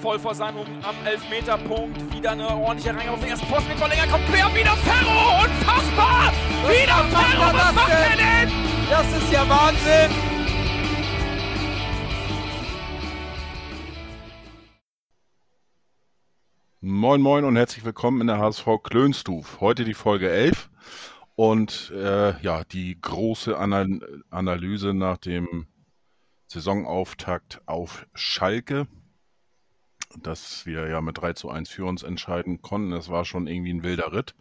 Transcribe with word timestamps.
voll 0.00 0.18
vor 0.18 0.34
seinem 0.34 0.60
am 0.82 0.94
Elfmeterpunkt. 1.04 2.14
Wieder 2.14 2.30
eine 2.30 2.48
ordentliche 2.48 2.96
Reihe 2.96 3.10
auf 3.10 3.20
den 3.20 3.30
ersten 3.30 3.46
Posten 3.48 3.68
mit 3.68 3.78
Verlänger. 3.78 4.06
Kommt 4.06 4.26
quer, 4.26 4.46
wieder 4.54 4.76
Ferro! 4.76 5.44
Unfassbar! 5.44 6.32
Was 6.62 6.70
wieder 6.70 7.04
Ferro! 7.04 7.42
er 7.42 7.52
Was 7.52 7.52
das 7.52 7.74
macht 7.74 7.90
er 7.90 8.16
denn? 8.16 8.48
denn? 8.48 8.88
Das 8.90 9.06
ist 9.16 9.32
ja 9.32 9.48
Wahnsinn! 9.48 10.10
Moin 16.80 17.20
Moin 17.20 17.44
und 17.44 17.56
herzlich 17.56 17.84
willkommen 17.84 18.20
in 18.20 18.28
der 18.28 18.38
HSV 18.38 18.66
Klönstuf. 18.84 19.60
Heute 19.60 19.84
die 19.84 19.94
Folge 19.94 20.30
11 20.30 20.70
und 21.34 21.92
äh, 21.94 22.40
ja, 22.40 22.62
die 22.64 23.00
große 23.00 23.58
Anal 23.58 24.00
Analyse 24.30 24.94
nach 24.94 25.18
dem 25.18 25.66
Saisonauftakt 26.46 27.60
auf 27.66 28.06
Schalke, 28.14 28.86
dass 30.20 30.66
wir 30.66 30.88
ja 30.88 31.00
mit 31.00 31.18
3 31.18 31.34
zu 31.34 31.50
1 31.50 31.68
für 31.68 31.84
uns 31.84 32.02
entscheiden 32.02 32.62
konnten. 32.62 32.92
Es 32.92 33.08
war 33.08 33.24
schon 33.24 33.46
irgendwie 33.46 33.72
ein 33.72 33.82
wilder 33.82 34.12
Ritt 34.12 34.34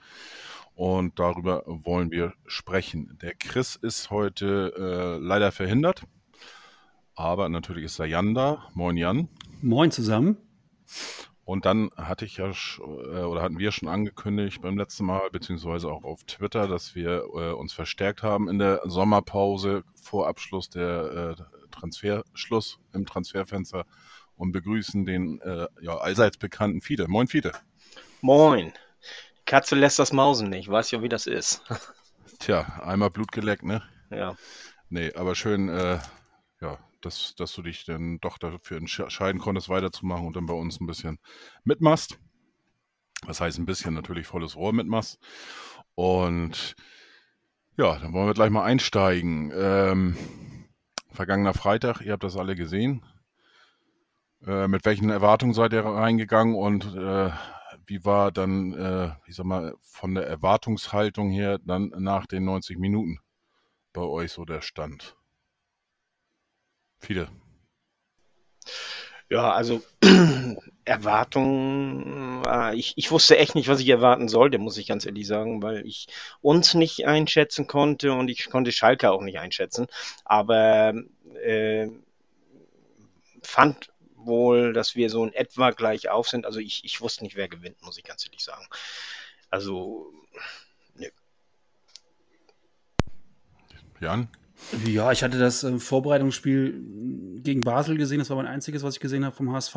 und 0.75 1.19
darüber 1.19 1.63
wollen 1.65 2.11
wir 2.11 2.33
sprechen. 2.45 3.17
Der 3.21 3.33
Chris 3.33 3.75
ist 3.75 4.11
heute 4.11 4.73
äh, 4.77 5.23
leider 5.23 5.51
verhindert, 5.51 6.03
aber 7.15 7.49
natürlich 7.49 7.85
ist 7.85 7.99
der 7.99 8.05
Jan 8.05 8.33
da. 8.33 8.69
Moin 8.73 8.95
Jan. 8.95 9.27
Moin 9.61 9.91
zusammen. 9.91 10.37
Und 11.45 11.65
dann 11.65 11.91
hatte 11.95 12.25
ich 12.25 12.37
ja 12.37 12.51
äh, 12.51 13.23
oder 13.23 13.41
hatten 13.41 13.57
wir 13.57 13.71
schon 13.71 13.87
angekündigt 13.87 14.61
beim 14.61 14.77
letzten 14.77 15.05
Mal, 15.05 15.29
beziehungsweise 15.31 15.89
auch 15.89 16.03
auf 16.03 16.25
Twitter, 16.25 16.67
dass 16.67 16.93
wir 16.93 17.23
äh, 17.33 17.53
uns 17.53 17.71
verstärkt 17.71 18.21
haben 18.21 18.49
in 18.49 18.59
der 18.59 18.81
Sommerpause 18.83 19.83
vor 19.95 20.27
Abschluss 20.27 20.69
der 20.69 21.37
äh, 21.39 21.43
Transferschluss 21.71 22.79
im 22.93 23.05
Transferfenster 23.05 23.85
und 24.37 24.51
begrüßen 24.51 25.05
den 25.05 25.41
äh, 25.41 25.67
ja, 25.81 25.97
allseits 25.97 26.37
bekannten 26.37 26.81
Fiete. 26.81 27.07
Moin 27.07 27.27
Fiete. 27.27 27.51
Moin. 28.21 28.71
Katze 29.45 29.75
lässt 29.75 29.99
das 29.99 30.13
Mausen 30.13 30.49
nicht. 30.49 30.69
Weiß 30.69 30.91
ja, 30.91 31.01
wie 31.01 31.09
das 31.09 31.27
ist. 31.27 31.63
Tja, 32.39 32.61
einmal 32.83 33.09
Blut 33.09 33.31
geleckt, 33.31 33.63
ne? 33.63 33.81
Ja. 34.11 34.35
Nee, 34.89 35.13
aber 35.13 35.35
schön, 35.35 35.69
äh, 35.69 35.99
ja, 36.61 36.77
dass, 37.01 37.35
dass 37.35 37.53
du 37.53 37.61
dich 37.61 37.85
dann 37.85 38.19
doch 38.19 38.37
dafür 38.37 38.77
entsch- 38.79 39.03
entscheiden 39.03 39.41
konntest, 39.41 39.69
weiterzumachen 39.69 40.27
und 40.27 40.35
dann 40.35 40.45
bei 40.45 40.53
uns 40.53 40.79
ein 40.79 40.87
bisschen 40.87 41.19
mitmachst. 41.63 42.19
Das 43.25 43.41
heißt, 43.41 43.57
ein 43.57 43.65
bisschen 43.65 43.93
natürlich 43.93 44.27
volles 44.27 44.55
Rohr 44.55 44.73
mitmachst. 44.73 45.19
Und 45.95 46.75
ja, 47.75 47.97
dann 47.97 48.13
wollen 48.13 48.27
wir 48.27 48.33
gleich 48.33 48.49
mal 48.51 48.63
einsteigen. 48.63 49.51
Ähm, 49.55 50.17
vergangener 51.11 51.53
Freitag, 51.53 52.01
ihr 52.01 52.13
habt 52.13 52.23
das 52.23 52.37
alle 52.37 52.55
gesehen. 52.55 53.03
Äh, 54.47 54.69
mit 54.69 54.85
welchen 54.85 55.09
Erwartungen 55.09 55.53
seid 55.53 55.73
ihr 55.73 55.83
reingegangen 55.83 56.55
und 56.55 56.85
äh, 56.95 57.29
wie 57.85 58.05
war 58.05 58.31
dann, 58.31 58.73
äh, 58.73 59.11
ich 59.27 59.35
sag 59.35 59.45
mal, 59.45 59.75
von 59.81 60.15
der 60.15 60.25
Erwartungshaltung 60.25 61.31
her 61.31 61.59
dann 61.65 61.91
nach 61.97 62.27
den 62.27 62.45
90 62.45 62.77
Minuten 62.79 63.19
bei 63.91 64.01
euch 64.01 64.31
so 64.31 64.45
der 64.45 64.61
Stand? 64.61 65.17
Viele. 66.99 67.27
Ja, 69.29 69.51
also 69.51 69.81
Erwartungen, 70.85 72.45
äh, 72.45 72.73
ich, 72.75 72.93
ich 72.95 73.11
wusste 73.11 73.37
echt 73.37 73.53
nicht, 73.53 73.67
was 73.67 73.81
ich 73.81 73.89
erwarten 73.89 74.29
sollte, 74.29 74.59
muss 74.59 74.77
ich 74.77 74.87
ganz 74.87 75.05
ehrlich 75.05 75.27
sagen, 75.27 75.61
weil 75.61 75.85
ich 75.85 76.07
uns 76.39 76.73
nicht 76.73 77.05
einschätzen 77.05 77.67
konnte 77.67 78.13
und 78.13 78.29
ich 78.29 78.49
konnte 78.49 78.71
Schalke 78.71 79.11
auch 79.11 79.21
nicht 79.21 79.39
einschätzen. 79.39 79.87
Aber 80.23 80.93
äh, 81.43 81.89
fand 83.41 83.89
wohl, 84.27 84.73
dass 84.73 84.95
wir 84.95 85.09
so 85.09 85.23
in 85.23 85.33
etwa 85.33 85.71
gleich 85.71 86.09
auf 86.09 86.27
sind. 86.27 86.45
Also 86.45 86.59
ich, 86.59 86.83
ich 86.83 87.01
wusste 87.01 87.23
nicht, 87.23 87.35
wer 87.35 87.47
gewinnt, 87.47 87.81
muss 87.81 87.97
ich 87.97 88.03
ganz 88.03 88.25
ehrlich 88.25 88.43
sagen. 88.43 88.67
Also, 89.49 90.11
nö. 90.95 91.07
Jan? 93.99 94.29
Ja, 94.85 95.11
ich 95.11 95.23
hatte 95.23 95.39
das 95.39 95.63
äh, 95.63 95.79
Vorbereitungsspiel 95.79 97.39
gegen 97.41 97.63
Basel 97.63 97.97
gesehen. 97.97 98.19
Das 98.19 98.29
war 98.29 98.37
mein 98.37 98.47
einziges, 98.47 98.83
was 98.83 98.95
ich 98.95 98.99
gesehen 98.99 99.25
habe 99.25 99.35
vom 99.35 99.51
HSV. 99.51 99.75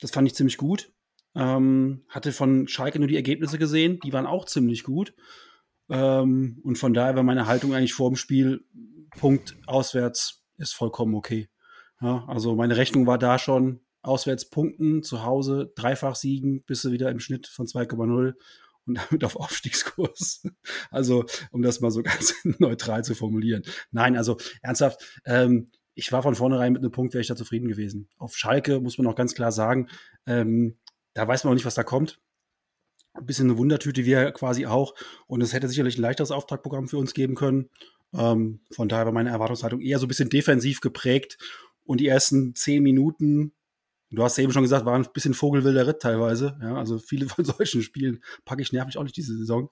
Das 0.00 0.10
fand 0.10 0.26
ich 0.26 0.34
ziemlich 0.34 0.56
gut. 0.56 0.92
Ähm, 1.34 2.04
hatte 2.08 2.32
von 2.32 2.68
Schalke 2.68 2.98
nur 2.98 3.08
die 3.08 3.16
Ergebnisse 3.16 3.58
gesehen. 3.58 4.00
Die 4.04 4.12
waren 4.12 4.26
auch 4.26 4.46
ziemlich 4.46 4.84
gut. 4.84 5.14
Ähm, 5.88 6.60
und 6.64 6.76
von 6.76 6.94
daher 6.94 7.16
war 7.16 7.22
meine 7.22 7.46
Haltung 7.46 7.74
eigentlich 7.74 7.94
vor 7.94 8.10
dem 8.10 8.16
Spiel, 8.16 8.64
Punkt 9.18 9.56
auswärts 9.66 10.44
ist 10.56 10.74
vollkommen 10.74 11.14
okay. 11.14 11.48
Ja, 12.04 12.22
also 12.28 12.54
meine 12.54 12.76
Rechnung 12.76 13.06
war 13.06 13.16
da 13.16 13.38
schon, 13.38 13.80
auswärts 14.02 14.50
punkten, 14.50 15.02
zu 15.02 15.24
Hause 15.24 15.72
dreifach 15.74 16.16
siegen, 16.16 16.62
bist 16.64 16.84
du 16.84 16.92
wieder 16.92 17.10
im 17.10 17.18
Schnitt 17.18 17.46
von 17.46 17.66
2,0 17.66 18.34
und 18.84 18.94
damit 18.94 19.24
auf 19.24 19.36
Aufstiegskurs. 19.36 20.46
Also, 20.90 21.24
um 21.50 21.62
das 21.62 21.80
mal 21.80 21.90
so 21.90 22.02
ganz 22.04 22.34
neutral 22.58 23.04
zu 23.04 23.14
formulieren. 23.14 23.62
Nein, 23.90 24.18
also 24.18 24.36
ernsthaft, 24.60 25.22
ähm, 25.24 25.70
ich 25.94 26.12
war 26.12 26.22
von 26.22 26.34
vornherein 26.34 26.74
mit 26.74 26.82
einem 26.82 26.92
Punkt, 26.92 27.14
wäre 27.14 27.22
ich 27.22 27.28
da 27.28 27.36
zufrieden 27.36 27.68
gewesen. 27.68 28.10
Auf 28.18 28.36
Schalke 28.36 28.80
muss 28.80 28.98
man 28.98 29.06
auch 29.06 29.14
ganz 29.14 29.34
klar 29.34 29.50
sagen, 29.50 29.88
ähm, 30.26 30.76
da 31.14 31.26
weiß 31.26 31.44
man 31.44 31.52
auch 31.52 31.54
nicht, 31.54 31.64
was 31.64 31.74
da 31.74 31.84
kommt. 31.84 32.20
Ein 33.14 33.24
bisschen 33.24 33.48
eine 33.48 33.56
Wundertüte 33.56 34.04
wir 34.04 34.30
quasi 34.32 34.66
auch. 34.66 34.94
Und 35.26 35.40
es 35.40 35.54
hätte 35.54 35.68
sicherlich 35.68 35.96
ein 35.96 36.02
leichteres 36.02 36.32
Auftragprogramm 36.32 36.88
für 36.88 36.98
uns 36.98 37.14
geben 37.14 37.34
können. 37.34 37.70
Ähm, 38.12 38.60
von 38.70 38.88
daher 38.88 39.06
war 39.06 39.12
meine 39.12 39.30
Erwartungshaltung 39.30 39.80
eher 39.80 39.98
so 39.98 40.06
ein 40.06 40.08
bisschen 40.08 40.30
defensiv 40.30 40.80
geprägt. 40.80 41.38
Und 41.84 42.00
die 42.00 42.08
ersten 42.08 42.54
zehn 42.54 42.82
Minuten, 42.82 43.52
du 44.10 44.22
hast 44.22 44.36
ja 44.36 44.44
eben 44.44 44.52
schon 44.52 44.62
gesagt, 44.62 44.86
waren 44.86 45.02
ein 45.04 45.12
bisschen 45.12 45.34
vogelwilder 45.34 45.86
Ritt 45.86 46.00
teilweise. 46.00 46.58
Ja, 46.62 46.76
also 46.76 46.98
viele 46.98 47.26
von 47.28 47.44
solchen 47.44 47.82
Spielen 47.82 48.22
packe 48.44 48.62
ich 48.62 48.72
nervig 48.72 48.96
auch 48.98 49.02
nicht 49.02 49.16
diese 49.16 49.36
Saison. 49.36 49.70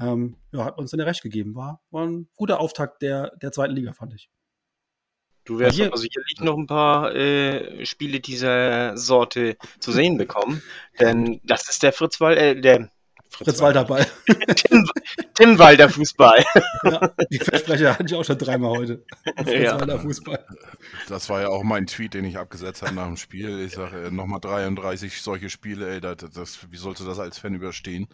Ähm, 0.00 0.36
ja, 0.52 0.64
hat 0.64 0.78
uns 0.78 0.90
dann 0.90 1.00
ja 1.00 1.06
recht 1.06 1.22
gegeben. 1.22 1.54
War, 1.54 1.82
war 1.90 2.06
ein 2.06 2.28
guter 2.36 2.60
Auftakt 2.60 3.02
der, 3.02 3.36
der 3.36 3.52
zweiten 3.52 3.74
Liga, 3.74 3.92
fand 3.92 4.14
ich. 4.14 4.30
Du 5.44 5.58
wirst 5.58 5.76
Hier- 5.76 5.86
aber 5.86 5.96
sicherlich 5.96 6.38
noch 6.40 6.56
ein 6.56 6.66
paar 6.66 7.14
äh, 7.14 7.84
Spiele 7.86 8.20
dieser 8.20 8.96
Sorte 8.96 9.56
zu 9.80 9.90
sehen 9.90 10.18
bekommen, 10.18 10.62
denn 11.00 11.40
das 11.44 11.68
ist 11.68 11.82
der 11.82 11.92
Fritz 11.92 12.20
Wal 12.20 12.36
äh, 12.36 12.60
der 12.60 12.90
Fritz 13.42 13.60
Walter 13.60 13.84
Ball. 13.84 14.06
Tim, 14.54 14.86
Tim 15.34 15.58
Walter 15.58 15.88
Fußball. 15.88 16.44
ja, 16.84 17.10
die 17.30 17.38
Versprecher 17.38 17.94
hatte 17.94 18.04
ich 18.04 18.14
auch 18.14 18.24
schon 18.24 18.36
dreimal 18.36 18.76
heute. 18.76 19.02
Fritz 19.36 19.64
Ja. 19.64 19.80
Walter 19.80 19.98
Fußball. 19.98 20.44
Das 21.08 21.28
war 21.30 21.40
ja 21.40 21.48
auch 21.48 21.62
mein 21.62 21.86
Tweet, 21.86 22.12
den 22.12 22.26
ich 22.26 22.36
abgesetzt 22.36 22.82
habe 22.82 22.94
nach 22.94 23.06
dem 23.06 23.16
Spiel. 23.16 23.60
Ich 23.60 23.72
sage, 23.72 24.06
äh, 24.06 24.10
nochmal 24.10 24.40
33 24.40 25.22
solche 25.22 25.48
Spiele, 25.48 25.90
ey, 25.90 26.00
das, 26.00 26.16
das, 26.34 26.70
wie 26.70 26.76
sollte 26.76 27.04
das 27.04 27.18
als 27.18 27.38
Fan 27.38 27.54
überstehen? 27.54 28.08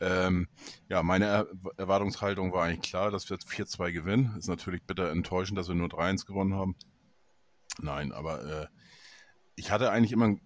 Ähm, 0.00 0.48
ja, 0.88 1.02
meine 1.02 1.26
er 1.26 1.46
Erwartungshaltung 1.76 2.52
war 2.52 2.64
eigentlich 2.64 2.90
klar, 2.90 3.10
dass 3.10 3.28
wir 3.28 3.36
4-2 3.36 3.92
gewinnen. 3.92 4.34
Ist 4.38 4.48
natürlich 4.48 4.82
bitter 4.84 5.10
enttäuschend, 5.10 5.58
dass 5.58 5.68
wir 5.68 5.74
nur 5.74 5.88
3-1 5.88 6.26
gewonnen 6.26 6.54
haben. 6.54 6.76
Nein, 7.78 8.12
aber 8.12 8.44
äh, 8.44 8.66
ich 9.54 9.70
hatte 9.70 9.90
eigentlich 9.90 10.12
immer 10.12 10.28
ein 10.28 10.40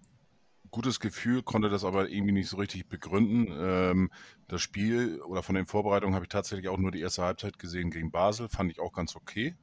gutes 0.71 0.99
Gefühl, 0.99 1.43
konnte 1.43 1.69
das 1.69 1.83
aber 1.83 2.09
irgendwie 2.09 2.33
nicht 2.33 2.49
so 2.49 2.57
richtig 2.57 2.87
begründen. 2.87 3.47
Ähm, 3.51 4.11
das 4.47 4.61
Spiel 4.61 5.21
oder 5.21 5.43
von 5.43 5.55
den 5.55 5.65
Vorbereitungen 5.65 6.15
habe 6.15 6.25
ich 6.25 6.29
tatsächlich 6.29 6.69
auch 6.69 6.77
nur 6.77 6.91
die 6.91 7.01
erste 7.01 7.23
Halbzeit 7.23 7.59
gesehen 7.59 7.91
gegen 7.91 8.11
Basel. 8.11 8.49
Fand 8.49 8.71
ich 8.71 8.79
auch 8.79 8.93
ganz 8.93 9.15
okay. 9.15 9.55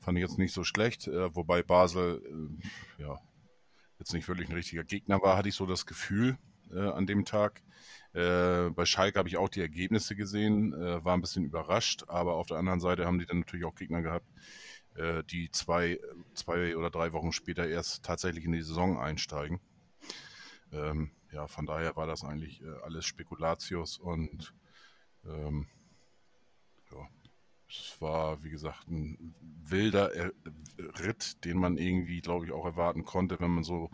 Fand 0.00 0.18
ich 0.18 0.22
jetzt 0.22 0.38
nicht 0.38 0.54
so 0.54 0.64
schlecht, 0.64 1.08
äh, 1.08 1.34
wobei 1.34 1.62
Basel 1.62 2.22
äh, 2.98 3.02
ja 3.02 3.18
jetzt 3.98 4.12
nicht 4.12 4.28
wirklich 4.28 4.48
ein 4.48 4.54
richtiger 4.54 4.84
Gegner 4.84 5.20
war, 5.22 5.36
hatte 5.36 5.48
ich 5.48 5.54
so 5.54 5.66
das 5.66 5.86
Gefühl 5.86 6.38
äh, 6.72 6.88
an 6.88 7.06
dem 7.06 7.24
Tag. 7.24 7.62
Äh, 8.12 8.70
bei 8.70 8.84
Schalke 8.84 9.18
habe 9.18 9.28
ich 9.28 9.36
auch 9.36 9.48
die 9.48 9.60
Ergebnisse 9.60 10.16
gesehen, 10.16 10.72
äh, 10.72 11.04
war 11.04 11.14
ein 11.14 11.20
bisschen 11.20 11.44
überrascht, 11.44 12.04
aber 12.08 12.34
auf 12.34 12.46
der 12.46 12.58
anderen 12.58 12.80
Seite 12.80 13.06
haben 13.06 13.18
die 13.18 13.26
dann 13.26 13.40
natürlich 13.40 13.66
auch 13.66 13.74
Gegner 13.74 14.02
gehabt, 14.02 14.26
äh, 14.96 15.22
die 15.24 15.50
zwei, 15.50 15.98
zwei 16.34 16.76
oder 16.76 16.90
drei 16.90 17.12
Wochen 17.12 17.32
später 17.32 17.66
erst 17.66 18.04
tatsächlich 18.04 18.44
in 18.44 18.52
die 18.52 18.62
Saison 18.62 18.98
einsteigen. 18.98 19.60
Ähm, 20.72 21.10
ja, 21.32 21.46
von 21.46 21.66
daher 21.66 21.96
war 21.96 22.06
das 22.06 22.24
eigentlich 22.24 22.62
äh, 22.62 22.82
alles 22.82 23.04
Spekulatius 23.04 23.98
und 23.98 24.54
ähm, 25.26 25.66
ja, 26.90 27.08
es 27.68 28.00
war, 28.00 28.42
wie 28.42 28.50
gesagt, 28.50 28.88
ein 28.88 29.34
wilder 29.40 30.14
äh, 30.14 30.32
Ritt, 30.78 31.44
den 31.44 31.58
man 31.58 31.76
irgendwie, 31.76 32.20
glaube 32.20 32.46
ich, 32.46 32.52
auch 32.52 32.64
erwarten 32.64 33.04
konnte, 33.04 33.40
wenn 33.40 33.50
man 33.50 33.64
so 33.64 33.90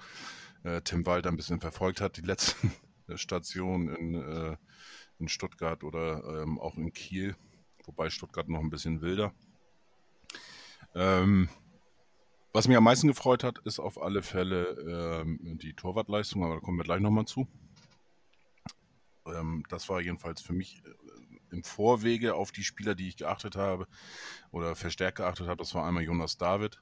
äh, 0.62 0.80
Tim 0.82 1.04
Walter 1.06 1.28
ein 1.28 1.36
bisschen 1.36 1.60
verfolgt 1.60 2.00
hat, 2.00 2.16
die 2.16 2.22
letzten 2.22 2.72
Stationen 3.16 3.88
in, 3.88 4.14
äh, 4.14 4.56
in 5.18 5.28
Stuttgart 5.28 5.84
oder 5.84 6.42
ähm, 6.42 6.58
auch 6.60 6.76
in 6.76 6.92
Kiel, 6.92 7.36
wobei 7.84 8.10
Stuttgart 8.10 8.48
noch 8.48 8.60
ein 8.60 8.70
bisschen 8.70 9.00
wilder. 9.00 9.32
Ähm, 10.94 11.48
was 12.54 12.68
mich 12.68 12.76
am 12.76 12.84
meisten 12.84 13.08
gefreut 13.08 13.42
hat, 13.42 13.58
ist 13.64 13.80
auf 13.80 14.00
alle 14.00 14.22
Fälle 14.22 15.22
ähm, 15.22 15.58
die 15.58 15.74
Torwartleistung, 15.74 16.44
aber 16.44 16.54
da 16.54 16.60
kommen 16.60 16.78
wir 16.78 16.84
gleich 16.84 17.00
nochmal 17.00 17.24
zu. 17.24 17.48
Ähm, 19.26 19.64
das 19.68 19.88
war 19.88 20.00
jedenfalls 20.00 20.40
für 20.40 20.52
mich 20.52 20.80
äh, 20.84 20.90
im 21.50 21.64
Vorwege 21.64 22.36
auf 22.36 22.52
die 22.52 22.62
Spieler, 22.62 22.94
die 22.94 23.08
ich 23.08 23.16
geachtet 23.16 23.56
habe 23.56 23.88
oder 24.52 24.76
verstärkt 24.76 25.18
geachtet 25.18 25.48
habe. 25.48 25.56
Das 25.56 25.74
war 25.74 25.84
einmal 25.84 26.04
Jonas 26.04 26.38
David 26.38 26.80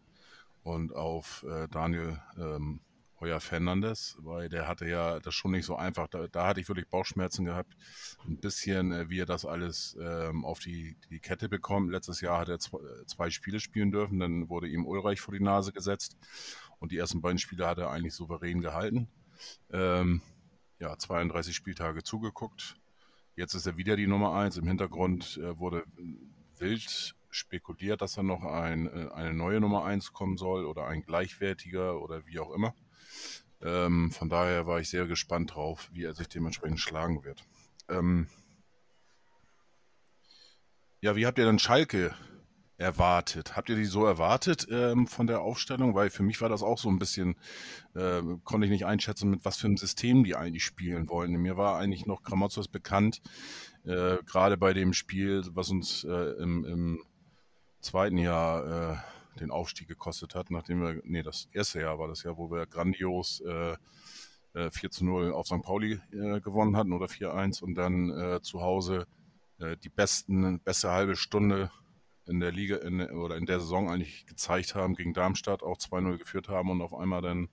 und 0.63 0.95
auf 0.95 1.43
äh, 1.49 1.69
Daniel 1.69 2.21
ähm, 2.37 2.81
Heuer 3.23 3.39
Fernandes, 3.39 4.17
weil 4.19 4.49
der 4.49 4.67
hatte 4.67 4.85
ja 4.85 5.21
das 5.21 5.33
schon 5.33 5.53
nicht 5.53 5.65
so 5.65 5.77
einfach. 5.77 6.09
Da, 6.09 6.27
da 6.27 6.49
hatte 6.49 6.61
ich 6.61 6.67
wirklich 6.67 6.89
Bauchschmerzen 6.89 7.45
gehabt. 7.45 7.73
Ein 8.27 8.39
bisschen, 8.39 8.91
äh, 8.91 9.09
wie 9.09 9.21
er 9.21 9.27
das 9.27 9.47
alles 9.47 9.97
ähm, 10.01 10.45
auf 10.45 10.59
die, 10.59 10.97
die 11.09 11.21
Kette 11.21 11.49
bekommt. 11.49 11.93
Letztes 11.93 12.21
Jahr 12.21 12.41
hat 12.41 12.49
er 12.49 12.59
zwei, 12.59 12.81
zwei 13.07 13.31
Spiele 13.31 13.61
spielen 13.61 13.93
dürfen, 13.93 14.19
dann 14.19 14.49
wurde 14.49 14.67
ihm 14.67 14.85
Ulreich 14.85 15.21
vor 15.21 15.33
die 15.33 15.43
Nase 15.43 15.73
gesetzt. 15.73 16.17
Und 16.81 16.91
die 16.91 16.99
ersten 16.99 17.21
beiden 17.21 17.39
Spiele 17.39 17.65
hat 17.65 17.79
er 17.79 17.91
eigentlich 17.91 18.15
souverän 18.15 18.61
gehalten. 18.61 19.09
Ähm, 19.71 20.21
ja, 20.81 20.99
32 20.99 21.55
Spieltage 21.55 22.03
zugeguckt. 22.03 22.75
Jetzt 23.37 23.55
ist 23.55 23.67
er 23.67 23.77
wieder 23.77 23.95
die 23.95 24.09
Nummer 24.09 24.35
1. 24.35 24.57
Im 24.57 24.67
Hintergrund 24.67 25.39
äh, 25.41 25.57
wurde 25.57 25.85
wild 26.59 27.15
spekuliert, 27.31 28.03
dass 28.03 28.17
er 28.17 28.25
noch 28.25 28.43
ein, 28.43 28.89
äh, 28.89 29.13
eine 29.13 29.33
neue 29.33 29.61
Nummer 29.61 29.85
1 29.85 30.13
kommen 30.13 30.37
soll 30.37 30.65
oder 30.65 30.89
ein 30.89 31.03
gleichwertiger 31.03 32.03
oder 32.03 32.27
wie 32.27 32.41
auch 32.41 32.51
immer. 32.51 32.75
Ähm, 33.63 34.11
von 34.11 34.29
daher 34.29 34.67
war 34.67 34.81
ich 34.81 34.89
sehr 34.89 35.07
gespannt 35.07 35.55
drauf, 35.55 35.89
wie 35.93 36.05
er 36.05 36.15
sich 36.15 36.29
dementsprechend 36.29 36.81
schlagen 36.81 37.25
wird. 37.25 37.45
Ähm, 37.89 38.27
ja, 41.01 41.17
wie 41.17 41.27
habt 41.27 41.39
ihr 41.39 41.47
denn 41.47 41.59
Schalke 41.59 42.15
erwartet? 42.77 43.57
Habt 43.57 43.69
ihr 43.69 43.77
die 43.77 43.85
so 43.85 44.05
erwartet 44.05 44.67
ähm, 44.71 45.07
von 45.07 45.27
der 45.27 45.41
Aufstellung? 45.41 45.95
Weil 45.95 46.11
für 46.11 46.23
mich 46.23 46.41
war 46.41 46.49
das 46.49 46.63
auch 46.63 46.79
so 46.79 46.89
ein 46.89 46.99
bisschen, 46.99 47.37
äh, 47.95 48.23
konnte 48.45 48.67
ich 48.67 48.71
nicht 48.71 48.87
einschätzen, 48.87 49.31
mit 49.31 49.45
was 49.45 49.57
für 49.57 49.67
einem 49.67 49.77
System 49.77 50.25
die 50.25 50.37
eigentlich 50.37 50.65
spielen 50.65 51.09
wollen. 51.09 51.33
Mir 51.33 51.57
war 51.57 51.79
eigentlich 51.79 52.07
noch 52.07 52.23
Gramozos 52.23 52.69
bekannt, 52.69 53.21
äh, 53.85 54.19
gerade 54.27 54.57
bei 54.57 54.73
dem 54.73 54.93
Spiel, 54.93 55.43
was 55.53 55.71
uns 55.71 56.05
äh, 56.05 56.43
im, 56.43 56.65
im, 56.65 57.03
zweiten 57.81 58.17
Jahr 58.17 58.93
äh, 58.93 58.97
den 59.41 59.51
Aufstieg 59.51 59.89
gekostet 59.89 60.35
hat, 60.35 60.51
nachdem 60.51 60.83
wir, 60.83 61.01
nee, 61.05 61.23
das 61.23 61.49
erste 61.53 61.81
Jahr 61.81 61.99
war 61.99 62.09
das 62.09 62.23
Jahr, 62.23 62.37
wo 62.37 62.51
wir 62.51 62.67
grandios 62.67 63.41
äh, 63.41 63.77
4 64.55 64.69
äh, 64.71 64.91
zu 64.91 65.05
0 65.05 65.33
auf 65.33 65.47
St. 65.47 65.63
Pauli 65.63 66.01
äh, 66.13 66.41
gewonnen 66.41 66.77
hatten 66.77 66.93
oder 66.93 67.07
4-1 67.07 67.63
und 67.63 67.75
dann 67.75 68.11
äh, 68.11 68.43
zu 68.43 68.61
Hause 68.61 69.07
äh, 69.59 69.77
die 69.79 69.89
besten, 69.89 70.61
beste 70.61 70.91
halbe 70.91 71.17
Stunde 71.17 71.71
in 72.27 72.41
der 72.41 72.53
Liga 72.53 72.77
in, 72.77 73.01
oder 73.01 73.37
in 73.37 73.47
der 73.47 73.61
Saison 73.61 73.91
eigentlich 73.91 74.27
gezeigt 74.27 74.75
haben, 74.75 74.95
gegen 74.95 75.15
Darmstadt 75.15 75.63
auch 75.63 75.79
2-0 75.79 76.19
geführt 76.19 76.49
haben 76.49 76.71
und 76.71 76.83
auf 76.83 76.95
einmal 76.95 77.23
dann 77.23 77.49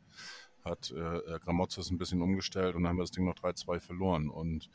hat 0.64 0.92
äh, 0.92 1.40
Gramozis 1.40 1.90
ein 1.90 1.98
bisschen 1.98 2.22
umgestellt 2.22 2.76
und 2.76 2.84
dann 2.84 2.92
haben 2.92 2.98
wir 2.98 3.04
das 3.04 3.12
Ding 3.12 3.26
noch 3.26 3.36
3-2 3.36 3.80
verloren. 3.80 4.30
Und 4.30 4.70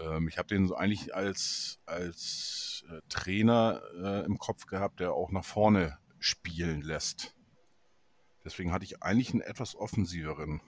ähm, 0.00 0.28
ich 0.28 0.38
habe 0.38 0.48
den 0.48 0.72
eigentlich 0.72 1.14
als, 1.14 1.80
als 1.84 2.84
äh, 2.90 3.00
Trainer 3.08 3.82
äh, 4.00 4.24
im 4.24 4.38
Kopf 4.38 4.66
gehabt, 4.66 5.00
der 5.00 5.12
auch 5.12 5.30
nach 5.30 5.44
vorne 5.44 5.98
spielen 6.26 6.82
lässt. 6.82 7.34
Deswegen 8.44 8.72
hatte 8.72 8.84
ich 8.84 9.02
eigentlich 9.02 9.30
einen 9.30 9.42
etwas 9.42 9.76
offensiveren 9.76 10.60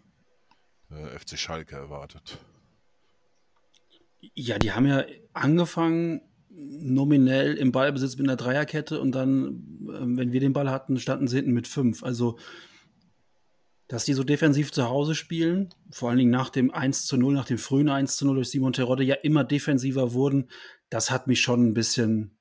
äh, 0.91 1.19
FC 1.19 1.37
Schalke 1.37 1.75
erwartet. 1.75 2.39
Ja, 4.35 4.59
die 4.59 4.73
haben 4.73 4.87
ja 4.87 5.05
angefangen 5.33 6.21
nominell 6.51 7.55
im 7.55 7.73
Ballbesitz 7.73 8.17
mit 8.17 8.29
einer 8.29 8.37
Dreierkette 8.37 9.01
und 9.01 9.13
dann, 9.13 9.89
ähm, 9.93 10.17
wenn 10.17 10.33
wir 10.33 10.41
den 10.41 10.53
Ball 10.53 10.71
hatten, 10.71 10.99
standen 10.99 11.27
sie 11.27 11.37
hinten 11.37 11.53
mit 11.53 11.67
fünf. 11.67 12.05
Also, 12.05 12.39
dass 13.89 14.05
die 14.05 14.15
so 14.15 14.23
defensiv 14.23 14.71
zu 14.71 14.89
Hause 14.89 15.15
spielen, 15.15 15.71
vor 15.91 16.09
allen 16.09 16.19
Dingen 16.19 16.31
nach 16.31 16.51
dem 16.51 16.71
1 16.71 17.07
zu 17.07 17.17
0, 17.17 17.35
nach 17.35 17.47
dem 17.47 17.59
frühen 17.59 17.89
1 17.89 18.17
zu 18.17 18.27
0 18.27 18.37
durch 18.37 18.51
Simon 18.51 18.73
Terodde 18.73 19.03
ja 19.03 19.17
immer 19.17 19.45
defensiver 19.45 20.13
wurden, 20.13 20.49
das 20.91 21.11
hat 21.11 21.27
mich 21.27 21.41
schon 21.41 21.69
ein 21.69 21.75
bisschen, 21.75 22.38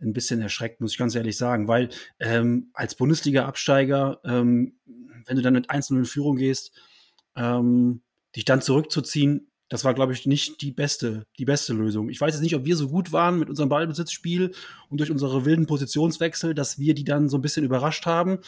ein 0.00 0.12
bisschen 0.12 0.40
erschreckt, 0.40 0.80
muss 0.80 0.92
ich 0.92 0.98
ganz 0.98 1.14
ehrlich 1.14 1.36
sagen, 1.36 1.68
weil 1.68 1.88
ähm, 2.20 2.70
als 2.74 2.94
Bundesliga-Absteiger, 2.94 4.20
ähm, 4.24 4.78
wenn 5.26 5.36
du 5.36 5.42
dann 5.42 5.54
mit 5.54 5.70
1 5.70 5.90
0 5.90 6.00
in 6.00 6.04
Führung 6.04 6.36
gehst, 6.36 6.72
ähm, 7.36 8.02
dich 8.36 8.44
dann 8.44 8.60
zurückzuziehen, 8.60 9.50
das 9.70 9.84
war, 9.84 9.94
glaube 9.94 10.12
ich, 10.12 10.26
nicht 10.26 10.60
die 10.60 10.72
beste, 10.72 11.26
die 11.38 11.46
beste 11.46 11.72
Lösung. 11.72 12.10
Ich 12.10 12.20
weiß 12.20 12.34
jetzt 12.34 12.42
nicht, 12.42 12.54
ob 12.54 12.66
wir 12.66 12.76
so 12.76 12.88
gut 12.88 13.12
waren 13.12 13.38
mit 13.38 13.48
unserem 13.48 13.70
Ballbesitzspiel 13.70 14.52
und 14.90 15.00
durch 15.00 15.10
unsere 15.10 15.46
wilden 15.46 15.66
Positionswechsel, 15.66 16.54
dass 16.54 16.78
wir 16.78 16.94
die 16.94 17.04
dann 17.04 17.30
so 17.30 17.38
ein 17.38 17.42
bisschen 17.42 17.64
überrascht 17.64 18.04
haben. 18.04 18.38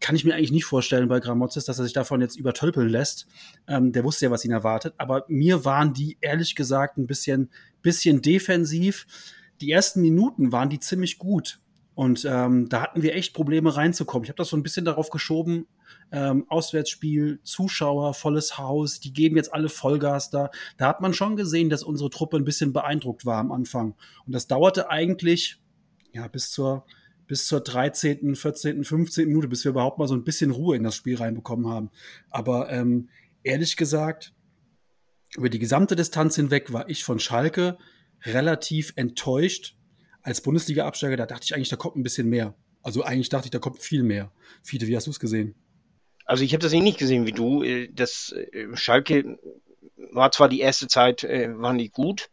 Kann 0.00 0.16
ich 0.16 0.24
mir 0.24 0.34
eigentlich 0.34 0.52
nicht 0.52 0.64
vorstellen 0.64 1.08
bei 1.08 1.20
Gramozis, 1.20 1.66
dass 1.66 1.78
er 1.78 1.84
sich 1.84 1.92
davon 1.92 2.22
jetzt 2.22 2.36
übertölpeln 2.36 2.88
lässt. 2.88 3.26
Ähm, 3.68 3.92
der 3.92 4.04
wusste 4.04 4.24
ja, 4.24 4.30
was 4.30 4.44
ihn 4.44 4.52
erwartet. 4.52 4.94
Aber 4.96 5.26
mir 5.28 5.66
waren 5.66 5.92
die 5.92 6.16
ehrlich 6.22 6.54
gesagt 6.54 6.96
ein 6.96 7.06
bisschen, 7.06 7.50
bisschen 7.82 8.22
defensiv. 8.22 9.06
Die 9.64 9.70
ersten 9.70 10.02
Minuten 10.02 10.52
waren 10.52 10.68
die 10.68 10.78
ziemlich 10.78 11.16
gut. 11.16 11.58
Und 11.94 12.26
ähm, 12.28 12.68
da 12.68 12.82
hatten 12.82 13.00
wir 13.00 13.14
echt 13.14 13.32
Probleme 13.32 13.74
reinzukommen. 13.74 14.24
Ich 14.24 14.28
habe 14.28 14.36
das 14.36 14.50
so 14.50 14.58
ein 14.58 14.62
bisschen 14.62 14.84
darauf 14.84 15.08
geschoben, 15.08 15.66
ähm, 16.12 16.44
Auswärtsspiel, 16.48 17.40
Zuschauer, 17.44 18.12
volles 18.12 18.58
Haus, 18.58 19.00
die 19.00 19.14
geben 19.14 19.36
jetzt 19.36 19.54
alle 19.54 19.70
Vollgas 19.70 20.28
da. 20.28 20.50
Da 20.76 20.86
hat 20.86 21.00
man 21.00 21.14
schon 21.14 21.36
gesehen, 21.36 21.70
dass 21.70 21.82
unsere 21.82 22.10
Truppe 22.10 22.36
ein 22.36 22.44
bisschen 22.44 22.74
beeindruckt 22.74 23.24
war 23.24 23.38
am 23.38 23.52
Anfang. 23.52 23.94
Und 24.26 24.34
das 24.34 24.48
dauerte 24.48 24.90
eigentlich 24.90 25.62
ja 26.12 26.28
bis 26.28 26.50
zur 26.50 26.84
bis 27.26 27.46
zur 27.46 27.60
13., 27.60 28.34
14., 28.34 28.84
15. 28.84 29.26
Minute, 29.26 29.48
bis 29.48 29.64
wir 29.64 29.70
überhaupt 29.70 29.98
mal 29.98 30.06
so 30.06 30.14
ein 30.14 30.24
bisschen 30.24 30.50
Ruhe 30.50 30.76
in 30.76 30.82
das 30.82 30.94
Spiel 30.94 31.16
reinbekommen 31.16 31.68
haben. 31.68 31.90
Aber 32.28 32.70
ähm, 32.70 33.08
ehrlich 33.42 33.78
gesagt, 33.78 34.34
über 35.34 35.48
die 35.48 35.58
gesamte 35.58 35.96
Distanz 35.96 36.36
hinweg 36.36 36.74
war 36.74 36.90
ich 36.90 37.02
von 37.02 37.18
Schalke 37.18 37.78
relativ 38.24 38.92
enttäuscht, 38.96 39.76
als 40.22 40.40
Bundesliga-Absteiger, 40.40 41.16
da 41.16 41.26
dachte 41.26 41.44
ich 41.44 41.54
eigentlich, 41.54 41.68
da 41.68 41.76
kommt 41.76 41.96
ein 41.96 42.02
bisschen 42.02 42.28
mehr. 42.28 42.54
Also 42.82 43.02
eigentlich 43.02 43.28
dachte 43.28 43.46
ich, 43.46 43.50
da 43.50 43.58
kommt 43.58 43.80
viel 43.80 44.02
mehr. 44.02 44.32
Fiete, 44.62 44.86
wie 44.86 44.96
hast 44.96 45.06
du 45.06 45.10
es 45.10 45.20
gesehen? 45.20 45.54
Also 46.24 46.44
ich 46.44 46.52
habe 46.54 46.62
das 46.62 46.72
ähnlich 46.72 46.96
gesehen 46.96 47.26
wie 47.26 47.32
du. 47.32 47.62
Äh, 47.62 47.88
das 47.92 48.32
äh, 48.32 48.74
Schalke 48.76 49.38
war 49.96 50.30
zwar 50.32 50.48
die 50.48 50.60
erste 50.60 50.86
Zeit, 50.86 51.24
äh, 51.24 51.50
waren 51.58 51.78
die 51.78 51.90
gut, 51.90 52.30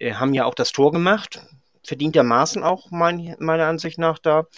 haben 0.00 0.34
ja 0.34 0.46
auch 0.46 0.56
das 0.56 0.72
Tor 0.72 0.90
gemacht, 0.90 1.46
verdientermaßen 1.84 2.64
auch 2.64 2.90
mein, 2.90 3.36
meiner 3.38 3.66
Ansicht 3.66 3.98
nach 3.98 4.18
da. 4.18 4.48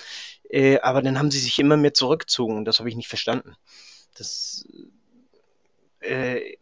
Aber 0.80 1.02
dann 1.02 1.18
haben 1.18 1.30
sie 1.30 1.38
sich 1.38 1.58
immer 1.58 1.76
mehr 1.76 1.92
zurückgezogen 1.92 2.56
und 2.56 2.64
das 2.64 2.78
habe 2.78 2.88
ich 2.88 2.96
nicht 2.96 3.08
verstanden. 3.08 3.54
Das, 4.16 4.64
äh, 6.00 6.56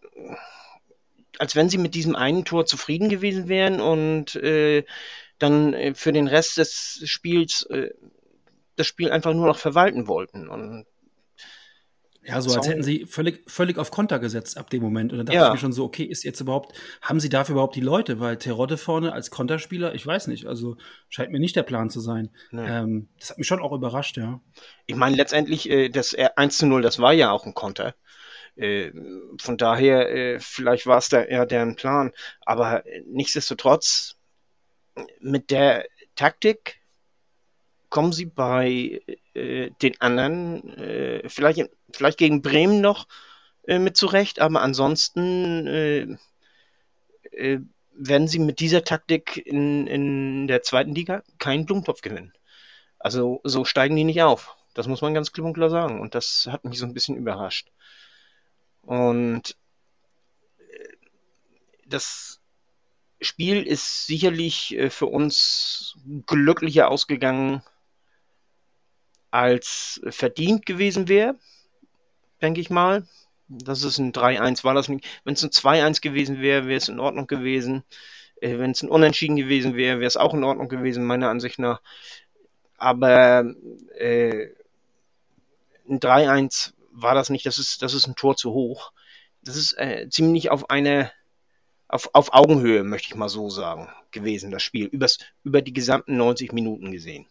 als 1.38 1.56
wenn 1.56 1.68
sie 1.68 1.78
mit 1.78 1.94
diesem 1.94 2.16
einen 2.16 2.44
Tor 2.44 2.66
zufrieden 2.66 3.08
gewesen 3.08 3.48
wären 3.48 3.80
und 3.80 4.36
äh, 4.36 4.84
dann 5.38 5.74
äh, 5.74 5.94
für 5.94 6.12
den 6.12 6.28
Rest 6.28 6.58
des 6.58 7.02
Spiels 7.04 7.62
äh, 7.70 7.90
das 8.76 8.86
Spiel 8.86 9.10
einfach 9.10 9.34
nur 9.34 9.46
noch 9.46 9.58
verwalten 9.58 10.06
wollten. 10.08 10.48
Und 10.48 10.86
ja, 12.24 12.40
so 12.40 12.54
als 12.54 12.68
hätten 12.68 12.84
sie 12.84 13.04
völlig, 13.06 13.42
völlig 13.50 13.78
auf 13.78 13.90
Konter 13.90 14.20
gesetzt 14.20 14.56
ab 14.56 14.70
dem 14.70 14.80
Moment. 14.80 15.12
Und 15.12 15.18
dann 15.18 15.26
dachte 15.26 15.38
ja. 15.38 15.46
ich 15.48 15.54
mir 15.54 15.58
schon 15.58 15.72
so, 15.72 15.84
okay, 15.84 16.04
ist 16.04 16.22
jetzt 16.22 16.40
überhaupt, 16.40 16.72
haben 17.00 17.18
sie 17.18 17.28
dafür 17.28 17.54
überhaupt 17.54 17.74
die 17.74 17.80
Leute? 17.80 18.20
Weil 18.20 18.36
Terodde 18.36 18.76
vorne 18.76 19.12
als 19.12 19.32
Konterspieler, 19.32 19.94
ich 19.94 20.06
weiß 20.06 20.28
nicht, 20.28 20.46
also 20.46 20.76
scheint 21.08 21.32
mir 21.32 21.40
nicht 21.40 21.56
der 21.56 21.64
Plan 21.64 21.90
zu 21.90 22.00
sein. 22.00 22.30
Nee. 22.52 22.64
Ähm, 22.64 23.08
das 23.18 23.30
hat 23.30 23.38
mich 23.38 23.48
schon 23.48 23.60
auch 23.60 23.72
überrascht, 23.72 24.16
ja. 24.18 24.40
Ich 24.86 24.94
meine, 24.94 25.16
letztendlich, 25.16 25.68
äh, 25.68 25.88
das 25.88 26.14
1 26.14 26.58
zu 26.58 26.66
0, 26.66 26.82
das 26.82 27.00
war 27.00 27.12
ja 27.12 27.32
auch 27.32 27.44
ein 27.44 27.54
Konter. 27.54 27.94
Äh, 28.56 28.92
von 29.40 29.56
daher, 29.56 30.10
äh, 30.10 30.38
vielleicht 30.40 30.86
war 30.86 30.98
es 30.98 31.08
da 31.08 31.22
eher 31.22 31.46
deren 31.46 31.76
Plan. 31.76 32.12
Aber 32.44 32.84
nichtsdestotrotz, 33.06 34.16
mit 35.20 35.50
der 35.50 35.86
Taktik 36.16 36.80
kommen 37.88 38.12
sie 38.12 38.26
bei 38.26 39.00
äh, 39.34 39.70
den 39.82 40.00
anderen, 40.00 41.22
vielleicht, 41.26 41.70
vielleicht 41.92 42.18
gegen 42.18 42.42
Bremen 42.42 42.80
noch 42.80 43.06
mit 43.66 43.96
zurecht, 43.96 44.40
aber 44.40 44.60
ansonsten 44.60 46.18
werden 47.94 48.28
sie 48.28 48.38
mit 48.38 48.60
dieser 48.60 48.84
Taktik 48.84 49.36
in, 49.46 49.86
in 49.86 50.46
der 50.46 50.62
zweiten 50.62 50.94
Liga 50.94 51.22
keinen 51.38 51.66
Blumentopf 51.66 52.00
gewinnen. 52.00 52.32
Also 52.98 53.40
so 53.44 53.64
steigen 53.64 53.96
die 53.96 54.04
nicht 54.04 54.22
auf. 54.22 54.56
Das 54.74 54.86
muss 54.86 55.02
man 55.02 55.14
ganz 55.14 55.32
klipp 55.32 55.44
und 55.44 55.54
klar 55.54 55.70
sagen. 55.70 56.00
Und 56.00 56.14
das 56.14 56.48
hat 56.50 56.64
mich 56.64 56.78
so 56.78 56.86
ein 56.86 56.94
bisschen 56.94 57.16
überrascht. 57.16 57.70
Und 58.82 59.56
äh, 60.58 60.96
das 61.86 62.40
Spiel 63.20 63.62
ist 63.62 64.06
sicherlich 64.06 64.76
äh, 64.76 64.90
für 64.90 65.06
uns 65.06 65.96
glücklicher 66.26 66.90
ausgegangen, 66.90 67.62
als 69.30 70.00
verdient 70.10 70.66
gewesen 70.66 71.08
wäre, 71.08 71.38
denke 72.42 72.60
ich 72.60 72.68
mal. 72.70 73.06
Das 73.48 73.82
ist 73.82 73.98
ein 73.98 74.12
3-1, 74.12 74.64
war 74.64 74.74
das 74.74 74.88
nicht. 74.88 75.06
Wenn 75.24 75.34
es 75.34 75.42
ein 75.42 75.50
2-1 75.50 76.00
gewesen 76.00 76.40
wäre, 76.40 76.66
wäre 76.66 76.78
es 76.78 76.88
in 76.88 77.00
Ordnung 77.00 77.26
gewesen. 77.26 77.84
Äh, 78.40 78.58
Wenn 78.58 78.72
es 78.72 78.82
ein 78.82 78.90
Unentschieden 78.90 79.36
gewesen 79.36 79.76
wäre, 79.76 79.98
wäre 79.98 80.08
es 80.08 80.16
auch 80.16 80.34
in 80.34 80.44
Ordnung 80.44 80.68
gewesen, 80.68 81.04
meiner 81.04 81.30
Ansicht 81.30 81.58
nach. 81.58 81.80
Aber 82.76 83.44
äh, 83.96 84.48
ein 85.88 86.00
3-1 86.00 86.72
war 86.92 87.14
das 87.14 87.30
nicht. 87.30 87.46
Das 87.46 87.58
ist, 87.58 87.82
das 87.82 87.94
ist 87.94 88.06
ein 88.06 88.14
Tor 88.14 88.36
zu 88.36 88.52
hoch. 88.52 88.92
Das 89.42 89.56
ist 89.56 89.72
äh, 89.78 90.08
ziemlich 90.08 90.50
auf 90.50 90.70
eine 90.70 91.10
auf, 91.92 92.08
auf 92.14 92.32
Augenhöhe, 92.32 92.84
möchte 92.84 93.08
ich 93.08 93.14
mal 93.16 93.28
so 93.28 93.50
sagen, 93.50 93.88
gewesen, 94.10 94.50
das 94.50 94.62
Spiel, 94.62 94.86
übers, 94.86 95.18
über 95.44 95.60
die 95.60 95.74
gesamten 95.74 96.16
90 96.16 96.52
Minuten 96.52 96.90
gesehen. 96.90 97.26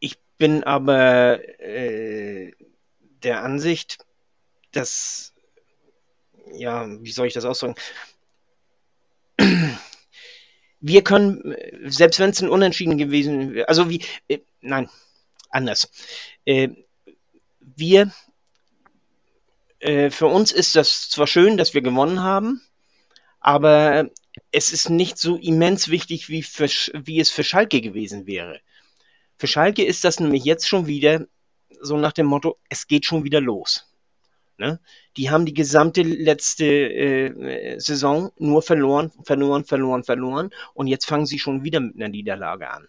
Ich 0.00 0.18
bin 0.38 0.64
aber 0.64 1.38
äh, 1.60 2.52
der 3.22 3.42
Ansicht, 3.42 3.98
dass, 4.72 5.34
ja, 6.54 6.86
wie 7.02 7.12
soll 7.12 7.26
ich 7.26 7.34
das 7.34 7.44
ausdrücken? 7.44 7.74
Wir 10.80 11.04
können, 11.04 11.54
selbst 11.84 12.20
wenn 12.20 12.30
es 12.30 12.40
ein 12.40 12.48
Unentschieden 12.48 12.96
gewesen 12.96 13.52
wäre, 13.52 13.68
also 13.68 13.90
wie, 13.90 14.02
äh, 14.28 14.38
nein, 14.62 14.88
anders. 15.50 15.90
Äh, 16.46 16.68
wir, 17.78 18.12
äh, 19.80 20.10
für 20.10 20.26
uns 20.26 20.52
ist 20.52 20.76
das 20.76 21.08
zwar 21.10 21.26
schön, 21.26 21.56
dass 21.56 21.74
wir 21.74 21.82
gewonnen 21.82 22.22
haben, 22.22 22.62
aber 23.40 24.10
es 24.50 24.72
ist 24.72 24.90
nicht 24.90 25.18
so 25.18 25.36
immens 25.36 25.88
wichtig, 25.88 26.28
wie, 26.28 26.42
für, 26.42 26.68
wie 26.94 27.20
es 27.20 27.30
für 27.30 27.44
Schalke 27.44 27.80
gewesen 27.80 28.26
wäre. 28.26 28.60
Für 29.36 29.46
Schalke 29.46 29.84
ist 29.84 30.04
das 30.04 30.20
nämlich 30.20 30.44
jetzt 30.44 30.68
schon 30.68 30.86
wieder 30.86 31.26
so 31.80 31.96
nach 31.96 32.12
dem 32.12 32.26
Motto, 32.26 32.58
es 32.68 32.86
geht 32.86 33.04
schon 33.04 33.24
wieder 33.24 33.40
los. 33.40 33.86
Ne? 34.58 34.80
Die 35.16 35.30
haben 35.30 35.46
die 35.46 35.54
gesamte 35.54 36.02
letzte 36.02 36.66
äh, 36.66 37.78
Saison 37.78 38.32
nur 38.38 38.62
verloren, 38.62 39.12
verloren, 39.22 39.64
verloren, 39.64 40.02
verloren 40.02 40.50
und 40.74 40.88
jetzt 40.88 41.06
fangen 41.06 41.26
sie 41.26 41.38
schon 41.38 41.62
wieder 41.62 41.78
mit 41.78 41.94
einer 41.94 42.08
Niederlage 42.08 42.68
an. 42.68 42.88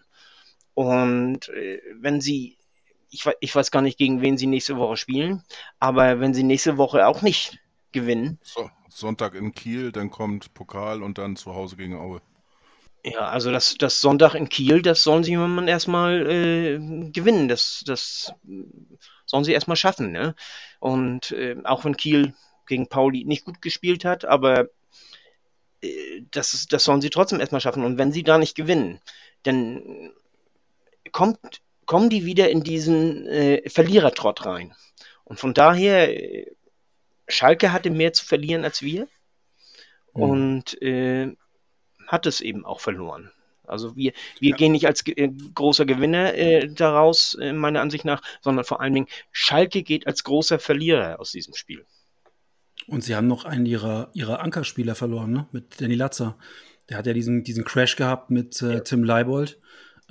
Und 0.74 1.50
äh, 1.50 1.82
wenn 1.94 2.22
sie, 2.22 2.58
ich, 3.10 3.26
ich 3.40 3.56
weiß 3.56 3.72
gar 3.72 3.82
nicht, 3.82 3.98
gegen 3.98 4.22
wen 4.22 4.38
sie 4.38 4.48
nächste 4.48 4.78
Woche 4.78 4.98
spielen, 4.98 5.44
aber 5.80 6.20
wenn 6.20 6.34
sie 6.34 6.44
nächste 6.44 6.78
Woche 6.78 7.08
auch 7.08 7.22
nicht 7.22 7.60
gewinnen. 7.92 8.40
So, 8.44 8.70
Sonntag 8.90 9.36
in 9.36 9.54
Kiel, 9.54 9.92
dann 9.92 10.10
kommt 10.10 10.54
Pokal 10.54 11.04
und 11.04 11.18
dann 11.18 11.36
zu 11.36 11.56
Hause 11.56 11.76
gegen 11.76 11.96
Aue. 11.96 12.22
Ja, 13.04 13.30
also 13.30 13.52
das, 13.52 13.76
das 13.76 14.02
Sonntag 14.02 14.36
in 14.36 14.50
Kiel, 14.50 14.82
das 14.82 15.04
sollen 15.04 15.24
sie 15.24 15.34
erstmal 15.34 16.30
äh, 16.30 17.10
gewinnen. 17.12 17.48
Das, 17.48 17.84
das 17.86 18.34
sollen 19.26 19.44
sie 19.46 19.54
erstmal 19.54 19.78
schaffen. 19.78 20.12
Ne? 20.12 20.36
Und 20.80 21.32
äh, 21.32 21.56
auch 21.64 21.86
wenn 21.86 21.96
Kiel 21.96 22.34
gegen 22.68 22.90
Pauli 22.90 23.24
nicht 23.24 23.46
gut 23.46 23.62
gespielt 23.62 24.04
hat, 24.04 24.26
aber 24.26 24.68
äh, 25.82 26.24
das, 26.32 26.68
das 26.68 26.84
sollen 26.84 27.02
sie 27.02 27.10
trotzdem 27.10 27.40
erstmal 27.40 27.62
schaffen. 27.62 27.86
Und 27.86 27.98
wenn 27.98 28.12
sie 28.12 28.24
da 28.24 28.38
nicht 28.38 28.56
gewinnen, 28.56 29.00
dann 29.44 30.12
kommt, 31.14 31.62
kommen 31.90 32.12
die 32.12 32.24
wieder 32.24 32.52
in 32.52 32.62
diesen 32.62 33.26
äh, 33.26 33.68
Verlierertrott 33.68 34.46
rein. 34.46 34.76
Und 35.24 35.40
von 35.40 35.56
daher, 35.56 36.16
äh, 36.16 36.46
Schalke 37.28 37.74
hatte 37.74 37.90
mehr 37.90 38.14
zu 38.14 38.24
verlieren 38.24 38.64
als 38.64 38.84
wir. 38.84 39.08
Mhm. 40.14 40.22
Und 40.22 40.82
äh, 40.84 41.36
hat 42.06 42.28
es 42.28 42.42
eben 42.42 42.64
auch 42.64 42.80
verloren. 42.80 43.32
Also 43.66 43.96
wir, 43.96 44.14
wir 44.40 44.52
ja. 44.52 44.56
gehen 44.56 44.74
nicht 44.74 44.86
als 44.86 45.02
äh, 45.08 45.30
großer 45.56 45.88
Gewinner 45.88 46.36
äh, 46.36 46.68
daraus, 46.72 47.34
äh, 47.42 47.54
meiner 47.54 47.82
Ansicht 47.82 48.06
nach, 48.06 48.22
sondern 48.42 48.66
vor 48.66 48.82
allen 48.82 48.94
Dingen 48.94 49.08
Schalke 49.32 49.82
geht 49.82 50.06
als 50.06 50.24
großer 50.24 50.60
Verlierer 50.60 51.20
aus 51.20 51.32
diesem 51.32 51.56
Spiel. 51.56 51.88
Und 52.86 53.04
sie 53.04 53.16
haben 53.16 53.28
noch 53.28 53.46
einen 53.46 53.66
ihrer, 53.66 54.12
ihrer 54.14 54.42
Ankerspieler 54.42 54.94
verloren, 54.94 55.32
ne? 55.32 55.48
mit 55.52 55.82
Danny 55.82 55.96
Latzer. 55.96 56.38
Der 56.90 57.00
hat 57.00 57.08
ja 57.08 57.14
diesen, 57.14 57.44
diesen 57.44 57.66
Crash 57.66 57.96
gehabt 57.96 58.30
mit 58.30 58.62
äh, 58.62 58.76
ja. 58.76 58.80
Tim 58.82 59.04
Leibold, 59.04 59.60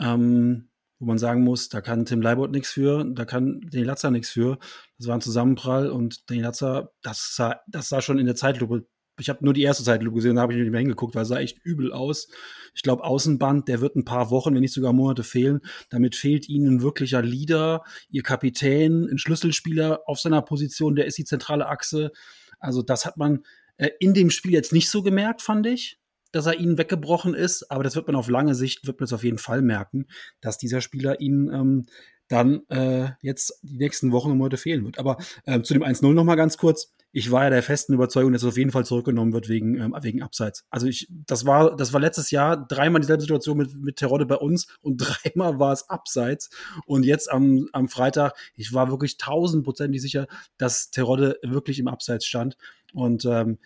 ähm, 0.01 0.68
wo 0.99 1.07
man 1.07 1.19
sagen 1.19 1.43
muss, 1.43 1.69
da 1.69 1.81
kann 1.81 2.05
Tim 2.05 2.23
Leibold 2.23 2.51
nichts 2.51 2.71
für, 2.71 3.05
da 3.05 3.25
kann 3.25 3.61
Danny 3.71 3.85
Latzer 3.85 4.11
nichts 4.11 4.31
für. 4.31 4.59
Das 4.99 5.07
war 5.07 5.15
ein 5.15 5.21
Zusammenprall 5.21 5.91
und 5.91 6.29
Danny 6.31 6.43
Latzer, 6.43 6.91
das 7.03 7.35
sah, 7.37 7.61
das 7.69 7.89
sah 7.89 8.01
schon 8.01 8.19
in 8.19 8.27
der 8.27 8.35
Zeitlupe 8.35 8.87
ich 9.21 9.29
habe 9.29 9.45
nur 9.45 9.53
die 9.53 9.63
erste 9.63 9.85
Zeitlupe 9.85 10.17
gesehen, 10.17 10.37
da 10.37 10.43
habe 10.43 10.53
ich 10.53 10.59
nicht 10.59 10.71
mehr 10.71 10.81
hingeguckt, 10.81 11.15
weil 11.15 11.23
es 11.23 11.29
sah 11.29 11.39
echt 11.39 11.59
übel 11.65 11.93
aus. 11.93 12.29
Ich 12.75 12.83
glaube, 12.83 13.05
Außenband, 13.05 13.69
der 13.69 13.81
wird 13.81 13.97
ein 13.97 14.05
paar 14.05 14.31
Wochen, 14.31 14.55
wenn 14.55 14.61
nicht 14.61 14.73
sogar 14.73 14.93
Monate 14.93 15.25
fehlen. 15.25 15.61
Damit 15.91 16.15
fehlt 16.15 16.49
ihnen 16.49 16.77
ein 16.77 16.83
wirklicher 16.83 17.23
Leader, 17.23 17.83
ihr 18.11 18.23
Kapitän, 18.23 19.09
ein 19.11 19.19
Schlüsselspieler 19.19 20.03
auf 20.07 20.21
seiner 20.21 20.43
Position, 20.43 20.95
der 20.95 21.07
ist 21.07 21.19
die 21.19 21.25
zentrale 21.25 21.67
Achse. 21.67 22.13
Also 22.61 22.83
das 22.83 23.05
hat 23.05 23.17
man 23.17 23.45
äh, 23.77 23.91
in 23.99 24.15
dem 24.15 24.31
Spiel 24.31 24.53
jetzt 24.53 24.73
nicht 24.73 24.89
so 24.89 25.03
gemerkt, 25.03 25.43
fand 25.43 25.67
ich, 25.67 25.98
dass 26.33 26.47
er 26.47 26.59
ihnen 26.59 26.79
weggebrochen 26.79 27.35
ist. 27.35 27.71
Aber 27.71 27.85
das 27.85 27.97
wird 27.97 28.07
man 28.07 28.17
auf 28.17 28.29
lange 28.29 28.55
Sicht, 28.55 28.87
wird 28.87 29.01
man 29.01 29.05
es 29.05 29.13
auf 29.13 29.25
jeden 29.25 29.39
Fall 29.39 29.63
merken, 29.63 30.07
dass 30.41 30.59
dieser 30.59 30.81
Spieler 30.81 31.21
ihnen 31.21 31.53
ähm, 31.53 31.87
dann 32.29 32.67
äh, 32.69 33.11
jetzt 33.23 33.59
die 33.63 33.79
nächsten 33.79 34.13
Wochen 34.13 34.31
und 34.31 34.39
Monate 34.39 34.59
fehlen 34.59 34.85
wird. 34.85 34.99
Aber 34.99 35.17
äh, 35.45 35.63
zu 35.63 35.73
dem 35.73 35.83
1-0 35.83 36.13
noch 36.13 36.25
mal 36.25 36.37
ganz 36.37 36.59
kurz 36.59 36.93
ich 37.11 37.31
war 37.31 37.45
ja 37.45 37.51
der 37.51 37.63
festen 37.63 37.95
Überzeugung, 37.95 38.33
dass 38.33 38.43
es 38.43 38.49
auf 38.49 38.59
jeden 38.59 38.71
Fall 38.71 38.85
zurückgenommen 38.85 39.33
wird 39.33 39.49
wegen, 39.49 39.77
ähm, 39.77 39.95
wegen 40.03 40.23
Abseits. 40.23 40.65
Also 40.71 40.87
ich, 40.87 41.09
das 41.11 41.47
war, 41.47 41.75
das 41.75 41.93
war 41.93 42.01
letztes 42.01 42.31
Jahr 42.31 42.57
dreimal 42.57 43.01
dieselbe 43.01 43.23
Situation 43.23 43.57
mit, 43.57 43.75
mit 43.75 43.97
Terodde 43.97 44.27
bei 44.27 44.37
uns 44.37 44.69
und 44.83 44.99
dreimal 44.99 45.59
war 45.59 45.73
es 45.73 45.89
Abseits. 45.89 46.51
Und 46.87 47.05
jetzt 47.05 47.31
am, 47.31 47.69
am 47.73 47.89
Freitag, 47.89 48.35
ich 48.55 48.75
war 48.75 48.91
wirklich 48.91 49.17
tausendprozentig 49.17 50.03
sicher, 50.03 50.27
dass 50.59 50.91
Terodde 50.91 51.39
wirklich 51.43 51.79
im 51.79 51.89
Abseits 51.89 52.27
stand. 52.27 52.57
Und 52.93 53.25
ähm, 53.25 53.59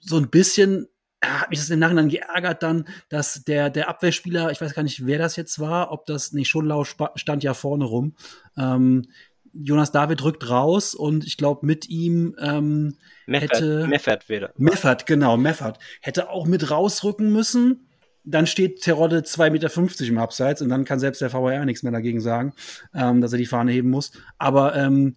so 0.00 0.16
ein 0.16 0.30
bisschen 0.30 0.88
hat 1.22 1.50
mich 1.50 1.60
das 1.60 1.70
im 1.70 1.78
Nachhinein 1.78 2.08
geärgert 2.08 2.62
dann, 2.62 2.86
dass 3.08 3.44
der, 3.44 3.70
der 3.70 3.88
Abwehrspieler, 3.88 4.50
ich 4.50 4.60
weiß 4.60 4.74
gar 4.74 4.82
nicht, 4.82 5.06
wer 5.06 5.18
das 5.18 5.36
jetzt 5.36 5.58
war, 5.60 5.92
ob 5.92 6.06
das, 6.06 6.32
nee, 6.32 6.44
Schonlau 6.44 6.84
stand 6.84 7.44
ja 7.44 7.54
vorne 7.54 7.84
rum, 7.84 8.14
ähm, 8.56 9.06
Jonas 9.54 9.92
David 9.92 10.22
rückt 10.24 10.48
raus 10.48 10.94
und 10.94 11.26
ich 11.26 11.36
glaube, 11.36 11.66
mit 11.66 11.88
ihm 11.88 12.34
ähm, 12.40 12.96
Meffert, 13.26 13.52
hätte. 13.52 13.86
Meffert 13.86 14.28
wieder. 14.28 14.52
Meffert, 14.56 15.06
genau, 15.06 15.36
Meffert. 15.36 15.78
Hätte 16.00 16.30
auch 16.30 16.46
mit 16.46 16.70
rausrücken 16.70 17.30
müssen. 17.30 17.86
Dann 18.24 18.46
steht 18.46 18.80
Terodde 18.82 19.20
2,50 19.20 19.50
Meter 19.50 20.04
im 20.08 20.18
Abseits 20.18 20.62
und 20.62 20.68
dann 20.68 20.84
kann 20.84 21.00
selbst 21.00 21.20
der 21.20 21.32
VAR 21.32 21.64
nichts 21.64 21.82
mehr 21.82 21.92
dagegen 21.92 22.20
sagen, 22.20 22.54
ähm, 22.94 23.20
dass 23.20 23.32
er 23.32 23.38
die 23.38 23.46
Fahne 23.46 23.72
heben 23.72 23.90
muss. 23.90 24.12
Aber 24.38 24.74
ähm, 24.74 25.16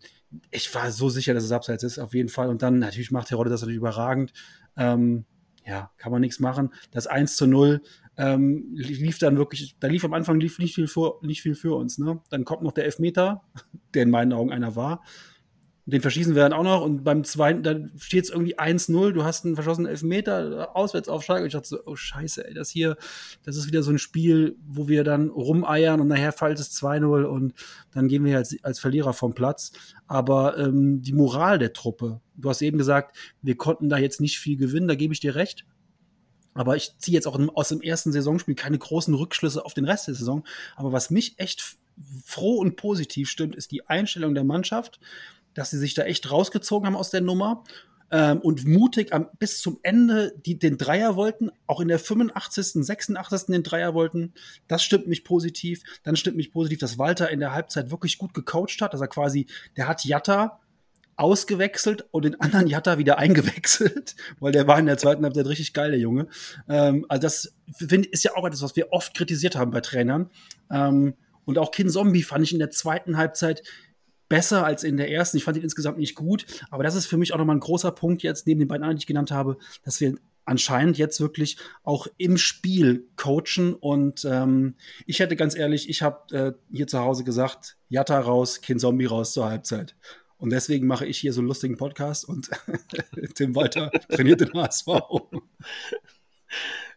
ich 0.51 0.74
war 0.75 0.91
so 0.91 1.07
sicher, 1.09 1.33
dass 1.33 1.43
es 1.43 1.51
Abseits 1.51 1.83
ist, 1.83 2.00
auf 2.00 2.13
jeden 2.13 2.29
Fall. 2.29 2.50
Und 2.50 2.62
dann 2.62 2.79
natürlich 2.79 3.12
macht 3.12 3.29
Terodde 3.29 3.50
das 3.50 3.62
natürlich 3.62 3.77
überragend. 3.77 4.33
Ähm, 4.75 5.25
ja, 5.65 5.91
kann 5.98 6.12
man 6.12 6.22
nichts 6.22 6.39
machen. 6.39 6.72
Das 6.91 7.07
1 7.07 7.36
zu 7.36 7.48
0 7.48 7.81
ähm, 8.17 8.69
lief 8.74 9.19
dann 9.19 9.38
wirklich, 9.38 9.75
da 9.79 9.88
lief 9.88 10.05
am 10.05 10.13
Anfang 10.13 10.39
lief 10.39 10.60
nicht 10.60 10.75
viel, 10.75 10.88
für, 10.88 11.19
nicht 11.22 11.41
viel 11.41 11.55
für 11.55 11.75
uns. 11.75 11.98
Ne? 11.98 12.22
Dann 12.29 12.45
kommt 12.45 12.63
noch 12.63 12.72
der 12.72 12.86
Elfmeter, 12.86 13.43
der 13.93 14.03
in 14.03 14.10
meinen 14.10 14.34
Augen 14.34 14.51
einer 14.51 14.75
war. 14.75 15.03
Den 15.88 16.01
verschießen 16.01 16.34
wir 16.34 16.42
dann 16.42 16.54
auch 16.54 16.63
noch 16.63 16.82
und 16.82 17.04
beim 17.04 17.24
zweiten, 17.24 17.62
dann 17.62 17.92
steht 17.98 18.24
es 18.24 18.30
irgendwie 18.32 18.58
1-0, 18.58 19.12
du 19.12 19.24
hast 19.24 19.46
einen 19.46 19.54
verschossenen 19.54 19.89
Elfmeter, 19.89 20.75
Auswärtsaufschlag 20.75 21.42
und 21.42 21.48
ich 21.48 21.54
dachte 21.54 21.68
so, 21.68 21.80
oh 21.86 21.96
scheiße, 21.96 22.48
ey, 22.48 22.56
das 22.56 22.72
hier, 22.72 22.98
das 23.44 23.56
ist 23.56 23.68
wieder 23.68 23.84
so 23.84 23.92
ein 23.92 24.00
Spiel, 24.00 24.58
wo 24.65 24.88
wir 24.88 25.04
dann 25.04 25.30
rumeiern 25.30 26.01
und 26.01 26.08
nachher 26.08 26.32
fällt 26.32 26.60
es 26.60 26.72
2-0 26.82 27.25
und 27.25 27.54
dann 27.92 28.08
gehen 28.08 28.25
wir 28.25 28.38
als, 28.38 28.56
als 28.63 28.80
Verlierer 28.80 29.13
vom 29.13 29.36
Platz. 29.36 29.74
Aber 30.08 30.58
ähm, 30.58 31.04
die 31.04 31.13
Moral 31.13 31.60
der 31.60 31.74
Truppe, 31.74 32.20
du 32.36 32.50
hast 32.50 32.63
eben 32.63 32.80
gesagt, 32.80 33.15
wir 33.44 33.56
konnten 33.56 33.88
da 33.88 33.98
jetzt 33.98 34.20
nicht 34.22 34.39
viel 34.39 34.58
gewinnen, 34.58 34.88
da 34.88 34.96
gebe 34.96 35.13
ich 35.13 35.20
dir 35.20 35.36
recht. 35.36 35.65
Aber 36.56 36.77
ich 36.77 36.98
ziehe 36.98 37.13
jetzt 37.13 37.27
auch 37.27 37.39
aus 37.54 37.70
dem 37.70 37.82
ersten 37.82 38.12
Saisonspiel 38.12 38.56
keine 38.56 38.80
großen 38.80 39.13
Rückschlüsse 39.13 39.63
auf 39.63 39.74
den 39.74 39.86
Rest 39.86 40.08
der 40.08 40.15
Saison. 40.15 40.46
Aber 40.75 40.94
was 40.94 41.12
mich 41.12 41.38
echt 41.38 41.77
froh 42.24 42.58
und 42.58 42.77
positiv 42.77 43.30
stimmt, 43.30 43.56
ist 43.56 43.72
die 43.72 43.88
Einstellung 43.88 44.34
der 44.34 44.46
Mannschaft, 44.46 45.00
dass 45.55 45.71
sie 45.71 45.79
sich 45.79 45.95
da 45.95 46.03
echt 46.03 46.29
rausgezogen 46.29 46.85
haben 46.85 46.95
aus 46.95 47.09
der 47.09 47.21
Nummer 47.21 47.63
ähm, 48.12 48.39
und 48.39 48.65
mutig 48.67 49.13
am, 49.13 49.27
bis 49.39 49.59
zum 49.59 49.79
Ende 49.81 50.33
die, 50.45 50.59
den 50.59 50.77
Dreier 50.77 51.15
wollten, 51.15 51.50
auch 51.65 51.79
in 51.79 51.88
der 51.88 52.00
85., 52.00 52.85
86. 52.85 53.47
den 53.47 53.63
Dreier 53.63 53.93
wollten. 53.93 54.33
Das 54.67 54.83
stimmt 54.83 55.07
mich 55.07 55.24
positiv. 55.24 55.81
Dann 56.03 56.15
stimmt 56.15 56.38
mich 56.38 56.51
positiv, 56.51 56.79
dass 56.79 57.00
Walter 57.00 57.29
in 57.31 57.39
der 57.39 57.53
Halbzeit 57.53 57.89
wirklich 57.89 58.17
gut 58.17 58.33
gecoacht 58.33 58.81
hat, 58.81 58.93
dass 58.93 59.01
er 59.01 59.07
quasi, 59.07 59.47
der 59.75 59.88
hat 59.88 60.05
Jatta 60.05 60.59
ausgewechselt 61.17 62.05
und 62.12 62.25
den 62.25 62.39
anderen 62.41 62.67
Jatta 62.67 62.97
wieder 62.97 63.17
eingewechselt, 63.17 64.15
weil 64.39 64.51
der 64.51 64.67
war 64.67 64.77
in 64.77 64.85
der 64.85 64.97
zweiten 64.97 65.24
Halbzeit 65.24 65.47
richtig 65.47 65.74
geil, 65.74 65.91
der 65.91 66.00
Junge. 66.00 66.27
Ähm, 66.69 67.05
also 67.09 67.21
das 67.21 67.55
find, 67.74 68.05
ist 68.05 68.24
ja 68.24 68.35
auch 68.35 68.45
etwas, 68.45 68.62
was 68.62 68.75
wir 68.75 68.91
oft 68.91 69.15
kritisiert 69.15 69.55
haben 69.55 69.71
bei 69.71 69.81
Trainern. 69.81 70.29
Ähm, 70.69 71.15
und 71.45 71.57
auch 71.57 71.71
Kin 71.71 71.89
Zombie 71.89 72.24
fand 72.24 72.43
ich 72.43 72.53
in 72.53 72.59
der 72.59 72.71
zweiten 72.71 73.17
Halbzeit 73.17 73.62
besser 74.29 74.65
als 74.65 74.84
in 74.84 74.98
der 74.98 75.12
ersten. 75.12 75.38
Ich 75.38 75.44
fand 75.44 75.58
ihn 75.58 75.63
insgesamt 75.63 75.98
nicht 75.98 76.15
gut, 76.15 76.46
aber 76.70 76.84
das 76.84 76.96
ist 76.96 77.05
für 77.05 77.17
mich 77.17 77.34
auch 77.34 77.38
nochmal 77.38 77.55
ein 77.55 77.62
großer 77.62 77.91
Punkt 77.91 78.24
jetzt, 78.24 78.48
neben 78.48 78.60
den 78.60 78.67
beiden 78.67 78.84
anderen, 78.84 78.98
die 78.98 79.03
ich 79.03 79.08
genannt 79.08 79.32
habe, 79.32 79.58
dass 79.84 80.00
wir 80.01 80.15
anscheinend 80.46 80.98
jetzt 80.98 81.20
wirklich 81.20 81.58
auch 81.84 82.08
im 82.17 82.38
Spiel 82.38 83.08
coachen. 83.15 83.74
Und 83.74 84.25
ähm, 84.25 84.75
ich 85.05 85.20
hätte 85.20 85.36
ganz 85.36 85.55
ehrlich, 85.55 85.89
ich 85.89 86.01
habe 86.01 86.36
äh, 86.36 86.53
hier 86.72 86.88
zu 86.88 87.00
Hause 87.00 87.24
gesagt, 87.24 87.77
Jatta 87.89 88.20
raus, 88.20 88.62
Kin 88.62 88.79
Zombie 88.79 89.05
raus 89.05 89.34
zur 89.34 89.50
Halbzeit. 89.50 89.96
Und 90.38 90.51
deswegen 90.51 90.86
mache 90.86 91.05
ich 91.05 91.17
hier 91.17 91.34
so 91.34 91.41
einen 91.41 91.48
lustigen 91.48 91.77
Podcast 91.77 92.27
und 92.27 92.50
Tim 93.36 93.55
Walter 93.55 93.89
trainiert 94.10 94.41
den 94.41 94.53
HSV. 94.53 94.88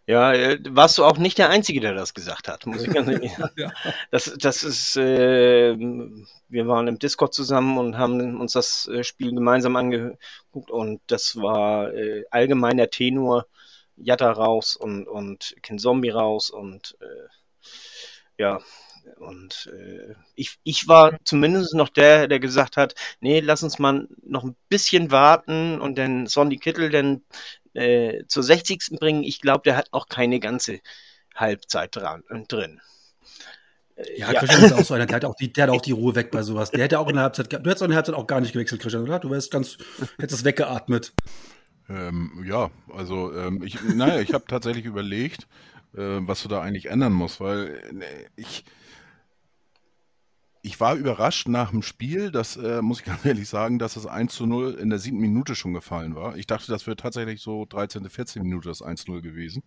Ja, 0.09 0.33
äh, 0.33 0.59
warst 0.71 0.97
du 0.97 1.05
auch 1.05 1.19
nicht 1.19 1.37
der 1.37 1.51
Einzige, 1.51 1.81
der 1.81 1.93
das 1.93 2.15
gesagt 2.15 2.49
hat, 2.49 2.65
muss 2.65 2.83
ich 2.83 2.91
ganz 2.91 3.09
ehrlich 3.11 3.37
sagen. 3.37 3.53
ja. 3.57 3.73
Das, 4.11 4.35
das 4.39 4.65
ist, 4.65 4.97
äh, 4.97 5.77
wir 5.77 6.67
waren 6.67 6.89
im 6.89 6.99
Discord 6.99 7.35
zusammen 7.35 7.77
und 7.77 7.99
haben 7.99 8.41
uns 8.41 8.53
das 8.53 8.89
äh, 8.89 9.05
Spiel 9.05 9.35
gemeinsam 9.35 9.77
angeguckt 9.77 10.71
und 10.71 11.03
das 11.09 11.37
war 11.37 11.93
äh, 11.93 12.25
allgemeiner 12.31 12.89
Tenor, 12.89 13.45
Jatta 13.97 14.33
raus 14.33 14.77
und, 14.77 15.07
und 15.07 15.55
Ken 15.61 15.79
Zombie 15.79 16.09
raus 16.09 16.49
und 16.49 16.97
äh, 17.03 18.43
ja, 18.43 18.61
und 19.19 19.71
äh, 19.75 20.15
ich, 20.35 20.59
ich 20.65 20.89
war 20.89 21.19
zumindest 21.25 21.75
noch 21.75 21.91
der, 21.91 22.29
der 22.29 22.41
gesagt 22.41 22.79
hat, 22.79 22.95
nee, 23.21 23.41
lass 23.41 23.63
uns 23.63 23.79
mal 23.79 24.09
noch 24.23 24.45
ein 24.45 24.57
bisschen 24.71 25.11
warten 25.11 25.83
und 25.83 25.99
dann 25.99 26.27
Sonny 26.27 26.57
Kittel 26.57 26.89
dann 26.89 27.23
äh, 27.79 28.25
zur 28.27 28.43
60. 28.43 28.99
bringen. 28.99 29.23
Ich 29.23 29.41
glaube, 29.41 29.63
der 29.65 29.77
hat 29.77 29.89
auch 29.93 30.09
keine 30.09 30.41
ganze 30.41 30.81
Halbzeit 31.35 31.95
dran, 31.95 32.23
äh, 32.29 32.43
drin. 32.47 32.81
Äh, 33.97 34.19
ja, 34.19 34.33
ja, 34.33 34.41
Christian 34.41 34.65
ist 34.65 34.73
auch 34.73 34.85
so 34.85 34.95
einer, 34.95 35.07
der 35.07 35.17
hat 35.17 35.25
auch, 35.25 35.35
die, 35.41 35.53
der 35.53 35.65
hat 35.65 35.71
auch 35.71 35.81
die 35.81 35.93
Ruhe 35.93 36.15
weg 36.15 36.31
bei 36.31 36.43
sowas. 36.43 36.71
Der 36.71 36.85
hätte 36.85 36.99
auch 36.99 37.09
in 37.09 37.15
der 37.15 37.25
Halbzeit, 37.25 37.53
du 37.53 37.57
hättest 37.57 37.83
auch 37.83 37.87
in 37.87 37.91
der 37.91 37.97
Halbzeit 37.97 38.15
auch 38.15 38.27
gar 38.27 38.41
nicht 38.41 38.53
gewechselt, 38.53 38.83
Christian, 38.83 39.05
oder? 39.05 39.19
Du 39.19 39.31
wärst 39.31 39.51
ganz, 39.51 39.79
hättest 40.19 40.45
weggeatmet. 40.45 41.13
Ähm, 41.89 42.45
ja, 42.47 42.71
also 42.93 43.33
ähm, 43.35 43.63
ich, 43.63 43.83
naja, 43.83 44.21
ich 44.21 44.35
habe 44.35 44.45
tatsächlich 44.47 44.85
überlegt, 44.85 45.47
äh, 45.95 46.21
was 46.21 46.43
du 46.43 46.49
da 46.49 46.61
eigentlich 46.61 46.87
ändern 46.87 47.13
musst, 47.13 47.41
weil 47.41 47.81
äh, 48.01 48.27
ich, 48.37 48.65
ich 50.63 50.81
war 50.81 50.97
überrascht 50.97 51.49
nach 51.49 51.71
dem 51.71 51.83
Spiel, 51.83 52.31
das 52.31 52.57
äh, 52.57 52.83
muss 52.83 53.01
ich 53.01 53.07
ganz 53.07 53.25
ehrlich 53.25 53.49
sagen, 53.49 53.79
dass 53.79 53.95
das 53.95 54.07
1 54.07 54.35
zu 54.35 54.47
0 54.47 54.75
in 54.75 54.91
der 54.91 54.99
siebten 54.99 55.21
Minute 55.21 55.55
schon 55.55 55.75
gefallen 55.75 56.15
war. 56.15 56.37
Ich 56.37 56.47
dachte, 56.47 56.71
das 56.71 56.87
wäre 56.87 56.97
tatsächlich 56.97 57.41
so 57.41 57.67
13., 57.67 58.09
14. 58.09 58.43
Minute 58.43 58.69
das 58.69 58.83
1 58.83 59.07
0 59.07 59.23
gewesen. 59.23 59.63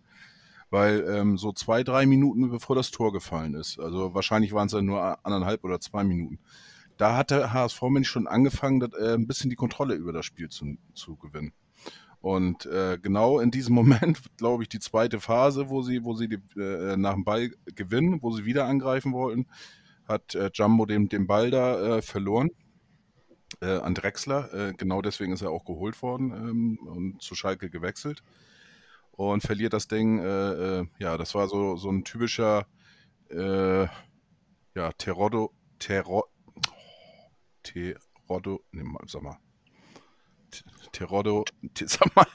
Weil 0.70 1.04
ähm, 1.06 1.36
so 1.36 1.52
zwei, 1.52 1.84
drei 1.84 2.06
Minuten 2.06 2.50
bevor 2.50 2.74
das 2.74 2.90
Tor 2.90 3.12
gefallen 3.12 3.52
ist, 3.52 3.78
also 3.78 4.14
wahrscheinlich 4.14 4.54
waren 4.54 4.66
es 4.66 4.72
dann 4.72 4.86
nur 4.86 5.18
anderthalb 5.22 5.64
oder 5.64 5.80
zwei 5.80 6.02
Minuten, 6.02 6.38
da 6.96 7.14
hat 7.16 7.30
der 7.30 7.52
HSV 7.52 7.82
Mensch 7.90 8.08
schon 8.08 8.26
angefangen, 8.26 8.80
das, 8.80 8.92
äh, 8.94 9.14
ein 9.14 9.26
bisschen 9.26 9.50
die 9.50 9.56
Kontrolle 9.56 9.94
über 9.94 10.12
das 10.14 10.24
Spiel 10.24 10.48
zu, 10.48 10.78
zu 10.94 11.16
gewinnen. 11.16 11.52
Und 12.22 12.66
äh, 12.66 12.98
genau 13.02 13.40
in 13.40 13.50
diesem 13.50 13.74
Moment, 13.74 14.20
glaube 14.38 14.62
ich, 14.62 14.68
die 14.68 14.78
zweite 14.78 15.20
Phase, 15.20 15.68
wo 15.68 15.82
sie, 15.82 16.04
wo 16.04 16.14
sie 16.14 16.28
die, 16.28 16.38
äh, 16.58 16.96
nach 16.96 17.14
dem 17.14 17.24
Ball 17.24 17.50
gewinnen, 17.74 18.22
wo 18.22 18.30
sie 18.30 18.44
wieder 18.44 18.66
angreifen 18.66 19.12
wollten, 19.12 19.46
hat 20.12 20.34
äh, 20.34 20.50
Jumbo 20.52 20.86
den, 20.86 21.08
den 21.08 21.26
Ball 21.26 21.50
da 21.50 21.98
äh, 21.98 22.02
verloren 22.02 22.50
äh, 23.60 23.78
an 23.78 23.94
Drexler. 23.94 24.52
Äh, 24.52 24.72
genau 24.74 25.02
deswegen 25.02 25.32
ist 25.32 25.42
er 25.42 25.50
auch 25.50 25.64
geholt 25.64 26.00
worden 26.02 26.32
ähm, 26.32 26.78
und 26.86 27.22
zu 27.22 27.34
Schalke 27.34 27.70
gewechselt. 27.70 28.22
Und 29.12 29.42
verliert 29.42 29.72
das 29.72 29.88
Ding. 29.88 30.18
Äh, 30.20 30.80
äh, 30.80 30.86
ja, 30.98 31.18
das 31.18 31.34
war 31.34 31.48
so, 31.48 31.76
so 31.76 31.90
ein 31.90 32.04
typischer 32.04 32.66
ja, 33.34 33.88
Terodo, 34.98 35.54
Terro, 35.78 36.26
Terodo, 37.62 38.62
nee, 38.72 38.84
sag 39.06 39.22
mal, 39.22 39.38
Terodde, 40.92 41.44
sag 41.86 42.14
mal, 42.14 42.26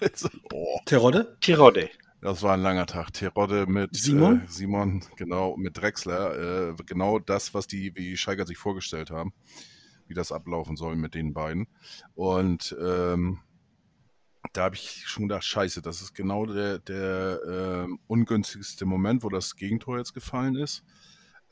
oh. 0.52 0.80
Terodde? 0.86 1.38
Terodde. 1.40 1.90
Das 2.22 2.42
war 2.42 2.54
ein 2.54 2.62
langer 2.62 2.88
Tag. 2.88 3.14
Terodde 3.14 3.68
mit 3.68 3.96
Simon, 3.96 4.42
äh, 4.42 4.48
Simon 4.48 5.04
genau, 5.18 5.56
mit 5.56 5.78
Drexler. 5.78 6.70
Äh, 6.70 6.76
genau 6.86 7.20
das, 7.20 7.54
was 7.54 7.68
die, 7.68 7.96
wie 7.96 8.18
Scheiger 8.18 8.46
sich 8.48 8.58
vorgestellt 8.58 9.12
haben, 9.12 9.34
wie 10.08 10.16
das 10.16 10.32
ablaufen 10.32 10.78
soll 10.78 10.96
mit 10.96 11.14
den 11.14 11.34
beiden. 11.34 11.68
Und 12.16 12.76
ähm, 12.82 13.40
da 14.54 14.64
habe 14.64 14.76
ich 14.76 15.04
schon 15.06 15.28
gedacht, 15.28 15.44
scheiße, 15.44 15.82
das 15.84 16.02
ist 16.02 16.16
genau 16.16 16.48
der, 16.48 16.80
der 16.80 17.86
äh, 17.88 17.94
ungünstigste 18.08 18.86
Moment, 18.86 19.24
wo 19.24 19.30
das 19.30 19.56
Gegentor 19.56 20.00
jetzt 20.00 20.14
gefallen 20.14 20.56
ist. 20.56 20.84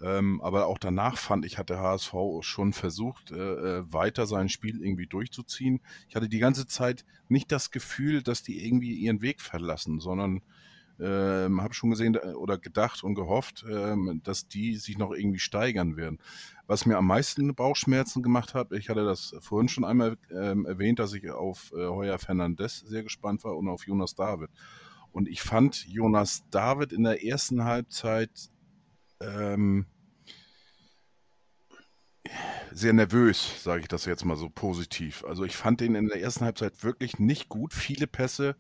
Ähm, 0.02 0.42
aber 0.42 0.66
auch 0.66 0.78
danach 0.78 1.18
fand 1.18 1.46
ich, 1.46 1.58
hat 1.58 1.70
der 1.70 1.80
HSV 1.80 2.14
schon 2.42 2.74
versucht, 2.74 3.32
äh, 3.32 3.36
äh, 3.36 3.94
weiter 3.94 4.26
sein 4.26 4.50
Spiel 4.50 4.84
irgendwie 4.84 5.08
durchzuziehen. 5.08 5.80
Ich 6.10 6.16
hatte 6.16 6.28
die 6.28 6.40
ganze 6.40 6.68
Zeit 6.68 7.06
nicht 7.30 7.52
das 7.52 7.72
Gefühl, 7.72 8.22
dass 8.22 8.44
die 8.44 8.66
irgendwie 8.66 8.94
ihren 8.94 9.22
Weg 9.22 9.42
verlassen, 9.42 10.00
sondern 10.00 10.42
ähm, 11.00 11.62
habe 11.62 11.74
schon 11.74 11.90
gesehen 11.90 12.16
oder 12.18 12.58
gedacht 12.58 13.04
und 13.04 13.16
gehofft, 13.16 13.66
ähm, 13.70 14.22
dass 14.24 14.48
die 14.48 14.76
sich 14.76 14.98
noch 14.98 15.12
irgendwie 15.12 15.40
steigern 15.40 15.98
werden. 15.98 16.20
Was 16.68 16.86
mir 16.86 16.98
am 16.98 17.08
meisten 17.08 17.54
Bauchschmerzen 17.54 18.24
gemacht 18.24 18.54
hat, 18.54 18.72
ich 18.72 18.90
hatte 18.90 19.06
das 19.06 19.36
vorhin 19.40 19.70
schon 19.70 19.86
einmal 19.86 20.18
ähm, 20.32 20.66
erwähnt, 20.66 21.00
dass 21.00 21.14
ich 21.14 21.30
auf 21.30 21.72
äh, 21.74 21.88
Heuer 21.88 22.18
Fernandez 22.18 22.80
sehr 22.80 23.04
gespannt 23.04 23.44
war 23.44 23.56
und 23.56 23.68
auf 23.68 23.86
Jonas 23.86 24.16
David. 24.16 24.50
Und 25.12 25.30
ich 25.30 25.42
fand 25.42 25.86
Jonas 25.88 26.44
David 26.50 26.92
in 26.92 27.04
der 27.04 27.24
ersten 27.24 27.64
Halbzeit 27.64 28.50
ähm, 29.22 29.86
sehr 32.72 32.94
nervös, 32.94 33.64
sage 33.64 33.82
ich 33.82 33.88
das 33.88 34.06
jetzt 34.06 34.26
mal 34.26 34.36
so 34.36 34.50
positiv. 34.50 35.24
Also 35.26 35.46
ich 35.46 35.56
fand 35.56 35.80
den 35.80 35.96
in 35.96 36.08
der 36.08 36.22
ersten 36.22 36.44
Halbzeit 36.44 36.84
wirklich 36.84 37.20
nicht 37.20 37.48
gut. 37.50 37.74
Viele 37.74 38.08
Pässe 38.08 38.56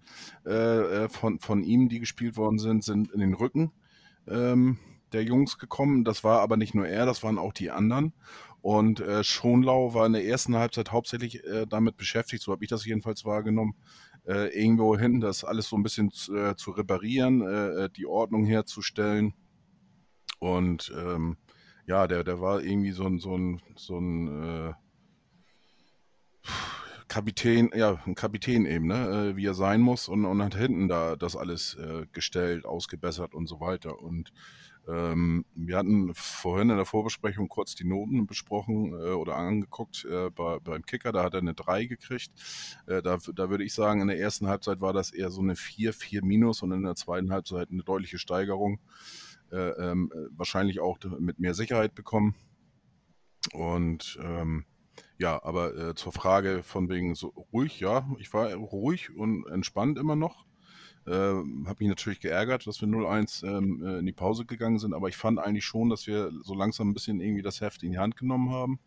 äh, 0.45 0.51
äh, 1.05 1.09
von, 1.09 1.39
von 1.39 1.63
ihm, 1.63 1.89
die 1.89 1.99
gespielt 1.99 2.37
worden 2.37 2.59
sind, 2.59 2.83
sind 2.83 3.11
in 3.11 3.19
den 3.19 3.33
Rücken 3.33 3.71
ähm, 4.27 4.77
der 5.11 5.23
Jungs 5.23 5.57
gekommen. 5.57 6.05
Das 6.05 6.23
war 6.23 6.41
aber 6.41 6.57
nicht 6.57 6.75
nur 6.75 6.87
er, 6.87 7.05
das 7.05 7.23
waren 7.23 7.37
auch 7.37 7.53
die 7.53 7.71
anderen. 7.71 8.13
Und 8.61 8.99
äh, 8.99 9.23
Schonlau 9.23 9.93
war 9.93 10.05
in 10.05 10.13
der 10.13 10.25
ersten 10.25 10.55
Halbzeit 10.55 10.91
hauptsächlich 10.91 11.43
äh, 11.43 11.67
damit 11.67 11.97
beschäftigt, 11.97 12.41
so 12.41 12.51
habe 12.51 12.63
ich 12.63 12.69
das 12.69 12.85
jedenfalls 12.85 13.25
wahrgenommen, 13.25 13.75
äh, 14.25 14.47
irgendwo 14.59 14.97
hin, 14.97 15.19
das 15.19 15.43
alles 15.43 15.67
so 15.67 15.75
ein 15.75 15.83
bisschen 15.83 16.09
zu, 16.11 16.35
äh, 16.35 16.55
zu 16.55 16.71
reparieren, 16.71 17.91
die 17.95 18.07
Ordnung 18.07 18.45
herzustellen. 18.45 19.33
Und 20.39 20.91
ähm, 20.97 21.37
ja, 21.87 22.07
der, 22.07 22.23
der 22.23 22.41
war 22.41 22.61
irgendwie 22.61 22.91
so 22.91 23.05
ein, 23.05 23.19
so 23.19 23.37
ein, 23.37 23.61
so 23.75 23.99
ein 23.99 24.69
äh, 24.69 24.73
Kapitän, 27.07 27.69
ja, 27.73 28.01
ein 28.05 28.15
Kapitän 28.15 28.65
eben, 28.65 28.87
ne, 28.87 29.31
äh, 29.31 29.35
wie 29.35 29.45
er 29.45 29.53
sein 29.53 29.81
muss 29.81 30.09
und, 30.09 30.25
und 30.25 30.43
hat 30.43 30.55
hinten 30.55 30.87
da 30.87 31.15
das 31.15 31.35
alles 31.35 31.75
äh, 31.75 32.07
gestellt, 32.11 32.65
ausgebessert 32.65 33.33
und 33.33 33.47
so 33.47 33.59
weiter. 33.59 34.01
Und 34.01 34.33
ähm, 34.87 35.45
wir 35.55 35.77
hatten 35.77 36.13
vorhin 36.13 36.69
in 36.69 36.77
der 36.77 36.85
Vorbesprechung 36.85 37.47
kurz 37.47 37.75
die 37.75 37.85
Noten 37.85 38.27
besprochen 38.27 38.93
äh, 38.93 39.11
oder 39.11 39.35
angeguckt 39.35 40.05
äh, 40.05 40.29
bei, 40.29 40.59
beim 40.59 40.85
Kicker, 40.85 41.11
da 41.11 41.23
hat 41.23 41.33
er 41.33 41.41
eine 41.41 41.53
3 41.53 41.85
gekriegt. 41.85 42.31
Äh, 42.85 43.01
da, 43.01 43.17
da 43.33 43.49
würde 43.49 43.63
ich 43.63 43.73
sagen, 43.73 44.01
in 44.01 44.07
der 44.07 44.19
ersten 44.19 44.47
Halbzeit 44.47 44.81
war 44.81 44.93
das 44.93 45.11
eher 45.11 45.31
so 45.31 45.41
eine 45.41 45.55
4, 45.55 45.93
4 45.93 46.23
minus 46.23 46.61
und 46.61 46.71
in 46.71 46.83
der 46.83 46.95
zweiten 46.95 47.31
Halbzeit 47.31 47.69
eine 47.71 47.83
deutliche 47.83 48.19
Steigerung. 48.19 48.79
Äh, 49.51 49.69
ähm, 49.91 50.11
wahrscheinlich 50.31 50.79
auch 50.79 50.97
mit 51.19 51.39
mehr 51.39 51.53
Sicherheit 51.53 51.95
bekommen. 51.95 52.35
Und 53.53 54.17
ähm, 54.21 54.65
ja, 55.17 55.41
aber 55.43 55.75
äh, 55.75 55.95
zur 55.95 56.11
Frage 56.11 56.63
von 56.63 56.89
wegen 56.89 57.15
so 57.15 57.27
ruhig, 57.53 57.79
ja, 57.79 58.07
ich 58.19 58.33
war 58.33 58.53
ruhig 58.53 59.15
und 59.15 59.47
entspannt 59.47 59.97
immer 59.97 60.15
noch. 60.15 60.45
Äh, 61.05 61.11
habe 61.11 61.75
mich 61.79 61.87
natürlich 61.87 62.19
geärgert, 62.19 62.65
dass 62.65 62.81
wir 62.81 62.87
0-1 62.87 63.45
ähm, 63.45 63.85
äh, 63.85 63.99
in 63.99 64.05
die 64.05 64.11
Pause 64.11 64.45
gegangen 64.45 64.79
sind, 64.79 64.93
aber 64.93 65.07
ich 65.07 65.17
fand 65.17 65.39
eigentlich 65.39 65.65
schon, 65.65 65.89
dass 65.89 66.07
wir 66.07 66.31
so 66.41 66.55
langsam 66.55 66.89
ein 66.89 66.93
bisschen 66.93 67.19
irgendwie 67.19 67.43
das 67.43 67.61
Heft 67.61 67.83
in 67.83 67.91
die 67.91 67.99
Hand 67.99 68.17
genommen 68.17 68.49
haben 68.49 68.79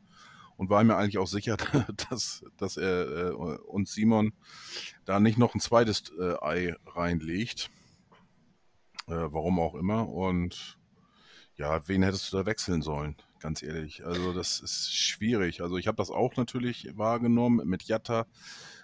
und 0.57 0.69
war 0.69 0.83
mir 0.83 0.97
eigentlich 0.97 1.19
auch 1.19 1.29
sicher, 1.29 1.57
dass, 2.11 2.45
dass 2.57 2.77
er 2.77 3.29
äh, 3.29 3.31
und 3.31 3.89
Simon 3.89 4.33
da 5.05 5.21
nicht 5.21 5.39
noch 5.39 5.55
ein 5.55 5.61
zweites 5.61 6.13
äh, 6.19 6.35
Ei 6.43 6.75
reinlegt. 6.87 7.71
Äh, 9.09 9.33
warum 9.33 9.59
auch 9.59 9.75
immer. 9.75 10.09
Und 10.09 10.79
ja, 11.57 11.87
wen 11.89 12.03
hättest 12.03 12.33
du 12.33 12.37
da 12.37 12.47
wechseln 12.47 12.83
sollen? 12.83 13.17
Ganz 13.41 13.63
ehrlich. 13.63 14.05
Also 14.05 14.33
das 14.33 14.61
ist 14.61 14.95
schwierig. 14.95 15.63
Also 15.63 15.79
ich 15.79 15.87
habe 15.87 15.97
das 15.97 16.11
auch 16.11 16.37
natürlich 16.37 16.89
wahrgenommen 16.97 17.67
mit 17.67 17.85
Jatta, 17.85 18.27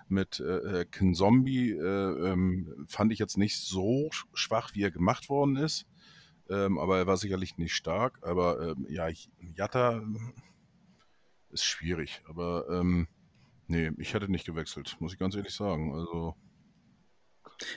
mit 0.08 0.40
äh, 0.40 0.80
äh 0.80 0.84
Kinzombie. 0.86 1.72
Äh, 1.72 2.32
ähm, 2.32 2.86
fand 2.88 3.12
ich 3.12 3.18
jetzt 3.18 3.36
nicht 3.36 3.58
so 3.58 4.08
schwach, 4.32 4.70
wie 4.74 4.82
er 4.82 4.90
gemacht 4.90 5.28
worden 5.28 5.56
ist. 5.56 5.86
Ähm, 6.48 6.78
aber 6.78 6.98
er 6.98 7.06
war 7.06 7.16
sicherlich 7.16 7.58
nicht 7.58 7.74
stark. 7.74 8.18
Aber 8.22 8.60
ähm, 8.60 8.86
ja, 8.88 9.08
Jatta 9.54 10.02
ist 11.50 11.64
schwierig. 11.64 12.22
Aber 12.28 12.66
ähm, 12.70 13.08
nee, 13.66 13.90
ich 13.98 14.14
hätte 14.14 14.30
nicht 14.30 14.46
gewechselt, 14.46 14.96
muss 15.00 15.12
ich 15.12 15.18
ganz 15.18 15.34
ehrlich 15.34 15.54
sagen. 15.54 15.94
Also 15.94 16.34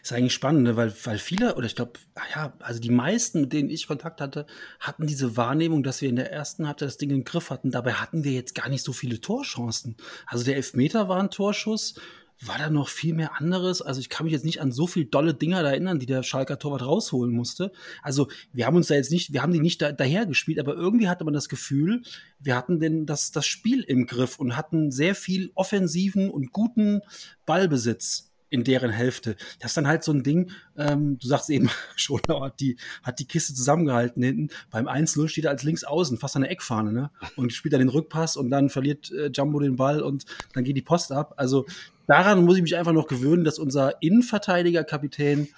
ist 0.02 0.14
eigentlich 0.14 0.34
spannend, 0.34 0.64
ne? 0.64 0.76
weil, 0.76 0.94
weil 1.04 1.18
viele, 1.18 1.56
oder 1.56 1.66
ich 1.66 1.76
glaube, 1.76 1.94
ah 2.16 2.22
ja, 2.36 2.54
also 2.60 2.80
die 2.80 2.90
meisten, 2.90 3.42
mit 3.42 3.54
denen 3.54 3.70
ich 3.70 3.88
Kontakt 3.88 4.22
hatte, 4.22 4.46
hatten 4.80 5.08
diese 5.08 5.38
Wahrnehmung, 5.38 5.84
dass 5.84 6.02
wir 6.02 6.10
in 6.10 6.16
der 6.16 6.32
ersten 6.32 6.68
Halbzeit 6.68 6.88
das 6.88 6.98
Ding 6.98 7.10
im 7.12 7.24
Griff 7.24 7.50
hatten. 7.50 7.72
Dabei 7.72 7.94
hatten 7.94 8.24
wir 8.24 8.32
jetzt 8.32 8.56
gar 8.56 8.70
nicht 8.70 8.84
so 8.84 8.94
viele 8.94 9.22
Torchancen. 9.22 9.98
Also 10.26 10.44
der 10.44 10.56
Elfmeter 10.56 11.10
war 11.10 11.22
ein 11.22 11.32
Torschuss. 11.32 11.96
War 12.40 12.60
da 12.60 12.70
noch 12.70 12.90
viel 12.90 13.16
mehr 13.16 13.40
anderes? 13.40 13.82
Also 13.82 14.00
ich 14.00 14.10
kann 14.10 14.26
mich 14.26 14.34
jetzt 14.34 14.46
nicht 14.46 14.62
an 14.62 14.72
so 14.72 14.86
viel 14.86 15.06
dolle 15.06 15.34
Dinger 15.34 15.64
da 15.64 15.70
erinnern, 15.70 15.98
die 15.98 16.06
der 16.06 16.22
Schalker 16.22 16.60
Torwart 16.60 16.84
rausholen 16.86 17.34
musste. 17.34 17.72
Also 18.04 18.28
wir 18.54 18.68
haben 18.68 18.76
uns 18.76 18.88
da 18.88 18.94
jetzt 18.94 19.10
nicht, 19.10 19.34
wir 19.34 19.42
haben 19.42 19.54
die 19.54 19.60
nicht 19.60 19.82
da, 19.82 19.92
daher 19.92 20.28
gespielt, 20.28 20.60
aber 20.60 20.76
irgendwie 20.76 21.10
hatte 21.10 21.24
man 21.24 21.34
das 21.34 21.50
Gefühl, 21.50 22.04
wir 22.40 22.56
hatten 22.56 22.80
denn 22.80 23.08
das, 23.08 23.32
das 23.32 23.48
Spiel 23.48 23.82
im 23.82 24.06
Griff 24.06 24.38
und 24.38 24.56
hatten 24.56 24.92
sehr 24.92 25.16
viel 25.16 25.52
offensiven 25.56 26.30
und 26.30 26.52
guten 26.52 27.02
Ballbesitz 27.48 28.28
in 28.50 28.64
deren 28.64 28.90
Hälfte. 28.90 29.36
Das 29.60 29.72
ist 29.72 29.78
dann 29.78 29.88
halt 29.88 30.04
so 30.04 30.12
ein 30.12 30.24
Ding, 30.24 30.52
ähm, 30.78 31.18
du 31.20 31.28
sagst 31.28 31.50
eben, 31.50 31.70
schon, 31.96 32.22
hat 32.28 32.60
die, 32.60 32.78
hat 33.04 33.20
die 33.20 33.28
Kiste 33.28 33.54
zusammengehalten 33.54 34.24
hinten. 34.24 34.50
Beim 34.70 34.88
1-0 34.88 35.28
steht 35.28 35.46
er 35.46 35.52
als 35.52 35.64
links 35.64 35.84
außen, 35.84 36.18
fast 36.18 36.36
an 36.36 36.44
der 36.44 36.52
Eckfahne, 36.52 36.92
ne? 36.92 37.12
Und 37.36 37.54
spielt 37.54 37.74
dann 37.74 37.80
den 37.80 37.90
Rückpass 37.90 38.38
und 38.38 38.50
dann 38.50 38.70
verliert 38.70 39.12
äh, 39.12 39.30
Jumbo 39.34 39.60
den 39.60 39.76
Ball 39.76 40.02
und 40.02 40.26
dann 40.54 40.64
geht 40.64 40.78
die 40.78 40.82
Post 40.82 41.12
ab. 41.12 41.34
Also 41.38 41.66
daran 42.08 42.46
muss 42.46 42.56
ich 42.58 42.62
mich 42.62 42.78
einfach 42.78 42.94
noch 42.94 43.08
gewöhnen, 43.08 43.44
dass 43.44 43.60
unser 43.60 44.02
Innenverteidiger 44.02 44.84
Kapitän 44.84 45.50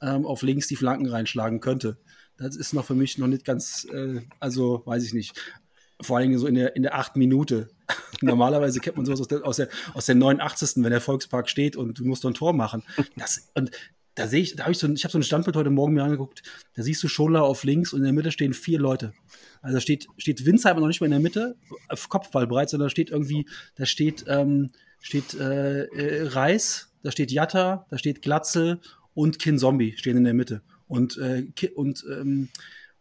ähm, 0.00 0.26
auf 0.26 0.42
links 0.42 0.68
die 0.68 0.76
Flanken 0.76 1.08
reinschlagen 1.08 1.60
könnte. 1.60 1.96
das 2.38 2.54
ist 2.54 2.74
noch 2.74 2.84
für 2.84 2.94
mich 2.94 3.18
noch 3.18 3.28
nicht 3.28 3.44
ganz, 3.44 3.86
äh, 3.92 4.20
also 4.40 4.82
weiß 4.84 5.04
ich 5.04 5.14
nicht. 5.14 5.40
Vor 6.00 6.18
allem 6.18 6.36
so 6.38 6.46
in 6.46 6.54
der, 6.54 6.76
in 6.76 6.82
der 6.82 6.94
achten 6.94 7.18
Minute. 7.18 7.68
Normalerweise 8.20 8.80
kennt 8.80 8.96
man 8.96 9.06
sowas 9.06 9.20
aus 9.20 9.28
der, 9.28 9.46
aus, 9.46 9.56
der, 9.56 9.68
aus 9.94 10.06
der 10.06 10.14
89. 10.14 10.82
wenn 10.82 10.90
der 10.90 11.00
Volkspark 11.00 11.48
steht 11.48 11.76
und 11.76 11.98
du 11.98 12.04
musst 12.04 12.22
so 12.22 12.28
ein 12.28 12.34
Tor 12.34 12.52
machen. 12.52 12.82
Das, 13.16 13.50
und 13.54 13.70
da 14.16 14.26
sehe 14.26 14.40
ich, 14.40 14.56
da 14.56 14.64
habe 14.64 14.72
ich 14.72 14.78
so, 14.78 14.88
ich 14.88 15.04
habe 15.04 15.12
so 15.12 15.18
ein 15.18 15.22
Standbild 15.22 15.56
heute 15.56 15.70
Morgen 15.70 15.92
mir 15.92 16.02
angeguckt, 16.02 16.42
da 16.74 16.82
siehst 16.82 17.02
du 17.02 17.08
Schola 17.08 17.40
auf 17.40 17.64
links 17.64 17.92
und 17.92 18.00
in 18.00 18.04
der 18.04 18.12
Mitte 18.14 18.32
stehen 18.32 18.54
vier 18.54 18.80
Leute. 18.80 19.12
Also 19.60 19.76
da 19.76 19.80
steht, 19.80 20.08
steht 20.16 20.44
Winsheimer 20.46 20.80
noch 20.80 20.88
nicht 20.88 21.00
mal 21.00 21.06
in 21.06 21.12
der 21.12 21.20
Mitte, 21.20 21.56
auf 21.88 22.08
Kopfball 22.08 22.46
breit, 22.46 22.70
sondern 22.70 22.86
da 22.86 22.90
steht 22.90 23.10
irgendwie, 23.10 23.46
da 23.74 23.84
steht, 23.84 24.24
ähm, 24.26 24.70
steht 25.00 25.34
äh, 25.34 25.84
äh, 25.84 26.28
Reis, 26.28 26.92
da 27.02 27.10
steht 27.10 27.30
Jatta, 27.30 27.86
da 27.90 27.98
steht 27.98 28.22
Glatzel 28.22 28.80
und 29.12 29.38
Kin 29.38 29.58
Zombie 29.58 29.94
stehen 29.96 30.16
in 30.16 30.24
der 30.24 30.34
Mitte. 30.34 30.62
Und, 30.88 31.18
äh, 31.18 31.46
und, 31.74 32.04
ähm, 32.10 32.48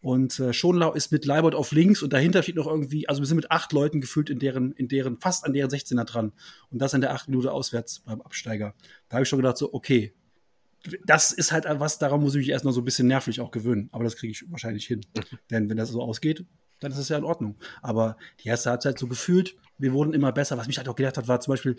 und 0.06 0.39
äh, 0.39 0.54
Schonlau 0.54 0.94
ist 0.94 1.12
mit 1.12 1.26
Leibold 1.26 1.56
auf 1.56 1.72
links 1.72 2.04
und 2.04 2.13
dahinter 2.13 2.44
steht 2.44 2.58
noch 2.58 2.68
irgendwie, 2.68 3.10
also 3.10 3.24
wir 3.24 3.26
sind 3.26 3.38
mit 3.38 3.50
acht 3.50 3.74
Leuten 3.74 4.02
gefühlt 4.02 4.30
in 4.30 4.38
deren, 4.38 4.72
in 4.74 4.88
deren, 4.88 5.20
fast 5.20 5.44
an 5.44 5.54
deren 5.54 5.72
16er 5.72 6.04
dran. 6.04 6.32
Und 6.70 6.78
das 6.78 6.94
in 6.94 7.02
der 7.02 7.12
acht 7.12 7.28
Minute 7.28 7.52
auswärts 7.52 8.02
beim 8.02 8.22
Absteiger. 8.22 8.76
Da 9.10 9.15
habe 9.15 9.24
ich 9.24 9.30
schon 9.30 9.39
gedacht, 9.39 9.58
so, 9.58 9.74
okay, 9.74 10.13
das 11.08 11.32
ist 11.32 11.52
halt 11.52 11.65
was, 11.68 11.98
daran 11.98 12.22
muss 12.22 12.36
ich 12.36 12.41
mich 12.41 12.50
erst 12.50 12.65
noch 12.65 12.72
so 12.72 12.82
ein 12.82 12.86
bisschen 12.86 13.08
nervlich 13.08 13.41
auch 13.41 13.50
gewöhnen. 13.50 13.89
Aber 13.94 14.04
das 14.04 14.15
kriege 14.15 14.30
ich 14.30 14.46
wahrscheinlich 14.52 14.86
hin. 14.86 15.02
Denn 15.50 15.72
wenn 15.72 15.78
das 15.78 15.89
so 15.89 16.04
ausgeht, 16.04 16.46
dann 16.82 16.91
ist 16.91 17.00
es 17.00 17.10
ja 17.10 17.18
in 17.18 17.24
Ordnung. 17.24 17.56
Aber 17.82 18.18
die 18.44 18.50
erste 18.50 18.70
Halbzeit 18.70 19.00
so 19.00 19.08
gefühlt, 19.08 19.56
wir 19.80 19.91
wurden 19.91 20.13
immer 20.13 20.32
besser. 20.32 20.56
Was 20.56 20.68
mich 20.68 20.78
halt 20.78 20.88
auch 20.88 20.96
gedacht 20.96 21.18
hat, 21.18 21.28
war 21.28 21.39
zum 21.39 21.54
Beispiel, 21.54 21.78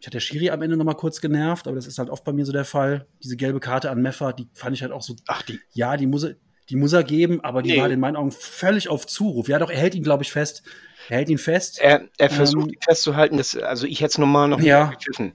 ich 0.00 0.06
hatte 0.06 0.16
der 0.16 0.20
Schiri 0.20 0.48
am 0.48 0.62
Ende 0.62 0.78
nochmal 0.78 0.96
kurz 0.96 1.20
genervt, 1.20 1.66
aber 1.66 1.76
das 1.76 1.86
ist 1.86 1.98
halt 1.98 2.08
oft 2.08 2.24
bei 2.24 2.32
mir 2.32 2.46
so 2.46 2.52
der 2.52 2.64
Fall. 2.64 3.06
Diese 3.22 3.36
gelbe 3.36 3.60
Karte 3.60 3.90
an 3.90 4.00
Meffer, 4.00 4.32
die 4.32 4.48
fand 4.54 4.74
ich 4.74 4.80
halt 4.80 4.92
auch 4.92 5.02
so. 5.02 5.14
Ach, 5.26 5.42
die. 5.42 5.60
Ja, 5.74 5.98
die 5.98 6.06
muss 6.06 6.26
die 6.70 6.76
muss 6.76 6.92
er 6.92 7.04
geben, 7.04 7.42
aber 7.42 7.62
die 7.62 7.72
Nee. 7.72 7.80
war 7.80 7.90
in 7.90 8.00
meinen 8.00 8.16
Augen 8.16 8.30
völlig 8.32 8.88
auf 8.88 9.06
Zuruf. 9.06 9.48
Ja, 9.48 9.58
doch, 9.58 9.70
er 9.70 9.78
hält 9.78 9.94
ihn, 9.94 10.02
glaube 10.02 10.22
ich, 10.22 10.32
fest. 10.32 10.62
Er 11.08 11.18
hält 11.18 11.28
ihn 11.28 11.38
fest. 11.38 11.78
Er, 11.80 12.08
er 12.18 12.30
versucht 12.30 12.68
Ähm, 12.68 12.72
ihn 12.74 12.80
festzuhalten, 12.82 13.36
dass, 13.36 13.56
also 13.56 13.86
ich 13.86 14.00
hätte 14.00 14.12
es 14.12 14.18
normal 14.18 14.48
noch 14.48 14.60
Ja. 14.60 14.86
gepfiffen. 14.86 15.34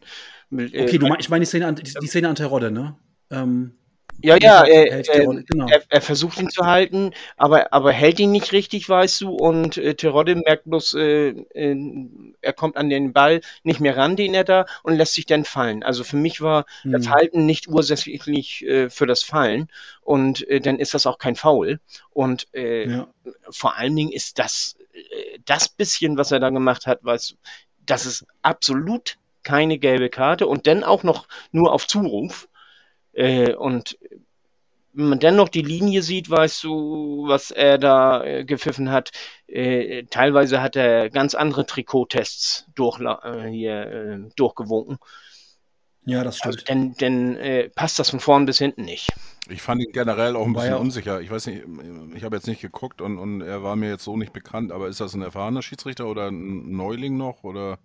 Mit, 0.49 0.73
äh, 0.73 0.81
Okay, 0.83 0.97
du 0.97 1.07
mein, 1.07 1.19
ich 1.19 1.29
meine 1.29 1.41
die 1.41 1.45
Szene 1.47 1.67
an, 1.67 1.75
die, 1.75 1.83
die 1.83 2.07
Szene 2.07 2.27
an 2.29 2.35
Terodde, 2.35 2.71
ne? 2.71 2.95
Ähm, 3.29 3.75
Ja, 4.21 4.38
ja, 4.41 4.63
er, 4.63 5.08
er, 5.08 5.25
genau. 5.43 5.67
er, 5.67 5.82
er 5.88 6.01
versucht 6.01 6.39
ihn 6.39 6.49
zu 6.49 6.65
halten, 6.65 7.13
aber, 7.38 7.71
aber 7.71 7.91
hält 7.91 8.19
ihn 8.19 8.32
nicht 8.32 8.51
richtig, 8.51 8.89
weißt 8.89 9.21
du, 9.21 9.29
und 9.29 9.77
äh, 9.77 9.95
Terodde 9.95 10.36
merkt 10.36 10.65
bloß, 10.65 10.93
äh, 10.95 11.29
äh, 11.29 11.75
er 12.41 12.53
kommt 12.53 12.75
an 12.75 12.89
den 12.89 13.13
Ball 13.13 13.41
nicht 13.63 13.79
mehr 13.79 13.95
ran, 13.95 14.15
den 14.15 14.34
er 14.34 14.43
da, 14.43 14.65
und 14.84 14.95
lässt 14.95 15.13
sich 15.13 15.25
dann 15.25 15.45
fallen. 15.45 15.84
Also 15.84 16.03
für 16.03 16.17
mich 16.17 16.41
war 16.41 16.65
das 16.84 16.99
Hm. 16.99 17.03
Verhalten 17.03 17.45
nicht 17.45 17.67
ursächlich 17.67 18.65
äh, 18.65 18.89
für 18.89 19.08
das 19.08 19.23
Fallen, 19.23 19.69
und 20.01 20.47
äh, 20.49 20.60
dann 20.60 20.79
ist 20.79 20.93
das 20.93 21.05
auch 21.05 21.19
kein 21.19 21.36
Foul. 21.36 21.79
Und 22.10 22.47
äh, 22.53 22.89
ja. 22.89 23.08
vor 23.49 23.77
allen 23.77 23.95
Dingen 23.95 24.12
ist 24.12 24.39
das, 24.39 24.75
äh, 24.93 25.39
das 25.45 25.69
bisschen, 25.69 26.17
was 26.17 26.32
er 26.32 26.39
da 26.39 26.49
gemacht 26.49 26.88
hat, 26.88 26.99
was, 27.03 27.36
das 27.86 28.05
ist 28.05 28.25
absolut 28.41 29.17
keine 29.43 29.77
gelbe 29.77 30.10
Karte 30.10 30.47
und 30.47 30.67
dann 30.67 30.84
auch 30.84 31.03
noch 31.03 31.27
nur 31.51 31.71
auf 31.71 31.88
Zuruf. 31.88 32.47
Äh, 33.13 33.54
und 33.54 33.98
wenn 34.93 35.10
man 35.10 35.19
dann 35.19 35.36
noch 35.36 35.50
die 35.50 35.62
Linie 35.62 36.02
sieht, 36.02 36.30
weißt 36.30 36.63
du, 36.63 37.26
was 37.28 37.52
er 37.52 37.78
da 37.78 38.24
äh, 38.24 38.43
gepfiffen 38.45 38.91
hat. 38.91 39.12
Äh, 39.48 40.04
teilweise 40.10 40.62
hat 40.62 40.76
er 40.76 41.10
ganz 41.10 41.36
andere 41.36 41.65
Trikottests 41.65 42.65
durchla- 42.76 43.24
äh, 43.24 43.50
hier, 43.50 43.82
äh, 43.88 44.30
durchgewunken. 44.36 44.98
ja, 46.06 46.24
das 46.24 46.39
Also 46.41 46.60
stimmt. 46.60 46.69
dann, 46.69 46.95
dann 46.98 47.36
äh, 47.38 47.69
passt 47.69 48.00
das 48.00 48.10
von 48.10 48.19
vorn 48.19 48.45
bis 48.45 48.58
hinten 48.58 48.84
nicht. 48.84 49.13
Ich 49.50 49.62
fand 49.62 49.82
ihn 49.82 49.91
generell 49.91 50.36
auch 50.36 50.45
ein 50.45 50.54
War 50.54 50.62
bisschen 50.62 50.72
ja 50.74 50.78
unsicher. 50.78 51.22
Ich 51.22 51.32
weiß 51.32 51.48
nicht, 51.48 51.63
ich 52.15 52.24
habe 52.24 52.36
jetzt 52.36 52.48
nicht 52.48 52.62
geguckt 52.62 53.02
und, 53.02 53.17
und 53.17 53.41
er 53.41 53.63
war 53.63 53.76
mir 53.76 53.89
jetzt 53.89 54.04
so 54.04 54.15
nicht 54.15 54.34
bekannt, 54.34 54.72
aber 54.72 54.88
ist 54.88 55.00
das 55.02 55.13
ein 55.13 55.22
erfahrener 55.22 55.62
Schiedsrichter 55.62 56.08
oder 56.08 56.28
ein 56.30 56.72
Neuling 56.72 57.17
noch? 57.17 57.43
Oder? 57.43 57.80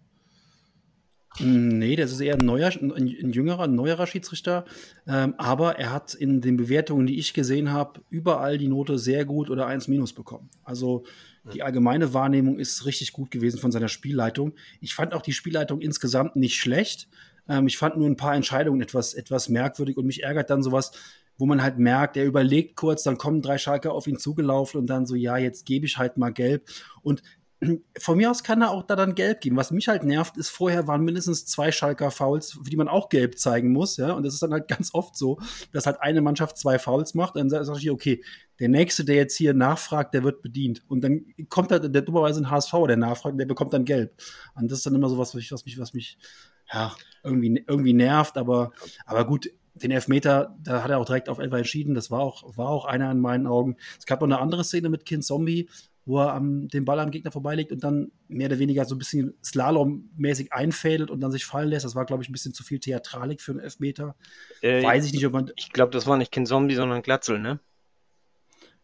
Nee, 1.41 1.97
das 1.97 2.13
ist 2.13 2.21
eher 2.21 2.35
ein, 2.35 2.47
neuer, 2.47 2.71
ein, 2.81 2.93
ein 2.93 3.33
jüngerer, 3.33 3.65
ein 3.65 3.75
neuerer 3.75 4.07
Schiedsrichter. 4.07 4.65
Ähm, 5.07 5.35
aber 5.37 5.79
er 5.79 5.93
hat 5.93 6.15
in 6.15 6.41
den 6.41 6.57
Bewertungen, 6.57 7.07
die 7.07 7.19
ich 7.19 7.35
gesehen 7.35 7.73
habe, 7.73 8.03
überall 8.09 8.57
die 8.57 8.69
Note 8.69 8.99
sehr 8.99 9.25
gut 9.25 9.51
oder 9.51 9.67
1 9.67 9.89
minus 9.89 10.13
bekommen. 10.13 10.49
Also 10.63 11.05
die 11.53 11.63
allgemeine 11.63 12.15
Wahrnehmung 12.15 12.59
ist 12.59 12.87
richtig 12.87 13.13
gut 13.13 13.31
gewesen 13.31 13.59
von 13.59 13.71
seiner 13.71 13.89
Spielleitung. 13.89 14.55
Ich 14.81 14.95
fand 14.95 15.13
auch 15.13 15.23
die 15.23 15.33
Spielleitung 15.33 15.81
insgesamt 15.81 16.37
nicht 16.37 16.57
schlecht. 16.57 17.09
Ähm, 17.49 17.67
ich 17.67 17.77
fand 17.77 17.97
nur 17.97 18.09
ein 18.09 18.17
paar 18.17 18.35
Entscheidungen 18.35 18.81
etwas, 18.81 19.13
etwas 19.13 19.49
merkwürdig 19.49 19.97
und 19.97 20.07
mich 20.07 20.23
ärgert 20.23 20.51
dann 20.51 20.63
sowas, 20.63 20.93
wo 21.37 21.47
man 21.47 21.63
halt 21.63 21.79
merkt, 21.79 22.17
er 22.17 22.25
überlegt 22.25 22.77
kurz, 22.77 23.03
dann 23.03 23.19
kommen 23.19 23.43
drei 23.43 23.59
Schalker 23.59 23.93
auf 23.93 24.07
ihn 24.07 24.19
zugelaufen 24.19 24.81
und 24.81 24.87
dann 24.87 25.05
so, 25.05 25.17
ja, 25.17 25.37
jetzt 25.37 25.67
gebe 25.67 25.85
ich 25.85 25.99
halt 25.99 26.17
mal 26.17 26.33
gelb. 26.33 26.69
Und 27.03 27.23
von 27.99 28.17
mir 28.17 28.31
aus 28.31 28.43
kann 28.43 28.63
er 28.63 28.71
auch 28.71 28.83
da 28.83 28.97
dann 28.97 29.15
gelb 29.15 29.41
geben. 29.41 29.57
Was 29.57 29.71
mich 29.71 29.89
halt 29.89 30.05
nervt, 30.05 30.37
ist, 30.37 30.51
vorher 30.51 30.87
waren 30.87 31.05
mindestens 31.05 31.47
zwei 31.47 31.73
Schalker 31.73 32.11
Fouls, 32.11 32.53
für 32.53 32.71
die 32.71 32.77
man 32.77 32.89
auch 32.89 33.09
gelb 33.09 33.39
zeigen 33.39 33.73
muss, 33.73 33.97
ja. 33.97 34.13
Und 34.13 34.25
das 34.25 34.35
ist 34.35 34.43
dann 34.43 34.53
halt 34.53 34.69
ganz 34.69 34.95
oft 34.95 35.17
so, 35.17 35.39
dass 35.73 35.87
halt 35.87 36.01
eine 36.01 36.21
Mannschaft 36.21 36.59
zwei 36.59 36.79
Fouls 36.79 37.15
macht. 37.15 37.37
Und 37.37 37.51
dann 37.51 37.65
sage 37.65 37.79
ich, 37.79 37.91
okay, 37.91 38.23
der 38.61 38.69
nächste, 38.69 39.05
der 39.05 39.17
jetzt 39.17 39.37
hier 39.37 39.55
nachfragt, 39.55 40.15
der 40.15 40.25
wird 40.25 40.43
bedient. 40.43 40.83
Und 40.89 41.03
dann 41.03 41.27
kommt 41.49 41.71
halt 41.71 41.95
der 41.95 42.03
dummerweise 42.03 42.41
ein 42.41 42.51
HSV, 42.51 42.73
der 42.87 42.97
nachfragt, 42.97 43.39
der 43.39 43.47
bekommt 43.47 43.73
dann 43.73 43.85
gelb. 43.85 44.21
Und 44.55 44.71
das 44.71 44.79
ist 44.79 44.87
dann 44.87 44.95
immer 44.95 45.09
so 45.09 45.19
was, 45.19 45.29
was 45.29 45.35
mich, 45.35 45.53
was 45.53 45.65
mich, 45.65 45.79
was 45.79 45.95
mich 45.95 46.19
ja, 46.73 46.95
irgendwie, 47.23 47.65
irgendwie 47.67 47.95
nervt. 47.95 48.37
Aber, 48.37 48.73
aber 49.07 49.27
gut, 49.27 49.49
den 49.75 49.91
Elfmeter, 49.91 50.57
da 50.63 50.83
hat 50.83 50.91
er 50.91 50.99
auch 50.99 51.05
direkt 51.05 51.29
auf 51.29 51.39
Elfer 51.39 51.59
entschieden. 51.59 51.95
Das 51.95 52.11
war 52.11 52.21
auch, 52.21 52.57
war 52.57 52.69
auch 52.69 52.85
einer 52.85 53.11
in 53.11 53.21
meinen 53.21 53.47
Augen. 53.47 53.77
Es 53.99 54.07
gab 54.07 54.21
noch 54.21 54.29
eine 54.29 54.39
andere 54.39 54.65
Szene 54.65 54.89
mit 54.89 55.05
Kind 55.05 55.25
Zombie, 55.25 55.69
wo 56.07 56.21
er 56.21 56.35
am, 56.35 56.69
den 56.69 56.85
Ball 56.85 57.01
am 57.01 57.11
Gegner 57.11 57.33
vorbeilegt 57.33 57.73
und 57.73 57.83
dann 57.83 58.13
mehr 58.29 58.49
oder 58.49 58.59
weniger 58.59 58.85
so 58.85 58.95
ein 58.95 58.99
bisschen 58.99 59.35
Slalom-mäßig 59.43 60.53
einfädelt 60.53 61.11
und 61.11 61.21
dann 61.21 61.33
sich 61.33 61.47
fallen 61.47 61.71
lässt. 61.71 61.85
Das 61.85 61.95
war, 61.95 62.05
glaube 62.05 62.23
ich, 62.23 62.29
ein 62.29 62.33
bisschen 62.33 62.55
zu 62.55 62.63
viel 62.63 62.79
Theatralik 62.79 63.41
für 63.41 63.53
einen 63.53 63.61
Elfmeter. 63.61 64.17
Äh, 64.61 64.83
Weiß 64.83 65.07
ich 65.07 65.13
nicht, 65.13 65.27
ob 65.27 65.33
man. 65.33 65.51
Ich 65.57 65.73
glaube, 65.73 65.93
das 65.93 66.07
war 66.07 66.17
nicht 66.17 66.33
kein 66.33 66.47
Zombie, 66.47 66.75
sondern 66.75 67.03
Glatzel, 67.03 67.39
ne? 67.39 67.61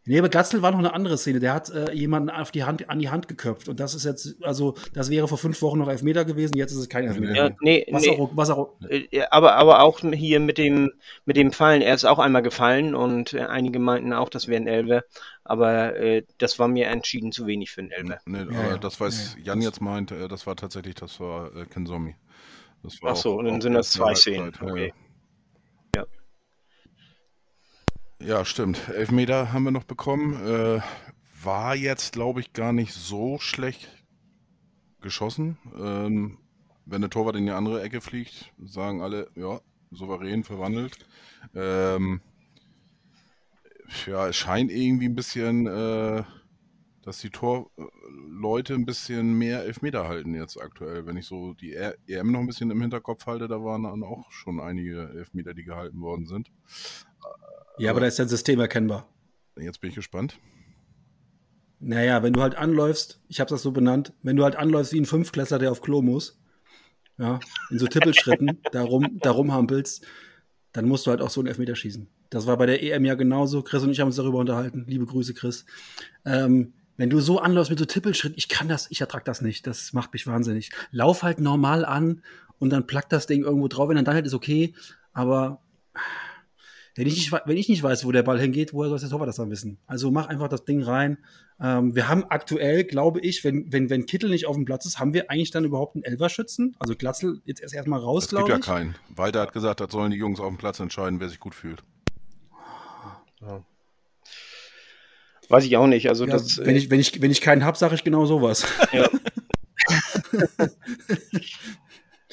Nee, 0.06 0.18
aber 0.18 0.30
Glatzel 0.30 0.62
war 0.62 0.70
noch 0.70 0.78
eine 0.78 0.94
andere 0.94 1.18
Szene. 1.18 1.40
Der 1.40 1.52
hat 1.52 1.68
äh, 1.70 1.92
jemanden 1.92 2.30
auf 2.30 2.50
die 2.50 2.64
Hand, 2.64 2.88
an 2.88 2.98
die 2.98 3.10
Hand 3.10 3.28
geköpft. 3.28 3.68
Und 3.68 3.80
das 3.80 3.94
ist 3.94 4.04
jetzt, 4.04 4.42
also, 4.42 4.74
das 4.94 5.10
wäre 5.10 5.28
vor 5.28 5.36
fünf 5.36 5.60
Wochen 5.60 5.78
noch 5.78 5.88
Elfmeter 5.88 6.24
gewesen, 6.24 6.56
jetzt 6.56 6.72
ist 6.72 6.78
es 6.78 6.88
kein 6.88 7.04
Elfmeter. 7.06 7.34
Ja, 7.34 7.50
nee, 7.60 7.86
Was, 7.90 8.02
nee. 8.02 8.18
auch, 8.18 8.30
was 8.34 8.48
auch, 8.50 8.76
Aber, 9.30 9.56
aber 9.56 9.82
auch 9.82 10.00
hier 10.00 10.40
mit 10.40 10.56
dem, 10.56 10.90
mit 11.26 11.36
dem 11.36 11.52
Fallen, 11.52 11.82
er 11.82 11.94
ist 11.94 12.06
auch 12.06 12.18
einmal 12.18 12.42
gefallen 12.42 12.94
und 12.94 13.34
äh, 13.34 13.40
einige 13.42 13.78
meinten 13.78 14.14
auch, 14.14 14.30
das 14.30 14.48
wäre 14.48 14.62
ein 14.62 14.66
Elfer, 14.66 15.04
aber 15.44 15.96
äh, 15.96 16.22
das 16.38 16.58
war 16.58 16.68
mir 16.68 16.86
entschieden 16.86 17.30
zu 17.30 17.46
wenig 17.46 17.70
für 17.70 17.82
einen 17.82 17.90
Elfer. 17.90 18.18
Nee, 18.24 18.38
Ja, 18.38 18.58
aber 18.58 18.68
ja. 18.70 18.78
das, 18.78 19.00
was 19.00 19.34
Ja, 19.34 19.38
ja. 19.40 19.44
Jan 19.52 19.60
jetzt 19.62 19.80
meint, 19.82 20.12
äh, 20.12 20.28
das 20.28 20.46
war 20.46 20.56
tatsächlich, 20.56 20.94
das 20.94 21.20
war 21.20 21.54
äh, 21.54 21.66
Ken 21.66 21.84
Zombie. 21.86 22.16
Das 22.82 23.02
war 23.02 23.12
Ach 23.12 23.16
so, 23.16 23.34
auch- 23.34 23.36
und 23.36 23.44
dann 23.44 23.60
sind 23.60 23.74
das 23.74 23.90
zwei 23.90 24.14
Szenen, 24.14 24.52
okay. 24.62 24.94
Ja. 25.94 26.06
Ja, 28.20 28.44
stimmt. 28.44 28.88
Elfmeter 28.88 29.52
haben 29.52 29.64
wir 29.64 29.70
noch 29.70 29.84
bekommen. 29.84 30.34
Äh, 30.46 30.80
war 31.42 31.74
jetzt, 31.74 32.12
glaube 32.12 32.40
ich, 32.40 32.52
gar 32.52 32.72
nicht 32.72 32.92
so 32.92 33.38
schlecht 33.38 33.88
geschossen. 35.00 35.58
Ähm, 35.78 36.38
wenn 36.86 37.00
der 37.00 37.10
Torwart 37.10 37.36
in 37.36 37.46
die 37.46 37.52
andere 37.52 37.82
Ecke 37.82 38.00
fliegt, 38.00 38.52
sagen 38.58 39.00
alle, 39.00 39.30
ja, 39.34 39.60
souverän 39.90 40.44
verwandelt. 40.44 40.98
Ähm, 41.54 42.20
ja, 44.06 44.28
es 44.28 44.36
scheint 44.36 44.70
irgendwie 44.70 45.06
ein 45.06 45.14
bisschen, 45.14 45.66
äh, 45.66 46.22
dass 47.02 47.18
die 47.18 47.30
Torleute 47.30 48.74
ein 48.74 48.84
bisschen 48.84 49.32
mehr 49.32 49.64
Elfmeter 49.64 50.06
halten 50.06 50.34
jetzt 50.34 50.60
aktuell. 50.60 51.06
Wenn 51.06 51.16
ich 51.16 51.26
so 51.26 51.54
die 51.54 51.74
EM 51.74 52.32
noch 52.32 52.40
ein 52.40 52.46
bisschen 52.46 52.70
im 52.70 52.80
Hinterkopf 52.80 53.26
halte, 53.26 53.48
da 53.48 53.62
waren 53.64 53.84
dann 53.84 54.02
auch 54.02 54.30
schon 54.30 54.60
einige 54.60 55.08
Elfmeter, 55.08 55.54
die 55.54 55.64
gehalten 55.64 56.00
worden 56.00 56.26
sind. 56.26 56.50
Ja, 57.78 57.90
aber 57.90 58.00
da 58.00 58.06
ist 58.06 58.18
ja 58.18 58.24
ein 58.24 58.28
System 58.28 58.60
erkennbar. 58.60 59.08
Jetzt 59.56 59.80
bin 59.80 59.90
ich 59.90 59.96
gespannt. 59.96 60.38
Naja, 61.78 62.22
wenn 62.22 62.34
du 62.34 62.42
halt 62.42 62.54
anläufst, 62.56 63.20
ich 63.28 63.40
habe 63.40 63.48
das 63.48 63.62
so 63.62 63.72
benannt, 63.72 64.12
wenn 64.22 64.36
du 64.36 64.44
halt 64.44 64.56
anläufst 64.56 64.92
wie 64.92 65.00
ein 65.00 65.06
Fünfklässler, 65.06 65.58
der 65.58 65.70
auf 65.70 65.80
Klo 65.80 66.02
muss, 66.02 66.38
ja, 67.16 67.40
in 67.70 67.78
so 67.78 67.86
Tippelschritten 67.86 68.60
darum, 68.72 69.18
darum 69.20 69.52
hampelst, 69.52 70.06
dann 70.72 70.86
musst 70.86 71.06
du 71.06 71.10
halt 71.10 71.20
auch 71.20 71.30
so 71.30 71.40
einen 71.40 71.48
Elfmeter 71.48 71.74
schießen. 71.74 72.06
Das 72.28 72.46
war 72.46 72.56
bei 72.56 72.66
der 72.66 72.82
EM 72.82 73.04
ja 73.04 73.14
genauso. 73.14 73.62
Chris 73.62 73.82
und 73.82 73.90
ich 73.90 74.00
haben 74.00 74.06
uns 74.06 74.16
darüber 74.16 74.38
unterhalten. 74.38 74.84
Liebe 74.86 75.04
Grüße, 75.04 75.34
Chris. 75.34 75.64
Ähm, 76.24 76.74
wenn 76.96 77.10
du 77.10 77.18
so 77.18 77.40
anläufst 77.40 77.70
mit 77.70 77.78
so 77.78 77.86
Tippelschritten, 77.86 78.38
ich 78.38 78.48
kann 78.48 78.68
das, 78.68 78.90
ich 78.90 79.00
ertrag 79.00 79.24
das 79.24 79.40
nicht. 79.40 79.66
Das 79.66 79.92
macht 79.92 80.12
mich 80.12 80.26
wahnsinnig. 80.26 80.70
Lauf 80.92 81.22
halt 81.22 81.40
normal 81.40 81.84
an 81.84 82.22
und 82.58 82.70
dann 82.70 82.86
plackt 82.86 83.12
das 83.12 83.26
Ding 83.26 83.42
irgendwo 83.42 83.68
drauf. 83.68 83.88
Wenn 83.88 83.96
dann, 83.96 84.04
dann 84.04 84.14
halt 84.14 84.26
ist 84.26 84.34
okay. 84.34 84.74
Aber 85.12 85.60
wenn 87.00 87.06
ich, 87.06 87.14
nicht, 87.16 87.32
we- 87.32 87.40
wenn 87.46 87.56
ich 87.56 87.68
nicht 87.70 87.82
weiß, 87.82 88.04
wo 88.04 88.12
der 88.12 88.22
Ball 88.22 88.38
hingeht, 88.38 88.74
woher 88.74 88.90
soll 88.90 88.98
der 88.98 89.08
Torwart 89.08 89.28
das 89.28 89.36
dann 89.36 89.48
wissen? 89.50 89.78
Also 89.86 90.10
mach 90.10 90.26
einfach 90.26 90.48
das 90.48 90.64
Ding 90.66 90.82
rein. 90.82 91.16
Ähm, 91.58 91.94
wir 91.94 92.08
haben 92.08 92.24
aktuell, 92.28 92.84
glaube 92.84 93.20
ich, 93.20 93.42
wenn, 93.42 93.72
wenn, 93.72 93.88
wenn 93.88 94.04
Kittel 94.06 94.28
nicht 94.28 94.44
auf 94.46 94.54
dem 94.56 94.66
Platz 94.66 94.84
ist, 94.84 94.98
haben 94.98 95.14
wir 95.14 95.30
eigentlich 95.30 95.50
dann 95.50 95.64
überhaupt 95.64 95.94
einen 95.96 96.04
Elverschützen? 96.04 96.76
Also 96.78 96.94
Glatzel 96.94 97.40
jetzt 97.46 97.62
erst 97.62 97.74
erstmal 97.74 98.00
raus, 98.00 98.24
Es 98.24 98.28
gibt 98.30 98.38
glaube 98.38 98.52
ja 98.52 98.58
ich. 98.58 98.64
keinen. 98.66 98.94
Walter 99.16 99.40
hat 99.40 99.52
gesagt, 99.54 99.80
das 99.80 99.90
sollen 99.90 100.10
die 100.10 100.18
Jungs 100.18 100.40
auf 100.40 100.48
dem 100.48 100.58
Platz 100.58 100.78
entscheiden, 100.80 101.20
wer 101.20 101.28
sich 101.30 101.40
gut 101.40 101.54
fühlt. 101.54 101.82
Ja. 103.40 103.64
Weiß 105.48 105.64
ich 105.64 105.76
auch 105.78 105.86
nicht. 105.86 106.08
Also 106.08 106.26
Ja, 106.26 106.32
das, 106.34 106.58
wenn, 106.58 106.74
äh, 106.74 106.78
ich, 106.78 106.90
wenn, 106.90 107.00
ich, 107.00 107.20
wenn 107.22 107.30
ich 107.30 107.40
keinen 107.40 107.64
habe, 107.64 107.76
sage 107.78 107.94
ich 107.94 108.04
genau 108.04 108.26
sowas. 108.26 108.66
Ja. 108.92 109.08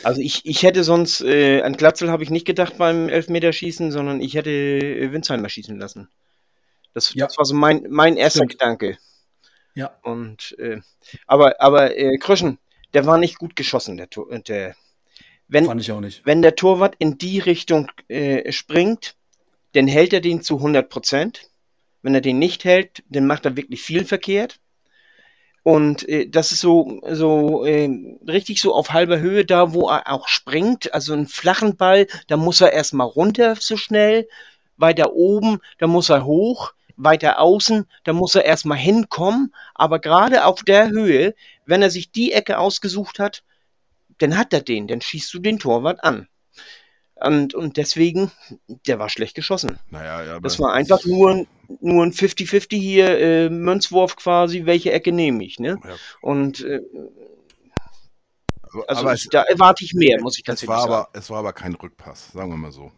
Also 0.03 0.21
ich, 0.21 0.45
ich 0.45 0.63
hätte 0.63 0.83
sonst, 0.83 1.21
äh, 1.21 1.61
an 1.61 1.73
Glatzel 1.75 2.11
habe 2.11 2.23
ich 2.23 2.29
nicht 2.29 2.45
gedacht 2.45 2.77
beim 2.77 3.09
Elfmeterschießen, 3.09 3.91
sondern 3.91 4.21
ich 4.21 4.35
hätte 4.35 4.49
äh, 4.51 5.11
Winsheimer 5.11 5.49
schießen 5.49 5.79
lassen. 5.79 6.07
Das, 6.93 7.13
Ja. 7.13 7.25
das 7.27 7.37
war 7.37 7.45
so 7.45 7.55
mein, 7.55 7.85
mein 7.89 8.17
erster 8.17 8.39
Stimmt. 8.39 8.51
Gedanke. 8.53 8.97
Ja. 9.75 9.97
Und 10.03 10.55
äh, 10.59 10.81
aber, 11.25 11.61
aber 11.61 11.97
äh, 11.97 12.17
Kröschen, 12.17 12.57
der 12.93 13.05
war 13.05 13.17
nicht 13.17 13.37
gut 13.37 13.55
geschossen, 13.55 13.97
der 13.97 14.09
Tor. 14.09 14.27
Der, 14.39 14.75
wenn, 15.47 15.65
Fand 15.65 15.81
ich 15.81 15.91
auch 15.91 15.99
nicht. 16.01 16.25
wenn 16.25 16.41
der 16.41 16.55
Torwart 16.55 16.95
in 16.99 17.17
die 17.17 17.39
Richtung 17.39 17.91
äh, 18.07 18.51
springt, 18.51 19.15
dann 19.73 19.87
hält 19.87 20.13
er 20.13 20.21
den 20.21 20.41
zu 20.41 20.57
100 20.57 20.89
Prozent. 20.89 21.49
Wenn 22.01 22.15
er 22.15 22.21
den 22.21 22.39
nicht 22.39 22.63
hält, 22.63 23.03
dann 23.09 23.27
macht 23.27 23.45
er 23.45 23.57
wirklich 23.57 23.81
viel 23.81 24.05
verkehrt. 24.05 24.59
Und 25.67 26.07
äh, 26.07 26.29
das 26.29 26.53
ist 26.53 26.61
so, 26.61 27.01
so 27.11 27.65
äh, 27.65 27.89
richtig 28.25 28.61
so 28.61 28.73
auf 28.73 28.93
halber 28.93 29.19
Höhe 29.19 29.43
da, 29.43 29.73
wo 29.73 29.89
er 29.89 30.09
auch 30.09 30.29
springt. 30.29 30.93
Also 30.93 31.11
einen 31.11 31.27
flachen 31.27 31.75
Ball, 31.75 32.07
da 32.27 32.37
muss 32.37 32.61
er 32.61 32.71
erstmal 32.71 33.07
runter 33.07 33.57
so 33.59 33.75
schnell. 33.75 34.29
Weiter 34.77 35.11
oben, 35.11 35.59
da 35.77 35.87
muss 35.87 36.07
er 36.07 36.23
hoch. 36.23 36.71
Weiter 36.95 37.41
außen, 37.41 37.85
da 38.05 38.13
muss 38.13 38.35
er 38.35 38.45
erstmal 38.45 38.77
hinkommen. 38.77 39.53
Aber 39.75 39.99
gerade 39.99 40.45
auf 40.45 40.63
der 40.63 40.87
Höhe, 40.87 41.35
wenn 41.65 41.81
er 41.81 41.89
sich 41.89 42.13
die 42.13 42.31
Ecke 42.31 42.59
ausgesucht 42.59 43.19
hat, 43.19 43.43
dann 44.19 44.37
hat 44.37 44.53
er 44.53 44.61
den, 44.61 44.87
dann 44.87 45.01
schießt 45.01 45.33
du 45.33 45.39
den 45.39 45.59
Torwart 45.59 46.01
an. 46.01 46.29
Und, 47.19 47.53
und 47.55 47.77
deswegen, 47.77 48.31
der 48.85 48.99
war 48.99 49.09
schlecht 49.09 49.35
geschossen. 49.35 49.79
Naja, 49.89 50.23
ja, 50.23 50.31
aber 50.35 50.41
Das 50.41 50.59
war 50.59 50.73
einfach 50.73 51.03
nur, 51.05 51.31
ein- 51.31 51.47
nur 51.81 52.03
ein 52.05 52.11
50-50 52.13 52.79
hier, 52.79 53.17
äh, 53.19 53.49
Münzwurf 53.49 54.15
quasi, 54.15 54.65
welche 54.65 54.91
Ecke 54.91 55.11
nehme 55.11 55.43
ich, 55.43 55.59
ne? 55.59 55.79
Ja. 55.83 55.95
Und 56.21 56.63
äh, 56.63 56.81
Also, 58.61 58.87
aber 58.87 59.13
ich, 59.13 59.23
es, 59.23 59.29
da 59.29 59.43
erwarte 59.43 59.83
ich 59.83 59.93
mehr, 59.93 60.21
muss 60.21 60.37
ich 60.37 60.47
ehrlich 60.47 60.67
war 60.67 60.81
sagen. 60.81 60.93
aber, 60.93 61.09
es 61.13 61.29
war 61.29 61.39
aber 61.39 61.53
kein 61.53 61.73
Rückpass, 61.75 62.31
sagen 62.33 62.51
wir 62.51 62.57
mal 62.57 62.71
so. 62.71 62.91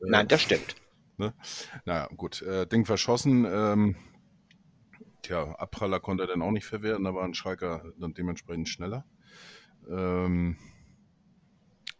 Nein, 0.00 0.26
das 0.28 0.42
stimmt. 0.42 0.74
Naja, 1.84 2.08
gut. 2.16 2.42
Äh, 2.42 2.66
Ding 2.66 2.84
verschossen. 2.84 3.46
Ähm, 3.48 3.96
tja, 5.22 5.52
Abpraller 5.56 6.00
konnte 6.00 6.24
er 6.24 6.26
dann 6.26 6.42
auch 6.42 6.50
nicht 6.50 6.66
verwerten, 6.66 7.04
da 7.04 7.14
war 7.14 7.24
ein 7.24 7.34
Schalker 7.34 7.84
dann 7.98 8.12
dementsprechend 8.14 8.68
schneller. 8.68 9.04
Ähm, 9.88 10.56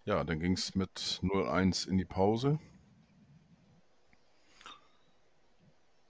ja, 0.06 0.24
dann 0.24 0.40
ging 0.40 0.52
es 0.52 0.74
mit 0.74 1.20
0-1 1.22 1.88
in 1.88 1.98
die 1.98 2.04
Pause. 2.04 2.58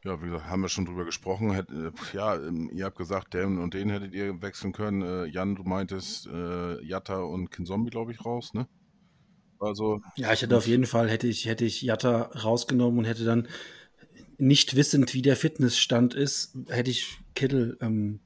Ja, 0.05 0.23
wie 0.23 0.27
gesagt, 0.27 0.49
haben 0.49 0.63
wir 0.63 0.69
schon 0.69 0.85
drüber 0.85 1.05
gesprochen. 1.05 1.53
Hätt, 1.53 1.71
äh, 1.71 1.91
ja, 2.13 2.37
ähm, 2.37 2.71
ihr 2.73 2.85
habt 2.85 2.97
gesagt, 2.97 3.35
den 3.35 3.59
und 3.59 3.75
den 3.75 3.91
hättet 3.91 4.15
ihr 4.15 4.41
wechseln 4.41 4.73
können. 4.73 5.03
Äh, 5.03 5.25
Jan, 5.27 5.57
du 5.57 5.65
meintest 5.65 6.29
äh, 6.29 6.81
Jatta 6.85 7.23
und 7.23 7.51
Kinzombie, 7.51 7.91
glaube 7.91 8.13
ich, 8.13 8.25
raus, 8.25 8.55
ne? 8.55 8.69
Also, 9.59 10.03
Ja, 10.17 10.33
ich 10.33 10.43
hätte 10.43 10.57
auf 10.57 10.67
jeden 10.67 10.87
Fall, 10.87 11.09
hätte 11.09 11.27
ich, 11.27 11.47
hätte 11.47 11.65
ich 11.65 11.81
Jatta 11.81 12.31
rausgenommen 12.45 12.99
und 12.99 13.05
hätte 13.07 13.25
dann 13.25 13.49
nicht 14.39 14.77
wissend, 14.77 15.15
wie 15.15 15.23
der 15.23 15.35
Fitnessstand 15.35 16.15
ist, 16.15 16.57
hätte 16.69 16.91
ich 16.91 17.19
Kittel 17.35 17.79
ähm, 17.81 18.21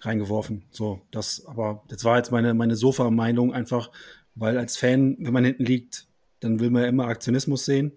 reingeworfen. 0.00 0.64
So, 0.70 1.00
das, 1.12 1.46
aber 1.46 1.84
das 1.88 2.04
war 2.04 2.16
jetzt 2.16 2.32
meine, 2.32 2.52
meine 2.52 2.74
Sofa-Meinung 2.74 3.54
einfach, 3.54 3.90
weil 4.34 4.58
als 4.58 4.76
Fan, 4.76 5.16
wenn 5.20 5.32
man 5.32 5.44
hinten 5.44 5.64
liegt, 5.64 6.06
dann 6.40 6.60
will 6.60 6.70
man 6.70 6.82
ja 6.82 6.88
immer 6.88 7.06
Aktionismus 7.06 7.64
sehen. 7.64 7.92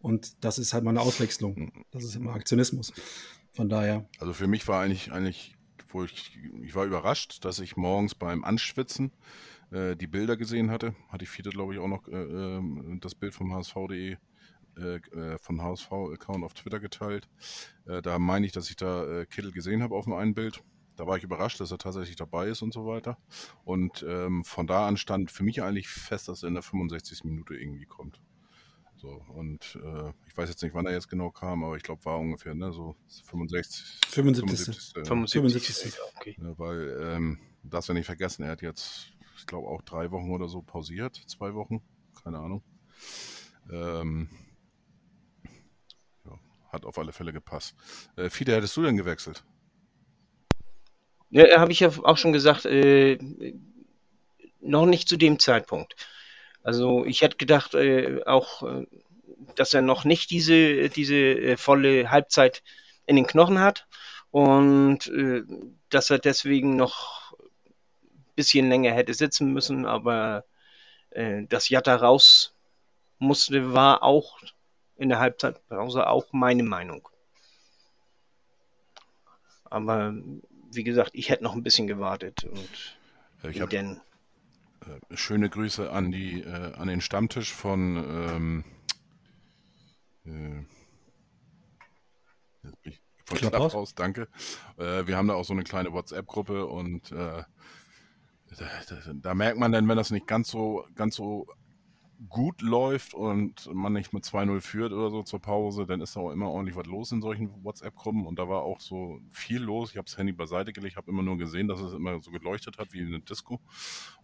Und 0.00 0.44
das 0.44 0.58
ist 0.58 0.72
halt 0.72 0.84
mal 0.84 0.90
eine 0.90 1.00
Auswechslung. 1.00 1.84
Das 1.90 2.04
ist 2.04 2.14
immer 2.14 2.34
Aktionismus. 2.34 2.92
Von 3.52 3.68
daher, 3.68 4.08
Also 4.20 4.32
für 4.32 4.46
mich 4.46 4.68
war 4.68 4.82
eigentlich, 4.82 5.10
eigentlich, 5.10 5.56
wo 5.88 6.04
ich, 6.04 6.38
ich 6.62 6.74
war 6.74 6.84
überrascht, 6.84 7.44
dass 7.44 7.58
ich 7.58 7.76
morgens 7.76 8.14
beim 8.14 8.44
Anschwitzen 8.44 9.10
äh, 9.72 9.96
die 9.96 10.06
Bilder 10.06 10.36
gesehen 10.36 10.70
hatte. 10.70 10.94
Hatte 11.08 11.24
ich 11.24 11.30
viele, 11.30 11.50
glaube 11.50 11.74
ich, 11.74 11.80
auch 11.80 11.88
noch 11.88 12.06
äh, 12.08 12.12
ähm, 12.12 12.98
das 13.00 13.16
Bild 13.16 13.34
vom 13.34 13.52
HSV.de, 13.52 14.16
äh, 14.78 14.96
äh, 14.96 15.38
von 15.38 15.60
HSV-Account 15.60 16.44
auf 16.44 16.54
Twitter 16.54 16.78
geteilt. 16.78 17.28
Äh, 17.86 18.00
da 18.00 18.18
meine 18.20 18.46
ich, 18.46 18.52
dass 18.52 18.70
ich 18.70 18.76
da 18.76 19.22
äh, 19.22 19.26
Kittel 19.26 19.50
gesehen 19.50 19.82
habe 19.82 19.96
auf 19.96 20.04
dem 20.04 20.14
einen 20.14 20.34
Bild. 20.34 20.62
Da 20.98 21.06
war 21.06 21.16
ich 21.16 21.22
überrascht, 21.22 21.60
dass 21.60 21.70
er 21.70 21.78
tatsächlich 21.78 22.16
dabei 22.16 22.48
ist 22.48 22.60
und 22.60 22.74
so 22.74 22.84
weiter. 22.84 23.18
Und 23.64 24.04
ähm, 24.06 24.44
von 24.44 24.66
da 24.66 24.88
an 24.88 24.96
stand 24.96 25.30
für 25.30 25.44
mich 25.44 25.62
eigentlich 25.62 25.88
fest, 25.88 26.26
dass 26.26 26.42
er 26.42 26.48
in 26.48 26.54
der 26.54 26.64
65. 26.64 27.22
Minute 27.22 27.54
irgendwie 27.54 27.86
kommt. 27.86 28.20
So, 28.96 29.22
und 29.28 29.78
äh, 29.80 30.12
ich 30.26 30.36
weiß 30.36 30.48
jetzt 30.48 30.60
nicht, 30.60 30.74
wann 30.74 30.86
er 30.86 30.92
jetzt 30.92 31.08
genau 31.08 31.30
kam, 31.30 31.62
aber 31.62 31.76
ich 31.76 31.84
glaube, 31.84 32.04
war 32.04 32.18
ungefähr, 32.18 32.52
ne, 32.56 32.72
so 32.72 32.96
65. 33.26 34.00
75. 34.08 34.92
75. 34.92 35.06
75. 35.06 35.64
75. 35.64 35.94
Ja, 35.94 36.02
okay. 36.16 36.34
Ne, 36.36 36.58
weil, 36.58 36.98
ähm, 37.00 37.38
das 37.62 37.86
wir 37.86 37.94
nicht 37.94 38.06
vergessen, 38.06 38.42
er 38.42 38.50
hat 38.50 38.62
jetzt, 38.62 39.12
ich 39.36 39.46
glaube, 39.46 39.68
auch 39.68 39.82
drei 39.82 40.10
Wochen 40.10 40.32
oder 40.32 40.48
so 40.48 40.62
pausiert, 40.62 41.14
zwei 41.28 41.54
Wochen, 41.54 41.80
keine 42.24 42.40
Ahnung. 42.40 42.64
Ähm, 43.70 44.28
ja, 46.24 46.40
hat 46.72 46.84
auf 46.84 46.98
alle 46.98 47.12
Fälle 47.12 47.32
gepasst. 47.32 47.76
Äh, 48.16 48.30
Fide, 48.30 48.56
hättest 48.56 48.76
du 48.76 48.82
denn 48.82 48.96
gewechselt? 48.96 49.44
Ja, 51.30 51.60
habe 51.60 51.72
ich 51.72 51.80
ja 51.80 51.90
auch 52.04 52.16
schon 52.16 52.32
gesagt, 52.32 52.64
äh, 52.64 53.18
noch 54.60 54.86
nicht 54.86 55.08
zu 55.08 55.16
dem 55.16 55.38
Zeitpunkt. 55.38 55.96
Also 56.62 57.04
ich 57.04 57.22
hätte 57.22 57.36
gedacht, 57.36 57.74
äh, 57.74 58.22
auch, 58.26 58.62
äh, 58.62 58.86
dass 59.54 59.74
er 59.74 59.82
noch 59.82 60.04
nicht 60.04 60.30
diese, 60.30 60.88
diese 60.88 61.14
äh, 61.16 61.56
volle 61.56 62.10
Halbzeit 62.10 62.62
in 63.06 63.16
den 63.16 63.26
Knochen 63.26 63.60
hat 63.60 63.86
und 64.30 65.06
äh, 65.08 65.42
dass 65.90 66.10
er 66.10 66.18
deswegen 66.18 66.76
noch 66.76 67.32
ein 67.32 68.34
bisschen 68.36 68.68
länger 68.68 68.92
hätte 68.92 69.14
sitzen 69.14 69.52
müssen, 69.52 69.86
aber 69.86 70.44
äh, 71.10 71.44
dass 71.48 71.68
Jatta 71.68 71.96
raus 71.96 72.54
musste, 73.18 73.74
war 73.74 74.02
auch 74.02 74.38
in 74.96 75.08
der 75.10 75.20
Halbzeitpause 75.20 76.08
auch 76.08 76.26
meine 76.32 76.64
Meinung. 76.64 77.08
Aber 79.70 80.14
wie 80.72 80.84
gesagt, 80.84 81.10
ich 81.14 81.30
hätte 81.30 81.44
noch 81.44 81.54
ein 81.54 81.62
bisschen 81.62 81.86
gewartet 81.86 82.44
und 82.44 82.98
ich 83.50 83.56
ihn 83.56 83.62
habe 83.62 83.74
dann 83.76 84.00
äh, 84.86 85.16
schöne 85.16 85.48
Grüße 85.50 85.90
an, 85.90 86.10
die, 86.10 86.42
äh, 86.42 86.74
an 86.74 86.88
den 86.88 87.00
Stammtisch 87.00 87.52
von 87.52 87.96
ähm, 87.96 88.64
äh, 90.26 90.64
jetzt 92.64 92.82
bin 92.82 92.92
ich- 92.92 93.00
von 93.24 93.36
Clubhouse? 93.38 93.72
Clubhouse, 93.72 93.94
danke. 93.94 94.28
Äh, 94.78 95.06
wir 95.06 95.16
haben 95.16 95.28
da 95.28 95.34
auch 95.34 95.44
so 95.44 95.52
eine 95.52 95.62
kleine 95.64 95.92
WhatsApp-Gruppe 95.92 96.66
und 96.66 97.12
äh, 97.12 97.42
da, 98.56 98.66
da, 98.88 99.12
da 99.14 99.34
merkt 99.34 99.58
man 99.58 99.70
dann, 99.70 99.86
wenn 99.86 99.98
das 99.98 100.10
nicht 100.10 100.26
ganz 100.26 100.48
so, 100.48 100.86
ganz 100.94 101.14
so 101.16 101.46
gut 102.28 102.62
läuft 102.62 103.14
und 103.14 103.72
man 103.72 103.92
nicht 103.92 104.12
mit 104.12 104.24
2-0 104.24 104.60
führt 104.60 104.92
oder 104.92 105.10
so 105.10 105.22
zur 105.22 105.40
Pause, 105.40 105.86
dann 105.86 106.00
ist 106.00 106.16
da 106.16 106.20
auch 106.20 106.32
immer 106.32 106.48
ordentlich 106.48 106.76
was 106.76 106.86
los 106.86 107.12
in 107.12 107.22
solchen 107.22 107.62
WhatsApp-Gruppen 107.62 108.26
und 108.26 108.38
da 108.38 108.48
war 108.48 108.62
auch 108.62 108.80
so 108.80 109.20
viel 109.30 109.62
los. 109.62 109.90
Ich 109.90 109.96
habe 109.96 110.06
das 110.06 110.18
Handy 110.18 110.32
beiseite 110.32 110.72
gelegt, 110.72 110.96
habe 110.96 111.10
immer 111.10 111.22
nur 111.22 111.38
gesehen, 111.38 111.68
dass 111.68 111.80
es 111.80 111.92
immer 111.92 112.20
so 112.20 112.32
geleuchtet 112.32 112.78
hat 112.78 112.92
wie 112.92 113.02
eine 113.02 113.20
Disco 113.20 113.60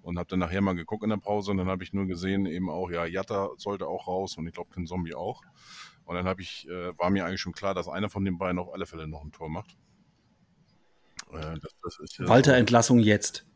und 0.03 0.19
habe 0.19 0.29
dann 0.29 0.41
nachher 0.41 0.61
mal 0.61 0.75
geguckt 0.75 1.05
in 1.05 1.11
der 1.11 1.19
Pause 1.19 1.53
und 1.53 1.59
dann 1.59 1.69
habe 1.69 1.85
ich 1.85 1.93
nur 1.93 2.07
gesehen, 2.07 2.47
eben 2.47 2.69
auch, 2.69 2.91
ja, 2.91 3.07
Jatta 3.07 3.51
sollte 3.59 3.87
auch 3.87 4.09
raus 4.09 4.37
und 4.37 4.47
ich 4.49 4.55
glaube, 4.55 4.71
kein 4.75 4.87
Zombie 4.87 5.15
auch. 5.15 5.43
Und 6.05 6.17
dann 6.17 6.27
habe 6.27 6.43
ich, 6.43 6.69
äh, 6.69 6.99
war 6.99 7.11
mir 7.11 7.25
eigentlich 7.25 7.41
schon 7.41 7.53
klar, 7.53 7.75
dass 7.75 7.89
einer 7.89 8.11
von 8.11 8.25
den 8.25 8.39
beiden 8.39 8.59
auf 8.59 8.73
alle 8.73 8.87
Fälle 8.87 9.07
noch 9.07 9.23
ein 9.23 9.33
Tor 9.33 9.49
macht. 9.49 9.77
Äh, 11.33 11.59
das, 11.61 11.99
das 11.99 12.19
ja 12.19 12.29
Walter 12.29 12.55
Entlassung 12.55 12.99
jetzt 12.99 13.47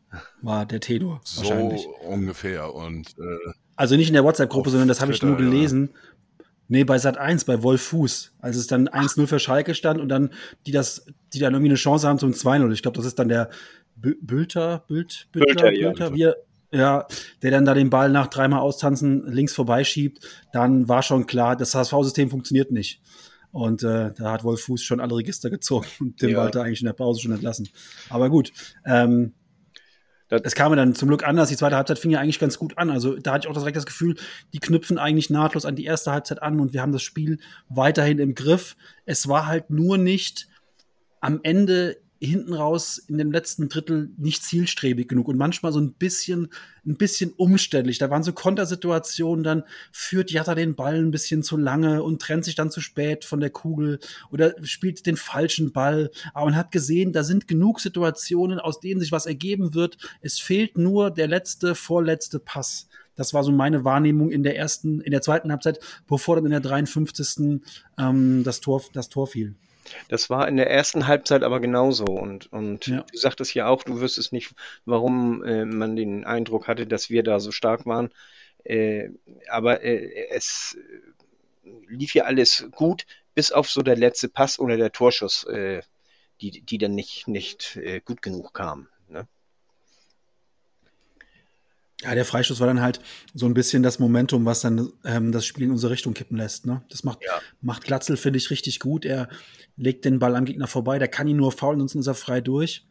war 0.41 0.65
der 0.65 0.79
Tenor 0.79 1.21
so 1.23 1.41
wahrscheinlich. 1.41 1.85
ungefähr 2.01 2.73
und 2.73 3.15
äh, 3.19 3.51
Also 3.79 3.95
nicht 3.95 4.09
in 4.09 4.13
der 4.13 4.25
WhatsApp-Gruppe, 4.25 4.71
sondern 4.71 4.89
das 4.89 4.99
habe 4.99 5.13
ich 5.13 5.21
nur 5.21 5.37
Twitter, 5.37 5.49
ja. 5.49 5.55
gelesen. 5.55 5.89
Nee, 6.67 6.83
bei 6.83 6.97
Sat 6.97 7.17
1, 7.17 7.45
bei 7.45 7.63
Wolf 7.63 7.81
Fuß, 7.81 8.33
als 8.39 8.57
es 8.57 8.67
dann 8.67 8.89
1-0 8.89 9.25
für 9.25 9.39
Schalke 9.39 9.73
stand 9.73 10.01
und 10.01 10.09
dann 10.09 10.31
die 10.67 10.71
das, 10.71 11.05
die 11.33 11.39
dann 11.39 11.53
irgendwie 11.53 11.69
eine 11.69 11.77
Chance 11.77 12.05
haben 12.05 12.19
zum 12.19 12.31
2-0. 12.33 12.71
Ich 12.73 12.81
glaube, 12.81 12.97
das 12.97 13.05
ist 13.05 13.17
dann 13.17 13.29
der 13.29 13.49
Bü- 13.99 14.17
Bülter, 14.21 14.83
Bült, 14.89 15.29
Bülter, 15.31 15.71
Bülter, 15.71 16.11
er, 16.17 16.35
ja, 16.71 17.07
der 17.41 17.51
dann 17.51 17.63
da 17.63 17.73
den 17.73 17.89
Ball 17.89 18.09
nach 18.11 18.27
dreimal 18.27 18.59
austanzen 18.59 19.25
links 19.31 19.53
vorbeischiebt, 19.55 20.27
dann 20.51 20.89
war 20.89 21.01
schon 21.01 21.25
klar, 21.25 21.55
das 21.55 21.73
HSV-System 21.73 22.29
funktioniert 22.29 22.71
nicht. 22.71 23.01
Und 23.51 23.81
äh, 23.83 24.11
da 24.13 24.31
hat 24.33 24.43
Wolf 24.43 24.61
Fuß 24.65 24.83
schon 24.83 24.99
alle 24.99 25.15
Register 25.15 25.49
gezogen 25.49 25.87
und 26.01 26.21
den 26.21 26.31
Ja. 26.31 26.37
Walter 26.39 26.63
eigentlich 26.63 26.81
in 26.81 26.85
der 26.85 26.93
Pause 26.93 27.21
schon 27.21 27.31
entlassen. 27.31 27.69
Aber 28.09 28.29
gut, 28.29 28.51
ähm, 28.85 29.33
Das- 30.29 30.55
kam 30.55 30.71
mir 30.71 30.75
dann 30.77 30.95
zum 30.95 31.07
Glück 31.09 31.27
anders. 31.27 31.49
Die 31.49 31.57
zweite 31.57 31.75
Halbzeit 31.75 31.99
fing 31.99 32.11
ja 32.11 32.19
eigentlich 32.19 32.39
ganz 32.39 32.57
gut 32.57 32.77
an. 32.77 32.89
Also 32.89 33.15
da 33.17 33.33
hatte 33.33 33.47
ich 33.47 33.49
auch 33.51 33.57
direkt 33.57 33.77
das 33.77 33.85
Gefühl, 33.85 34.15
die 34.53 34.59
knüpfen 34.59 34.97
eigentlich 34.97 35.29
nahtlos 35.29 35.65
an 35.65 35.75
die 35.75 35.85
erste 35.85 36.11
Halbzeit 36.11 36.41
an 36.41 36.59
und 36.59 36.73
wir 36.73 36.81
haben 36.81 36.91
das 36.91 37.01
Spiel 37.01 37.39
weiterhin 37.67 38.19
im 38.19 38.35
Griff. 38.35 38.75
Es 39.05 39.27
war 39.27 39.47
halt 39.47 39.69
nur 39.69 39.97
nicht 39.97 40.47
am 41.19 41.39
Ende 41.43 41.97
hinten 42.19 42.53
raus 42.53 42.97
in 42.97 43.17
dem 43.17 43.31
letzten 43.31 43.69
Drittel 43.69 44.09
nicht 44.17 44.43
zielstrebig 44.43 45.07
genug 45.07 45.27
und 45.29 45.37
manchmal 45.37 45.71
so 45.71 45.79
ein 45.79 45.93
bisschen, 45.93 46.49
ein 46.85 46.97
bisschen 46.97 47.31
umständlich. 47.37 47.97
Da 47.97 48.09
waren 48.09 48.23
so 48.23 48.33
Kontersituationen, 48.33 49.43
dann 49.43 49.63
führt 49.91 50.31
Jatta 50.31 50.53
den 50.53 50.75
Ball 50.75 50.99
ein 50.99 51.11
bisschen 51.11 51.43
zu 51.43 51.55
lange 51.55 52.03
und 52.03 52.21
trennt 52.21 52.43
sich 52.43 52.55
dann 52.55 52.71
zu 52.71 52.81
spät 52.81 53.23
von 53.23 53.39
der 53.39 53.51
Kugel 53.51 53.99
oder 54.31 54.53
spielt 54.63 55.05
den 55.05 55.15
falschen 55.15 55.71
Ball. 55.71 56.11
Aber 56.33 56.45
man 56.45 56.55
hat 56.57 56.71
gesehen, 56.71 57.13
da 57.13 57.23
sind 57.23 57.47
genug 57.47 57.79
Situationen, 57.79 58.59
aus 58.59 58.81
denen 58.81 58.99
sich 58.99 59.11
was 59.11 59.25
ergeben 59.25 59.73
wird. 59.73 59.97
Es 60.21 60.39
fehlt 60.39 60.77
nur 60.77 61.11
der 61.11 61.27
letzte, 61.27 61.73
vorletzte 61.73 62.39
Pass. 62.39 62.87
Das 63.15 63.33
war 63.33 63.43
so 63.43 63.51
meine 63.51 63.83
Wahrnehmung 63.85 64.29
in 64.31 64.43
der 64.43 64.57
ersten, 64.57 65.01
in 65.01 65.11
der 65.11 65.21
zweiten 65.21 65.51
Halbzeit, 65.51 65.79
bevor 66.07 66.35
dann 66.35 66.45
in 66.45 66.51
der 66.51 66.61
53. 66.61 67.61
Ähm, 67.97 68.43
das, 68.43 68.59
Tor, 68.61 68.81
das 68.93 69.09
Tor 69.09 69.27
fiel. 69.27 69.55
Das 70.07 70.29
war 70.29 70.47
in 70.47 70.57
der 70.57 70.69
ersten 70.69 71.07
Halbzeit 71.07 71.43
aber 71.43 71.59
genauso. 71.59 72.05
Und, 72.05 72.51
und 72.51 72.87
ja. 72.87 73.05
du 73.11 73.17
sagtest 73.17 73.53
ja 73.53 73.67
auch, 73.67 73.83
du 73.83 74.01
wüsstest 74.01 74.33
nicht, 74.33 74.53
warum 74.85 75.43
äh, 75.43 75.65
man 75.65 75.95
den 75.95 76.25
Eindruck 76.25 76.67
hatte, 76.67 76.87
dass 76.87 77.09
wir 77.09 77.23
da 77.23 77.39
so 77.39 77.51
stark 77.51 77.85
waren. 77.85 78.09
Äh, 78.63 79.09
aber 79.49 79.83
äh, 79.83 80.29
es 80.29 80.77
lief 81.87 82.13
ja 82.13 82.25
alles 82.25 82.67
gut, 82.71 83.05
bis 83.35 83.51
auf 83.51 83.69
so 83.69 83.81
der 83.81 83.95
letzte 83.95 84.29
Pass 84.29 84.59
oder 84.59 84.77
der 84.77 84.91
Torschuss, 84.91 85.45
äh, 85.45 85.81
die, 86.41 86.61
die 86.61 86.77
dann 86.77 86.95
nicht, 86.95 87.27
nicht 87.27 87.75
äh, 87.77 88.01
gut 88.01 88.21
genug 88.21 88.53
kamen. 88.53 88.89
Ne? 89.07 89.27
Ja, 92.01 92.15
der 92.15 92.23
Freistoß 92.23 92.61
war 92.61 92.67
dann 92.67 92.81
halt 92.81 93.01
so 93.33 93.45
ein 93.45 93.53
bisschen 93.53 93.83
das 93.83 93.99
Momentum, 93.99 94.45
was 94.45 94.61
dann 94.61 94.91
ähm, 95.03 95.33
das 95.33 95.45
Spiel 95.45 95.65
in 95.65 95.71
unsere 95.71 95.91
Richtung 95.91 96.13
kippen 96.13 96.37
lässt. 96.37 96.65
Ne? 96.65 96.81
Das 96.89 97.03
macht, 97.03 97.19
ja. 97.25 97.41
macht 97.61 97.83
Glatzel, 97.83 98.15
finde 98.15 98.37
ich, 98.37 98.49
richtig 98.51 98.79
gut. 98.79 99.03
Er 99.03 99.27
legt 99.75 100.05
den 100.05 100.19
Ball 100.19 100.35
am 100.35 100.45
Gegner 100.45 100.67
vorbei, 100.67 100.97
der 100.97 101.09
kann 101.09 101.27
ihn 101.27 101.37
nur 101.37 101.51
faulen, 101.51 101.79
sonst 101.79 101.95
ist 101.95 102.07
er 102.07 102.15
frei 102.15 102.39
durch. 102.39 102.85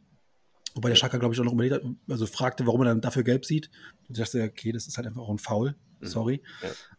Wobei 0.75 0.91
der 0.91 0.97
Schaka, 0.97 1.17
glaube 1.17 1.35
ich, 1.35 1.41
auch 1.41 1.45
noch 1.45 1.55
überlegt 1.55 1.75
hat, 1.77 1.83
also 2.09 2.27
fragte, 2.27 2.67
warum 2.67 2.83
er 2.83 2.87
dann 2.87 3.01
dafür 3.01 3.23
gelb 3.23 3.47
sieht. 3.47 3.71
Und 4.09 4.19
ich 4.19 4.23
dachte, 4.23 4.43
okay, 4.43 4.73
das 4.73 4.87
ist 4.87 4.99
halt 4.99 5.07
einfach 5.07 5.23
auch 5.23 5.31
ein 5.31 5.39
Foul. 5.39 5.75
Mhm. 6.01 6.07
Sorry. 6.07 6.43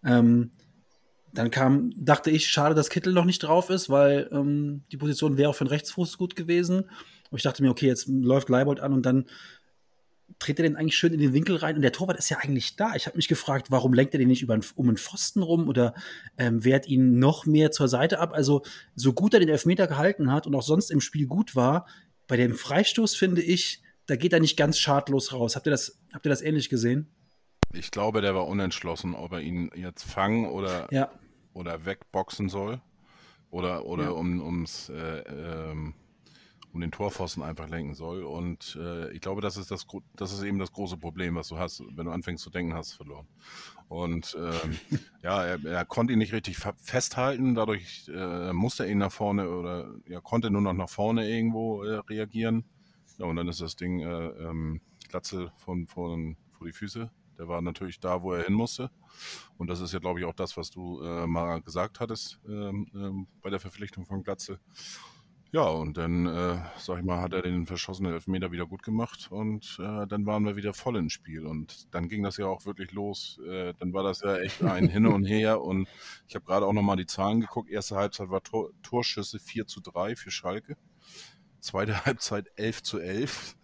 Ja. 0.04 0.18
Ähm, 0.18 0.52
dann 1.34 1.52
kam, 1.52 1.92
dachte 1.96 2.32
ich, 2.32 2.48
schade, 2.48 2.74
dass 2.74 2.90
Kittel 2.90 3.14
noch 3.14 3.26
nicht 3.26 3.40
drauf 3.40 3.70
ist, 3.70 3.90
weil 3.90 4.28
ähm, 4.32 4.84
die 4.92 4.98
Position 4.98 5.38
wäre 5.38 5.50
auch 5.50 5.56
für 5.56 5.64
den 5.64 5.70
Rechtsfuß 5.70 6.18
gut 6.18 6.36
gewesen. 6.36 6.90
Und 7.30 7.38
ich 7.38 7.44
dachte 7.44 7.62
mir, 7.62 7.70
okay, 7.70 7.86
jetzt 7.86 8.08
läuft 8.08 8.50
Leibold 8.50 8.80
an 8.80 8.94
und 8.94 9.06
dann 9.06 9.26
dreht 10.38 10.60
er 10.60 10.64
den 10.64 10.76
eigentlich 10.76 10.98
schön 10.98 11.14
in 11.14 11.20
den 11.20 11.34
Winkel 11.34 11.56
rein 11.56 11.76
und 11.76 11.82
der 11.82 11.92
Torwart 11.92 12.18
ist 12.18 12.30
ja 12.30 12.38
eigentlich 12.38 12.76
da. 12.76 12.96
Ich 12.96 13.08
habe 13.08 13.18
mich 13.18 13.28
gefragt, 13.28 13.72
warum 13.72 13.94
lenkt 13.94 14.14
er 14.14 14.20
den 14.20 14.28
nicht 14.28 14.42
über 14.42 14.54
einen, 14.54 14.64
um 14.76 14.88
einen 14.88 14.98
Pfosten 14.98 15.42
rum 15.42 15.68
oder 15.68 15.96
ähm, 16.38 16.64
wehrt 16.64 16.88
ihn 16.88 17.20
noch 17.20 17.46
mehr 17.46 17.72
zur 17.72 17.88
Seite 17.88 18.20
ab? 18.20 18.34
Also, 18.34 18.64
so 18.96 19.14
gut 19.14 19.34
er 19.34 19.40
den 19.40 19.50
Elfmeter 19.50 19.88
gehalten 19.88 20.32
hat 20.32 20.46
und 20.46 20.56
auch 20.56 20.62
sonst 20.62 20.92
im 20.92 21.02
Spiel 21.02 21.28
gut 21.28 21.56
war, 21.56 21.88
bei 22.28 22.38
dem 22.38 22.54
Freistoß 22.54 23.16
finde 23.16 23.42
ich, 23.42 23.82
da 24.06 24.16
geht 24.16 24.34
er 24.34 24.40
nicht 24.40 24.58
ganz 24.58 24.78
schadlos 24.78 25.34
raus. 25.34 25.56
Habt 25.56 25.68
ihr 25.68 25.72
das, 25.72 26.00
habt 26.14 26.26
ihr 26.26 26.30
das 26.30 26.42
ähnlich 26.42 26.70
gesehen? 26.70 27.08
Ich 27.74 27.92
glaube, 27.92 28.22
der 28.22 28.34
war 28.34 28.48
unentschlossen, 28.48 29.14
ob 29.14 29.34
er 29.34 29.42
ihn 29.42 29.70
jetzt 29.76 30.04
fangen 30.04 30.48
oder, 30.48 30.88
ja. 30.92 31.12
oder 31.54 31.86
wegboxen 31.86 32.50
soll. 32.50 32.82
Oder, 33.52 33.86
oder 33.86 34.06
ja. 34.06 34.10
um, 34.12 34.42
ums 34.42 34.90
äh, 34.90 35.20
ähm, 35.20 35.94
um 36.72 36.82
den 36.82 36.92
Torpfosten 36.92 37.42
einfach 37.42 37.68
lenken 37.68 37.96
soll. 37.96 38.24
Und 38.24 38.78
äh, 38.80 39.12
ich 39.12 39.22
glaube, 39.22 39.42
das 39.42 39.58
ist, 39.58 39.72
das, 39.72 39.88
das 40.16 40.34
ist 40.34 40.44
eben 40.44 40.60
das 40.60 40.72
große 40.72 40.98
Problem, 40.98 41.36
was 41.36 41.48
du 41.48 41.58
hast. 41.58 41.84
Wenn 41.96 42.06
du 42.06 42.12
anfängst 42.12 42.44
zu 42.44 42.50
denken, 42.50 42.74
hast 42.74 42.94
du 42.94 42.98
verloren. 42.98 43.28
Und 43.88 44.38
ähm, 44.40 44.78
ja, 45.24 45.44
er, 45.44 45.66
er, 45.66 45.86
konnte 45.86 46.14
ihn 46.14 46.20
nicht 46.20 46.34
richtig 46.34 46.58
festhalten, 46.78 47.56
dadurch 47.56 48.10
äh, 48.14 48.54
musste 48.54 48.86
er 48.86 48.92
ihn 48.92 49.00
nach 49.00 49.12
vorne 49.12 49.50
oder 49.50 49.92
er 50.06 50.22
konnte 50.22 50.52
nur 50.52 50.62
noch 50.62 50.74
nach 50.74 50.90
vorne 50.90 51.28
irgendwo 51.28 51.84
äh, 51.84 51.96
reagieren. 52.08 52.66
Ja, 53.18 53.26
und 53.26 53.36
dann 53.36 53.48
ist 53.48 53.62
das 53.62 53.76
Ding 53.76 54.00
äh, 54.02 54.28
ähm, 54.28 54.82
Glatze 55.10 55.52
von, 55.58 55.88
von, 55.88 56.38
vor 56.52 56.68
die 56.68 56.74
Füße. 56.74 57.10
Der 57.38 57.48
war 57.48 57.62
natürlich 57.62 58.00
da, 58.00 58.22
wo 58.22 58.34
er 58.34 58.44
hin 58.44 58.54
musste. 58.54 58.92
Und 59.58 59.70
das 59.70 59.80
ist 59.80 59.94
ja, 59.94 60.00
glaube 60.00 60.20
ich, 60.20 60.26
auch 60.26 60.34
das, 60.34 60.56
was 60.56 60.70
du 60.70 61.02
äh, 61.02 61.26
mal 61.26 61.62
gesagt 61.62 62.00
hattest 62.00 62.40
ähm, 62.48 62.88
ähm, 62.94 63.28
bei 63.42 63.50
der 63.50 63.60
Verpflichtung 63.60 64.06
von 64.06 64.24
Glatze. 64.24 64.60
Ja, 65.52 65.64
und 65.64 65.98
dann, 65.98 66.28
äh, 66.28 66.60
sag 66.78 67.00
ich 67.00 67.04
mal, 67.04 67.22
hat 67.22 67.34
er 67.34 67.42
den 67.42 67.66
verschossenen 67.66 68.14
Elfmeter 68.14 68.52
wieder 68.52 68.68
gut 68.68 68.84
gemacht 68.84 69.30
und 69.32 69.80
äh, 69.80 70.06
dann 70.06 70.28
waren 70.28 70.46
wir 70.46 70.56
wieder 70.56 70.76
voll 70.76 70.96
ins 70.98 71.14
Spiel. 71.14 71.48
Und 71.48 71.92
dann 71.92 72.08
ging 72.08 72.22
das 72.22 72.38
ja 72.38 72.46
auch 72.46 72.66
wirklich 72.68 72.92
los. 72.92 73.40
Äh, 73.48 73.74
dann 73.80 73.92
war 73.92 74.04
das 74.04 74.22
ja 74.22 74.38
echt 74.38 74.62
ein 74.62 74.88
Hin 74.88 75.08
und 75.08 75.24
Her. 75.26 75.62
Und 75.64 75.88
ich 76.28 76.36
habe 76.36 76.46
gerade 76.46 76.68
auch 76.68 76.74
nochmal 76.74 76.98
die 76.98 77.08
Zahlen 77.08 77.42
geguckt. 77.42 77.72
Erste 77.72 77.96
Halbzeit 77.96 78.30
war 78.30 78.44
Tor 78.44 78.70
Torschüsse 78.84 79.40
4 79.40 79.66
zu 79.66 79.82
3 79.82 80.16
für 80.16 80.30
Schalke. 80.30 80.78
Zweite 81.60 81.94
Halbzeit 82.06 82.46
11 82.56 82.84
zu 82.84 83.00
11. 83.00 83.56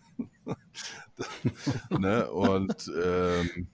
ne? 1.92 2.32
Und 2.32 2.92
ähm, 3.00 3.68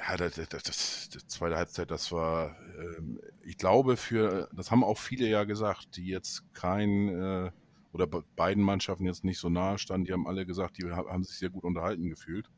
ja, 0.00 0.16
das, 0.16 0.34
das, 0.34 0.48
das, 0.48 1.08
das, 1.12 1.26
zweite 1.28 1.56
Halbzeit, 1.56 1.90
das 1.90 2.10
war, 2.12 2.56
ähm, 2.78 3.20
ich 3.42 3.58
glaube, 3.58 3.96
für, 3.96 4.48
das 4.54 4.70
haben 4.70 4.84
auch 4.84 4.98
viele 4.98 5.28
ja 5.28 5.44
gesagt, 5.44 5.96
die 5.96 6.06
jetzt 6.06 6.42
kein, 6.54 7.08
äh, 7.08 7.50
oder 7.92 8.06
be 8.06 8.24
beiden 8.36 8.62
Mannschaften 8.62 9.04
jetzt 9.04 9.24
nicht 9.24 9.38
so 9.38 9.48
nahe 9.48 9.78
standen, 9.78 10.06
die 10.06 10.12
haben 10.12 10.26
alle 10.26 10.46
gesagt, 10.46 10.78
die 10.78 10.90
haben 10.90 11.24
sich 11.24 11.38
sehr 11.38 11.50
gut 11.50 11.64
unterhalten 11.64 12.08
gefühlt. 12.08 12.48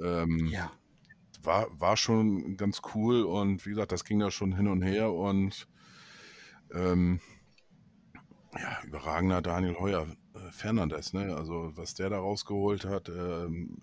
Ähm, 0.00 0.46
ja. 0.46 0.70
War, 1.42 1.68
war 1.80 1.96
schon 1.96 2.56
ganz 2.56 2.82
cool 2.94 3.22
und 3.22 3.64
wie 3.66 3.70
gesagt, 3.70 3.92
das 3.92 4.04
ging 4.04 4.18
da 4.18 4.30
schon 4.30 4.54
hin 4.54 4.68
und 4.68 4.82
her 4.82 5.12
und 5.12 5.68
ähm, 6.72 7.20
ja, 8.58 8.82
überragender 8.84 9.42
Daniel 9.42 9.76
Heuer 9.78 10.06
äh, 10.34 10.50
Fernandes, 10.50 11.12
ne? 11.12 11.34
Also 11.34 11.72
was 11.74 11.94
der 11.94 12.10
da 12.10 12.18
rausgeholt 12.18 12.84
hat, 12.84 13.08
ähm, 13.08 13.78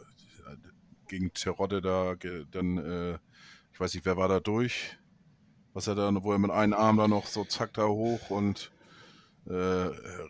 gegen 1.10 1.34
Terodde 1.34 1.82
da 1.82 2.16
dann, 2.52 2.78
äh, 2.78 3.18
ich 3.74 3.80
weiß 3.80 3.94
nicht, 3.94 4.06
wer 4.06 4.18
war 4.18 4.30
da 4.30 4.40
durch? 4.40 4.98
Was 5.74 5.88
er 5.88 5.96
da, 5.96 6.12
wo 6.24 6.32
er 6.32 6.40
mit 6.40 6.52
einem 6.52 6.74
Arm 6.74 6.98
da 6.98 7.08
noch 7.08 7.28
so 7.28 7.44
zack 7.44 7.74
da 7.74 7.88
hoch 7.88 8.30
und 8.30 8.72
äh, 9.50 9.54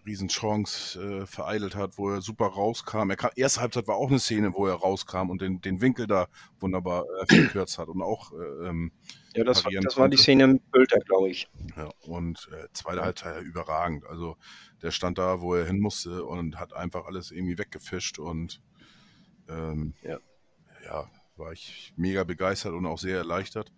Riesenchance 0.06 1.00
äh, 1.00 1.26
vereitelt 1.26 1.76
hat, 1.76 1.98
wo 1.98 2.10
er 2.10 2.22
super 2.22 2.48
rauskam. 2.48 3.10
Er 3.10 3.18
kam, 3.18 3.32
erste 3.36 3.62
Halbzeit 3.62 3.88
war 3.88 3.96
auch 3.96 4.10
eine 4.10 4.20
Szene, 4.20 4.54
wo 4.54 4.68
er 4.68 4.76
rauskam 4.76 5.30
und 5.30 5.42
den, 5.42 5.62
den 5.62 5.82
Winkel 5.82 6.08
da 6.08 6.28
wunderbar 6.60 7.06
äh, 7.22 7.36
verkürzt 7.36 7.78
hat 7.78 7.90
und 7.90 8.02
auch 8.02 8.32
äh, 8.34 8.68
ähm, 8.68 8.92
ja, 9.36 9.44
das, 9.44 9.64
war, 9.66 9.72
das 9.82 9.98
war 9.98 10.10
die 10.10 10.18
Szene 10.18 10.48
mit 10.48 10.72
Bülter, 10.72 11.00
glaube 11.00 11.30
ich. 11.30 11.50
Ja, 11.76 11.90
und 12.02 12.50
äh, 12.52 12.68
zweite 12.74 13.02
Halbzeit 13.02 13.44
überragend. 13.44 14.06
Also 14.06 14.38
der 14.82 14.92
stand 14.92 15.18
da, 15.18 15.42
wo 15.42 15.54
er 15.56 15.66
hin 15.66 15.80
musste 15.80 16.24
und 16.24 16.60
hat 16.60 16.74
einfach 16.74 17.06
alles 17.06 17.32
irgendwie 17.32 17.58
weggefischt 17.58 18.20
und 18.20 18.62
ähm, 19.50 19.94
ja 20.02 20.20
ja, 20.86 21.10
war 21.38 21.52
ich 21.52 21.94
mega 21.96 22.24
begeistert 22.24 22.74
und 22.74 22.86
auch 22.86 23.00
sehr 23.00 23.18
erleichtert. 23.18 23.72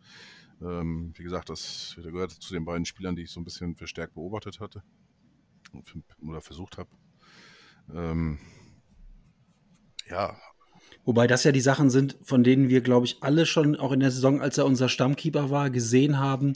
Ähm, 0.61 1.13
wie 1.15 1.23
gesagt, 1.23 1.49
das 1.49 1.95
gehört 1.97 2.31
zu 2.31 2.53
den 2.53 2.65
beiden 2.65 2.85
Spielern, 2.85 3.15
die 3.15 3.23
ich 3.23 3.31
so 3.31 3.39
ein 3.39 3.45
bisschen 3.45 3.75
verstärkt 3.75 4.13
beobachtet 4.13 4.59
hatte 4.59 4.83
oder 6.21 6.41
versucht 6.41 6.77
habe. 6.77 6.89
Ähm, 7.93 8.39
ja. 10.09 10.37
Wobei 11.03 11.25
das 11.25 11.43
ja 11.43 11.51
die 11.51 11.61
Sachen 11.61 11.89
sind, 11.89 12.17
von 12.21 12.43
denen 12.43 12.69
wir, 12.69 12.81
glaube 12.81 13.05
ich, 13.05 13.23
alle 13.23 13.45
schon 13.45 13.75
auch 13.75 13.91
in 13.91 14.01
der 14.01 14.11
Saison, 14.11 14.41
als 14.41 14.57
er 14.57 14.65
unser 14.65 14.89
Stammkeeper 14.89 15.49
war, 15.49 15.69
gesehen 15.69 16.19
haben, 16.19 16.53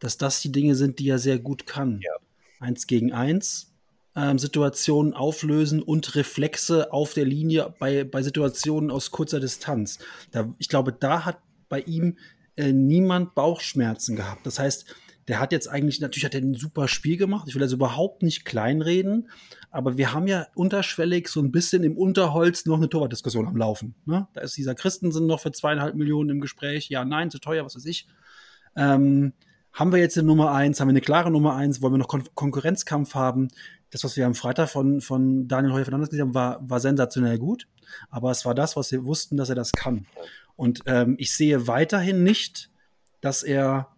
dass 0.00 0.18
das 0.18 0.42
die 0.42 0.52
Dinge 0.52 0.74
sind, 0.74 0.98
die 0.98 1.08
er 1.08 1.18
sehr 1.18 1.38
gut 1.38 1.66
kann. 1.66 2.00
Ja. 2.02 2.12
Eins 2.60 2.86
gegen 2.86 3.12
eins, 3.12 3.74
ähm, 4.16 4.38
Situationen 4.38 5.12
auflösen 5.12 5.82
und 5.82 6.14
Reflexe 6.14 6.92
auf 6.92 7.14
der 7.14 7.26
Linie 7.26 7.74
bei, 7.78 8.04
bei 8.04 8.22
Situationen 8.22 8.90
aus 8.90 9.10
kurzer 9.10 9.40
Distanz. 9.40 9.98
Da, 10.32 10.52
ich 10.58 10.68
glaube, 10.68 10.92
da 10.92 11.24
hat 11.24 11.38
bei 11.68 11.80
ihm 11.80 12.16
äh, 12.56 12.72
niemand 12.72 13.34
Bauchschmerzen 13.34 14.16
gehabt. 14.16 14.46
Das 14.46 14.58
heißt, 14.58 14.86
der 15.28 15.40
hat 15.40 15.52
jetzt 15.52 15.68
eigentlich, 15.68 16.00
natürlich 16.00 16.24
hat 16.24 16.34
er 16.34 16.40
ein 16.40 16.54
super 16.54 16.88
Spiel 16.88 17.16
gemacht. 17.16 17.46
Ich 17.48 17.54
will 17.54 17.62
also 17.62 17.76
überhaupt 17.76 18.22
nicht 18.22 18.44
kleinreden, 18.44 19.28
aber 19.70 19.96
wir 19.98 20.12
haben 20.12 20.28
ja 20.28 20.46
unterschwellig 20.54 21.28
so 21.28 21.40
ein 21.40 21.50
bisschen 21.50 21.82
im 21.82 21.98
Unterholz 21.98 22.64
noch 22.64 22.76
eine 22.76 22.88
Torwartdiskussion 22.88 23.46
am 23.46 23.56
Laufen. 23.56 23.96
Ne? 24.04 24.28
Da 24.34 24.40
ist 24.42 24.56
dieser 24.56 24.74
Christensen 24.74 25.26
noch 25.26 25.40
für 25.40 25.52
zweieinhalb 25.52 25.96
Millionen 25.96 26.30
im 26.30 26.40
Gespräch. 26.40 26.88
Ja, 26.88 27.04
nein, 27.04 27.30
zu 27.30 27.40
teuer, 27.40 27.64
was 27.64 27.74
weiß 27.74 27.86
ich. 27.86 28.06
Ähm, 28.76 29.32
haben 29.72 29.92
wir 29.92 29.98
jetzt 29.98 30.16
eine 30.16 30.26
Nummer 30.26 30.52
eins? 30.52 30.80
Haben 30.80 30.88
wir 30.88 30.92
eine 30.92 31.00
klare 31.02 31.30
Nummer 31.30 31.54
eins? 31.54 31.82
Wollen 31.82 31.92
wir 31.92 31.98
noch 31.98 32.08
Kon 32.08 32.24
Konkurrenzkampf 32.34 33.14
haben? 33.14 33.48
Das, 33.90 34.04
was 34.04 34.16
wir 34.16 34.26
am 34.26 34.34
Freitag 34.34 34.68
von, 34.68 35.00
von 35.00 35.48
Daniel 35.48 35.72
Heuer 35.72 35.84
Fernandes 35.84 36.10
gesehen 36.10 36.26
haben, 36.26 36.34
war, 36.34 36.58
war 36.68 36.80
sensationell 36.80 37.38
gut. 37.38 37.68
Aber 38.10 38.30
es 38.30 38.44
war 38.44 38.54
das, 38.54 38.76
was 38.76 38.90
wir 38.90 39.04
wussten, 39.04 39.36
dass 39.36 39.48
er 39.48 39.54
das 39.54 39.72
kann. 39.72 40.06
Und 40.56 40.80
ähm, 40.86 41.14
ich 41.18 41.32
sehe 41.32 41.66
weiterhin 41.68 42.24
nicht, 42.24 42.70
dass 43.20 43.42
er 43.42 43.88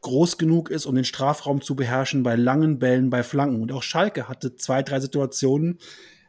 groß 0.00 0.38
genug 0.38 0.70
ist, 0.70 0.86
um 0.86 0.94
den 0.94 1.04
Strafraum 1.04 1.60
zu 1.60 1.74
beherrschen 1.74 2.22
bei 2.22 2.36
langen 2.36 2.78
Bällen, 2.78 3.10
bei 3.10 3.22
Flanken. 3.22 3.62
Und 3.62 3.72
auch 3.72 3.82
Schalke 3.82 4.28
hatte 4.28 4.56
zwei, 4.56 4.82
drei 4.82 5.00
Situationen 5.00 5.78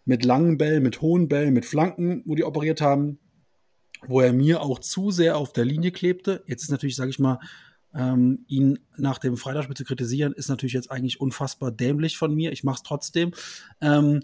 mit 0.06 0.26
langen 0.26 0.58
Bällen, 0.58 0.84
mit 0.84 1.02
hohen 1.02 1.28
Bällen, 1.28 1.54
mit 1.54 1.66
Flanken, 1.66 2.24
wo 2.26 2.36
die 2.36 2.44
operiert 2.44 2.82
haben, 2.82 3.20
wo 4.08 4.22
er 4.22 4.34
mir 4.34 4.62
auch 4.62 4.80
zu 4.80 5.12
sehr 5.12 5.38
auf 5.38 5.54
der 5.54 5.66
Linie 5.66 5.92
klebte. 5.92 6.44
Jetzt 6.48 6.64
ist 6.64 6.72
natürlich, 6.72 6.96
sage 6.96 7.10
ich 7.10 7.20
mal, 7.20 7.40
ähm, 7.94 8.46
ihn 8.48 8.80
nach 8.98 9.18
dem 9.18 9.38
Freitagsspiel 9.38 9.76
zu 9.76 9.86
kritisieren, 9.86 10.34
ist 10.34 10.50
natürlich 10.50 10.74
jetzt 10.74 10.92
eigentlich 10.92 11.20
unfassbar 11.20 11.72
dämlich 11.72 12.18
von 12.18 12.34
mir. 12.34 12.52
Ich 12.52 12.64
mache 12.64 12.78
es 12.78 12.84
trotzdem. 12.84 13.32
Ähm, 13.82 14.22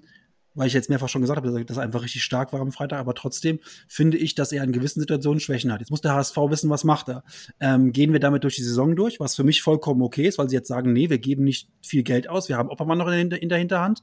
weil 0.56 0.68
ich 0.68 0.74
jetzt 0.74 0.90
mehrfach 0.90 1.10
schon 1.10 1.22
gesagt 1.22 1.38
habe, 1.38 1.66
dass 1.66 1.78
er 1.78 1.84
einfach 1.84 2.02
richtig 2.02 2.24
stark 2.24 2.54
war 2.54 2.62
am 2.62 2.72
Freitag, 2.72 3.00
aber 3.00 3.14
trotzdem 3.14 3.60
finde 3.88 4.18
ich, 4.18 4.36
dass 4.36 4.52
er 4.52 4.64
in 4.64 4.72
gewissen 4.72 5.02
Situationen 5.02 5.40
Schwächen 5.40 5.72
hat. 5.72 5.82
Jetzt 5.82 5.92
muss 5.92 6.02
der 6.02 6.16
HSV 6.16 6.36
wissen, 6.50 6.70
was 6.70 6.84
macht 6.84 7.10
er. 7.10 7.24
Ähm, 7.60 7.92
gehen 7.92 8.14
wir 8.14 8.20
damit 8.20 8.44
durch 8.44 8.56
die 8.56 8.64
Saison 8.64 8.96
durch, 8.96 9.20
was 9.20 9.36
für 9.36 9.44
mich 9.44 9.62
vollkommen 9.62 10.02
okay 10.02 10.28
ist, 10.28 10.38
weil 10.38 10.50
sie 10.50 10.56
jetzt 10.56 10.70
sagen, 10.70 10.94
nee, 10.94 11.10
wir 11.10 11.20
geben 11.20 11.44
nicht 11.44 11.70
viel 11.84 12.04
Geld 12.04 12.30
aus, 12.30 12.50
wir 12.50 12.58
haben 12.58 12.70
Oppermann 12.70 12.98
noch 12.98 13.08
in 13.10 13.30
der, 13.30 13.42
in 13.42 13.50
der 13.50 13.58
Hinterhand. 13.58 14.02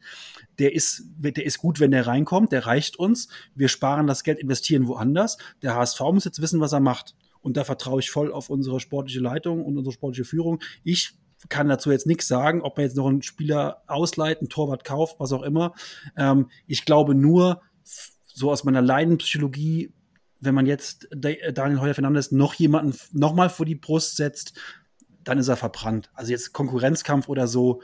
Der 0.59 0.75
ist, 0.75 1.05
der 1.19 1.45
ist 1.45 1.59
gut, 1.59 1.81
wenn 1.81 1.91
der 1.91 2.07
reinkommt, 2.07 2.53
der 2.53 2.67
reicht 2.67 2.99
uns. 2.99 3.29
Wir 3.55 3.69
sparen 3.69 4.07
das 4.07 4.23
Geld, 4.23 4.39
investieren 4.39 4.87
woanders. 4.87 5.39
Der 5.63 5.75
HSV 5.75 6.01
muss 6.13 6.25
jetzt 6.25 6.43
wissen, 6.43 6.61
was 6.61 6.73
er 6.73 6.81
macht. 6.81 7.15
Und 7.43 7.57
da 7.57 7.65
vertraue 7.65 8.01
ich 8.01 8.11
voll 8.11 8.33
auf 8.33 8.49
unsere 8.49 8.81
sportliche 8.81 9.21
Leitung 9.21 9.65
und 9.65 9.77
unsere 9.77 9.93
sportliche 9.93 10.25
Führung. 10.25 10.61
Ich 10.85 11.19
kann 11.49 11.69
dazu 11.69 11.91
jetzt 11.91 12.07
nichts 12.07 12.29
sagen, 12.29 12.63
ob 12.63 12.77
man 12.77 12.87
jetzt 12.87 12.97
noch 12.97 13.07
einen 13.07 13.23
Spieler 13.23 13.83
ausleiht, 13.87 14.39
einen 14.39 14.49
Torwart 14.49 14.85
kauft, 14.85 15.19
was 15.19 15.33
auch 15.33 15.43
immer. 15.43 15.75
Ähm, 16.17 16.51
ich 16.67 16.85
glaube 16.85 17.15
nur, 17.15 17.61
so 18.25 18.51
aus 18.51 18.65
meiner 18.65 18.81
Leidenpsychologie, 18.81 19.93
wenn 20.41 20.55
man 20.55 20.67
jetzt 20.67 21.09
Daniel 21.13 21.81
Heuer 21.81 21.95
Fernandes 21.95 22.33
noch 22.33 22.55
jemanden 22.55 22.97
nochmal 23.13 23.51
vor 23.51 23.67
die 23.67 23.75
Brust 23.75 24.17
setzt, 24.17 24.59
dann 25.25 25.39
ist 25.39 25.49
er 25.49 25.57
verbrannt. 25.57 26.11
Also 26.15 26.33
jetzt 26.33 26.53
Konkurrenzkampf 26.53 27.29
oder 27.29 27.47
so, 27.47 27.83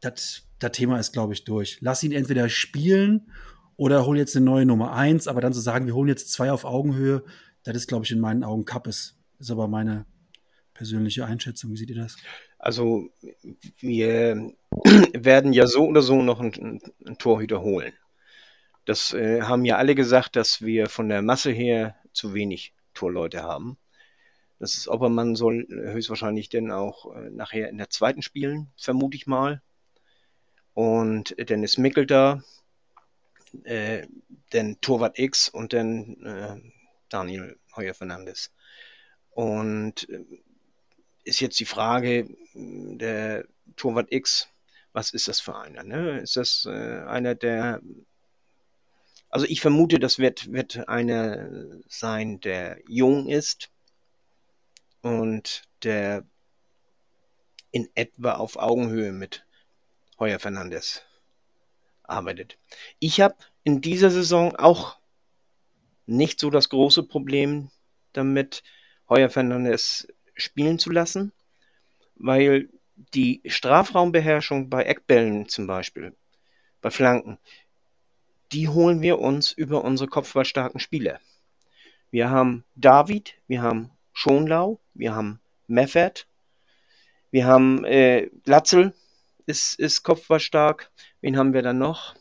das, 0.00 0.42
Thema 0.72 0.98
ist, 0.98 1.12
glaube 1.12 1.34
ich, 1.34 1.44
durch. 1.44 1.76
Lass 1.82 2.02
ihn 2.02 2.12
entweder 2.12 2.48
spielen 2.48 3.30
oder 3.76 4.06
hol 4.06 4.16
jetzt 4.16 4.34
eine 4.34 4.46
neue 4.46 4.64
Nummer 4.64 4.94
eins, 4.94 5.28
aber 5.28 5.42
dann 5.42 5.52
zu 5.52 5.60
sagen, 5.60 5.84
wir 5.84 5.94
holen 5.94 6.08
jetzt 6.08 6.32
zwei 6.32 6.50
auf 6.50 6.64
Augenhöhe, 6.64 7.22
das 7.64 7.76
ist, 7.76 7.88
glaube 7.88 8.04
ich, 8.04 8.10
in 8.10 8.20
meinen 8.20 8.44
Augen 8.44 8.64
Kappes. 8.64 9.16
Ist 9.38 9.50
aber 9.50 9.68
meine 9.68 10.06
persönliche 10.74 11.24
Einschätzung. 11.24 11.72
Wie 11.72 11.76
seht 11.76 11.90
ihr 11.90 11.96
das? 11.96 12.16
Also 12.58 13.08
wir 13.80 14.52
werden 15.14 15.52
ja 15.52 15.66
so 15.66 15.86
oder 15.86 16.02
so 16.02 16.22
noch 16.22 16.40
einen, 16.40 16.80
einen 17.04 17.18
Torhüter 17.18 17.62
holen. 17.62 17.92
Das 18.84 19.14
äh, 19.14 19.42
haben 19.42 19.64
ja 19.64 19.76
alle 19.76 19.94
gesagt, 19.94 20.36
dass 20.36 20.60
wir 20.60 20.88
von 20.88 21.08
der 21.08 21.22
Masse 21.22 21.50
her 21.50 21.96
zu 22.12 22.34
wenig 22.34 22.74
Torleute 22.92 23.42
haben. 23.42 23.78
Das 24.58 24.76
ist 24.76 24.88
Oppermann 24.88 25.36
soll 25.36 25.66
höchstwahrscheinlich 25.68 26.48
denn 26.48 26.70
auch 26.70 27.14
äh, 27.14 27.30
nachher 27.30 27.70
in 27.70 27.78
der 27.78 27.90
zweiten 27.90 28.22
spielen, 28.22 28.70
vermute 28.76 29.16
ich 29.16 29.26
mal. 29.26 29.62
Und 30.74 31.34
Dennis 31.38 31.78
Mickel 31.78 32.06
da, 32.06 32.42
äh, 33.64 34.06
dann 34.50 34.80
Torwart 34.80 35.18
X 35.18 35.48
und 35.48 35.72
dann 35.72 36.16
äh, 36.24 36.56
Daniel 37.14 37.56
Heuer 37.76 37.94
Fernandes. 37.94 38.50
Und 39.30 40.08
äh, 40.10 40.24
ist 41.22 41.40
jetzt 41.40 41.60
die 41.60 41.64
Frage, 41.64 42.28
der 42.54 43.46
Torwart 43.76 44.12
X, 44.12 44.48
was 44.92 45.12
ist 45.12 45.28
das 45.28 45.40
für 45.40 45.56
einer? 45.56 45.84
Ne? 45.84 46.18
Ist 46.18 46.36
das 46.36 46.66
äh, 46.66 47.04
einer, 47.06 47.36
der. 47.36 47.80
Also 49.28 49.46
ich 49.46 49.60
vermute, 49.60 49.98
das 49.98 50.18
wird, 50.18 50.52
wird 50.52 50.88
einer 50.88 51.80
sein, 51.88 52.40
der 52.40 52.80
jung 52.88 53.28
ist 53.28 53.70
und 55.00 55.62
der 55.82 56.24
in 57.70 57.88
etwa 57.94 58.34
auf 58.34 58.56
Augenhöhe 58.56 59.12
mit 59.12 59.44
Heuer 60.18 60.38
Fernandes 60.38 61.02
arbeitet. 62.04 62.58
Ich 63.00 63.20
habe 63.20 63.36
in 63.64 63.80
dieser 63.80 64.10
Saison 64.10 64.54
auch 64.54 64.98
nicht 66.06 66.40
so 66.40 66.50
das 66.50 66.68
große 66.68 67.02
Problem 67.02 67.70
damit, 68.12 68.62
Heuer 69.08 69.28
Fernandes 69.28 70.08
spielen 70.34 70.78
zu 70.78 70.90
lassen, 70.90 71.32
weil 72.16 72.68
die 73.14 73.42
Strafraumbeherrschung 73.44 74.70
bei 74.70 74.84
Eckbällen 74.84 75.48
zum 75.48 75.66
Beispiel, 75.66 76.14
bei 76.80 76.90
Flanken, 76.90 77.38
die 78.52 78.68
holen 78.68 79.02
wir 79.02 79.18
uns 79.18 79.52
über 79.52 79.84
unsere 79.84 80.08
kopfballstarken 80.08 80.80
Spieler. 80.80 81.20
Wir 82.10 82.30
haben 82.30 82.64
David, 82.76 83.34
wir 83.48 83.62
haben 83.62 83.90
Schonlau, 84.12 84.80
wir 84.94 85.14
haben 85.14 85.40
Meffert, 85.66 86.26
wir 87.30 87.46
haben 87.46 87.84
äh, 87.84 88.30
Latzel, 88.44 88.94
ist, 89.46 89.78
ist 89.78 90.04
kopfballstark. 90.04 90.90
Wen 91.20 91.36
haben 91.36 91.52
wir 91.52 91.62
dann 91.62 91.78
noch? 91.78 92.14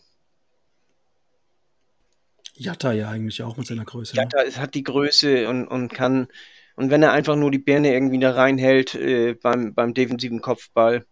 Jatta 2.55 2.91
ja 2.91 3.09
eigentlich 3.09 3.41
auch 3.41 3.57
mit 3.57 3.67
seiner 3.67 3.85
Größe. 3.85 4.15
Ne? 4.15 4.23
Jatta 4.23 4.43
ne? 4.43 4.55
hat 4.57 4.75
die 4.75 4.83
Größe 4.83 5.47
und, 5.49 5.67
und 5.67 5.89
kann 5.93 6.27
und 6.75 6.89
wenn 6.89 7.03
er 7.03 7.11
einfach 7.11 7.35
nur 7.35 7.51
die 7.51 7.59
Birne 7.59 7.93
irgendwie 7.93 8.19
da 8.19 8.31
reinhält 8.31 8.95
äh, 8.95 9.33
beim, 9.33 9.73
beim 9.73 9.93
defensiven 9.93 10.41
Kopfball 10.41 11.05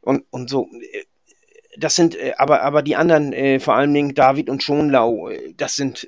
und, 0.00 0.24
und 0.30 0.50
so. 0.50 0.68
Äh, 0.92 1.04
das 1.76 1.96
sind 1.96 2.14
äh, 2.14 2.34
aber, 2.36 2.62
aber 2.62 2.82
die 2.82 2.94
anderen, 2.94 3.32
äh, 3.32 3.58
vor 3.58 3.74
allen 3.74 3.92
Dingen 3.92 4.14
David 4.14 4.48
und 4.48 4.62
Schonlau, 4.62 5.28
äh, 5.30 5.54
das 5.56 5.76
sind 5.76 6.06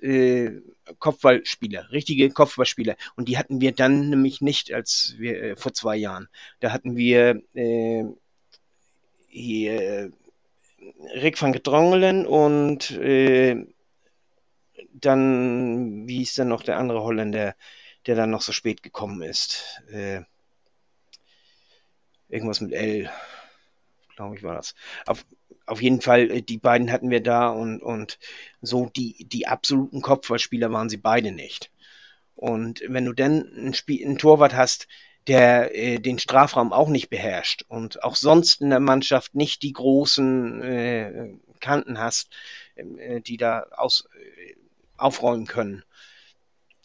Kopfballspieler, 1.01 1.91
richtige 1.91 2.31
Kopfballspieler. 2.31 2.95
Und 3.17 3.29
die 3.29 3.39
hatten 3.39 3.61
wir 3.61 3.73
dann 3.73 4.11
nämlich 4.11 4.41
nicht 4.41 4.73
als 4.73 5.17
wir 5.19 5.57
vor 5.57 5.75
zwei 5.75 5.97
Jahren. 5.97 6.29
Da 6.61 6.73
hatten 6.73 6.97
wir 6.97 7.43
hier 9.29 10.12
Rick 11.14 11.43
van 11.43 11.53
Gedrongelen 11.53 12.25
und 12.25 12.93
äh, 12.93 13.67
dann, 15.01 16.07
wie 16.09 16.18
hieß 16.18 16.34
denn 16.34 16.49
noch 16.49 16.62
der 16.62 16.78
andere 16.78 17.03
Holländer? 17.03 17.55
der 18.07 18.14
dann 18.14 18.30
noch 18.30 18.42
so 18.42 18.53
spät 18.53 18.82
gekommen 18.82 19.22
ist. 19.22 19.82
Äh, 19.90 20.22
irgendwas 22.28 22.61
mit 22.61 22.72
L, 22.72 23.11
glaube 24.14 24.36
ich, 24.36 24.42
war 24.42 24.55
das. 24.55 24.74
Auf, 25.07 25.24
auf 25.66 25.82
jeden 25.82 26.01
Fall, 26.01 26.30
äh, 26.30 26.42
die 26.42 26.59
beiden 26.59 26.92
hatten 26.92 27.11
wir 27.11 27.22
da 27.22 27.49
und, 27.49 27.82
und 27.82 28.18
so 28.62 28.90
die, 28.94 29.24
die 29.24 29.47
absoluten 29.49 30.03
Kopfballspieler 30.03 30.70
waren 30.72 30.88
sie 30.88 30.97
beide 30.97 31.32
nicht. 31.32 31.70
Und 32.34 32.82
wenn 32.86 33.07
du 33.07 33.12
dann 33.12 33.51
ein 33.57 33.74
Spiel, 33.74 34.05
einen 34.05 34.18
Torwart 34.18 34.55
hast, 34.55 34.86
der 35.26 35.74
äh, 35.74 35.99
den 35.99 36.20
Strafraum 36.20 36.72
auch 36.72 36.88
nicht 36.88 37.11
beherrscht 37.11 37.64
und 37.66 38.05
auch 38.05 38.14
sonst 38.14 38.61
in 38.61 38.70
der 38.70 38.78
Mannschaft 38.78 39.34
nicht 39.34 39.62
die 39.62 39.72
großen 39.72 40.62
äh, 40.62 41.34
Kanten 41.59 41.99
hast, 41.99 42.30
äh, 42.76 43.20
die 43.20 43.36
da 43.36 43.66
aus, 43.72 44.09
aufräumen 44.97 45.47
können, 45.47 45.84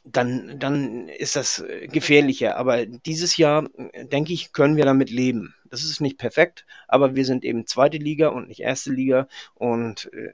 dann, 0.03 0.59
dann 0.59 1.09
ist 1.09 1.35
das 1.35 1.59
äh, 1.59 1.87
gefährlicher. 1.87 2.57
Aber 2.57 2.85
dieses 2.85 3.37
Jahr, 3.37 3.69
äh, 3.93 4.05
denke 4.05 4.33
ich, 4.33 4.53
können 4.53 4.75
wir 4.75 4.85
damit 4.85 5.09
leben. 5.09 5.53
Das 5.69 5.83
ist 5.83 6.01
nicht 6.01 6.17
perfekt, 6.17 6.65
aber 6.87 7.15
wir 7.15 7.25
sind 7.25 7.45
eben 7.45 7.67
zweite 7.67 7.97
Liga 7.97 8.29
und 8.29 8.47
nicht 8.47 8.61
erste 8.61 8.91
Liga 8.91 9.27
und 9.55 10.11
äh, 10.13 10.33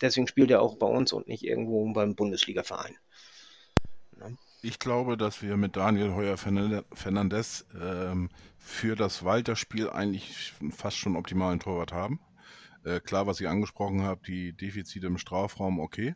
deswegen 0.00 0.26
spielt 0.26 0.50
er 0.50 0.62
auch 0.62 0.76
bei 0.76 0.86
uns 0.86 1.12
und 1.12 1.28
nicht 1.28 1.44
irgendwo 1.44 1.92
beim 1.92 2.14
Bundesliga-Verein. 2.14 2.96
Ne? 4.18 4.36
Ich 4.62 4.78
glaube, 4.78 5.16
dass 5.16 5.42
wir 5.42 5.56
mit 5.56 5.76
Daniel 5.76 6.14
Heuer 6.14 6.36
Fernandes 6.36 7.66
ähm, 7.80 8.30
für 8.58 8.94
das 8.94 9.24
Walter-Spiel 9.24 9.90
eigentlich 9.90 10.54
fast 10.70 10.96
schon 10.96 11.16
optimalen 11.16 11.60
Torwart 11.60 11.92
haben. 11.92 12.20
Äh, 12.84 13.00
klar, 13.00 13.26
was 13.26 13.40
ich 13.40 13.48
angesprochen 13.48 14.02
habe, 14.02 14.20
die 14.26 14.52
Defizite 14.52 15.08
im 15.08 15.18
Strafraum, 15.18 15.80
okay. 15.80 16.14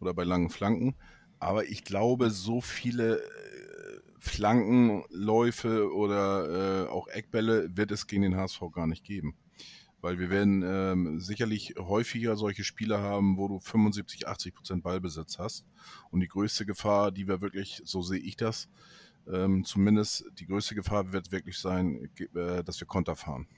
Oder 0.00 0.14
bei 0.14 0.24
langen 0.24 0.50
Flanken. 0.50 0.94
Aber 1.38 1.66
ich 1.66 1.84
glaube, 1.84 2.30
so 2.30 2.60
viele 2.60 3.20
äh, 3.20 4.00
Flankenläufe 4.18 5.92
oder 5.92 6.86
äh, 6.86 6.88
auch 6.88 7.08
Eckbälle 7.08 7.76
wird 7.76 7.90
es 7.90 8.06
gegen 8.06 8.22
den 8.22 8.36
HSV 8.36 8.60
gar 8.72 8.86
nicht 8.86 9.04
geben. 9.04 9.36
Weil 10.00 10.18
wir 10.18 10.30
werden 10.30 10.62
ähm, 10.64 11.20
sicherlich 11.20 11.74
häufiger 11.78 12.36
solche 12.36 12.64
Spiele 12.64 12.98
haben, 12.98 13.38
wo 13.38 13.48
du 13.48 13.58
75, 13.58 14.28
80 14.28 14.54
Prozent 14.54 14.82
Ballbesitz 14.82 15.38
hast. 15.38 15.64
Und 16.10 16.20
die 16.20 16.28
größte 16.28 16.66
Gefahr, 16.66 17.10
die 17.12 17.26
wir 17.28 17.40
wirklich, 17.40 17.82
so 17.84 18.02
sehe 18.02 18.20
ich 18.20 18.36
das, 18.36 18.68
ähm, 19.32 19.64
zumindest 19.64 20.24
die 20.38 20.46
größte 20.46 20.74
Gefahr 20.74 21.12
wird 21.12 21.32
wirklich 21.32 21.58
sein, 21.58 22.10
äh, 22.34 22.62
dass 22.62 22.80
wir 22.80 22.86
Konter 22.86 23.16
fahren. 23.16 23.48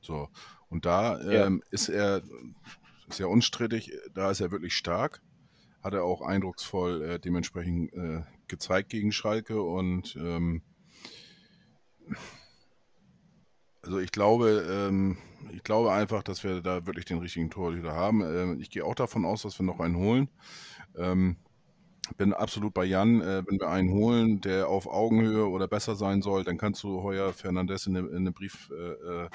So. 0.00 0.28
Und 0.68 0.84
da 0.84 1.20
ähm, 1.20 1.62
ja. 1.62 1.68
ist 1.70 1.88
er, 1.88 2.22
ist 3.08 3.18
ja 3.18 3.26
unstrittig, 3.26 3.92
da 4.14 4.30
ist 4.30 4.40
er 4.40 4.50
wirklich 4.50 4.74
stark 4.74 5.22
hat 5.86 5.94
er 5.94 6.04
auch 6.04 6.20
eindrucksvoll 6.20 7.02
äh, 7.02 7.18
dementsprechend 7.20 7.92
äh, 7.94 8.22
gezeigt 8.48 8.90
gegen 8.90 9.12
Schalke 9.12 9.62
und 9.62 10.16
ähm, 10.16 10.62
also 13.82 14.00
ich 14.00 14.10
glaube, 14.10 14.66
ähm, 14.68 15.16
ich 15.52 15.62
glaube 15.62 15.92
einfach, 15.92 16.24
dass 16.24 16.42
wir 16.42 16.60
da 16.60 16.86
wirklich 16.86 17.04
den 17.04 17.18
richtigen 17.18 17.50
Torhüter 17.50 17.92
haben. 17.92 18.20
Ähm, 18.22 18.60
ich 18.60 18.68
gehe 18.68 18.84
auch 18.84 18.96
davon 18.96 19.24
aus, 19.24 19.42
dass 19.42 19.58
wir 19.60 19.64
noch 19.64 19.78
einen 19.78 19.96
holen. 19.96 20.28
Ähm, 20.96 21.36
bin 22.16 22.32
absolut 22.32 22.74
bei 22.74 22.84
Jan. 22.84 23.20
Äh, 23.20 23.44
wenn 23.46 23.60
wir 23.60 23.68
einen 23.68 23.90
holen, 23.90 24.40
der 24.40 24.68
auf 24.68 24.88
Augenhöhe 24.88 25.46
oder 25.48 25.68
besser 25.68 25.94
sein 25.94 26.20
soll, 26.20 26.42
dann 26.42 26.58
kannst 26.58 26.82
du 26.82 27.02
heuer 27.02 27.32
Fernandes 27.32 27.86
in 27.86 27.96
eine, 27.96 28.32
Brief, 28.32 28.70
äh, 28.70 29.24
äh, 29.24 29.28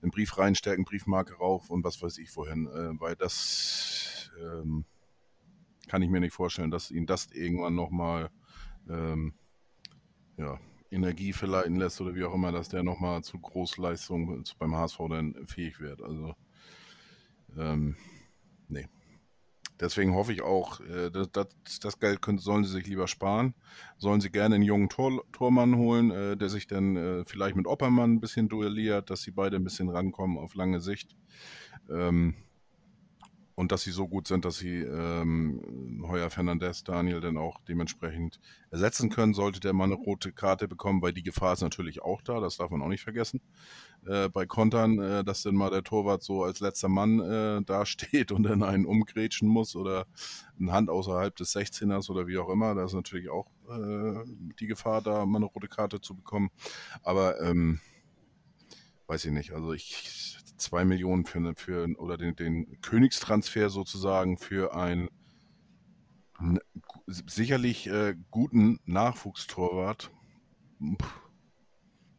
Brief 0.00 0.38
reinstärken, 0.38 0.86
Briefmarke 0.86 1.34
rauf 1.34 1.68
und 1.68 1.84
was 1.84 2.00
weiß 2.00 2.16
ich 2.18 2.34
wohin, 2.36 2.68
äh, 2.68 2.98
weil 3.00 3.16
das 3.16 4.30
ähm, 4.40 4.86
kann 5.88 6.02
ich 6.02 6.10
mir 6.10 6.20
nicht 6.20 6.34
vorstellen, 6.34 6.70
dass 6.70 6.90
ihn 6.90 7.06
das 7.06 7.26
irgendwann 7.32 7.74
nochmal 7.74 8.30
ähm, 8.88 9.34
ja, 10.36 10.58
Energie 10.90 11.32
verleiten 11.32 11.76
lässt 11.76 12.00
oder 12.00 12.14
wie 12.14 12.24
auch 12.24 12.34
immer, 12.34 12.52
dass 12.52 12.68
der 12.68 12.82
nochmal 12.82 13.22
zu 13.22 13.38
Großleistungen 13.38 14.44
beim 14.58 14.76
HSV 14.76 14.98
dann 15.10 15.46
fähig 15.46 15.80
wird. 15.80 16.02
Also 16.02 16.34
ähm, 17.56 17.96
nee. 18.68 18.86
Deswegen 19.80 20.14
hoffe 20.14 20.32
ich 20.32 20.42
auch, 20.42 20.80
äh, 20.80 21.10
das, 21.10 21.30
das, 21.30 21.48
das 21.80 22.00
Geld 22.00 22.20
können, 22.20 22.38
sollen 22.38 22.64
sie 22.64 22.72
sich 22.72 22.86
lieber 22.86 23.06
sparen. 23.06 23.54
Sollen 23.96 24.20
sie 24.20 24.30
gerne 24.30 24.56
einen 24.56 24.64
jungen 24.64 24.88
Tor, 24.88 25.22
Tormann 25.32 25.76
holen, 25.76 26.10
äh, 26.10 26.36
der 26.36 26.48
sich 26.48 26.66
dann 26.66 26.96
äh, 26.96 27.24
vielleicht 27.26 27.54
mit 27.54 27.66
Oppermann 27.66 28.14
ein 28.14 28.20
bisschen 28.20 28.48
duelliert, 28.48 29.10
dass 29.10 29.22
sie 29.22 29.30
beide 29.30 29.56
ein 29.56 29.64
bisschen 29.64 29.88
rankommen 29.88 30.36
auf 30.36 30.54
lange 30.54 30.80
Sicht. 30.80 31.16
Ähm, 31.88 32.34
und 33.58 33.72
dass 33.72 33.82
sie 33.82 33.90
so 33.90 34.06
gut 34.06 34.28
sind, 34.28 34.44
dass 34.44 34.58
sie 34.58 34.82
ähm, 34.82 36.04
Heuer 36.06 36.30
Fernandez, 36.30 36.84
Daniel 36.84 37.20
dann 37.20 37.36
auch 37.36 37.60
dementsprechend 37.66 38.38
ersetzen 38.70 39.10
können, 39.10 39.34
sollte 39.34 39.58
der 39.58 39.72
mal 39.72 39.82
eine 39.82 39.96
rote 39.96 40.30
Karte 40.30 40.68
bekommen, 40.68 41.02
weil 41.02 41.12
die 41.12 41.24
Gefahr 41.24 41.54
ist 41.54 41.62
natürlich 41.62 42.00
auch 42.00 42.22
da, 42.22 42.38
das 42.38 42.58
darf 42.58 42.70
man 42.70 42.80
auch 42.82 42.88
nicht 42.88 43.02
vergessen. 43.02 43.40
Äh, 44.06 44.28
bei 44.28 44.46
Kontern, 44.46 45.00
äh, 45.00 45.24
dass 45.24 45.42
dann 45.42 45.56
mal 45.56 45.70
der 45.70 45.82
Torwart 45.82 46.22
so 46.22 46.44
als 46.44 46.60
letzter 46.60 46.88
Mann 46.88 47.18
äh, 47.18 47.60
dasteht 47.64 48.30
und 48.30 48.44
dann 48.44 48.62
einen 48.62 48.86
umgrätschen 48.86 49.48
muss 49.48 49.74
oder 49.74 50.06
eine 50.60 50.70
Hand 50.70 50.88
außerhalb 50.88 51.34
des 51.34 51.56
16ers 51.56 52.08
oder 52.10 52.28
wie 52.28 52.38
auch 52.38 52.50
immer, 52.50 52.76
da 52.76 52.84
ist 52.84 52.94
natürlich 52.94 53.28
auch 53.28 53.48
äh, 53.68 54.22
die 54.60 54.68
Gefahr 54.68 55.02
da, 55.02 55.26
mal 55.26 55.38
eine 55.38 55.46
rote 55.46 55.66
Karte 55.66 56.00
zu 56.00 56.14
bekommen. 56.14 56.50
Aber 57.02 57.40
ähm, 57.40 57.80
weiß 59.08 59.24
ich 59.24 59.32
nicht, 59.32 59.50
also 59.50 59.72
ich 59.72 60.37
zwei 60.58 60.84
Millionen 60.84 61.24
für, 61.24 61.40
ne, 61.40 61.54
für 61.56 61.88
oder 61.98 62.16
den, 62.16 62.36
den 62.36 62.80
Königstransfer 62.80 63.70
sozusagen 63.70 64.38
für 64.38 64.74
einen 64.74 65.08
sicherlich 67.06 67.88
äh, 67.88 68.14
guten 68.30 68.78
Nachwuchstorwart. 68.84 70.10
Pff, 70.80 71.20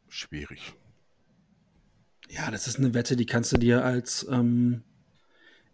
schwierig. 0.10 0.74
Ja, 2.30 2.52
das 2.52 2.68
ist 2.68 2.78
eine 2.78 2.94
Wette, 2.94 3.16
die 3.16 3.26
kannst 3.26 3.52
du 3.54 3.58
dir 3.58 3.84
als 3.84 4.28
ähm, 4.30 4.84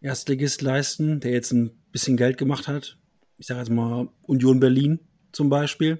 Erstligist 0.01 0.61
leisten, 0.61 1.19
der 1.19 1.31
jetzt 1.31 1.51
ein 1.51 1.71
bisschen 1.91 2.17
Geld 2.17 2.37
gemacht 2.37 2.67
hat. 2.67 2.97
Ich 3.37 3.47
sage 3.47 3.59
jetzt 3.59 3.71
mal 3.71 4.09
Union 4.21 4.59
Berlin 4.59 4.99
zum 5.31 5.49
Beispiel. 5.49 5.99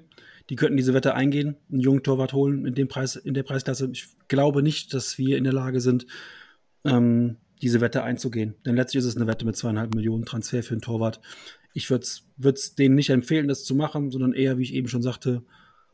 Die 0.49 0.55
könnten 0.55 0.78
diese 0.78 0.93
Wette 0.93 1.16
eingehen, 1.16 1.57
einen 1.72 1.80
jungen 1.80 2.03
Torwart 2.03 2.34
holen 2.34 2.66
in 2.66 2.76
dem 2.76 2.88
Preis, 2.88 3.16
in 3.16 3.34
der 3.34 3.43
Preisklasse. 3.43 3.89
Ich 3.91 4.07
glaube 4.28 4.61
nicht, 4.61 4.93
dass 4.93 5.18
wir 5.18 5.38
in 5.38 5.43
der 5.43 5.53
Lage 5.53 5.82
sind, 5.82 6.05
ähm, 6.86 7.38
diese 7.61 7.81
Wette 7.81 8.03
einzugehen. 8.03 8.55
Denn 8.65 8.75
letztlich 8.75 8.99
ist 8.99 9.05
es 9.05 9.15
eine 9.15 9.27
Wette 9.27 9.45
mit 9.45 9.55
zweieinhalb 9.55 9.95
Millionen 9.95 10.25
Transfer 10.25 10.63
für 10.63 10.73
einen 10.73 10.81
Torwart. 10.81 11.21
Ich 11.73 11.89
würde 11.89 12.05
es 12.05 12.75
denen 12.75 12.95
nicht 12.95 13.09
empfehlen, 13.09 13.47
das 13.47 13.63
zu 13.63 13.75
machen, 13.75 14.11
sondern 14.11 14.33
eher, 14.33 14.57
wie 14.57 14.63
ich 14.63 14.73
eben 14.73 14.88
schon 14.88 15.01
sagte, 15.01 15.43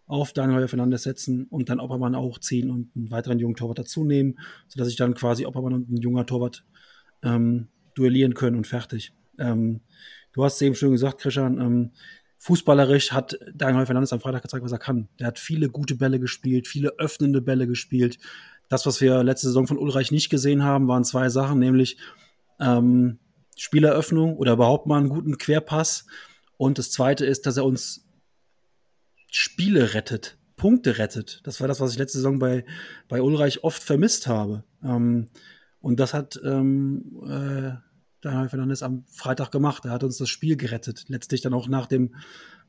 auf 0.06 0.34
Daniel 0.34 0.68
Fernandes 0.68 1.04
setzen 1.04 1.46
und 1.46 1.70
dann 1.70 1.80
Oppermann 1.80 2.16
auch 2.16 2.38
ziehen 2.40 2.70
und 2.70 2.92
einen 2.96 3.12
weiteren 3.12 3.40
jungen 3.40 3.56
Torwart 3.56 3.80
dazu 3.80 4.04
nehmen, 4.04 4.40
sodass 4.68 4.90
ich 4.90 4.98
dann 4.98 5.14
quasi 5.14 5.46
Oppermann 5.46 5.74
und 5.74 5.90
ein 5.90 6.02
junger 6.02 6.26
Torwart 6.26 6.66
ähm, 7.24 7.70
duellieren 7.96 8.34
können 8.34 8.58
und 8.58 8.68
fertig. 8.68 9.14
Ähm, 9.40 9.80
du 10.34 10.44
hast 10.44 10.56
es 10.56 10.62
eben 10.64 10.76
schon 10.76 10.92
gesagt, 10.92 11.22
Christian, 11.22 11.60
ähm, 11.62 11.92
fußballerisch 12.40 13.14
hat 13.14 13.40
Daniel 13.54 13.86
Fernandes 13.86 14.12
am 14.12 14.20
Freitag 14.20 14.42
gezeigt, 14.42 14.66
was 14.66 14.72
er 14.72 14.80
kann. 14.80 15.08
Der 15.20 15.28
hat 15.28 15.40
viele 15.40 15.70
gute 15.70 15.96
Bälle 15.96 16.20
gespielt, 16.20 16.68
viele 16.68 16.90
öffnende 17.00 17.42
Bälle 17.42 17.68
gespielt, 17.68 18.18
das, 18.72 18.86
was 18.86 19.02
wir 19.02 19.22
letzte 19.22 19.48
Saison 19.48 19.68
von 19.68 19.78
Ulreich 19.78 20.12
nicht 20.12 20.30
gesehen 20.30 20.64
haben, 20.64 20.88
waren 20.88 21.04
zwei 21.04 21.28
Sachen, 21.28 21.60
nämlich 21.60 21.98
ähm, 22.62 23.20
Spieleröffnung 23.58 24.38
oder 24.38 24.54
überhaupt 24.54 24.88
mal 24.88 24.98
einen 24.98 25.10
guten 25.10 25.38
Querpass. 25.38 26.06
Und 26.56 26.78
das 26.78 26.90
zweite 26.90 27.26
ist, 27.26 27.46
dass 27.46 27.58
er 27.58 27.66
uns 27.66 28.08
Spiele 29.30 29.94
rettet, 29.94 30.38
Punkte 30.56 31.00
rettet. 31.00 31.42
Das 31.44 31.60
war 31.60 31.68
das, 31.68 31.82
was 31.82 31.92
ich 31.92 32.00
letzte 32.00 32.20
Saison 32.20 32.40
bei, 32.40 32.64
bei 33.10 33.22
Ulreich 33.22 33.66
oft 33.66 33.84
vermisst 33.84 34.28
habe. 34.28 34.64
Ähm, 34.82 35.28
und 35.82 36.00
das 36.00 36.14
hat 36.14 36.40
ähm, 36.42 37.20
äh, 37.24 37.74
Daniel 38.22 38.48
Fernandes 38.48 38.84
am 38.84 39.04
Freitag 39.12 39.52
gemacht. 39.52 39.84
Er 39.84 39.92
hat 39.92 40.06
uns 40.06 40.18
das 40.18 40.30
Spiel 40.30 40.56
gerettet. 40.56 41.06
Letztlich 41.10 41.42
dann 41.42 41.54
auch 41.54 41.68
nach 41.68 41.88
dem 41.88 42.16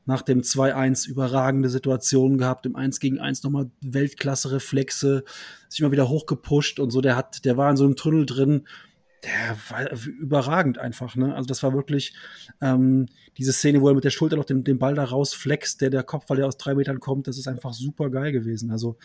nach 0.05 0.21
dem 0.21 0.41
2-1 0.41 1.07
überragende 1.07 1.69
Situationen 1.69 2.37
gehabt, 2.37 2.65
im 2.65 2.75
1 2.75 2.99
gegen 2.99 3.19
1 3.19 3.43
nochmal 3.43 3.69
Weltklasse-Reflexe, 3.81 5.23
sich 5.69 5.81
mal 5.81 5.91
wieder 5.91 6.09
hochgepusht 6.09 6.79
und 6.79 6.91
so. 6.91 7.01
Der 7.01 7.15
hat, 7.15 7.45
der 7.45 7.57
war 7.57 7.69
in 7.69 7.77
so 7.77 7.85
einem 7.85 7.95
Tunnel 7.95 8.25
drin, 8.25 8.67
der 9.23 9.57
war 9.69 9.91
überragend 10.05 10.77
einfach, 10.77 11.15
ne? 11.15 11.33
Also 11.33 11.47
das 11.47 11.63
war 11.63 11.73
wirklich 11.73 12.13
ähm, 12.61 13.07
diese 13.37 13.53
Szene, 13.53 13.81
wo 13.81 13.87
er 13.87 13.95
mit 13.95 14.03
der 14.03 14.09
Schulter 14.09 14.35
noch 14.35 14.45
den, 14.45 14.65
den 14.65 14.79
Ball 14.79 14.95
da 14.95 15.05
rausflext, 15.05 15.79
der 15.79 15.89
der 15.89 16.03
Kopf, 16.03 16.25
weil 16.29 16.37
der 16.37 16.47
aus 16.47 16.57
drei 16.57 16.75
Metern 16.75 16.99
kommt, 16.99 17.27
das 17.27 17.37
ist 17.37 17.47
einfach 17.47 17.73
super 17.73 18.09
geil 18.09 18.33
gewesen. 18.33 18.71
Also 18.71 18.97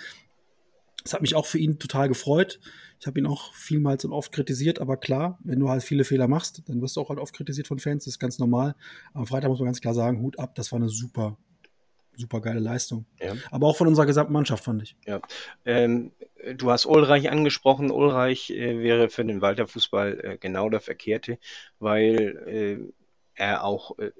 es 1.05 1.15
hat 1.15 1.23
mich 1.23 1.35
auch 1.35 1.47
für 1.47 1.59
ihn 1.59 1.79
total 1.79 2.09
gefreut. 2.09 2.61
Ich 3.01 3.07
habe 3.07 3.19
ihn 3.19 3.27
auch 3.27 3.55
vielmals 3.55 4.05
und 4.05 4.13
oft 4.13 4.33
kritisiert, 4.33 4.81
aber 4.81 4.97
klar, 4.97 5.39
wenn 5.45 5.61
du 5.61 5.69
halt 5.69 5.83
viele 5.83 6.05
Fehler 6.05 6.27
machst, 6.27 6.63
dann 6.67 6.83
wirst 6.83 6.97
du 6.97 7.01
auch 7.01 7.11
halt 7.11 7.21
oft 7.21 7.35
kritisiert 7.35 7.69
von 7.69 7.79
Fans, 7.79 8.05
das 8.05 8.15
ist 8.15 8.19
ganz 8.19 8.39
normal. 8.39 8.75
Am 9.15 9.27
Freitag 9.27 9.51
muss 9.51 9.61
man 9.61 9.67
ganz 9.67 9.81
klar 9.81 9.95
sagen, 9.95 10.21
Hut 10.21 10.39
ab, 10.39 10.55
das 10.57 10.73
war 10.73 10.79
eine 10.79 10.89
super, 10.89 11.37
super 12.17 12.41
geile 12.41 12.59
Leistung. 12.59 13.07
Ja. 13.21 13.35
Aber 13.53 13.69
auch 13.69 13.77
von 13.77 13.87
unserer 13.87 14.07
gesamten 14.07 14.33
Mannschaft, 14.33 14.65
fand 14.65 14.83
ich. 14.83 14.97
Ja. 15.07 15.21
Ähm, 15.65 16.11
du 16.57 16.71
hast 16.71 16.87
Ulreich 16.87 17.31
angesprochen. 17.31 17.93
Ulreich 17.93 18.51
äh, 18.51 18.83
wäre 18.83 19.09
für 19.09 19.25
den 19.25 19.41
Walter 19.41 19.69
Fußball 19.69 20.21
äh, 20.21 20.39
genau 20.39 20.69
der 20.69 20.81
Verkehrte, 20.81 21.39
weil 21.79 22.37
äh, 22.47 22.93
er 23.35 23.65
auch 23.65 23.97
äh, 23.99 24.11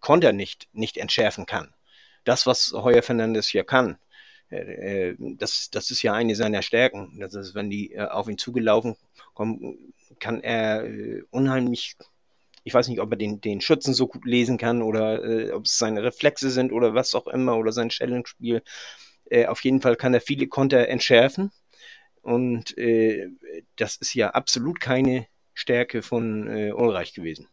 Konter 0.00 0.32
nicht, 0.32 0.68
nicht 0.72 0.96
entschärfen 0.96 1.44
kann. 1.44 1.74
Das, 2.24 2.46
was 2.46 2.72
Heuer 2.72 3.02
Fernandes 3.02 3.48
hier 3.48 3.64
kann, 3.64 3.98
äh, 4.52 5.10
äh, 5.10 5.16
das, 5.18 5.70
das 5.70 5.90
ist 5.90 6.02
ja 6.02 6.12
eine 6.12 6.36
seiner 6.36 6.62
Stärken. 6.62 7.18
Das 7.18 7.34
ist, 7.34 7.54
wenn 7.54 7.70
die 7.70 7.92
äh, 7.92 8.06
auf 8.06 8.28
ihn 8.28 8.38
zugelaufen 8.38 8.96
kommen, 9.34 9.94
kann 10.20 10.42
er 10.42 10.86
unheimlich, 11.30 11.96
ich 12.64 12.74
weiß 12.74 12.88
nicht, 12.88 13.00
ob 13.00 13.10
er 13.10 13.16
den, 13.16 13.40
den 13.40 13.62
Schützen 13.62 13.94
so 13.94 14.06
gut 14.06 14.26
lesen 14.26 14.58
kann 14.58 14.82
oder 14.82 15.24
äh, 15.24 15.52
ob 15.52 15.64
es 15.64 15.78
seine 15.78 16.02
Reflexe 16.02 16.50
sind 16.50 16.70
oder 16.70 16.94
was 16.94 17.14
auch 17.14 17.26
immer 17.26 17.56
oder 17.56 17.72
sein 17.72 17.90
Stellungsspiel. 17.90 18.62
Äh, 19.30 19.46
auf 19.46 19.64
jeden 19.64 19.80
Fall 19.80 19.96
kann 19.96 20.12
er 20.12 20.20
viele 20.20 20.46
Konter 20.46 20.88
entschärfen. 20.88 21.50
Und 22.20 22.76
äh, 22.76 23.30
das 23.76 23.96
ist 23.96 24.14
ja 24.14 24.30
absolut 24.30 24.80
keine 24.80 25.26
Stärke 25.54 26.02
von 26.02 26.48
Ulreich 26.48 27.14
gewesen. 27.14 27.48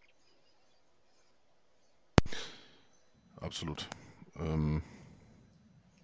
Absolut. 3.38 3.88
Ähm 4.38 4.84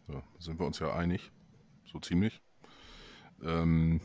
ja, 0.08 0.24
sind 0.40 0.60
wir 0.60 0.66
uns 0.66 0.80
ja 0.80 0.94
einig, 0.94 1.32
so 1.86 2.00
ziemlich. 2.00 2.42
Ähm, 3.44 4.02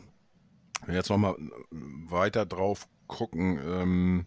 wenn 0.80 0.88
wir 0.88 0.94
jetzt 0.94 1.11
nochmal 1.11 1.36
weiter 1.70 2.46
drauf 2.46 2.88
gucken, 3.07 3.59
ähm, 3.62 4.26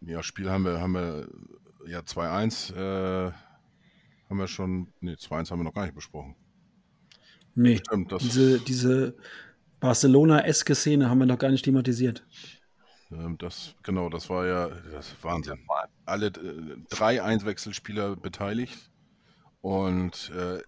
ja, 0.00 0.22
Spiel 0.22 0.50
haben 0.50 0.64
wir, 0.64 0.80
haben 0.80 0.92
wir 0.92 1.28
ja 1.86 2.00
2-1, 2.00 2.74
äh, 2.74 3.32
haben 4.28 4.38
wir 4.38 4.48
schon, 4.48 4.92
nee, 5.00 5.14
2-1 5.14 5.50
haben 5.50 5.60
wir 5.60 5.64
noch 5.64 5.74
gar 5.74 5.84
nicht 5.84 5.94
besprochen. 5.94 6.36
Nee, 7.54 7.78
Stimmt, 7.78 8.12
das, 8.12 8.22
diese, 8.22 8.58
diese 8.60 9.16
Barcelona-eske 9.80 10.74
Szene 10.74 11.08
haben 11.08 11.18
wir 11.18 11.26
noch 11.26 11.38
gar 11.38 11.50
nicht 11.50 11.64
thematisiert. 11.64 12.26
Ähm, 13.12 13.38
das, 13.38 13.74
genau, 13.82 14.08
das 14.08 14.28
war 14.28 14.46
ja 14.46 14.68
das 14.92 15.14
Wahnsinn. 15.22 15.58
Alle 16.04 16.26
äh, 16.26 16.76
drei 16.90 17.22
Einwechselspieler 17.22 18.16
beteiligt. 18.16 18.90
Und 19.64 20.30
äh, 20.36 20.60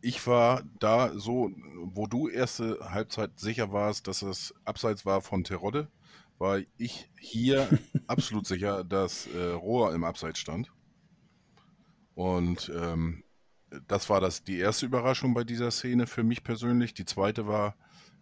ich 0.00 0.24
war 0.28 0.62
da 0.78 1.18
so, 1.18 1.50
wo 1.86 2.06
du 2.06 2.28
erste 2.28 2.78
Halbzeit 2.88 3.36
sicher 3.36 3.72
warst, 3.72 4.06
dass 4.06 4.22
es 4.22 4.54
abseits 4.64 5.04
war 5.04 5.22
von 5.22 5.42
Terodde, 5.42 5.88
war 6.38 6.60
ich 6.76 7.10
hier 7.18 7.68
absolut 8.06 8.46
sicher, 8.46 8.84
dass 8.84 9.26
äh, 9.26 9.50
Rohr 9.50 9.92
im 9.92 10.04
Abseits 10.04 10.38
stand. 10.38 10.70
Und 12.14 12.70
ähm, 12.72 13.24
das 13.88 14.08
war 14.08 14.20
das, 14.20 14.44
die 14.44 14.58
erste 14.58 14.86
Überraschung 14.86 15.34
bei 15.34 15.42
dieser 15.42 15.72
Szene 15.72 16.06
für 16.06 16.22
mich 16.22 16.44
persönlich. 16.44 16.94
Die 16.94 17.06
zweite 17.06 17.48
war, 17.48 17.74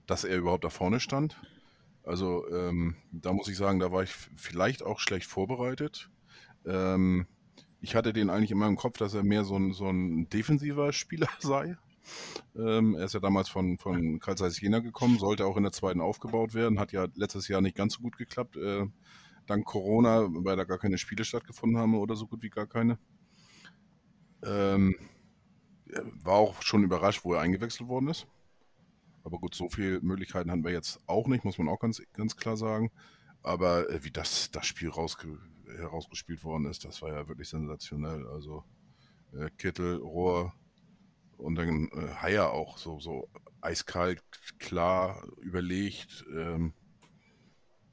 dass 0.07 0.25
er 0.25 0.39
überhaupt 0.39 0.65
da 0.65 0.71
vorne 0.71 0.99
stand. 0.99 1.37
Also 2.05 2.49
ähm, 2.49 2.97
da 3.11 3.35
muss 3.35 3.49
ich 3.49 3.59
sagen, 3.59 3.81
da 3.81 3.93
war 3.93 4.03
ich 4.03 4.15
vielleicht 4.37 4.83
auch 4.83 4.99
schlecht 4.99 5.27
vorbereitet. 5.27 6.09
Ähm, 6.65 7.27
ich 7.83 7.97
hatte 7.97 8.13
den 8.13 8.31
eigentlich 8.31 8.53
immer 8.53 8.69
im 8.69 8.77
Kopf, 8.77 8.97
dass 8.99 9.13
er 9.13 9.25
mehr 9.25 9.45
so 9.45 9.57
ein, 9.57 9.73
so 9.73 9.89
ein 9.89 10.29
defensiver 10.29 10.93
Spieler 10.93 11.29
sei. 11.41 11.77
Ähm, 12.57 12.95
er 12.95 13.05
ist 13.05 13.15
ja 13.15 13.21
damals 13.21 13.49
von, 13.49 13.79
von 13.79 14.19
Karl 14.21 14.37
Zeiss 14.37 14.61
Jena 14.61 14.79
gekommen, 14.79 15.19
sollte 15.19 15.47
auch 15.47 15.57
in 15.57 15.65
der 15.65 15.73
zweiten 15.73 16.01
aufgebaut 16.01 16.55
werden, 16.55 16.79
hat 16.79 16.93
ja 16.93 17.07
letztes 17.15 17.49
Jahr 17.49 17.61
nicht 17.61 17.77
ganz 17.77 17.95
so 17.95 18.01
gut 18.01 18.17
geklappt, 18.17 18.57
äh, 18.57 18.87
dank 19.47 19.65
Corona, 19.65 20.29
weil 20.29 20.57
da 20.57 20.65
gar 20.65 20.79
keine 20.79 20.99
Spiele 20.99 21.25
stattgefunden 21.25 21.79
haben 21.79 21.95
oder 21.95 22.17
so 22.17 22.27
gut 22.27 22.43
wie 22.43 22.51
gar 22.51 22.67
keine. 22.67 22.99
Ähm, 24.45 24.97
war 26.23 26.35
auch 26.35 26.63
schon 26.63 26.85
überrascht, 26.85 27.25
wo 27.25 27.35
er 27.35 27.41
eingewechselt 27.41 27.89
worden 27.89 28.09
ist. 28.09 28.27
Aber 29.25 29.39
gut, 29.39 29.55
so 29.55 29.69
viele 29.69 30.01
Möglichkeiten 30.01 30.51
hatten 30.51 30.65
wir 30.65 30.73
jetzt 30.73 31.01
auch 31.07 31.29
nicht, 31.29 31.45
muss 31.45 31.59
man 31.59 31.69
auch 31.69 31.79
ganz, 31.79 32.03
ganz 32.13 32.37
klar 32.37 32.57
sagen. 32.57 32.91
Aber 33.43 33.89
äh, 33.91 34.05
wie 34.05 34.11
das, 34.11 34.51
das 34.51 34.67
Spiel 34.67 34.89
rausge 34.89 35.39
herausgespielt 35.77 36.45
worden 36.45 36.67
ist, 36.67 36.85
das 36.85 37.03
war 37.03 37.11
ja 37.11 37.29
wirklich 37.29 37.49
sensationell. 37.49 38.27
Also 38.27 38.65
äh, 39.33 39.51
Kittel, 39.57 39.97
Rohr 39.97 40.53
und 41.39 41.57
dann 41.57 41.89
äh, 41.93 42.15
Haier 42.15 42.51
auch 42.51 42.79
so, 42.79 43.01
so 43.01 43.29
eiskalt, 43.61 44.23
klar, 44.59 45.23
überlegt. 45.41 46.25
Ähm, 46.33 46.73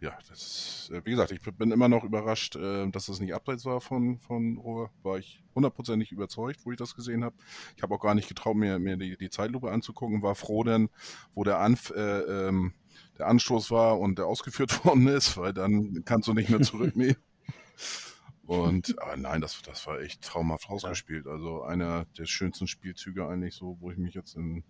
ja, 0.01 0.17
das, 0.29 0.89
äh, 0.93 1.01
wie 1.03 1.11
gesagt, 1.11 1.31
ich 1.31 1.41
bin 1.41 1.71
immer 1.71 1.89
noch 1.89 2.03
überrascht, 2.05 2.55
äh, 2.55 2.89
dass 2.89 3.07
das 3.07 3.19
nicht 3.19 3.33
abseits 3.33 3.65
war 3.65 3.81
von, 3.81 4.19
von 4.19 4.57
Rohr. 4.57 4.91
War 5.03 5.17
ich 5.17 5.43
hundertprozentig 5.55 6.11
überzeugt, 6.11 6.65
wo 6.65 6.71
ich 6.71 6.77
das 6.77 6.95
gesehen 6.95 7.23
habe. 7.23 7.35
Ich 7.75 7.83
habe 7.83 7.95
auch 7.95 7.99
gar 7.99 8.15
nicht 8.15 8.29
getraut, 8.29 8.55
mir, 8.55 8.79
mir 8.79 8.95
die, 8.95 9.17
die 9.17 9.29
Zeitlupe 9.29 9.71
anzugucken. 9.71 10.21
War 10.21 10.35
froh 10.35 10.63
denn, 10.63 10.89
wo 11.33 11.43
der, 11.43 11.59
Anf 11.59 11.91
äh, 11.91 12.47
ähm, 12.47 12.73
der 13.17 13.27
Anstoß 13.27 13.71
war 13.71 13.99
und 13.99 14.19
der 14.19 14.27
ausgeführt 14.27 14.85
worden 14.85 15.07
ist, 15.07 15.35
weil 15.37 15.53
dann 15.53 16.03
kannst 16.05 16.29
du 16.29 16.33
nicht 16.33 16.49
mehr 16.49 16.61
zurücknehmen. 16.61 17.17
Und 18.45 18.99
aber 18.99 19.15
nein, 19.17 19.41
das, 19.41 19.61
das 19.61 19.85
war 19.85 19.99
echt 20.01 20.23
traumhaft 20.23 20.69
rausgespielt. 20.69 21.27
Also 21.27 21.61
einer 21.61 22.05
der 22.17 22.25
schönsten 22.25 22.67
Spielzüge 22.67 23.27
eigentlich 23.27 23.53
so, 23.53 23.77
wo 23.79 23.91
ich 23.91 23.97
mich 23.97 24.15
jetzt 24.15 24.35
in, 24.35 24.63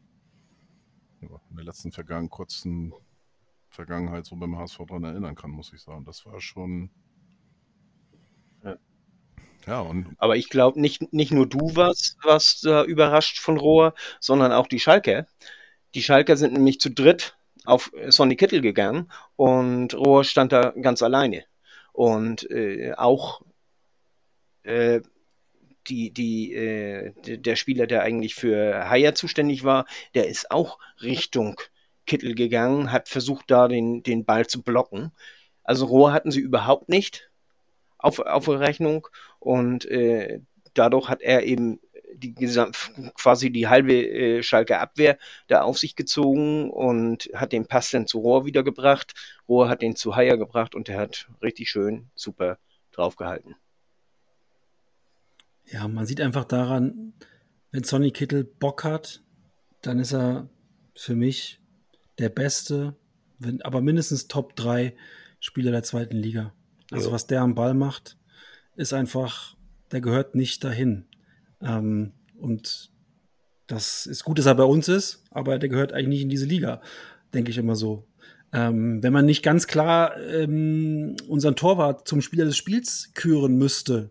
in 1.22 1.30
der 1.52 1.64
letzten 1.64 1.92
Vergangen, 1.92 2.30
kurzen 2.30 2.94
Vergangenheit 3.70 4.26
so 4.26 4.36
beim 4.36 4.58
HSV 4.58 4.80
dran 4.88 5.04
erinnern 5.04 5.36
kann, 5.36 5.52
muss 5.52 5.72
ich 5.74 5.82
sagen. 5.82 6.04
Das 6.06 6.26
war 6.26 6.42
schon. 6.42 6.90
Ja. 8.64 8.78
Ja, 9.66 9.80
und. 9.82 10.16
Aber 10.18 10.36
ich 10.36 10.50
glaube, 10.50 10.82
nicht, 10.82 11.14
nicht 11.14 11.32
nur 11.32 11.48
du 11.48 11.76
warst, 11.76 12.18
warst 12.24 12.66
da 12.66 12.84
überrascht 12.84 13.40
von 13.40 13.58
Rohr, 13.58 13.94
sondern 14.20 14.52
auch 14.52 14.68
die 14.68 14.80
Schalker. 14.80 15.28
Die 15.96 16.04
Schalker 16.04 16.36
sind 16.38 16.54
nämlich 16.54 16.80
zu 16.80 16.90
dritt 16.90 17.38
auf 17.66 17.92
Sonny 18.08 18.36
Kittel 18.36 18.62
gegangen 18.62 19.12
und 19.36 19.94
Rohr 19.94 20.24
stand 20.24 20.52
da 20.52 20.72
ganz 20.72 21.02
alleine. 21.02 21.46
Und 22.00 22.50
äh, 22.50 22.94
auch 22.96 23.42
äh, 24.64 25.02
die, 25.90 26.12
die, 26.12 26.54
äh, 26.54 27.12
der 27.38 27.58
Spieler, 27.58 27.88
der 27.88 28.04
eigentlich 28.04 28.36
für 28.36 28.90
Haier 28.90 29.16
zuständig 29.16 29.66
war, 29.66 29.86
der 30.14 30.30
ist 30.30 30.50
auch 30.50 30.80
Richtung 31.02 31.60
Kittel 32.06 32.36
gegangen, 32.36 32.94
hat 32.94 33.10
versucht, 33.10 33.52
da 33.52 33.68
den, 33.68 34.02
den 34.02 34.24
Ball 34.24 34.48
zu 34.48 34.62
blocken. 34.62 35.12
Also 35.62 35.88
Rohr 35.88 36.14
hatten 36.14 36.32
sie 36.32 36.40
überhaupt 36.40 36.88
nicht 36.88 37.30
auf, 37.98 38.20
auf 38.20 38.48
Rechnung 38.48 39.06
und 39.40 39.84
äh, 39.84 40.40
dadurch 40.74 41.10
hat 41.10 41.22
er 41.22 41.44
eben 41.44 41.82
die 42.16 42.34
quasi 43.16 43.52
die 43.52 43.68
halbe 43.68 43.94
äh, 43.94 44.44
Schalke 44.44 44.80
Abwehr 44.80 45.18
da 45.48 45.62
auf 45.62 45.78
sich 45.78 45.96
gezogen 45.96 46.70
und 46.70 47.30
hat 47.34 47.52
den 47.52 47.68
Pass 47.68 47.92
dann 47.92 48.08
zu 48.08 48.20
Rohr 48.20 48.46
wiedergebracht. 48.46 49.14
Rohr 49.48 49.70
hat 49.70 49.82
den 49.82 49.96
zu 49.96 50.16
Haier 50.16 50.38
gebracht 50.38 50.76
und 50.76 50.88
der 50.88 50.98
hat 50.98 51.30
richtig 51.42 51.70
schön 51.70 52.10
super 52.16 52.58
draufgehalten. 52.92 53.56
Ja, 55.66 55.88
man 55.88 56.06
sieht 56.06 56.22
einfach 56.22 56.46
daran, 56.46 57.14
wenn 57.72 57.84
Sonny 57.84 58.12
Kittel 58.12 58.44
Bock 58.44 58.84
hat, 58.84 59.22
dann 59.82 60.00
ist 60.00 60.14
er 60.14 60.50
für 60.96 61.16
mich 61.16 61.60
der 62.18 62.30
beste, 62.30 62.96
wenn, 63.38 63.62
aber 63.62 63.82
mindestens 63.82 64.28
Top 64.28 64.56
3 64.56 64.96
Spieler 65.40 65.72
der 65.72 65.84
zweiten 65.84 66.18
Liga. 66.18 66.54
Also 66.92 67.10
jo. 67.10 67.14
was 67.14 67.28
der 67.28 67.42
am 67.42 67.56
Ball 67.56 67.74
macht, 67.74 68.18
ist 68.76 68.94
einfach, 68.94 69.56
der 69.92 70.02
gehört 70.02 70.36
nicht 70.36 70.64
dahin. 70.64 71.06
Ähm, 71.62 72.14
und 72.40 72.92
das 73.68 74.06
ist 74.06 74.24
gut, 74.24 74.40
dass 74.40 74.46
er 74.46 74.56
bei 74.56 74.64
uns 74.64 74.88
ist, 74.88 75.24
aber 75.32 75.60
der 75.60 75.70
gehört 75.70 75.94
eigentlich 75.94 76.08
nicht 76.10 76.22
in 76.24 76.30
diese 76.30 76.46
Liga, 76.46 76.82
denke 77.34 77.52
ich 77.52 77.58
immer 77.58 77.76
so. 77.76 78.08
Ähm, 78.52 79.04
wenn 79.04 79.14
man 79.14 79.26
nicht 79.26 79.44
ganz 79.44 79.68
klar 79.68 80.18
ähm, 80.18 81.16
unseren 81.28 81.56
Torwart 81.56 82.08
zum 82.08 82.22
Spieler 82.22 82.46
des 82.46 82.58
Spiels 82.58 83.12
küren 83.14 83.58
müsste, 83.58 84.10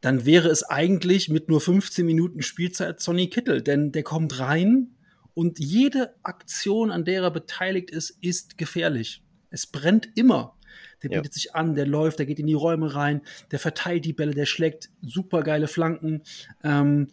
dann 0.00 0.24
wäre 0.24 0.48
es 0.48 0.62
eigentlich 0.62 1.28
mit 1.28 1.48
nur 1.48 1.60
15 1.60 2.06
Minuten 2.06 2.42
Spielzeit 2.42 3.00
Sonny 3.00 3.28
Kittel, 3.30 3.62
denn 3.62 3.90
der 3.90 4.04
kommt 4.04 4.38
rein, 4.38 4.94
und 5.38 5.60
jede 5.60 6.16
Aktion, 6.24 6.90
an 6.90 7.04
der 7.04 7.22
er 7.22 7.30
beteiligt 7.30 7.92
ist, 7.92 8.10
ist 8.20 8.58
gefährlich. 8.58 9.22
Es 9.50 9.68
brennt 9.68 10.08
immer. 10.16 10.57
Der 11.02 11.08
bietet 11.08 11.26
ja. 11.26 11.32
sich 11.32 11.54
an, 11.54 11.74
der 11.74 11.86
läuft, 11.86 12.18
der 12.18 12.26
geht 12.26 12.38
in 12.38 12.46
die 12.46 12.54
Räume 12.54 12.94
rein, 12.94 13.22
der 13.50 13.58
verteilt 13.58 14.04
die 14.04 14.12
Bälle, 14.12 14.34
der 14.34 14.46
schlägt 14.46 14.90
super 15.02 15.42
geile 15.42 15.68
Flanken. 15.68 16.22
Ähm, 16.64 17.08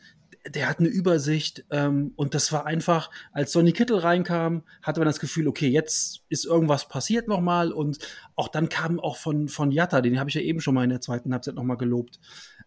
der 0.47 0.69
hat 0.69 0.79
eine 0.79 0.89
Übersicht 0.89 1.65
ähm, 1.71 2.13
und 2.15 2.33
das 2.35 2.51
war 2.51 2.65
einfach, 2.65 3.09
als 3.31 3.51
Sonny 3.51 3.71
Kittel 3.71 3.97
reinkam, 3.97 4.63
hatte 4.83 4.99
man 4.99 5.07
das 5.07 5.19
Gefühl, 5.19 5.47
okay, 5.47 5.67
jetzt 5.67 6.21
ist 6.29 6.45
irgendwas 6.45 6.87
passiert 6.87 7.27
nochmal 7.27 7.71
und 7.71 7.99
auch 8.35 8.47
dann 8.47 8.69
kam 8.69 8.99
auch 8.99 9.17
von, 9.17 9.47
von 9.47 9.71
Jatta, 9.71 10.01
den 10.01 10.19
habe 10.19 10.29
ich 10.29 10.35
ja 10.35 10.41
eben 10.41 10.61
schon 10.61 10.75
mal 10.75 10.83
in 10.83 10.89
der 10.89 11.01
zweiten 11.01 11.31
Halbzeit 11.33 11.55
nochmal 11.55 11.77
gelobt, 11.77 12.19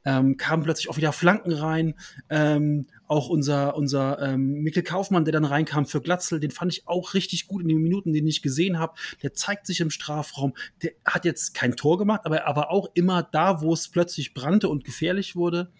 ähm, 0.04 0.36
kamen 0.36 0.62
plötzlich 0.62 0.90
auch 0.90 0.96
wieder 0.96 1.12
Flanken 1.12 1.52
rein. 1.52 1.94
Ähm, 2.30 2.86
auch 3.06 3.28
unser, 3.28 3.74
unser 3.76 4.20
ähm, 4.20 4.60
Mikkel 4.62 4.82
Kaufmann, 4.82 5.24
der 5.24 5.32
dann 5.32 5.44
reinkam 5.44 5.86
für 5.86 6.00
Glatzel, 6.00 6.40
den 6.40 6.50
fand 6.50 6.72
ich 6.72 6.86
auch 6.86 7.14
richtig 7.14 7.46
gut 7.46 7.62
in 7.62 7.68
den 7.68 7.82
Minuten, 7.82 8.12
den 8.12 8.26
ich 8.26 8.42
gesehen 8.42 8.78
habe. 8.78 8.94
Der 9.22 9.32
zeigt 9.32 9.66
sich 9.66 9.80
im 9.80 9.90
Strafraum. 9.90 10.54
Der 10.82 10.92
hat 11.04 11.24
jetzt 11.24 11.54
kein 11.54 11.74
Tor 11.74 11.98
gemacht, 11.98 12.22
aber 12.24 12.38
er 12.38 12.54
war 12.54 12.70
auch 12.70 12.88
immer 12.94 13.22
da, 13.22 13.62
wo 13.62 13.72
es 13.72 13.88
plötzlich 13.88 14.34
brannte 14.34 14.68
und 14.68 14.84
gefährlich 14.84 15.36
wurde. 15.36 15.72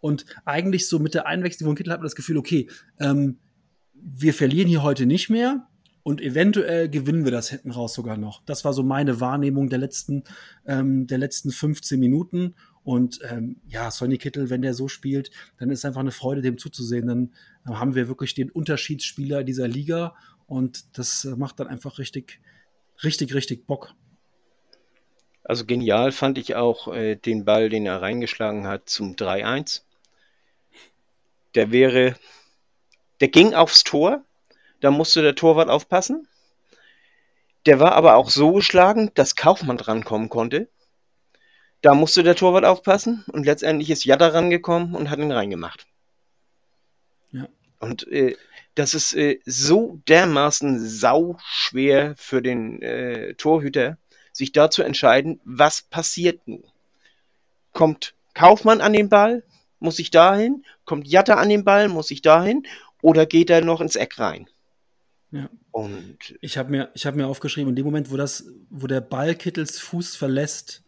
Und 0.00 0.24
eigentlich 0.44 0.88
so 0.88 0.98
mit 0.98 1.14
der 1.14 1.26
Einwechslung 1.26 1.68
von 1.68 1.76
Kittel 1.76 1.92
hat 1.92 2.00
man 2.00 2.06
das 2.06 2.14
Gefühl, 2.14 2.38
okay, 2.38 2.68
ähm, 2.98 3.38
wir 3.94 4.32
verlieren 4.34 4.68
hier 4.68 4.82
heute 4.82 5.06
nicht 5.06 5.28
mehr 5.28 5.66
und 6.02 6.20
eventuell 6.20 6.88
gewinnen 6.88 7.24
wir 7.24 7.32
das 7.32 7.50
hinten 7.50 7.70
raus 7.70 7.94
sogar 7.94 8.16
noch. 8.16 8.42
Das 8.46 8.64
war 8.64 8.72
so 8.72 8.82
meine 8.82 9.20
Wahrnehmung 9.20 9.68
der 9.68 9.78
letzten, 9.78 10.24
ähm, 10.66 11.06
der 11.06 11.18
letzten 11.18 11.50
15 11.50 12.00
Minuten. 12.00 12.54
Und 12.82 13.20
ähm, 13.30 13.56
ja, 13.68 13.90
Sonny 13.90 14.16
Kittel, 14.16 14.48
wenn 14.48 14.62
der 14.62 14.72
so 14.72 14.88
spielt, 14.88 15.30
dann 15.58 15.70
ist 15.70 15.84
einfach 15.84 16.00
eine 16.00 16.12
Freude, 16.12 16.40
dem 16.40 16.56
zuzusehen. 16.56 17.06
Dann 17.06 17.30
haben 17.66 17.94
wir 17.94 18.08
wirklich 18.08 18.34
den 18.34 18.50
Unterschiedsspieler 18.50 19.44
dieser 19.44 19.68
Liga 19.68 20.14
und 20.46 20.98
das 20.98 21.26
äh, 21.26 21.36
macht 21.36 21.60
dann 21.60 21.68
einfach 21.68 21.98
richtig, 21.98 22.40
richtig, 23.04 23.34
richtig 23.34 23.66
Bock. 23.66 23.94
Also 25.44 25.66
genial 25.66 26.12
fand 26.12 26.38
ich 26.38 26.54
auch 26.54 26.92
äh, 26.92 27.16
den 27.16 27.44
Ball, 27.44 27.68
den 27.68 27.84
er 27.84 28.00
reingeschlagen 28.00 28.66
hat 28.66 28.88
zum 28.88 29.14
3-1. 29.14 29.82
Der 31.54 31.72
wäre, 31.72 32.16
der 33.20 33.28
ging 33.28 33.54
aufs 33.54 33.84
Tor, 33.84 34.24
da 34.80 34.90
musste 34.90 35.22
der 35.22 35.34
Torwart 35.34 35.68
aufpassen. 35.68 36.28
Der 37.66 37.80
war 37.80 37.92
aber 37.92 38.16
auch 38.16 38.30
so 38.30 38.52
geschlagen, 38.52 39.10
dass 39.14 39.36
Kaufmann 39.36 39.76
drankommen 39.76 40.28
konnte. 40.28 40.68
Da 41.82 41.94
musste 41.94 42.22
der 42.22 42.36
Torwart 42.36 42.64
aufpassen 42.64 43.24
und 43.32 43.44
letztendlich 43.44 43.90
ist 43.90 44.04
Jatta 44.04 44.28
rangekommen 44.28 44.94
und 44.94 45.10
hat 45.10 45.18
ihn 45.18 45.32
reingemacht. 45.32 45.86
Ja. 47.32 47.48
Und 47.78 48.06
äh, 48.08 48.36
das 48.74 48.94
ist 48.94 49.14
äh, 49.14 49.40
so 49.44 50.00
dermaßen 50.08 50.78
sauschwer 50.86 52.14
für 52.16 52.42
den 52.42 52.80
äh, 52.82 53.34
Torhüter, 53.34 53.98
sich 54.32 54.52
da 54.52 54.70
zu 54.70 54.82
entscheiden, 54.82 55.40
was 55.44 55.82
passiert 55.82 56.46
nun. 56.46 56.64
Kommt 57.72 58.14
Kaufmann 58.34 58.80
an 58.80 58.92
den 58.92 59.08
Ball, 59.08 59.42
muss 59.80 59.98
ich 59.98 60.10
dahin? 60.10 60.64
Kommt 60.84 61.08
Jatta 61.08 61.34
an 61.34 61.48
den 61.48 61.64
Ball, 61.64 61.88
muss 61.88 62.10
ich 62.10 62.22
dahin? 62.22 62.66
Oder 63.02 63.26
geht 63.26 63.50
er 63.50 63.64
noch 63.64 63.80
ins 63.80 63.96
Eck 63.96 64.18
rein? 64.18 64.48
Ja. 65.32 65.48
Und 65.70 66.18
ich 66.40 66.58
habe 66.58 66.70
mir, 66.70 66.92
hab 66.96 67.14
mir 67.14 67.26
aufgeschrieben, 67.26 67.70
in 67.70 67.76
dem 67.76 67.84
Moment, 67.84 68.10
wo, 68.10 68.16
das, 68.16 68.46
wo 68.68 68.86
der 68.86 69.00
Ball 69.00 69.34
Kittels 69.34 69.78
Fuß 69.78 70.16
verlässt, 70.16 70.82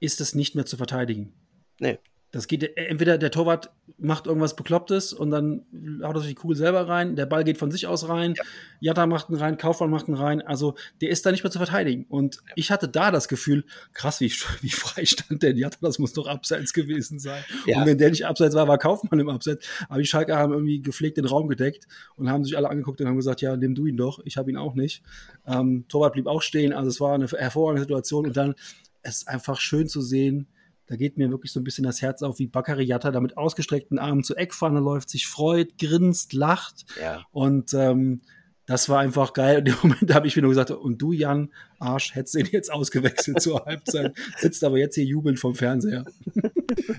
ist 0.00 0.20
es 0.20 0.34
nicht 0.34 0.54
mehr 0.54 0.66
zu 0.66 0.76
verteidigen. 0.76 1.32
Nee. 1.78 1.98
Das 2.32 2.46
geht, 2.46 2.76
entweder 2.76 3.18
der 3.18 3.30
Torwart 3.32 3.70
macht 3.98 4.26
irgendwas 4.26 4.54
Beklopptes 4.54 5.12
und 5.12 5.30
dann 5.30 5.64
haut 6.02 6.14
er 6.14 6.20
sich 6.20 6.30
die 6.30 6.34
Kugel 6.34 6.56
selber 6.56 6.88
rein, 6.88 7.16
der 7.16 7.26
Ball 7.26 7.42
geht 7.42 7.58
von 7.58 7.70
sich 7.72 7.86
aus 7.88 8.08
rein, 8.08 8.34
ja. 8.36 8.44
Jatta 8.80 9.06
macht 9.06 9.28
einen 9.28 9.38
rein, 9.38 9.58
Kaufmann 9.58 9.90
macht 9.90 10.06
einen 10.06 10.16
rein, 10.16 10.40
also 10.40 10.74
der 11.00 11.10
ist 11.10 11.26
da 11.26 11.32
nicht 11.32 11.42
mehr 11.42 11.50
zu 11.50 11.58
verteidigen. 11.58 12.06
Und 12.08 12.36
ja. 12.36 12.52
ich 12.54 12.70
hatte 12.70 12.88
da 12.88 13.10
das 13.10 13.26
Gefühl, 13.26 13.64
krass, 13.92 14.20
wie, 14.20 14.30
wie 14.60 14.70
frei 14.70 15.04
stand 15.04 15.42
denn 15.42 15.56
Jatta, 15.56 15.78
das 15.80 15.98
muss 15.98 16.12
doch 16.12 16.28
abseits 16.28 16.72
gewesen 16.72 17.18
sein. 17.18 17.42
Ja. 17.66 17.80
Und 17.80 17.86
wenn 17.86 17.98
der 17.98 18.10
nicht 18.10 18.26
abseits 18.26 18.54
war, 18.54 18.68
war 18.68 18.78
Kaufmann 18.78 19.18
im 19.18 19.28
Abseits. 19.28 19.66
Aber 19.88 19.98
die 19.98 20.06
Schalker 20.06 20.36
haben 20.36 20.52
irgendwie 20.52 20.80
gepflegt 20.82 21.16
den 21.16 21.26
Raum 21.26 21.48
gedeckt 21.48 21.88
und 22.16 22.30
haben 22.30 22.44
sich 22.44 22.56
alle 22.56 22.70
angeguckt 22.70 23.00
und 23.00 23.08
haben 23.08 23.16
gesagt, 23.16 23.40
ja, 23.40 23.56
nimm 23.56 23.74
du 23.74 23.86
ihn 23.86 23.96
doch, 23.96 24.20
ich 24.24 24.36
habe 24.36 24.50
ihn 24.50 24.56
auch 24.56 24.74
nicht. 24.74 25.02
Ähm, 25.46 25.84
Torwart 25.88 26.12
blieb 26.12 26.26
auch 26.26 26.42
stehen, 26.42 26.72
also 26.72 26.88
es 26.88 27.00
war 27.00 27.14
eine 27.14 27.26
hervorragende 27.26 27.82
Situation 27.82 28.26
und 28.26 28.36
dann 28.36 28.54
es 29.02 29.18
ist 29.18 29.28
einfach 29.28 29.60
schön 29.60 29.88
zu 29.88 30.00
sehen. 30.00 30.46
Da 30.90 30.96
geht 30.96 31.16
mir 31.16 31.30
wirklich 31.30 31.52
so 31.52 31.60
ein 31.60 31.64
bisschen 31.64 31.84
das 31.84 32.02
Herz 32.02 32.20
auf, 32.20 32.40
wie 32.40 32.48
Bakary 32.48 32.82
Yatta 32.82 33.12
da 33.12 33.20
mit 33.20 33.36
ausgestreckten 33.36 34.00
Armen 34.00 34.24
zur 34.24 34.36
Eckpfanne 34.36 34.80
läuft, 34.80 35.08
sich 35.08 35.28
freut, 35.28 35.78
grinst, 35.78 36.32
lacht. 36.32 36.84
Ja. 37.00 37.24
Und 37.30 37.72
ähm, 37.74 38.22
das 38.66 38.88
war 38.88 38.98
einfach 38.98 39.32
geil. 39.32 39.60
In 39.60 39.66
dem 39.66 39.76
Moment 39.84 40.12
habe 40.14 40.26
ich 40.26 40.34
mir 40.34 40.42
nur 40.42 40.50
gesagt, 40.50 40.72
und 40.72 41.00
du, 41.00 41.12
Jan, 41.12 41.52
Arsch, 41.78 42.16
hättest 42.16 42.34
den 42.34 42.46
jetzt 42.46 42.72
ausgewechselt 42.72 43.40
zur 43.40 43.64
Halbzeit, 43.66 44.16
sitzt 44.38 44.64
aber 44.64 44.78
jetzt 44.78 44.96
hier 44.96 45.04
jubelnd 45.04 45.38
vom 45.38 45.54
Fernseher. 45.54 46.04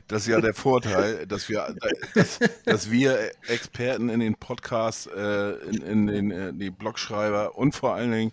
Das 0.08 0.24
ist 0.24 0.28
ja 0.28 0.42
der 0.42 0.54
Vorteil, 0.54 1.26
dass 1.28 1.48
wir, 1.48 1.74
dass, 2.14 2.40
dass 2.66 2.92
wir 2.92 3.32
Experten 3.48 4.10
in 4.10 4.20
den 4.20 4.36
Podcasts, 4.36 5.08
äh, 5.08 5.52
in, 5.70 5.82
in, 5.82 6.08
den 6.08 6.32
äh, 6.32 6.54
die 6.54 6.70
Blogschreiber 6.70 7.58
und 7.58 7.74
vor 7.74 7.96
allen 7.96 8.12
Dingen 8.12 8.32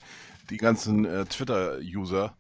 die 0.51 0.57
ganzen 0.57 1.05
äh, 1.05 1.25
Twitter-User 1.27 2.35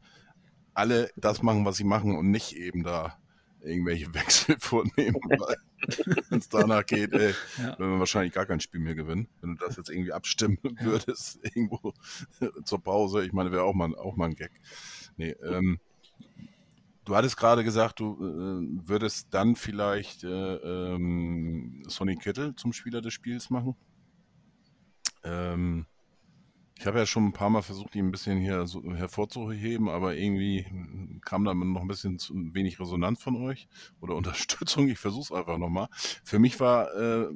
alle 0.79 1.11
das 1.17 1.43
machen, 1.43 1.65
was 1.65 1.77
sie 1.77 1.85
machen 1.85 2.17
und 2.17 2.31
nicht 2.31 2.57
eben 2.57 2.85
da 2.85 3.19
irgendwelche 3.61 4.07
Wechsel 4.15 4.57
vornehmen. 4.59 5.21
wenn 6.31 6.39
es 6.39 6.49
danach 6.49 6.87
geht, 6.87 7.13
ey, 7.13 7.35
ja. 7.59 7.79
wenn 7.79 7.91
wir 7.91 7.99
wahrscheinlich 7.99 8.33
gar 8.33 8.47
kein 8.47 8.61
Spiel 8.61 8.81
mehr 8.81 8.95
gewinnen. 8.95 9.29
Wenn 9.41 9.57
du 9.57 9.65
das 9.67 9.77
jetzt 9.77 9.91
irgendwie 9.91 10.13
abstimmen 10.13 10.59
würdest, 10.81 11.41
irgendwo 11.43 11.93
zur 12.65 12.83
Pause, 12.83 13.25
ich 13.25 13.33
meine, 13.33 13.53
wäre 13.53 13.65
auch 13.65 13.75
mal, 13.75 13.95
auch 13.97 14.17
mal 14.17 14.27
ein 14.27 14.35
Gag. 14.35 14.53
Nee, 15.17 15.35
ähm, 15.43 15.79
du 17.05 17.17
hattest 17.17 17.37
gerade 17.37 17.65
gesagt, 17.65 18.01
du 18.01 18.15
äh, 18.15 18.89
würdest 18.89 19.29
dann 19.31 19.57
vielleicht 19.57 20.25
äh, 20.25 20.55
ähm, 20.57 21.83
Sonny 21.89 22.17
Kittel 22.17 22.55
zum 22.55 22.73
Spieler 22.73 23.01
des 23.01 23.13
Spiels 23.13 23.51
machen. 23.51 23.75
Ähm, 25.25 25.87
ich 26.79 26.87
habe 26.87 26.99
ja 26.99 27.07
schon 27.07 27.27
ein 27.27 27.33
paar 27.33 27.51
Mal 27.51 27.63
versucht, 27.63 27.97
ihn 27.97 28.07
ein 28.07 28.13
bisschen 28.13 28.39
hier 28.39 28.67
so 28.69 28.83
hervorzuheben, 28.95 29.89
aber 29.89 30.15
irgendwie 30.15 30.65
kam 31.25 31.45
da 31.45 31.53
noch 31.53 31.81
ein 31.81 31.89
bisschen 31.89 32.21
zu 32.21 32.35
wenig 32.55 32.79
Resonanz 32.79 33.21
von 33.21 33.37
euch 33.37 33.69
oder 34.01 34.15
Unterstützung. 34.17 34.89
Ich 34.89 34.99
versuche 34.99 35.23
es 35.23 35.33
einfach 35.33 35.59
nochmal. 35.59 35.89
Für 36.23 36.39
mich 36.39 36.61
war 36.61 36.95
äh, 36.95 37.29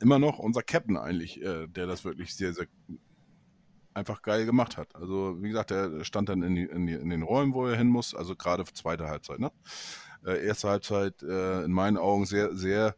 immer 0.00 0.18
noch 0.18 0.40
unser 0.40 0.62
Captain 0.62 0.96
eigentlich, 0.96 1.40
äh, 1.42 1.68
der 1.68 1.86
das 1.86 2.04
wirklich 2.04 2.34
sehr, 2.34 2.52
sehr 2.52 2.66
einfach 3.94 4.20
geil 4.22 4.46
gemacht 4.46 4.76
hat. 4.76 4.96
Also, 4.96 5.40
wie 5.40 5.48
gesagt, 5.50 5.70
er 5.70 6.04
stand 6.04 6.28
dann 6.28 6.42
in, 6.42 6.56
die, 6.56 6.64
in, 6.64 6.86
die, 6.88 6.94
in 6.94 7.10
den 7.10 7.22
Räumen, 7.22 7.54
wo 7.54 7.66
er 7.66 7.76
hin 7.76 7.86
muss, 7.86 8.16
also 8.16 8.34
gerade 8.34 8.64
zweite 8.64 9.06
Halbzeit. 9.06 9.38
Ne? 9.38 9.52
Äh, 10.26 10.44
erste 10.44 10.68
Halbzeit 10.70 11.22
äh, 11.22 11.62
in 11.62 11.70
meinen 11.70 11.98
Augen 11.98 12.26
sehr, 12.26 12.52
sehr 12.56 12.96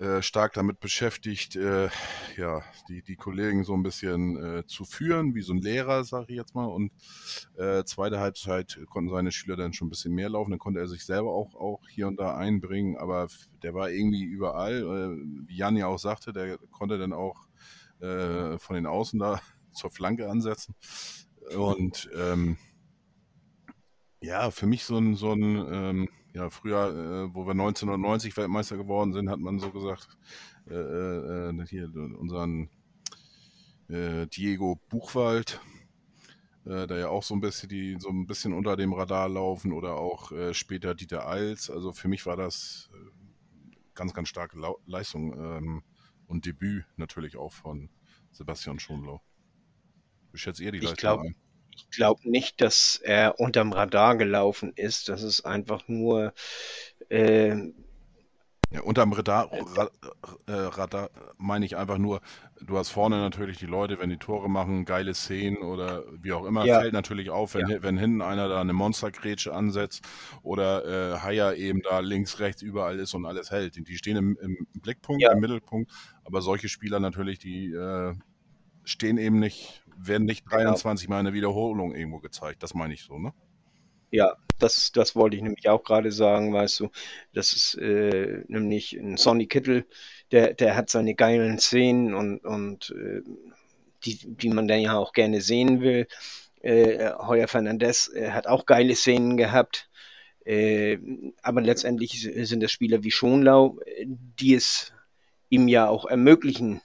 äh, 0.00 0.22
stark 0.22 0.54
damit 0.54 0.80
beschäftigt, 0.80 1.56
äh, 1.56 1.90
ja, 2.34 2.62
die, 2.88 3.02
die 3.02 3.16
Kollegen 3.16 3.64
so 3.64 3.74
ein 3.74 3.82
bisschen 3.82 4.42
äh, 4.42 4.66
zu 4.66 4.86
führen, 4.86 5.34
wie 5.34 5.42
so 5.42 5.52
ein 5.52 5.60
Lehrer, 5.60 6.04
sage 6.04 6.26
ich 6.30 6.36
jetzt 6.36 6.54
mal. 6.54 6.64
Und 6.64 6.90
äh, 7.58 7.84
zweite 7.84 8.18
Halbzeit 8.18 8.80
konnten 8.88 9.10
seine 9.10 9.30
Schüler 9.30 9.56
dann 9.56 9.74
schon 9.74 9.88
ein 9.88 9.90
bisschen 9.90 10.14
mehr 10.14 10.30
laufen. 10.30 10.52
Dann 10.52 10.58
konnte 10.58 10.80
er 10.80 10.88
sich 10.88 11.04
selber 11.04 11.32
auch, 11.34 11.54
auch 11.54 11.86
hier 11.86 12.08
und 12.08 12.18
da 12.18 12.34
einbringen, 12.34 12.96
aber 12.96 13.28
der 13.62 13.74
war 13.74 13.90
irgendwie 13.90 14.22
überall. 14.22 14.82
Wie 15.46 15.56
Jan 15.56 15.76
ja 15.76 15.86
auch 15.86 15.98
sagte, 15.98 16.32
der 16.32 16.56
konnte 16.70 16.96
dann 16.96 17.12
auch 17.12 17.46
von 18.00 18.74
den 18.74 18.86
Außen 18.86 19.18
da 19.18 19.42
zur 19.72 19.90
Flanke 19.90 20.30
ansetzen. 20.30 20.74
Und 21.54 22.08
ähm, 22.16 22.56
ja, 24.22 24.50
für 24.50 24.64
mich 24.64 24.84
so 24.84 24.96
ein, 24.96 25.14
so 25.14 25.32
ein 25.32 25.42
ähm, 25.70 26.08
ja, 26.32 26.50
früher, 26.50 26.88
äh, 26.88 27.34
wo 27.34 27.46
wir 27.46 27.52
1990 27.52 28.36
Weltmeister 28.36 28.76
geworden 28.76 29.12
sind, 29.12 29.30
hat 29.30 29.40
man 29.40 29.58
so 29.58 29.70
gesagt, 29.70 30.08
äh, 30.68 30.74
äh, 30.74 31.50
äh 31.50 31.66
hier 31.66 31.90
unseren 31.94 32.68
äh, 33.88 34.26
Diego 34.26 34.80
Buchwald, 34.88 35.60
äh, 36.64 36.86
da 36.86 36.98
ja 36.98 37.08
auch 37.08 37.22
so 37.22 37.34
ein 37.34 37.40
bisschen 37.40 37.68
die 37.68 37.96
so 37.98 38.08
ein 38.10 38.26
bisschen 38.26 38.52
unter 38.52 38.76
dem 38.76 38.92
Radar 38.92 39.28
laufen 39.28 39.72
oder 39.72 39.96
auch 39.96 40.32
später 40.52 40.94
Dieter 40.94 41.28
Eils. 41.28 41.70
Also 41.70 41.92
für 41.92 42.08
mich 42.08 42.26
war 42.26 42.36
das 42.36 42.90
ganz, 43.94 44.14
ganz 44.14 44.28
starke 44.28 44.58
La 44.58 44.72
Leistung 44.86 45.32
ähm, 45.34 45.82
und 46.26 46.46
Debüt 46.46 46.84
natürlich 46.96 47.36
auch 47.36 47.52
von 47.52 47.90
Sebastian 48.32 48.78
Schonlau. 48.78 49.20
Wie 50.32 50.38
schätzt 50.38 50.60
ihr 50.60 50.72
die 50.72 50.78
Leistung 50.78 50.96
glaub, 50.96 51.20
ein? 51.20 51.34
Ich 51.80 51.96
glaube 51.96 52.28
nicht, 52.28 52.60
dass 52.60 53.00
er 53.02 53.40
unterm 53.40 53.72
Radar 53.72 54.16
gelaufen 54.16 54.72
ist. 54.74 55.08
Das 55.08 55.22
ist 55.22 55.42
einfach 55.42 55.88
nur. 55.88 56.32
Äh, 57.08 57.72
ja, 58.72 58.82
unterm 58.82 59.12
Radar, 59.12 59.50
Radar, 59.50 59.90
äh, 60.46 60.52
Radar 60.52 61.10
meine 61.38 61.66
ich 61.66 61.76
einfach 61.76 61.98
nur, 61.98 62.20
du 62.60 62.78
hast 62.78 62.90
vorne 62.90 63.16
natürlich 63.16 63.58
die 63.58 63.66
Leute, 63.66 63.98
wenn 63.98 64.10
die 64.10 64.16
Tore 64.16 64.48
machen, 64.48 64.84
geile 64.84 65.12
Szenen 65.12 65.62
oder 65.62 66.04
wie 66.22 66.32
auch 66.32 66.44
immer, 66.44 66.64
ja. 66.64 66.78
fällt 66.78 66.92
natürlich 66.92 67.30
auf, 67.30 67.54
wenn, 67.54 67.68
ja. 67.68 67.82
wenn 67.82 67.98
hinten 67.98 68.22
einer 68.22 68.48
da 68.48 68.60
eine 68.60 68.72
Monstergrätsche 68.72 69.52
ansetzt 69.52 70.04
oder 70.42 70.84
äh, 70.84 71.18
Haier 71.18 71.56
eben 71.56 71.82
da 71.82 71.98
links, 71.98 72.38
rechts, 72.38 72.62
überall 72.62 73.00
ist 73.00 73.12
und 73.14 73.26
alles 73.26 73.50
hält. 73.50 73.74
Die 73.74 73.96
stehen 73.96 74.16
im, 74.16 74.38
im 74.40 74.68
Blickpunkt, 74.80 75.20
ja. 75.20 75.32
im 75.32 75.40
Mittelpunkt, 75.40 75.90
aber 76.24 76.40
solche 76.40 76.68
Spieler 76.68 77.00
natürlich, 77.00 77.40
die 77.40 77.72
äh, 77.72 78.14
stehen 78.84 79.18
eben 79.18 79.40
nicht 79.40 79.82
werden 80.06 80.24
nicht 80.24 80.44
23 80.50 81.06
genau. 81.06 81.16
Mal 81.16 81.20
eine 81.20 81.32
Wiederholung 81.32 81.94
irgendwo 81.94 82.18
gezeigt. 82.18 82.62
Das 82.62 82.74
meine 82.74 82.94
ich 82.94 83.02
so, 83.02 83.18
ne? 83.18 83.32
Ja, 84.10 84.36
das, 84.58 84.90
das 84.92 85.14
wollte 85.14 85.36
ich 85.36 85.42
nämlich 85.42 85.68
auch 85.68 85.84
gerade 85.84 86.10
sagen, 86.10 86.52
weißt 86.52 86.80
du. 86.80 86.90
Das 87.32 87.52
ist 87.52 87.74
äh, 87.76 88.44
nämlich 88.48 88.94
ein 88.94 89.16
Sonny 89.16 89.46
Kittel, 89.46 89.86
der, 90.32 90.54
der 90.54 90.76
hat 90.76 90.90
seine 90.90 91.14
geilen 91.14 91.58
Szenen 91.58 92.14
und, 92.14 92.44
und 92.44 92.94
äh, 92.96 93.22
die, 94.04 94.18
die 94.36 94.48
man 94.48 94.66
dann 94.66 94.80
ja 94.80 94.96
auch 94.96 95.12
gerne 95.12 95.40
sehen 95.40 95.80
will. 95.80 96.06
Äh, 96.60 97.12
Heuer 97.18 97.48
Fernandez 97.48 98.10
äh, 98.12 98.30
hat 98.30 98.46
auch 98.46 98.66
geile 98.66 98.94
Szenen 98.94 99.36
gehabt. 99.36 99.88
Äh, 100.44 100.98
aber 101.42 101.60
letztendlich 101.60 102.22
sind 102.22 102.62
das 102.62 102.72
Spieler 102.72 103.04
wie 103.04 103.10
Schonlau, 103.10 103.78
die 104.04 104.54
es 104.54 104.92
ihm 105.50 105.68
ja 105.68 105.88
auch 105.88 106.06
ermöglichen, 106.06 106.80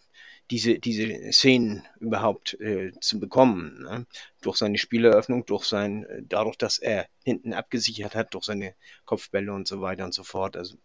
diese, 0.52 0.80
diese 0.80 1.32
Szenen 1.32 1.84
überhaupt 2.00 2.60
äh, 2.60 2.91
zu 3.00 3.20
bekommen. 3.20 3.84
Ne? 3.84 4.06
Durch 4.41 4.58
seine 4.58 4.78
Spieleröffnung, 4.78 5.46
durch 5.46 5.66
sein, 5.66 6.06
äh, 6.06 6.22
dadurch, 6.28 6.58
dass 6.58 6.78
er 6.78 7.08
hinten 7.24 7.54
abgesichert 7.54 8.16
hat, 8.16 8.34
durch 8.34 8.46
seine 8.46 8.76
Kopfbälle 9.06 9.52
und 9.54 9.68
so 9.68 9.82
weiter 9.82 10.06
und 10.06 10.14
so 10.14 10.24
fort. 10.24 10.56
Also, 10.56 10.78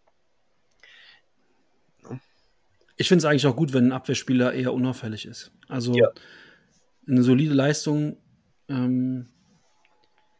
ne? 2.02 2.20
Ich 2.96 3.08
finde 3.08 3.18
es 3.18 3.24
eigentlich 3.26 3.46
auch 3.46 3.56
gut, 3.56 3.72
wenn 3.72 3.88
ein 3.88 3.92
Abwehrspieler 3.92 4.54
eher 4.54 4.72
unauffällig 4.72 5.26
ist. 5.26 5.52
Also 5.68 5.94
ja. 5.94 6.08
eine 7.06 7.22
solide 7.22 7.54
Leistung, 7.54 8.16
ähm, 8.68 9.26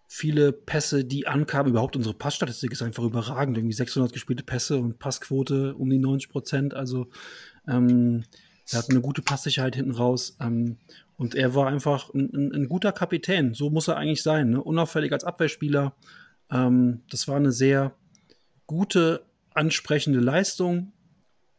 viele 0.09 0.53
Pässe, 0.53 1.05
die 1.05 1.27
ankamen, 1.27 1.71
überhaupt 1.71 1.95
unsere 1.95 2.15
Passstatistik 2.15 2.73
ist 2.73 2.83
einfach 2.83 3.05
überragend. 3.05 3.57
Irgendwie 3.57 3.75
600 3.75 4.13
gespielte 4.13 4.45
Pässe 4.45 4.79
und 4.79 4.99
Passquote 4.99 5.75
um 5.77 5.89
die 5.89 5.99
90 5.99 6.31
Prozent. 6.31 6.75
Also 6.75 7.09
ähm, 7.69 8.25
er 8.73 8.79
hat 8.79 8.91
eine 8.91 9.01
gute 9.01 9.23
Passsicherheit 9.23 9.77
hinten 9.77 9.93
raus. 9.93 10.37
Ähm, 10.41 10.79
und 11.17 11.35
er 11.35 11.55
war 11.55 11.67
einfach 11.67 12.13
ein, 12.15 12.31
ein, 12.33 12.53
ein, 12.55 12.69
guter 12.69 12.93
Kapitän. 12.93 13.55
So 13.55 13.71
muss 13.71 13.89
er 13.89 13.97
eigentlich 13.97 14.23
sein. 14.23 14.51
Ne? 14.51 14.63
Unauffällig 14.63 15.13
als 15.13 15.25
Abwehrspieler. 15.25 15.95
Ähm, 16.51 17.03
das 17.11 17.29
war 17.29 17.37
eine 17.37 17.53
sehr 17.53 17.95
gute, 18.67 19.27
ansprechende 19.53 20.21
Leistung. 20.21 20.93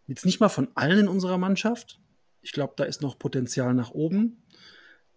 Jetzt 0.08 0.26
nicht 0.26 0.40
mal 0.40 0.50
von 0.50 0.70
allen 0.76 1.00
in 1.00 1.08
unserer 1.08 1.38
Mannschaft. 1.38 2.00
Ich 2.42 2.54
glaube, 2.54 2.74
da 2.76 2.86
ist 2.86 3.02
noch 3.02 3.20
Potenzial 3.20 3.74
nach 3.74 3.92
oben. 3.92 4.44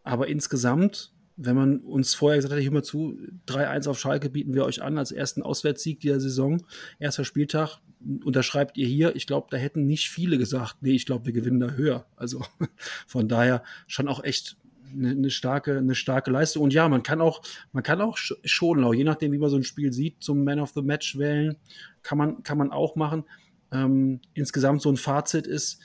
Aber 0.02 0.28
insgesamt, 0.28 1.12
wenn 1.36 1.56
man 1.56 1.80
uns 1.80 2.14
vorher 2.14 2.38
gesagt 2.38 2.52
hätte, 2.52 2.64
hör 2.64 2.72
mal 2.72 2.84
zu, 2.84 3.16
3-1 3.48 3.88
auf 3.88 3.98
Schalke 3.98 4.28
bieten 4.28 4.54
wir 4.54 4.64
euch 4.64 4.82
an 4.82 4.98
als 4.98 5.10
ersten 5.10 5.42
Auswärtssieg 5.42 6.00
dieser 6.00 6.20
Saison, 6.20 6.62
erster 6.98 7.24
Spieltag, 7.24 7.78
unterschreibt 8.24 8.76
ihr 8.76 8.86
hier. 8.86 9.16
Ich 9.16 9.26
glaube, 9.26 9.48
da 9.50 9.56
hätten 9.56 9.86
nicht 9.86 10.10
viele 10.10 10.38
gesagt, 10.38 10.76
nee, 10.80 10.92
ich 10.92 11.06
glaube, 11.06 11.26
wir 11.26 11.32
gewinnen 11.32 11.60
da 11.60 11.70
höher. 11.70 12.06
Also 12.16 12.44
von 13.06 13.28
daher 13.28 13.62
schon 13.86 14.08
auch 14.08 14.22
echt 14.22 14.56
eine, 14.92 15.10
eine, 15.10 15.30
starke, 15.30 15.78
eine 15.78 15.94
starke 15.94 16.30
Leistung. 16.30 16.62
Und 16.62 16.72
ja, 16.72 16.88
man 16.88 17.02
kann 17.02 17.20
auch, 17.20 17.42
man 17.72 17.82
kann 17.82 18.00
auch 18.00 18.16
Schonlau, 18.16 18.92
je 18.92 19.04
nachdem, 19.04 19.32
wie 19.32 19.38
man 19.38 19.50
so 19.50 19.56
ein 19.56 19.64
Spiel 19.64 19.92
sieht, 19.92 20.22
zum 20.22 20.44
Man 20.44 20.60
of 20.60 20.72
the 20.74 20.82
Match 20.82 21.18
wählen, 21.18 21.56
kann 22.02 22.18
man, 22.18 22.42
kann 22.42 22.58
man 22.58 22.70
auch 22.70 22.96
machen. 22.96 23.24
Ähm, 23.72 24.20
insgesamt 24.34 24.82
so 24.82 24.90
ein 24.90 24.96
Fazit 24.96 25.46
ist, 25.46 25.80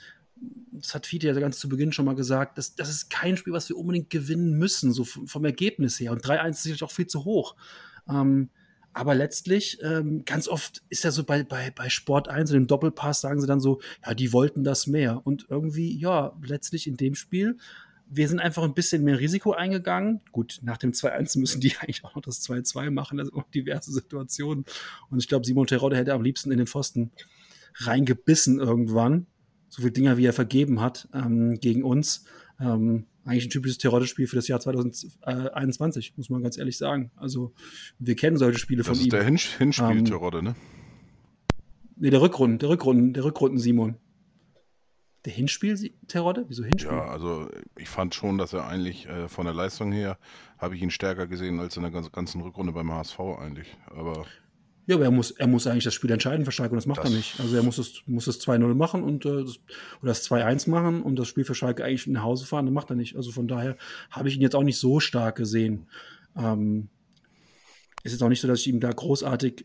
das 0.72 0.94
hat 0.94 1.06
Fiete 1.06 1.26
ja 1.26 1.34
ganz 1.34 1.58
zu 1.58 1.68
Beginn 1.68 1.92
schon 1.92 2.04
mal 2.04 2.14
gesagt, 2.14 2.56
das, 2.56 2.74
das 2.74 2.88
ist 2.88 3.10
kein 3.10 3.36
Spiel, 3.36 3.52
was 3.52 3.68
wir 3.68 3.76
unbedingt 3.76 4.10
gewinnen 4.10 4.58
müssen, 4.58 4.92
so 4.92 5.04
vom 5.04 5.44
Ergebnis 5.44 5.98
her. 6.00 6.12
Und 6.12 6.24
3-1 6.24 6.50
ist 6.50 6.62
sicherlich 6.62 6.84
auch 6.84 6.90
viel 6.90 7.06
zu 7.06 7.24
hoch. 7.24 7.56
Ähm, 8.08 8.48
aber 8.92 9.14
letztlich, 9.14 9.78
ähm, 9.82 10.24
ganz 10.24 10.48
oft 10.48 10.82
ist 10.88 11.04
ja 11.04 11.10
so 11.10 11.24
bei, 11.24 11.44
bei, 11.44 11.70
bei 11.70 11.88
Sport 11.88 12.28
1 12.28 12.50
und 12.50 12.54
dem 12.54 12.66
Doppelpass 12.66 13.20
sagen 13.20 13.40
sie 13.40 13.46
dann 13.46 13.60
so, 13.60 13.80
ja, 14.04 14.14
die 14.14 14.32
wollten 14.32 14.64
das 14.64 14.86
mehr. 14.86 15.20
Und 15.24 15.46
irgendwie, 15.48 15.96
ja, 15.96 16.36
letztlich 16.42 16.86
in 16.86 16.96
dem 16.96 17.14
Spiel, 17.14 17.56
wir 18.12 18.28
sind 18.28 18.40
einfach 18.40 18.64
ein 18.64 18.74
bisschen 18.74 19.04
mehr 19.04 19.20
Risiko 19.20 19.52
eingegangen. 19.52 20.20
Gut, 20.32 20.58
nach 20.62 20.76
dem 20.76 20.92
2-1 20.92 21.38
müssen 21.38 21.60
die 21.60 21.76
eigentlich 21.80 22.04
auch 22.04 22.14
noch 22.16 22.22
das 22.22 22.42
2-2 22.42 22.90
machen, 22.90 23.20
auch 23.30 23.48
diverse 23.54 23.92
Situationen. 23.92 24.64
Und 25.08 25.20
ich 25.20 25.28
glaube, 25.28 25.46
Simon 25.46 25.66
Terodde 25.66 25.96
hätte 25.96 26.12
am 26.12 26.22
liebsten 26.22 26.50
in 26.50 26.58
den 26.58 26.66
Pfosten 26.66 27.12
reingebissen 27.76 28.58
irgendwann. 28.58 29.26
So 29.68 29.82
viele 29.82 29.92
Dinger, 29.92 30.16
wie 30.16 30.26
er 30.26 30.32
vergeben 30.32 30.80
hat 30.80 31.08
ähm, 31.14 31.60
gegen 31.60 31.84
uns. 31.84 32.24
Ähm, 32.58 33.06
eigentlich 33.24 33.46
ein 33.46 33.50
typisches 33.50 33.78
Terodde-Spiel 33.78 34.26
für 34.26 34.36
das 34.36 34.48
Jahr 34.48 34.60
2021, 34.60 36.16
muss 36.16 36.30
man 36.30 36.42
ganz 36.42 36.58
ehrlich 36.58 36.78
sagen. 36.78 37.10
Also, 37.16 37.52
wir 37.98 38.16
kennen 38.16 38.36
solche 38.36 38.58
Spiele 38.58 38.78
das 38.78 38.88
von 38.88 38.96
ihm. 38.96 39.10
Das 39.10 39.20
ist 39.20 39.58
der 39.58 39.64
Hin 39.64 39.72
Hinspiel 39.72 40.14
ähm, 40.14 40.44
ne? 40.44 40.56
Nee, 41.96 42.10
der 42.10 42.22
Rückrunden, 42.22 42.58
der 42.58 42.70
Rückrunden, 42.70 43.12
der 43.12 43.24
Rückrunden 43.24 43.58
Simon. 43.58 43.96
Der 45.26 45.34
Hinspiel 45.34 45.76
Terodde? 46.08 46.46
Wieso 46.48 46.64
Hinspiel? 46.64 46.92
Ja, 46.92 47.08
also 47.08 47.50
ich 47.76 47.90
fand 47.90 48.14
schon, 48.14 48.38
dass 48.38 48.54
er 48.54 48.66
eigentlich 48.66 49.06
äh, 49.06 49.28
von 49.28 49.44
der 49.44 49.54
Leistung 49.54 49.92
her 49.92 50.18
habe 50.56 50.76
ich 50.76 50.82
ihn 50.82 50.90
stärker 50.90 51.26
gesehen 51.26 51.60
als 51.60 51.76
in 51.76 51.82
der 51.82 51.90
ganzen 51.90 52.40
Rückrunde 52.40 52.72
beim 52.72 52.90
HSV 52.90 53.20
eigentlich. 53.20 53.76
Aber 53.86 54.24
ja, 54.90 54.96
aber 54.96 55.04
er 55.04 55.10
muss, 55.12 55.30
er 55.30 55.46
muss 55.46 55.68
eigentlich 55.68 55.84
das 55.84 55.94
Spiel 55.94 56.10
entscheiden 56.10 56.44
für 56.44 56.50
Schalke 56.50 56.72
und 56.72 56.76
das 56.76 56.86
macht 56.86 56.98
das 56.98 57.10
er 57.10 57.16
nicht. 57.16 57.38
Also 57.38 57.54
er 57.54 57.62
muss 57.62 57.78
es, 57.78 58.02
muss 58.06 58.26
es 58.26 58.40
2-0 58.44 58.74
machen 58.74 59.04
und 59.04 59.24
äh, 59.24 59.44
das, 59.44 59.60
oder 60.02 60.08
das 60.08 60.28
2-1 60.28 60.68
machen 60.68 61.02
und 61.02 61.16
das 61.16 61.28
Spiel 61.28 61.44
für 61.44 61.54
Schalke 61.54 61.84
eigentlich 61.84 62.08
nach 62.08 62.24
Hause 62.24 62.44
fahren, 62.44 62.66
das 62.66 62.74
macht 62.74 62.90
er 62.90 62.96
nicht. 62.96 63.14
Also 63.14 63.30
von 63.30 63.46
daher 63.46 63.76
habe 64.10 64.28
ich 64.28 64.34
ihn 64.34 64.42
jetzt 64.42 64.56
auch 64.56 64.64
nicht 64.64 64.78
so 64.78 64.98
stark 64.98 65.36
gesehen. 65.36 65.86
Ähm, 66.36 66.88
ist 68.02 68.12
jetzt 68.12 68.22
auch 68.22 68.28
nicht 68.28 68.40
so, 68.40 68.48
dass 68.48 68.60
ich 68.60 68.66
ihm 68.66 68.80
da 68.80 68.90
großartig, 68.90 69.64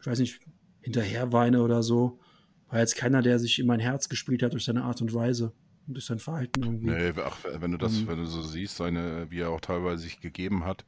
ich 0.00 0.06
weiß 0.06 0.20
nicht, 0.20 0.40
hinterher 0.80 1.32
weine 1.32 1.62
oder 1.62 1.82
so. 1.82 2.20
war 2.68 2.78
jetzt 2.78 2.94
keiner, 2.94 3.22
der 3.22 3.40
sich 3.40 3.58
in 3.58 3.66
mein 3.66 3.80
Herz 3.80 4.08
gespielt 4.08 4.44
hat 4.44 4.52
durch 4.52 4.64
seine 4.64 4.84
Art 4.84 5.02
und 5.02 5.12
Weise 5.12 5.52
und 5.88 5.94
durch 5.94 6.06
sein 6.06 6.20
Verhalten 6.20 6.62
irgendwie. 6.62 6.90
Nee, 6.90 7.12
ach, 7.16 7.38
wenn 7.58 7.72
du 7.72 7.76
das, 7.76 7.98
Ähm. 7.98 8.06
wenn 8.06 8.18
du 8.18 8.26
so 8.26 8.42
siehst, 8.42 8.76
seine, 8.76 9.26
wie 9.30 9.40
er 9.40 9.50
auch 9.50 9.60
teilweise 9.60 10.04
sich 10.04 10.20
gegeben 10.20 10.64
hat, 10.64 10.84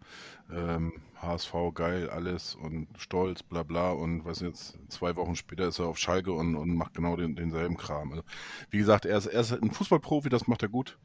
ähm, 0.52 0.92
HSV 1.22 1.54
geil, 1.74 2.10
alles 2.10 2.54
und 2.54 2.88
stolz, 2.98 3.42
bla 3.42 3.62
bla 3.62 3.90
und 3.92 4.24
was 4.24 4.40
jetzt, 4.40 4.76
zwei 4.88 5.14
Wochen 5.16 5.36
später 5.36 5.68
ist 5.68 5.78
er 5.78 5.86
auf 5.86 5.98
Schalke 5.98 6.32
und, 6.32 6.56
und 6.56 6.74
macht 6.74 6.94
genau 6.94 7.16
den, 7.16 7.36
denselben 7.36 7.76
Kram. 7.76 8.10
Also, 8.10 8.24
wie 8.70 8.78
gesagt, 8.78 9.06
er 9.06 9.16
ist, 9.18 9.26
er 9.26 9.40
ist 9.40 9.52
ein 9.52 9.70
Fußballprofi, 9.70 10.28
das 10.28 10.46
macht 10.48 10.62
er 10.62 10.68
gut. 10.68 10.98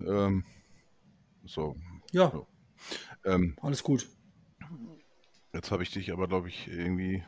Ähm, 0.00 0.44
so, 1.44 1.76
Ja, 2.12 2.30
So. 2.30 2.46
ähm, 3.24 3.56
alles 3.60 3.82
gut. 3.82 4.08
jetzt 5.52 5.70
habe 5.70 5.82
ich 5.82 5.90
dich 5.90 6.12
aber, 6.12 6.28
glaube 6.28 6.48
ich, 6.48 6.68
irgendwie. 6.68 7.22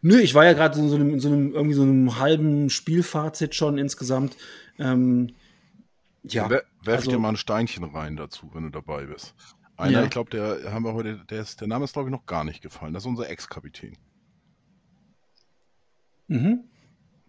Nö, 0.00 0.18
ich 0.20 0.34
war 0.34 0.44
ja 0.46 0.54
gerade 0.54 0.78
in 0.78 0.88
so 0.88 0.94
einem, 0.96 1.10
in 1.10 1.20
so 1.20 1.28
einem, 1.28 1.52
irgendwie 1.52 1.74
so 1.74 1.82
einem 1.82 2.18
halben 2.18 2.70
Spielfazit 2.70 3.54
schon 3.54 3.76
insgesamt. 3.76 4.36
Ähm, 4.78 5.34
ja, 6.22 6.48
Wer, 6.48 6.64
werf 6.82 7.00
also- 7.00 7.10
dir 7.10 7.18
mal 7.18 7.28
ein 7.30 7.36
Steinchen 7.36 7.84
rein 7.84 8.16
dazu, 8.16 8.50
wenn 8.54 8.64
du 8.64 8.70
dabei 8.70 9.04
bist. 9.04 9.34
Einer, 9.76 9.98
Ja. 10.00 10.04
ich 10.04 10.10
glaube, 10.10 10.30
der 10.30 10.72
haben 10.72 10.84
wir 10.84 10.94
heute, 10.94 11.20
der, 11.28 11.40
ist, 11.42 11.60
der 11.60 11.68
Name 11.68 11.84
ist, 11.84 11.92
glaube 11.92 12.08
ich, 12.08 12.12
noch 12.12 12.26
gar 12.26 12.44
nicht 12.44 12.62
gefallen. 12.62 12.94
Das 12.94 13.02
ist 13.02 13.08
unser 13.08 13.28
Ex-Kapitän. 13.28 13.96
mhm. 16.28 16.64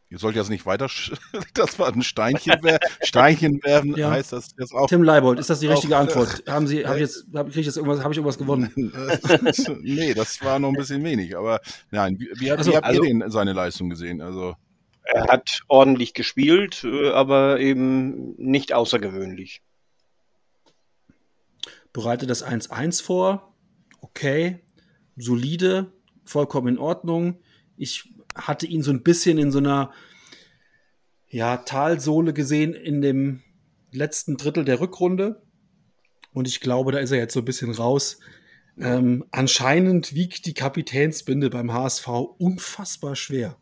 Ihr 0.10 0.20
sollt 0.20 0.38
jetzt 0.38 0.50
nicht 0.50 0.66
weiter, 0.66 0.88
das 1.54 1.80
war 1.80 1.92
ein 1.94 2.02
Steinchen, 2.02 2.56
wer 2.62 2.80
Steinchen 3.04 3.62
werfen, 3.62 3.94
Ja. 3.98 4.10
heißt 4.10 4.32
das 4.32 4.52
jetzt 4.58 4.74
auch. 4.74 4.88
Tim 4.88 5.04
Leibold, 5.04 5.38
ist 5.38 5.50
das 5.50 5.60
die 5.60 5.68
richtige 5.68 5.98
Auch, 5.98 6.00
Antwort? 6.08 6.44
Haben 6.48 6.66
Sie, 6.66 6.86
hab 6.88 6.96
ich 6.96 7.02
jetzt, 7.02 7.26
hab, 7.34 7.48
krieg 7.48 7.58
ich 7.58 7.66
jetzt 7.66 7.76
irgendwas, 7.76 8.02
habe 8.02 8.14
ich 8.14 8.18
irgendwas 8.18 8.38
gewonnen? 8.38 8.72
nee, 9.84 10.14
das 10.14 10.42
war 10.42 10.60
noch 10.60 10.70
ein 10.70 10.76
bisschen 10.76 11.04
wenig, 11.04 11.36
aber 11.38 11.60
nein, 11.92 12.18
wie, 12.20 12.30
wie, 12.36 12.52
Also- 12.52 12.72
wie 12.72 12.76
habt 12.78 12.86
also- 12.86 13.04
ihr 13.04 13.10
den, 13.20 13.30
seine 13.30 13.52
Leistung 13.52 13.90
gesehen? 13.90 14.22
Also, 14.22 14.56
Er 15.04 15.28
hat 15.28 15.60
ordentlich 15.68 16.14
gespielt, 16.14 16.86
äh, 16.86 17.10
aber 17.10 17.60
eben 17.60 18.34
nicht 18.38 18.72
außergewöhnlich. 18.74 19.62
Bereite 21.98 22.28
das 22.28 22.46
1-1 22.46 23.02
vor. 23.02 23.56
Okay. 24.02 24.60
Solide. 25.16 25.92
Vollkommen 26.26 26.68
in 26.68 26.78
Ordnung. 26.78 27.40
Ich 27.76 28.14
hatte 28.36 28.68
ihn 28.68 28.84
so 28.84 28.92
ein 28.92 29.02
bisschen 29.02 29.40
in 29.40 29.52
so 29.52 29.58
einer 29.58 29.92
ja, 31.28 31.58
Talsohle 31.58 32.34
gesehen 32.34 32.76
in 32.76 33.02
dem 33.02 33.42
letzten 33.92 34.38
Drittel 34.38 34.64
der 34.64 34.80
Rückrunde. 34.80 35.42
Und 36.34 36.48
ich 36.48 36.60
glaube, 36.60 36.92
da 36.92 37.00
ist 37.00 37.10
er 37.10 37.18
jetzt 37.18 37.34
so 37.34 37.40
ein 37.40 37.46
bisschen 37.46 37.72
raus. 37.72 38.20
Ähm, 38.78 39.26
anscheinend 39.32 40.14
wiegt 40.14 40.46
die 40.46 40.54
Kapitänsbinde 40.54 41.50
beim 41.50 41.74
HSV 41.74 42.08
unfassbar 42.38 43.16
schwer. 43.16 43.58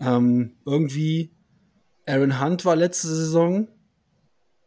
Ähm, 0.00 0.56
irgendwie, 0.66 1.36
Aaron 2.04 2.42
Hunt 2.42 2.64
war 2.64 2.74
letzte 2.74 3.06
Saison, 3.06 3.68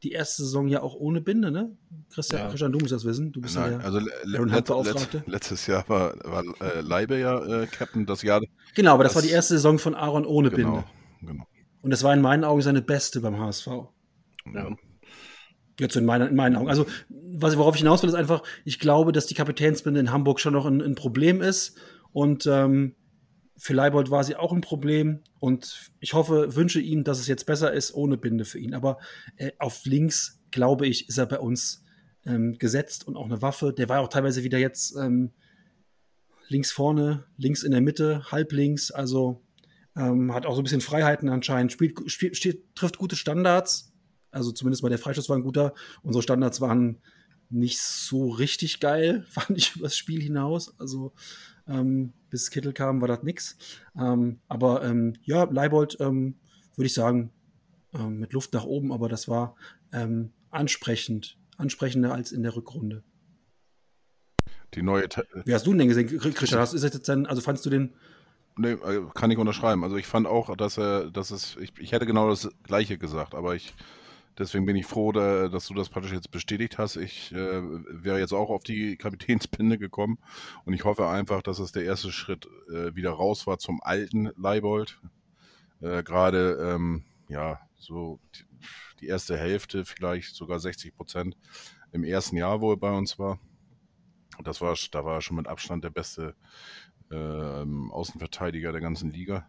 die 0.04 0.12
erste 0.12 0.44
Saison 0.44 0.68
ja 0.68 0.82
auch 0.82 0.96
ohne 0.96 1.22
Binde, 1.22 1.50
ne? 1.52 1.76
Christian, 2.14 2.42
Ja. 2.42 2.50
Christian 2.50 2.72
du 2.72 2.80
musst 2.80 2.92
das 2.92 3.06
wissen. 3.06 3.32
Du 3.32 3.42
bist 3.42 3.56
ja 3.56 3.62
nein, 3.62 3.80
der. 3.80 3.86
also 3.86 4.00
let, 4.00 4.50
let, 4.70 5.28
letztes 5.28 5.66
Jahr 5.68 5.88
war, 5.88 6.14
war 6.24 6.44
äh, 6.62 6.82
Leibe 6.82 7.18
ja 7.20 7.62
äh, 7.64 7.68
Captain, 7.68 8.06
das 8.06 8.22
Jahr. 8.22 8.42
Genau, 8.76 8.94
aber 8.94 9.04
das, 9.04 9.14
das- 9.14 9.22
war 9.24 9.28
die 9.28 9.34
erste 9.34 9.54
Saison 9.56 9.80
von 9.80 9.96
Aaron 9.96 10.26
ohne 10.26 10.50
Genau, 10.50 10.84
Binde. 11.22 11.34
genau. 11.34 11.48
Und 11.82 11.92
das 11.92 12.04
war 12.04 12.14
in 12.14 12.22
meinen 12.22 12.44
Augen 12.44 12.62
seine 12.62 12.82
beste 12.82 13.20
beim 13.22 13.38
HSV. 13.40 13.68
Ja. 14.54 14.76
Jetzt 15.80 15.96
in, 15.96 16.06
meiner, 16.06 16.30
in 16.30 16.36
meinen 16.36 16.56
Augen. 16.56 16.70
Also, 16.70 16.86
was, 17.10 17.58
worauf 17.58 17.76
ich 17.76 17.82
hinaus 17.82 18.04
will, 18.04 18.10
ist 18.10 18.16
einfach, 18.16 18.44
ich 18.64 18.80
glaube, 18.80 19.12
dass 19.12 19.26
die 19.26 19.34
Kapitänsbinde 19.34 20.00
in 20.00 20.12
Hamburg 20.12 20.40
schon 20.40 20.54
noch 20.54 20.66
ein, 20.66 20.82
ein 20.82 20.96
Problem 20.96 21.42
ist. 21.42 21.78
Und 22.12 22.46
ähm, 22.46 22.96
für 23.64 23.72
Leibold 23.74 24.12
war 24.12 24.26
sie 24.26 24.36
auch 24.36 24.52
ein 24.52 24.60
Problem. 24.60 25.22
Und 25.40 25.90
ich 26.02 26.14
hoffe, 26.14 26.54
wünsche 26.54 26.82
ihm, 26.82 27.06
dass 27.06 27.20
es 27.20 27.28
jetzt 27.28 27.46
besser 27.46 27.72
ist 27.72 27.94
ohne 27.94 28.18
Binde 28.18 28.44
für 28.44 28.60
ihn. 28.60 28.74
Aber 28.74 28.98
äh, 29.38 29.54
auf 29.58 29.86
links, 29.86 30.42
glaube 30.52 30.86
ich, 30.86 31.08
ist 31.08 31.18
er 31.18 31.28
bei 31.28 31.40
uns 31.40 31.82
ähm, 32.26 32.58
gesetzt 32.58 33.08
und 33.08 33.16
auch 33.16 33.24
eine 33.24 33.42
Waffe. 33.42 33.72
Der 33.72 33.88
war 33.88 34.02
auch 34.02 34.10
teilweise 34.10 34.44
wieder 34.44 34.58
jetzt 34.58 34.98
ähm, 34.98 35.32
links 36.50 36.74
vorne, 36.74 37.24
links 37.38 37.64
in 37.64 37.72
der 37.72 37.80
Mitte, 37.80 38.30
halb 38.34 38.52
links. 38.52 38.92
Also 38.92 39.42
ähm, 39.96 40.34
hat 40.34 40.46
auch 40.46 40.56
so 40.56 40.60
ein 40.62 40.66
bisschen 40.66 40.82
Freiheiten 40.82 41.30
anscheinend. 41.30 41.72
Spielt, 41.72 41.98
spielt, 42.12 42.36
steht, 42.36 42.76
trifft 42.76 42.98
gute 42.98 43.16
Standards. 43.16 43.94
Also 44.30 44.52
zumindest 44.52 44.84
mal 44.84 44.90
der 44.90 45.00
Freischuss 45.00 45.30
war 45.30 45.38
ein 45.38 45.44
guter. 45.44 45.74
Unsere 46.02 46.22
Standards 46.22 46.60
waren 46.60 47.02
nicht 47.50 47.80
so 47.80 48.28
richtig 48.30 48.82
geil, 48.82 49.26
fand 49.30 49.58
ich 49.58 49.78
übers 49.78 49.96
Spiel 49.96 50.22
hinaus. 50.22 50.78
Also 50.82 51.14
ähm, 51.68 52.14
bis 52.30 52.50
Kittel 52.50 52.74
kam, 52.74 53.02
war 53.02 53.08
das 53.08 53.24
nix. 53.24 53.58
Ähm, 53.98 54.40
aber 54.48 54.84
ähm, 54.84 55.14
ja, 55.24 55.44
Leibold 55.44 55.98
ähm, 56.00 56.36
würde 56.76 56.88
ich 56.88 56.94
sagen, 56.94 57.32
ähm, 57.94 58.20
mit 58.20 58.34
Luft 58.34 58.54
nach 58.54 58.66
oben, 58.66 58.92
aber 58.92 59.10
das 59.10 59.28
war 59.28 59.56
ähm, 59.92 60.32
ansprechend. 60.50 61.38
Ansprechender 61.58 62.14
als 62.14 62.32
in 62.32 62.42
der 62.42 62.56
Rückrunde. 62.56 63.04
Die 64.74 64.82
neue, 64.82 65.08
Te 65.08 65.26
Wie 65.46 65.54
hast 65.54 65.68
du 65.68 65.74
denn 65.74 65.88
gesehen, 65.88 66.08
Christian? 66.08 66.60
Hast, 66.60 66.74
ist 66.74 66.84
das 66.84 66.94
jetzt 66.94 67.08
dann, 67.08 67.28
also 67.28 67.42
fandst 67.42 67.66
du 67.66 67.70
den 67.70 67.94
nee, 68.58 68.72
äh, 68.72 69.06
kann 69.14 69.32
ich 69.32 69.38
unterschreiben. 69.38 69.84
Also 69.84 69.98
ich 69.98 70.08
fand 70.08 70.28
auch, 70.28 70.56
dass 70.56 70.78
er, 70.78 71.12
dass 71.12 71.32
es, 71.32 71.56
ich, 71.58 71.74
ich 71.78 71.92
hätte 71.92 72.06
genau 72.06 72.30
das 72.30 72.50
Gleiche 72.64 72.98
gesagt, 72.98 73.36
aber 73.36 73.56
ich, 73.56 73.74
deswegen 74.38 74.66
bin 74.66 74.76
ich 74.76 74.86
froh, 74.86 75.12
da, 75.12 75.48
dass 75.48 75.68
du 75.68 75.74
das 75.74 75.90
praktisch 75.90 76.12
jetzt 76.14 76.32
bestätigt 76.32 76.78
hast. 76.78 76.96
Ich 76.96 77.32
äh, 77.32 77.62
wäre 77.64 78.20
jetzt 78.20 78.34
auch 78.34 78.50
auf 78.50 78.64
die 78.64 78.98
Kapitänspinde 78.98 79.78
gekommen 79.78 80.20
und 80.66 80.74
ich 80.74 80.84
hoffe 80.84 81.08
einfach, 81.08 81.42
dass 81.42 81.60
es 81.60 81.72
der 81.72 81.84
erste 81.84 82.12
Schritt 82.12 82.48
äh, 82.70 82.96
wieder 82.96 83.12
raus 83.12 83.48
war 83.48 83.58
zum 83.60 83.82
alten 83.84 84.32
Leibold. 84.38 85.00
Äh, 85.82 86.04
Gerade, 86.04 86.74
ähm, 86.74 87.04
ja, 87.30 87.60
so 87.78 88.20
die, 88.36 88.44
die 89.02 89.08
erste 89.08 89.38
Hälfte, 89.38 89.86
vielleicht 89.86 90.36
sogar 90.36 90.60
60 90.60 90.96
Prozent 90.96 91.38
im 91.92 92.04
ersten 92.04 92.38
Jahr, 92.38 92.62
wo 92.62 92.72
er 92.72 92.78
bei 92.78 92.92
uns 92.92 93.20
war. 93.20 93.40
Das 94.44 94.62
war, 94.62 94.76
da 94.92 95.06
war 95.06 95.16
er 95.16 95.22
schon 95.22 95.38
mit 95.38 95.48
Abstand 95.48 95.84
der 95.84 95.92
beste 95.92 96.36
ähm, 97.12 97.92
Außenverteidiger 97.92 98.72
der 98.72 98.82
ganzen 98.82 99.12
Liga. 99.12 99.48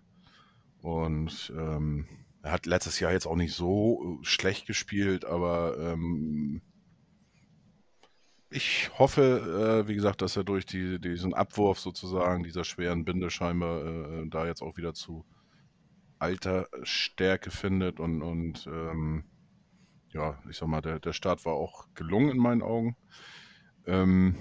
Und 0.82 1.52
ähm, 1.56 2.06
er 2.44 2.52
hat 2.52 2.66
letztes 2.66 3.00
Jahr 3.00 3.12
jetzt 3.12 3.26
auch 3.26 3.36
nicht 3.36 3.54
so 3.54 4.18
äh, 4.20 4.24
schlecht 4.24 4.66
gespielt, 4.66 5.24
aber 5.24 5.78
ähm, 5.78 6.60
ich 8.50 8.90
hoffe, 8.98 9.82
äh, 9.82 9.88
wie 9.88 9.94
gesagt, 9.94 10.20
dass 10.20 10.36
er 10.36 10.44
durch 10.44 10.66
die, 10.66 11.00
diesen 11.00 11.32
Abwurf 11.32 11.80
sozusagen, 11.80 12.44
dieser 12.44 12.64
schweren 12.64 13.06
Binde 13.06 13.30
scheinbar, 13.30 13.84
äh, 13.86 14.28
da 14.28 14.46
jetzt 14.46 14.60
auch 14.60 14.76
wieder 14.76 14.92
zu 14.92 15.24
alter 16.18 16.68
Stärke 16.82 17.50
findet 17.50 17.98
und, 17.98 18.20
und 18.20 18.66
ähm, 18.66 19.24
ja, 20.10 20.38
ich 20.50 20.58
sag 20.58 20.68
mal, 20.68 20.82
der, 20.82 21.00
der 21.00 21.14
Start 21.14 21.46
war 21.46 21.54
auch 21.54 21.86
gelungen 21.94 22.28
in 22.28 22.38
meinen 22.38 22.62
Augen. 22.62 22.94
Ähm, 23.86 24.36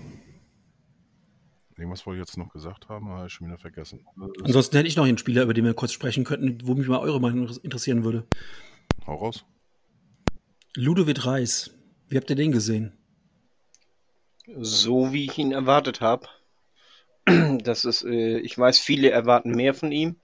irgendwas 1.78 2.06
wollte 2.06 2.22
ich 2.22 2.28
jetzt 2.28 2.38
noch 2.38 2.52
gesagt 2.52 2.90
haben, 2.90 3.10
habe 3.10 3.28
ich 3.28 3.34
schon 3.34 3.48
wieder 3.48 3.58
vergessen. 3.58 4.06
Ansonsten 4.44 4.78
hätte 4.78 4.88
ich 4.88 4.96
noch 4.96 5.06
einen 5.06 5.18
Spieler, 5.18 5.44
über 5.44 5.54
den 5.54 5.66
wir 5.66 5.74
kurz 5.74 5.92
sprechen 5.92 6.24
könnten, 6.24 6.60
wo 6.64 6.76
mich 6.76 6.88
mal 6.88 7.00
eure 7.00 7.20
Meinung 7.20 7.50
interessieren 7.64 8.04
würde. 8.04 8.28
Hau 9.06 9.16
raus. 9.16 9.46
Ludovic 10.76 11.26
Reis. 11.26 11.72
Wie 12.08 12.18
habt 12.18 12.30
ihr 12.30 12.36
den 12.36 12.52
gesehen? 12.52 12.94
So 14.58 15.14
wie 15.14 15.26
ich 15.26 15.38
ihn 15.38 15.52
erwartet 15.52 16.02
habe. 16.02 16.28
Das 17.64 17.86
ist, 17.86 18.04
äh, 18.04 18.40
ich 18.40 18.58
weiß, 18.58 18.80
viele 18.80 19.10
erwarten 19.10 19.52
mehr 19.52 19.74
von 19.74 19.94
ihm. 19.94 20.18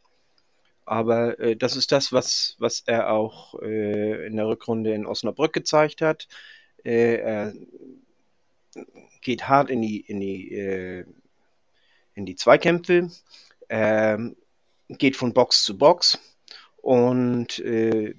Aber 0.85 1.39
äh, 1.39 1.55
das 1.55 1.77
ist 1.77 1.91
das, 1.91 2.11
was, 2.11 2.55
was 2.59 2.81
er 2.85 3.11
auch 3.11 3.53
äh, 3.61 4.25
in 4.27 4.35
der 4.35 4.47
Rückrunde 4.47 4.93
in 4.93 5.05
Osnabrück 5.05 5.53
gezeigt 5.53 6.01
hat. 6.01 6.27
Äh, 6.83 7.17
er 7.17 7.53
geht 9.21 9.47
hart 9.47 9.69
in 9.69 9.81
die, 9.81 9.99
in 10.01 10.19
die, 10.19 10.53
äh, 10.53 11.05
in 12.19 12.25
die 12.25 12.35
Zweikämpfe, 12.35 13.09
ähm, 13.69 14.35
geht 14.89 15.15
von 15.15 15.33
Box 15.33 15.63
zu 15.63 15.77
Box 15.77 16.19
und 16.81 17.59
äh, 17.59 18.13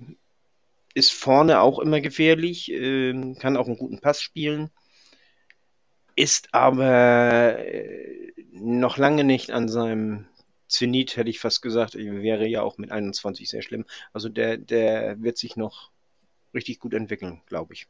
ist 0.95 1.13
vorne 1.13 1.61
auch 1.61 1.79
immer 1.79 2.01
gefährlich, 2.01 2.73
äh, 2.73 3.35
kann 3.39 3.57
auch 3.57 3.67
einen 3.67 3.77
guten 3.77 4.01
Pass 4.01 4.23
spielen, 4.23 4.71
ist 6.17 6.53
aber 6.53 7.59
äh, 7.59 8.33
noch 8.53 8.97
lange 8.97 9.23
nicht 9.23 9.51
an 9.51 9.69
seinem 9.69 10.27
Zenit, 10.67 11.17
hätte 11.17 11.31
ich 11.31 11.41
fast 11.41 11.63
gesagt, 11.63 11.95
wäre 11.95 12.47
ja 12.47 12.63
auch 12.63 12.79
mit 12.79 12.91
21 12.91 13.49
sehr 13.49 13.63
schlimm. 13.63 13.85
Also 14.13 14.29
der, 14.29 14.57
der 14.57 15.21
wird 15.21 15.37
sich 15.37 15.57
noch 15.57 15.91
richtig 16.55 16.79
gut 16.79 16.95
entwickeln, 16.95 17.43
glaube 17.47 17.75
ich. 17.75 17.87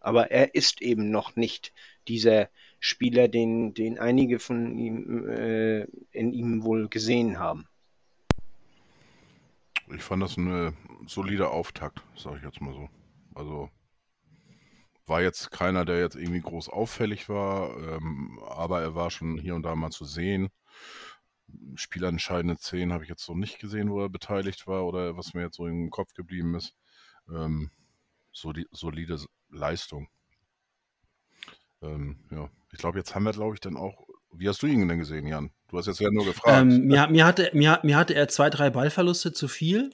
Aber 0.00 0.30
er 0.30 0.54
ist 0.54 0.80
eben 0.80 1.10
noch 1.10 1.36
nicht 1.36 1.72
dieser 2.10 2.50
Spieler, 2.80 3.28
den, 3.28 3.72
den 3.72 3.98
einige 3.98 4.40
von 4.40 4.76
ihm 4.76 5.28
äh, 5.28 5.82
in 6.10 6.32
ihm 6.32 6.64
wohl 6.64 6.88
gesehen 6.88 7.38
haben. 7.38 7.66
Ich 9.94 10.02
fand 10.02 10.22
das 10.22 10.36
eine 10.36 10.74
solide 11.06 11.50
Auftakt, 11.50 12.02
sage 12.16 12.38
ich 12.38 12.42
jetzt 12.42 12.60
mal 12.60 12.74
so. 12.74 12.88
Also 13.34 13.70
war 15.06 15.22
jetzt 15.22 15.50
keiner, 15.50 15.84
der 15.84 16.00
jetzt 16.00 16.16
irgendwie 16.16 16.40
groß 16.40 16.68
auffällig 16.68 17.28
war, 17.28 17.76
ähm, 17.76 18.40
aber 18.48 18.80
er 18.80 18.94
war 18.94 19.10
schon 19.10 19.38
hier 19.38 19.54
und 19.54 19.62
da 19.62 19.74
mal 19.74 19.90
zu 19.90 20.04
sehen. 20.04 20.48
spielentscheidende 21.74 22.56
Szenen 22.56 22.92
habe 22.92 23.04
ich 23.04 23.10
jetzt 23.10 23.24
so 23.24 23.34
nicht 23.34 23.58
gesehen, 23.58 23.90
wo 23.90 24.00
er 24.02 24.08
beteiligt 24.08 24.66
war 24.66 24.84
oder 24.86 25.16
was 25.16 25.34
mir 25.34 25.42
jetzt 25.42 25.56
so 25.56 25.66
im 25.66 25.90
Kopf 25.90 26.14
geblieben 26.14 26.54
ist. 26.54 26.74
Ähm, 27.28 27.70
soli 28.32 28.66
solide 28.70 29.18
Leistung. 29.50 30.08
Ähm, 31.82 32.16
ja, 32.30 32.50
ich 32.72 32.78
glaube, 32.78 32.98
jetzt 32.98 33.14
haben 33.14 33.24
wir, 33.24 33.32
glaube 33.32 33.54
ich, 33.54 33.60
dann 33.60 33.76
auch. 33.76 34.06
Wie 34.32 34.48
hast 34.48 34.62
du 34.62 34.66
ihn 34.66 34.86
denn 34.86 34.98
gesehen, 34.98 35.26
Jan? 35.26 35.50
Du 35.68 35.78
hast 35.78 35.86
jetzt 35.86 36.00
ja 36.00 36.10
nur 36.10 36.24
gefragt. 36.24 36.62
Ähm, 36.62 36.86
mir, 36.86 37.08
mir, 37.08 37.24
hatte, 37.24 37.50
mir, 37.52 37.80
mir 37.82 37.96
hatte 37.96 38.14
er 38.14 38.28
zwei, 38.28 38.48
drei 38.50 38.70
Ballverluste 38.70 39.32
zu 39.32 39.48
viel, 39.48 39.90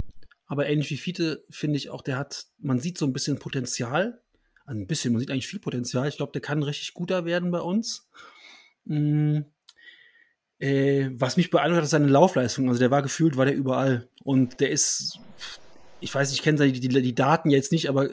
aber 0.46 0.66
ähnlich 0.68 0.90
wie 0.90 0.96
Fiete 0.96 1.44
finde 1.48 1.76
ich 1.76 1.90
auch, 1.90 2.02
der 2.02 2.18
hat, 2.18 2.46
man 2.58 2.78
sieht 2.78 2.98
so 2.98 3.06
ein 3.06 3.12
bisschen 3.12 3.38
Potenzial. 3.38 4.20
Ein 4.66 4.86
bisschen, 4.86 5.12
man 5.12 5.20
sieht 5.20 5.30
eigentlich 5.30 5.46
viel 5.46 5.60
Potenzial. 5.60 6.08
Ich 6.08 6.16
glaube, 6.16 6.32
der 6.32 6.42
kann 6.42 6.62
richtig 6.62 6.92
guter 6.92 7.24
werden 7.24 7.50
bei 7.50 7.60
uns. 7.60 8.08
Mhm. 8.84 9.46
Äh, 10.58 11.10
was 11.12 11.36
mich 11.36 11.50
beeindruckt 11.50 11.78
hat, 11.78 11.84
ist 11.84 11.90
seine 11.90 12.08
Laufleistung. 12.08 12.68
Also 12.68 12.80
der 12.80 12.90
war 12.90 13.02
gefühlt, 13.02 13.36
war 13.36 13.44
der 13.44 13.54
überall. 13.54 14.08
Und 14.24 14.60
der 14.60 14.70
ist, 14.70 15.20
ich 16.00 16.14
weiß, 16.14 16.32
ich 16.32 16.42
kenne 16.42 16.70
die, 16.70 16.80
die, 16.80 16.88
die, 16.88 17.14
Daten 17.14 17.50
jetzt 17.50 17.72
nicht, 17.72 17.88
aber 17.88 18.08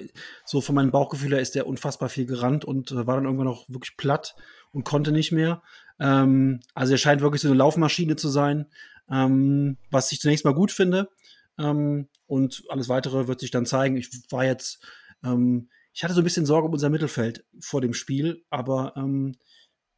so 0.46 0.62
von 0.62 0.76
meinem 0.76 0.92
Bauchgefühl 0.92 1.32
her 1.32 1.42
ist 1.42 1.56
der 1.56 1.68
unfassbar 1.68 2.10
viel 2.10 2.26
gerannt 2.26 2.66
und 2.66 2.92
äh, 2.92 3.08
war 3.08 3.16
dann 3.16 3.26
irgendwann 3.26 3.48
auch 3.48 3.68
wirklich 3.70 3.98
platt 3.98 4.36
und 4.72 4.84
konnte 4.86 5.12
nicht 5.12 5.32
mehr. 5.32 5.62
Ähm, 6.00 6.62
also 6.74 6.94
er 6.94 6.98
scheint 6.98 7.22
wirklich 7.22 7.42
so 7.42 7.48
eine 7.48 7.58
Laufmaschine 7.58 8.16
zu 8.16 8.30
sein, 8.30 8.68
ähm, 9.10 9.78
was 9.92 10.12
ich 10.12 10.20
zunächst 10.20 10.46
mal 10.46 10.54
gut 10.54 10.72
finde. 10.72 11.10
Ähm, 11.58 12.08
und 12.26 12.64
alles 12.70 12.90
weitere 12.90 13.28
wird 13.28 13.40
sich 13.40 13.52
dann 13.52 13.66
zeigen. 13.66 13.98
Ich 13.98 14.10
war 14.32 14.46
jetzt, 14.46 14.86
ähm, 15.24 15.70
ich 15.94 16.04
hatte 16.04 16.14
so 16.14 16.22
ein 16.22 16.24
bisschen 16.24 16.46
Sorge 16.46 16.68
um 16.68 16.74
unser 16.74 16.90
Mittelfeld 16.90 17.46
vor 17.60 17.82
dem 17.82 17.94
Spiel, 17.94 18.44
aber 18.50 18.94
ähm, 18.96 19.36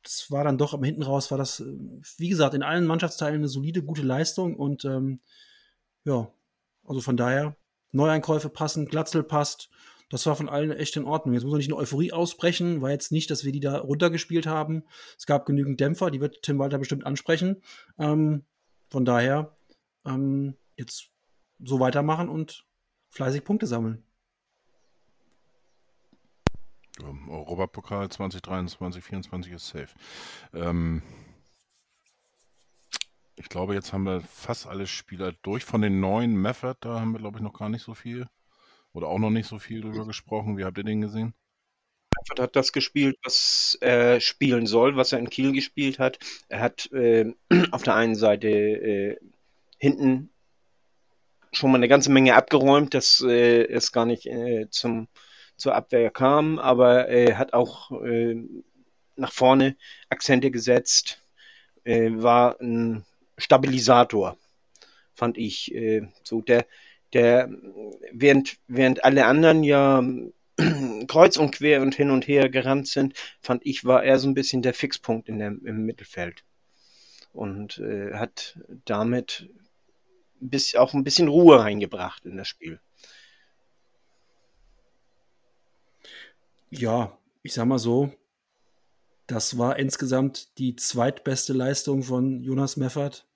das 0.04 0.30
war 0.30 0.44
dann 0.44 0.58
doch 0.58 0.74
am 0.74 0.84
hinten 0.84 1.04
raus, 1.04 1.32
war 1.32 1.38
das, 1.38 1.60
äh, 1.60 1.66
wie 2.18 2.30
gesagt, 2.30 2.54
in 2.54 2.64
allen 2.64 2.86
Mannschaftsteilen 2.86 3.36
eine 3.36 3.48
solide, 3.48 3.82
gute 3.84 4.04
Leistung 4.04 4.56
und 4.56 4.86
ähm, 4.86 5.20
ja, 6.04 6.32
also 6.84 7.02
von 7.02 7.18
daher, 7.18 7.56
Neueinkäufe 7.96 8.50
passen, 8.50 8.86
Glatzel 8.86 9.24
passt. 9.24 9.70
Das 10.10 10.26
war 10.28 10.36
von 10.36 10.50
allen 10.50 10.72
echt 10.72 10.96
in 10.98 11.06
Ordnung. 11.06 11.34
Jetzt 11.34 11.44
muss 11.44 11.52
man 11.52 11.58
nicht 11.58 11.70
eine 11.70 11.78
Euphorie 11.78 12.12
ausbrechen, 12.12 12.82
war 12.82 12.92
jetzt 12.92 13.12
nicht, 13.12 13.32
dass 13.32 13.44
wir 13.44 13.52
die 13.52 13.60
da 13.60 13.80
runtergespielt 13.80 14.46
haben. 14.46 14.84
Es 15.18 15.26
gab 15.26 15.46
genügend 15.46 15.80
Dämpfer, 15.80 16.12
die 16.12 16.22
wird 16.22 16.44
Tim 16.44 16.60
Walter 16.60 16.78
bestimmt 16.78 17.06
ansprechen. 17.06 17.64
Ähm, 17.98 18.46
von 18.90 19.04
daher, 19.04 19.58
ähm, 20.06 20.56
jetzt 20.76 21.10
so 21.64 21.80
weitermachen 21.80 22.30
und 22.30 22.66
fleißig 23.10 23.44
Punkte 23.44 23.66
sammeln. 23.66 24.04
Europapokal 27.28 28.10
2023, 28.10 28.78
2024 28.78 29.54
ist 29.54 29.68
safe. 29.68 29.90
Ähm, 30.54 31.02
ich 33.38 33.50
glaube, 33.50 33.74
jetzt 33.74 33.94
haben 33.94 34.04
wir 34.04 34.22
fast 34.22 34.68
alle 34.68 34.88
Spieler 34.88 35.34
durch. 35.42 35.66
Von 35.66 35.82
den 35.82 36.00
neuen 36.00 36.36
Method, 36.36 36.76
da 36.80 37.00
haben 37.00 37.12
wir, 37.12 37.20
glaube 37.20 37.38
ich, 37.38 37.44
noch 37.44 37.58
gar 37.58 37.70
nicht 37.70 37.84
so 37.84 37.94
viel 37.94 38.28
oder 38.94 39.08
auch 39.08 39.20
noch 39.20 39.30
nicht 39.30 39.48
so 39.48 39.60
viel 39.60 39.82
drüber 39.82 40.06
gesprochen. 40.06 40.58
Wie 40.58 40.64
habt 40.64 40.78
ihr 40.78 40.84
den 40.84 41.02
gesehen? 41.02 41.34
Meffert 42.18 42.40
hat 42.40 42.56
das 42.56 42.72
gespielt, 42.72 43.18
was 43.24 43.78
er 43.82 44.22
spielen 44.22 44.68
soll, 44.68 44.96
was 44.96 45.12
er 45.12 45.20
in 45.20 45.30
Kiel 45.30 45.52
gespielt 45.52 46.00
hat. 46.00 46.18
Er 46.48 46.62
hat 46.62 46.92
äh, 46.94 47.34
auf 47.72 47.84
der 47.84 47.96
einen 47.96 48.16
Seite 48.16 48.48
äh, 48.48 49.18
hinten 49.78 50.30
schon 51.52 51.72
mal 51.72 51.78
eine 51.78 51.88
ganze 51.88 52.12
Menge 52.12 52.36
abgeräumt, 52.36 52.94
dass 52.94 53.22
äh, 53.22 53.64
es 53.66 53.92
gar 53.92 54.06
nicht 54.06 54.26
äh, 54.26 54.68
zum 54.70 55.08
zur 55.58 55.74
Abwehr 55.74 56.12
kam, 56.12 56.60
aber 56.60 57.08
er 57.08 57.38
hat 57.38 57.54
auch 57.54 57.90
äh, 58.04 58.36
nach 59.16 59.32
vorne 59.32 59.78
Akzente 60.10 60.52
gesetzt, 60.52 61.22
war 61.86 62.60
ein 62.60 63.06
Stabilisator, 63.38 64.38
fand 65.14 65.38
ich. 65.38 65.74
Äh, 65.74 66.08
so 66.24 66.42
der, 66.42 66.66
der, 67.14 67.50
während, 68.12 68.58
während 68.68 69.04
alle 69.04 69.26
anderen 69.26 69.64
ja 69.64 70.04
kreuz 71.08 71.38
und 71.38 71.52
quer 71.52 71.82
und 71.82 71.96
hin 71.96 72.12
und 72.12 72.28
her 72.28 72.50
gerannt 72.50 72.88
sind, 72.88 73.14
fand 73.42 73.66
ich, 73.66 73.86
war 73.86 74.04
er 74.04 74.20
so 74.20 74.28
ein 74.28 74.34
bisschen 74.34 74.62
der 74.62 74.74
Fixpunkt 74.74 75.30
in 75.30 75.40
der, 75.40 75.48
im 75.48 75.86
Mittelfeld. 75.86 76.44
Und 77.34 77.80
äh, 77.80 78.14
hat 78.14 78.58
damit 78.86 79.50
bis, 80.40 80.76
auch 80.76 80.94
ein 80.94 81.04
bisschen 81.04 81.28
Ruhe 81.28 81.60
reingebracht 81.60 82.26
in 82.26 82.38
das 82.38 82.48
Spiel. 82.48 82.80
Ja, 86.70 87.18
ich 87.44 87.54
sag 87.54 87.66
mal 87.66 87.80
so, 87.80 88.12
das 89.28 89.58
war 89.58 89.78
insgesamt 89.80 90.58
die 90.58 90.76
zweitbeste 90.76 91.54
Leistung 91.54 92.04
von 92.04 92.44
Jonas 92.44 92.78
Meffert, 92.78 93.28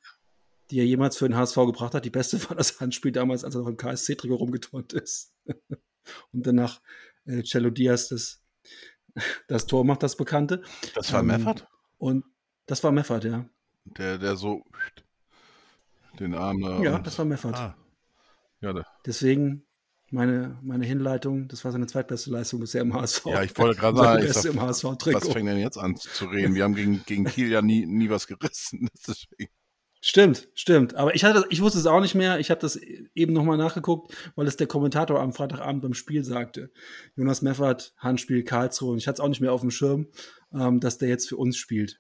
die 0.70 0.80
er 0.80 0.86
jemals 0.86 1.18
für 1.18 1.28
den 1.28 1.36
HSV 1.36 1.56
gebracht 1.56 1.94
hat. 1.94 2.06
Die 2.06 2.12
beste 2.12 2.42
war 2.50 2.56
das 2.56 2.80
Handspiel 2.80 3.12
damals, 3.12 3.44
als 3.44 3.56
er 3.56 3.62
noch 3.62 3.68
im 3.68 3.78
KSC-Trikot 3.78 4.36
rumgeturnt 4.36 4.94
ist. 4.94 5.34
Und 6.32 6.46
danach 6.46 6.82
äh, 7.26 7.44
Cello 7.44 7.70
Diaz 7.70 8.10
das, 8.10 8.42
das 9.48 9.66
Tor 9.66 9.84
macht, 9.84 10.04
das 10.04 10.16
Bekannte. 10.16 10.64
Das 10.96 11.12
war 11.12 11.22
ähm, 11.22 11.28
Meffert? 11.28 11.68
Und 11.98 12.26
das 12.66 12.84
war 12.84 12.92
Meffert, 12.92 13.24
ja. 13.24 13.50
Der, 13.86 14.18
der 14.18 14.36
so 14.36 14.64
den 16.20 16.36
Arm 16.36 16.62
da. 16.62 16.80
Ja, 16.82 17.00
das 17.00 17.18
war 17.18 17.26
Meffert. 17.26 17.56
Ah. 17.56 17.76
Ja, 18.62 18.84
Deswegen 19.06 19.66
meine, 20.12 20.58
meine 20.62 20.86
Hinleitung, 20.86 21.48
das 21.48 21.64
war 21.66 21.72
seine 21.72 21.88
zweitbeste 21.88 22.32
Leistung 22.32 22.60
bisher 22.60 22.82
im 22.82 22.94
HSV. 22.94 23.26
Ja, 23.26 23.44
ich 23.44 23.58
wollte 23.58 23.80
gerade 23.80 23.98
sagen, 24.02 24.26
ich 24.26 24.34
sag, 24.34 24.46
im 24.46 24.62
HSV 24.62 24.84
was 24.84 25.28
fängt 25.28 25.48
denn 25.48 25.60
jetzt 25.60 25.78
an 25.78 25.96
zu 25.96 26.26
reden? 26.26 26.56
Wir 26.56 26.64
haben 26.64 26.76
gegen, 26.76 27.04
gegen 27.06 27.26
Kiel 27.26 27.50
ja 27.50 27.62
nie, 27.62 27.86
nie 27.86 28.10
was 28.10 28.28
gerissen. 28.28 28.90
Stimmt, 30.02 30.48
stimmt. 30.54 30.96
Aber 30.96 31.14
ich, 31.14 31.26
hatte, 31.26 31.44
ich 31.50 31.62
wusste 31.62 31.78
es 31.78 31.86
auch 31.86 32.00
nicht 32.00 32.16
mehr. 32.16 32.40
Ich 32.40 32.52
habe 32.52 32.62
das 32.62 32.78
eben 32.78 33.34
nochmal 33.34 33.58
nachgeguckt, 33.58 34.16
weil 34.36 34.48
es 34.48 34.56
der 34.56 34.68
Kommentator 34.68 35.20
am 35.20 35.34
Freitagabend 35.34 35.82
beim 35.82 35.94
Spiel 35.94 36.24
sagte. 36.24 36.72
Jonas 37.18 37.42
Meffert, 37.42 37.94
Handspiel 37.98 38.46
Karlsruhe. 38.46 38.94
Und 38.94 39.00
ich 39.00 39.10
hatte 39.10 39.16
es 39.16 39.20
auch 39.20 39.28
nicht 39.28 39.42
mehr 39.42 39.52
auf 39.52 39.60
dem 39.60 39.72
Schirm, 39.72 40.08
ähm, 40.54 40.80
dass 40.80 41.00
der 41.00 41.10
jetzt 41.10 41.28
für 41.28 41.36
uns 41.36 41.58
spielt. 41.58 42.00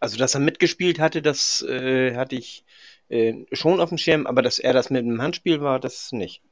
Also, 0.00 0.16
dass 0.16 0.34
er 0.34 0.40
mitgespielt 0.40 0.98
hatte, 0.98 1.20
das 1.20 1.60
äh, 1.62 2.16
hatte 2.16 2.34
ich 2.34 2.64
äh, 3.08 3.44
schon 3.52 3.78
auf 3.80 3.90
dem 3.90 3.98
Schirm, 3.98 4.26
aber 4.26 4.40
dass 4.40 4.58
er 4.58 4.72
das 4.72 4.88
mit 4.88 5.04
dem 5.04 5.20
Handspiel 5.20 5.60
war, 5.60 5.78
das 5.78 6.12
nicht. 6.12 6.42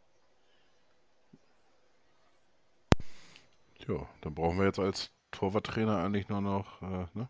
Ja, 3.89 4.09
dann 4.21 4.35
brauchen 4.35 4.59
wir 4.59 4.67
jetzt 4.67 4.79
als 4.79 5.11
Torwarttrainer 5.31 5.99
eigentlich 5.99 6.29
nur 6.29 6.41
noch, 6.41 6.83
äh, 6.83 7.07
ne? 7.15 7.29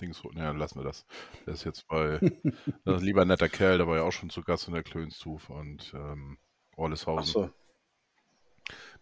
Dings, 0.00 0.22
ja, 0.34 0.50
lassen 0.50 0.80
wir 0.80 0.84
das. 0.84 1.06
Der 1.46 1.54
ist 1.54 1.64
jetzt 1.64 1.86
bei, 1.86 2.18
das 2.84 2.96
ist 2.96 3.02
lieber 3.02 3.24
netter 3.24 3.48
Kerl, 3.48 3.78
der 3.78 3.86
war 3.86 3.96
ja 3.96 4.02
auch 4.02 4.12
schon 4.12 4.30
zu 4.30 4.42
Gast 4.42 4.66
in 4.66 4.74
der 4.74 4.82
Klönstuf 4.82 5.50
und 5.50 5.92
ähm, 5.94 6.38
Orleshausen. 6.76 7.32
So. 7.32 7.50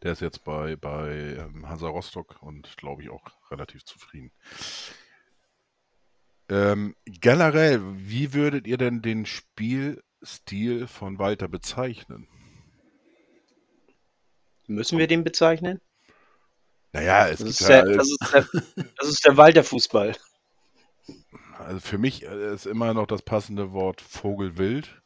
Der 0.03 0.13
ist 0.13 0.21
jetzt 0.21 0.45
bei, 0.45 0.77
bei 0.77 1.37
ähm, 1.39 1.69
Hansa 1.69 1.89
Rostock 1.89 2.43
und 2.43 2.77
glaube 2.77 3.03
ich 3.03 3.11
auch 3.11 3.25
relativ 3.51 3.85
zufrieden. 3.85 4.33
Ähm, 6.49 6.97
generell, 7.07 7.81
wie 7.97 8.35
würdet 8.35 8.67
ihr 8.67 8.77
denn 8.77 9.01
den 9.01 9.25
Spielstil 9.25 10.87
von 10.89 11.19
Walter 11.19 11.49
bezeichnen? 11.49 12.29
Müssen 14.67 14.99
wir 14.99 15.07
den 15.07 15.25
bezeichnen? 15.25 15.81
Naja, 16.93 17.29
es 17.29 17.41
das 17.41 17.49
ist, 17.49 17.69
der, 17.69 17.85
das, 17.85 18.07
ist 18.09 18.33
der, 18.33 18.47
das 18.99 19.09
ist 19.09 19.25
der 19.25 19.37
Walter-Fußball. 19.37 20.15
Also 21.59 21.81
für 21.81 21.99
mich 21.99 22.25
äh, 22.25 22.55
ist 22.55 22.67
immer 22.67 22.93
noch 22.93 23.07
das 23.07 23.23
passende 23.23 23.73
Wort 23.73 24.01
Vogelwild. 24.01 25.03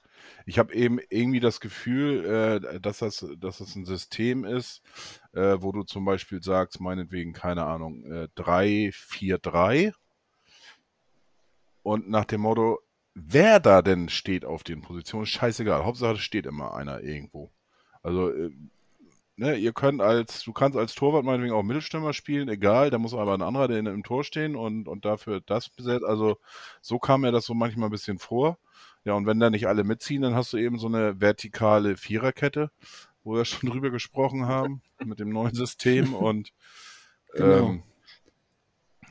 Ich 0.47 0.59
habe 0.59 0.75
eben 0.75 0.99
irgendwie 1.11 1.41
das 1.41 1.61
Gefühl, 1.61 2.25
äh, 2.25 2.81
dass, 2.81 2.99
das, 2.99 3.27
dass 3.39 3.59
das 3.59 3.75
ein 3.77 3.85
System 3.85 4.45
ist, 4.45 4.83
äh, 5.33 5.57
wo 5.61 5.73
du 5.73 5.83
zum 5.83 6.05
Beispiel 6.05 6.43
sagst, 6.43 6.81
meinetwegen, 6.81 7.33
keine 7.33 7.65
Ahnung, 7.65 8.05
äh, 8.11 8.29
3, 8.35 8.91
4, 8.93 9.39
3. 9.39 9.93
Und 11.83 12.09
nach 12.09 12.25
dem 12.25 12.41
Motto, 12.41 12.81
wer 13.15 13.61
da 13.61 13.83
denn 13.83 14.09
steht 14.09 14.45
auf 14.45 14.65
den 14.65 14.83
Positionen, 14.83 15.27
scheißegal. 15.27 15.85
Hauptsache, 15.85 16.15
es 16.15 16.21
steht 16.21 16.47
immer 16.47 16.75
einer 16.75 17.01
irgendwo. 17.01 17.53
Also 18.03 18.31
äh, 18.31 18.51
ne, 19.37 19.57
ihr 19.57 19.73
könnt 19.73 20.01
als, 20.01 20.43
du 20.43 20.53
kannst 20.53 20.79
als 20.79 20.95
Torwart 20.95 21.25
meinetwegen 21.25 21.55
auch 21.55 21.63
Mittelstürmer 21.63 22.13
spielen, 22.13 22.49
egal, 22.49 22.91
da 22.91 22.99
muss 22.99 23.15
aber 23.15 23.35
ein 23.35 23.43
anderer, 23.43 23.69
der 23.69 23.79
im 23.79 24.03
Tor 24.03 24.25
stehen 24.25 24.57
und, 24.57 24.89
und 24.89 25.05
dafür 25.05 25.41
das 25.41 25.69
besetzt. 25.69 26.05
Also 26.05 26.39
so 26.81 26.99
kam 26.99 27.23
mir 27.23 27.33
das 27.33 27.47
so 27.47 27.55
manchmal 27.55 27.89
ein 27.89 27.93
bisschen 27.93 28.19
vor. 28.19 28.59
Ja, 29.05 29.15
und 29.15 29.27
wenn 29.27 29.39
da 29.39 29.51
nicht 29.51 29.69
alle 29.69 29.85
mitziehen, 29.85 30.23
dann 30.23 30.35
hast 30.35 30.53
du 30.53 30.57
eben 30.57 30.79
so 30.79 30.89
eine 30.89 31.21
vertikale 31.21 31.97
Viererkette, 31.97 32.71
wo 33.23 33.35
wir 33.35 33.45
schon 33.45 33.71
drüber 33.71 33.91
gesprochen 33.91 34.47
haben, 34.47 34.83
mit 35.05 35.21
dem 35.21 35.29
neuen 35.29 35.55
System. 35.55 36.15
Und 36.15 36.53
genau. 37.33 37.71
ähm, 37.71 37.83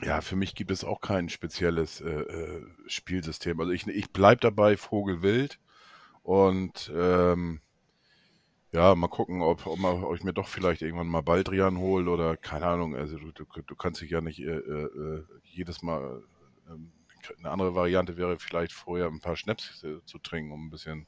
ja, 0.03 0.19
für 0.19 0.35
mich 0.35 0.55
gibt 0.55 0.71
es 0.71 0.83
auch 0.83 0.99
kein 0.99 1.29
spezielles 1.29 2.01
äh, 2.01 2.09
äh, 2.09 2.65
Spielsystem. 2.87 3.59
Also 3.59 3.71
ich, 3.71 3.87
ich 3.87 4.11
bleibe 4.11 4.41
dabei 4.41 4.75
Vogelwild 4.75 5.57
und 6.21 6.91
ähm, 6.93 7.61
ja, 8.75 8.93
mal 8.93 9.07
gucken, 9.07 9.41
ob, 9.41 9.65
ob, 9.65 9.79
man, 9.79 10.03
ob 10.03 10.15
ich 10.15 10.23
mir 10.23 10.33
doch 10.33 10.47
vielleicht 10.47 10.81
irgendwann 10.81 11.07
mal 11.07 11.21
Baldrian 11.21 11.77
hole 11.77 12.09
oder 12.11 12.35
keine 12.35 12.67
Ahnung. 12.67 12.95
Also 12.95 13.17
du, 13.17 13.31
du, 13.31 13.45
du 13.65 13.75
kannst 13.75 14.01
dich 14.01 14.11
ja 14.11 14.21
nicht 14.21 14.39
äh, 14.39 14.51
äh, 14.51 15.23
jedes 15.43 15.81
Mal, 15.81 16.21
äh, 16.67 17.37
eine 17.39 17.49
andere 17.49 17.73
Variante 17.73 18.17
wäre 18.17 18.37
vielleicht 18.37 18.73
vorher 18.73 19.07
ein 19.07 19.21
paar 19.21 19.37
Schnaps 19.37 19.83
äh, 19.83 20.03
zu 20.05 20.19
trinken, 20.19 20.51
um 20.51 20.67
ein 20.67 20.69
bisschen 20.69 21.07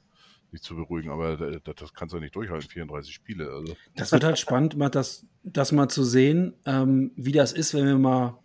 sich 0.52 0.62
zu 0.62 0.76
beruhigen, 0.76 1.12
aber 1.12 1.36
das, 1.60 1.76
das 1.76 1.94
kannst 1.94 2.16
du 2.16 2.20
nicht 2.20 2.34
durchhalten, 2.34 2.70
34 2.70 3.14
Spiele. 3.14 3.52
Also. 3.52 3.76
Das 3.96 4.14
wird 4.14 4.24
halt 4.24 4.40
spannend, 4.40 4.78
mal 4.78 4.90
das, 4.90 5.26
das 5.44 5.74
mal 5.74 5.90
zu 5.90 6.06
sehen, 6.06 6.54
ähm, 6.66 7.12
wie 7.18 7.34
das 7.34 7.52
ist, 7.52 7.74
wenn 7.74 7.86
wir 7.86 7.98
mal, 7.98 8.40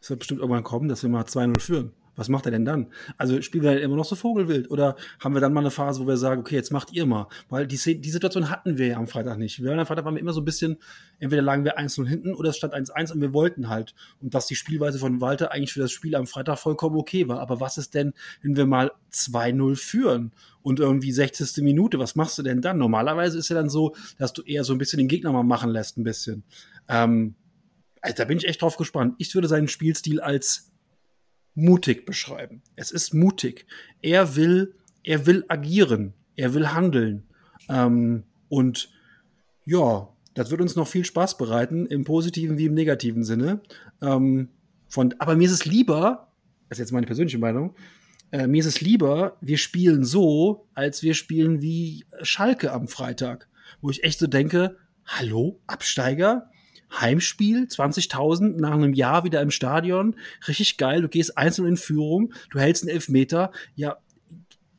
es 0.00 0.10
wird 0.10 0.20
bestimmt 0.20 0.40
irgendwann 0.40 0.62
kommen, 0.62 0.88
dass 0.88 1.02
wir 1.02 1.10
mal 1.10 1.24
2-0 1.24 1.60
führen. 1.60 1.92
Was 2.20 2.28
macht 2.28 2.44
er 2.44 2.52
denn 2.52 2.66
dann? 2.66 2.88
Also 3.16 3.40
spielen 3.40 3.64
wir 3.64 3.80
immer 3.80 3.96
noch 3.96 4.04
so 4.04 4.14
Vogelwild 4.14 4.70
oder 4.70 4.94
haben 5.20 5.32
wir 5.32 5.40
dann 5.40 5.54
mal 5.54 5.60
eine 5.60 5.70
Phase, 5.70 6.02
wo 6.02 6.06
wir 6.06 6.18
sagen, 6.18 6.42
okay, 6.42 6.54
jetzt 6.54 6.70
macht 6.70 6.92
ihr 6.92 7.06
mal? 7.06 7.28
Weil 7.48 7.66
die, 7.66 7.78
die 7.98 8.10
Situation 8.10 8.50
hatten 8.50 8.76
wir 8.76 8.88
ja 8.88 8.96
am 8.98 9.06
Freitag 9.06 9.38
nicht. 9.38 9.62
Wir 9.62 9.70
waren 9.70 9.78
am 9.78 9.86
Freitag 9.86 10.04
waren 10.04 10.16
wir 10.16 10.20
immer 10.20 10.34
so 10.34 10.42
ein 10.42 10.44
bisschen, 10.44 10.76
entweder 11.18 11.40
lagen 11.40 11.64
wir 11.64 11.78
1-0 11.78 12.06
hinten 12.06 12.34
oder 12.34 12.50
es 12.50 12.58
stand 12.58 12.74
1-1 12.74 13.14
und 13.14 13.22
wir 13.22 13.32
wollten 13.32 13.70
halt. 13.70 13.94
Und 14.20 14.34
dass 14.34 14.46
die 14.46 14.54
Spielweise 14.54 14.98
von 14.98 15.22
Walter 15.22 15.50
eigentlich 15.50 15.72
für 15.72 15.80
das 15.80 15.92
Spiel 15.92 16.14
am 16.14 16.26
Freitag 16.26 16.58
vollkommen 16.58 16.96
okay 16.96 17.26
war. 17.26 17.40
Aber 17.40 17.58
was 17.58 17.78
ist 17.78 17.94
denn, 17.94 18.12
wenn 18.42 18.54
wir 18.54 18.66
mal 18.66 18.92
2-0 19.14 19.76
führen 19.76 20.32
und 20.60 20.78
irgendwie 20.78 21.12
60. 21.12 21.64
Minute, 21.64 21.98
was 21.98 22.16
machst 22.16 22.36
du 22.36 22.42
denn 22.42 22.60
dann? 22.60 22.76
Normalerweise 22.76 23.38
ist 23.38 23.48
ja 23.48 23.56
dann 23.56 23.70
so, 23.70 23.94
dass 24.18 24.34
du 24.34 24.42
eher 24.42 24.62
so 24.62 24.74
ein 24.74 24.78
bisschen 24.78 24.98
den 24.98 25.08
Gegner 25.08 25.32
mal 25.32 25.42
machen 25.42 25.70
lässt, 25.70 25.96
ein 25.96 26.04
bisschen. 26.04 26.44
Ähm, 26.86 27.34
also 28.02 28.16
da 28.16 28.24
bin 28.26 28.36
ich 28.36 28.46
echt 28.46 28.60
drauf 28.60 28.76
gespannt. 28.76 29.14
Ich 29.16 29.34
würde 29.34 29.48
seinen 29.48 29.68
Spielstil 29.68 30.20
als 30.20 30.69
mutig 31.54 32.06
beschreiben. 32.06 32.62
Es 32.76 32.90
ist 32.90 33.14
mutig. 33.14 33.66
Er 34.02 34.36
will, 34.36 34.74
er 35.02 35.26
will 35.26 35.44
agieren, 35.48 36.14
er 36.36 36.54
will 36.54 36.68
handeln. 36.68 37.24
Ähm, 37.68 38.24
und 38.48 38.90
ja, 39.64 40.08
das 40.34 40.50
wird 40.50 40.60
uns 40.60 40.76
noch 40.76 40.88
viel 40.88 41.04
Spaß 41.04 41.36
bereiten, 41.36 41.86
im 41.86 42.04
positiven 42.04 42.58
wie 42.58 42.66
im 42.66 42.74
negativen 42.74 43.24
Sinne. 43.24 43.60
Ähm, 44.00 44.48
von, 44.88 45.14
aber 45.18 45.36
mir 45.36 45.46
ist 45.46 45.52
es 45.52 45.64
lieber, 45.64 46.32
das 46.68 46.78
ist 46.78 46.84
jetzt 46.84 46.92
meine 46.92 47.06
persönliche 47.06 47.38
Meinung, 47.38 47.74
äh, 48.32 48.46
mir 48.46 48.60
ist 48.60 48.66
es 48.66 48.80
lieber, 48.80 49.36
wir 49.40 49.58
spielen 49.58 50.04
so, 50.04 50.68
als 50.74 51.02
wir 51.02 51.14
spielen 51.14 51.62
wie 51.62 52.04
Schalke 52.22 52.72
am 52.72 52.88
Freitag, 52.88 53.48
wo 53.80 53.90
ich 53.90 54.04
echt 54.04 54.18
so 54.18 54.26
denke, 54.26 54.76
hallo, 55.04 55.60
Absteiger? 55.66 56.50
Heimspiel, 56.92 57.64
20.000 57.64 58.60
nach 58.60 58.72
einem 58.72 58.94
Jahr 58.94 59.24
wieder 59.24 59.40
im 59.40 59.50
Stadion, 59.50 60.16
richtig 60.48 60.76
geil, 60.76 61.02
du 61.02 61.08
gehst 61.08 61.38
einzeln 61.38 61.68
in 61.68 61.76
Führung, 61.76 62.32
du 62.50 62.58
hältst 62.58 62.82
einen 62.82 62.90
Elfmeter, 62.90 63.52
ja, 63.74 63.98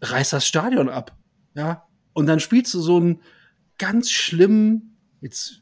reiß 0.01 0.31
das 0.31 0.45
Stadion 0.45 0.89
ab, 0.89 1.15
ja, 1.55 1.87
und 2.13 2.25
dann 2.25 2.39
spielst 2.39 2.73
du 2.73 2.81
so 2.81 2.97
einen 2.97 3.21
ganz 3.77 4.11
schlimmen, 4.11 4.97
jetzt, 5.21 5.61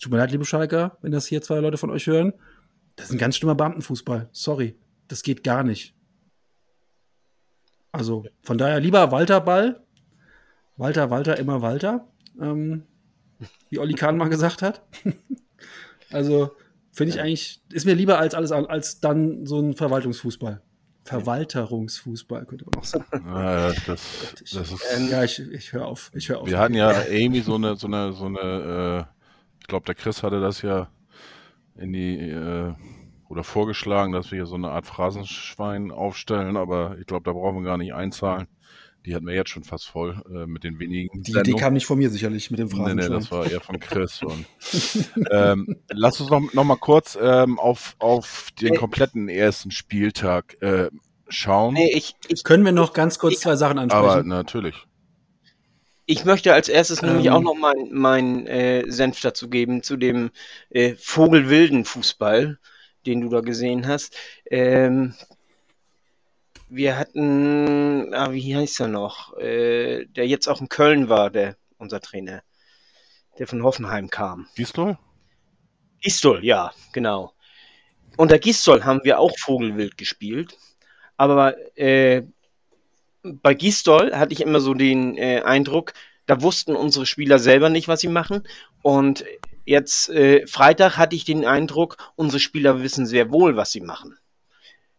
tut 0.00 0.10
mir 0.12 0.18
leid, 0.18 0.32
liebe 0.32 0.44
Schalker, 0.44 0.98
wenn 1.00 1.12
das 1.12 1.26
hier 1.26 1.42
zwei 1.42 1.60
Leute 1.60 1.78
von 1.78 1.90
euch 1.90 2.06
hören, 2.06 2.32
das 2.96 3.06
ist 3.06 3.12
ein 3.12 3.18
ganz 3.18 3.36
schlimmer 3.36 3.54
Beamtenfußball, 3.54 4.28
sorry, 4.32 4.76
das 5.08 5.22
geht 5.22 5.42
gar 5.42 5.62
nicht. 5.62 5.94
Also, 7.92 8.24
von 8.40 8.56
daher 8.56 8.80
lieber 8.80 9.10
Walter 9.10 9.40
Ball, 9.40 9.82
Walter, 10.76 11.10
Walter, 11.10 11.38
immer 11.38 11.60
Walter, 11.60 12.08
ähm, 12.40 12.84
wie 13.68 13.78
Olli 13.78 13.94
Kahn 13.94 14.16
mal 14.16 14.28
gesagt 14.28 14.62
hat. 14.62 14.82
Also 16.12 16.50
finde 16.92 17.14
ich 17.14 17.20
eigentlich, 17.20 17.60
ist 17.72 17.86
mir 17.86 17.94
lieber 17.94 18.18
als 18.18 18.34
alles 18.34 18.52
als 18.52 19.00
dann 19.00 19.46
so 19.46 19.60
ein 19.60 19.74
Verwaltungsfußball. 19.74 20.62
Verwalterungsfußball, 21.04 22.44
könnte 22.46 22.64
man 22.64 22.80
auch 22.80 22.84
sagen. 22.84 23.04
Ja, 23.26 23.72
das, 23.86 24.34
ich, 24.44 24.52
das 24.52 24.72
ist, 24.72 24.84
ähm, 24.94 25.08
ja, 25.10 25.24
ich, 25.24 25.40
ich 25.40 25.72
höre 25.72 25.86
auf. 25.86 26.10
Ich 26.14 26.28
hör 26.28 26.40
auf. 26.40 26.48
Wir 26.48 26.58
hatten 26.58 26.74
ja 26.74 26.90
Amy 27.10 27.40
so 27.40 27.56
eine, 27.56 27.76
so 27.76 27.88
eine, 27.88 28.12
so 28.12 28.26
eine, 28.26 29.08
äh, 29.08 29.12
ich 29.60 29.66
glaube, 29.66 29.84
der 29.86 29.94
Chris 29.94 30.22
hatte 30.22 30.40
das 30.40 30.62
ja 30.62 30.88
in 31.76 31.92
die, 31.92 32.18
äh, 32.18 32.72
oder 33.28 33.44
vorgeschlagen, 33.44 34.12
dass 34.12 34.30
wir 34.30 34.36
hier 34.36 34.46
so 34.46 34.54
eine 34.54 34.70
Art 34.70 34.86
Phrasenschwein 34.86 35.90
aufstellen, 35.90 36.56
aber 36.56 36.96
ich 37.00 37.06
glaube, 37.06 37.24
da 37.24 37.32
brauchen 37.32 37.56
wir 37.56 37.64
gar 37.64 37.78
nicht 37.78 37.94
einzahlen. 37.94 38.46
Die 39.04 39.14
hatten 39.16 39.26
wir 39.26 39.34
jetzt 39.34 39.50
schon 39.50 39.64
fast 39.64 39.88
voll 39.88 40.22
äh, 40.32 40.46
mit 40.46 40.62
den 40.62 40.78
wenigen. 40.78 41.22
Die 41.22 41.32
Idee 41.32 41.54
kam 41.54 41.72
nicht 41.72 41.86
von 41.86 41.98
mir 41.98 42.08
sicherlich 42.08 42.50
mit 42.50 42.60
dem 42.60 42.70
Phrasenschwein. 42.70 42.96
Nee, 42.96 43.08
nee, 43.08 43.20
das 43.20 43.30
war 43.32 43.50
eher 43.50 43.60
von 43.60 43.80
Chris. 43.80 44.22
und, 44.22 44.46
ähm, 45.30 45.76
lass 45.90 46.20
uns 46.20 46.30
noch, 46.30 46.52
noch 46.52 46.64
mal 46.64 46.76
kurz 46.76 47.18
ähm, 47.20 47.58
auf, 47.58 47.96
auf 47.98 48.50
den 48.60 48.76
kompletten 48.76 49.28
ersten 49.28 49.72
Spieltag 49.72 50.56
äh, 50.62 50.88
schauen. 51.28 51.74
Nee, 51.74 51.92
ich, 51.92 52.14
ich, 52.28 52.44
Können 52.44 52.64
wir 52.64 52.72
noch 52.72 52.92
ganz 52.92 53.18
kurz 53.18 53.34
ich, 53.34 53.40
zwei 53.40 53.56
Sachen 53.56 53.78
ansprechen? 53.78 54.04
Aber 54.04 54.22
natürlich. 54.22 54.76
Ich 56.06 56.24
möchte 56.24 56.52
als 56.52 56.68
erstes 56.68 57.02
ähm, 57.02 57.10
nämlich 57.10 57.30
auch 57.30 57.40
noch 57.40 57.54
meinen 57.54 57.92
mein, 57.92 58.46
äh, 58.46 58.84
Senf 58.86 59.20
dazu 59.20 59.48
geben, 59.48 59.82
zu 59.82 59.96
dem 59.96 60.30
äh, 60.70 60.94
Vogelwilden 60.96 61.84
Fußball, 61.84 62.58
den 63.06 63.20
du 63.20 63.28
da 63.30 63.40
gesehen 63.40 63.86
hast. 63.86 64.16
Ähm, 64.50 65.14
wir 66.74 66.96
hatten, 66.96 68.14
ah, 68.14 68.32
wie 68.32 68.56
heißt 68.56 68.80
er 68.80 68.88
noch, 68.88 69.36
äh, 69.36 70.06
der 70.06 70.26
jetzt 70.26 70.48
auch 70.48 70.60
in 70.60 70.70
Köln 70.70 71.10
war, 71.10 71.28
der, 71.28 71.56
unser 71.76 72.00
Trainer, 72.00 72.42
der 73.38 73.46
von 73.46 73.62
Hoffenheim 73.62 74.08
kam. 74.08 74.48
Gistol? 74.54 74.96
Gistol, 76.00 76.44
ja, 76.44 76.72
genau. 76.92 77.34
Unter 78.16 78.38
Gistol 78.38 78.84
haben 78.84 79.00
wir 79.04 79.18
auch 79.18 79.32
Vogelwild 79.38 79.98
gespielt, 79.98 80.56
aber 81.18 81.56
äh, 81.76 82.22
bei 83.22 83.52
Gistol 83.54 84.14
hatte 84.14 84.32
ich 84.32 84.40
immer 84.40 84.60
so 84.60 84.72
den 84.72 85.18
äh, 85.18 85.42
Eindruck, 85.44 85.92
da 86.24 86.40
wussten 86.40 86.74
unsere 86.74 87.04
Spieler 87.04 87.38
selber 87.38 87.68
nicht, 87.68 87.88
was 87.88 88.00
sie 88.00 88.08
machen. 88.08 88.44
Und 88.80 89.24
jetzt 89.66 90.08
äh, 90.08 90.46
Freitag 90.46 90.96
hatte 90.96 91.16
ich 91.16 91.24
den 91.24 91.44
Eindruck, 91.44 91.98
unsere 92.16 92.40
Spieler 92.40 92.82
wissen 92.82 93.06
sehr 93.06 93.30
wohl, 93.30 93.56
was 93.56 93.72
sie 93.72 93.80
machen. 93.80 94.16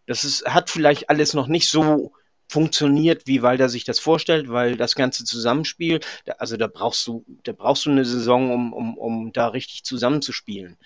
Das 0.05 0.23
ist, 0.23 0.45
hat 0.45 0.69
vielleicht 0.69 1.09
alles 1.09 1.33
noch 1.33 1.47
nicht 1.47 1.69
so 1.69 2.13
funktioniert, 2.47 3.25
wie 3.25 3.41
Walter 3.41 3.69
sich 3.69 3.83
das 3.83 3.99
vorstellt, 3.99 4.49
weil 4.49 4.77
das 4.77 4.95
ganze 4.95 5.25
Zusammenspiel, 5.25 6.01
also 6.37 6.57
da 6.57 6.67
brauchst 6.67 7.07
du, 7.07 7.25
da 7.43 7.51
brauchst 7.51 7.85
du 7.85 7.91
eine 7.91 8.05
Saison, 8.05 8.51
um, 8.51 8.73
um, 8.73 8.97
um 8.97 9.33
da 9.33 9.47
richtig 9.47 9.83
zusammenzuspielen. 9.83 10.77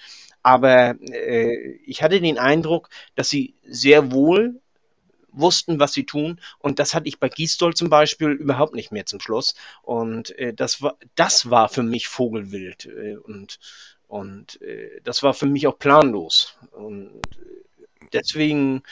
Aber 0.43 0.95
äh, 1.11 1.73
ich 1.85 2.03
hatte 2.03 2.21
den 2.21 2.37
Eindruck, 2.37 2.89
dass 3.15 3.29
sie 3.29 3.55
sehr 3.67 4.11
wohl 4.11 4.61
wussten, 5.31 5.79
was 5.79 5.93
sie 5.93 6.05
tun. 6.05 6.39
Und 6.59 6.79
das 6.79 6.93
hatte 6.93 7.07
ich 7.07 7.19
bei 7.19 7.29
Gisdol 7.29 7.73
zum 7.73 7.89
Beispiel 7.89 8.29
überhaupt 8.29 8.73
nicht 8.73 8.91
mehr 8.91 9.05
zum 9.05 9.19
Schluss. 9.19 9.55
Und 9.81 10.37
äh, 10.37 10.53
das 10.53 10.81
war, 10.81 10.97
das 11.15 11.49
war 11.49 11.69
für 11.69 11.83
mich 11.83 12.07
Vogelwild. 12.07 12.85
Äh, 12.85 13.17
und 13.17 13.59
und 14.07 14.61
äh, 14.61 15.01
das 15.03 15.21
war 15.21 15.33
für 15.33 15.47
mich 15.47 15.67
auch 15.67 15.77
planlos. 15.77 16.55
Und 16.71 17.09
äh, 17.41 17.66
deswegen 18.13 18.83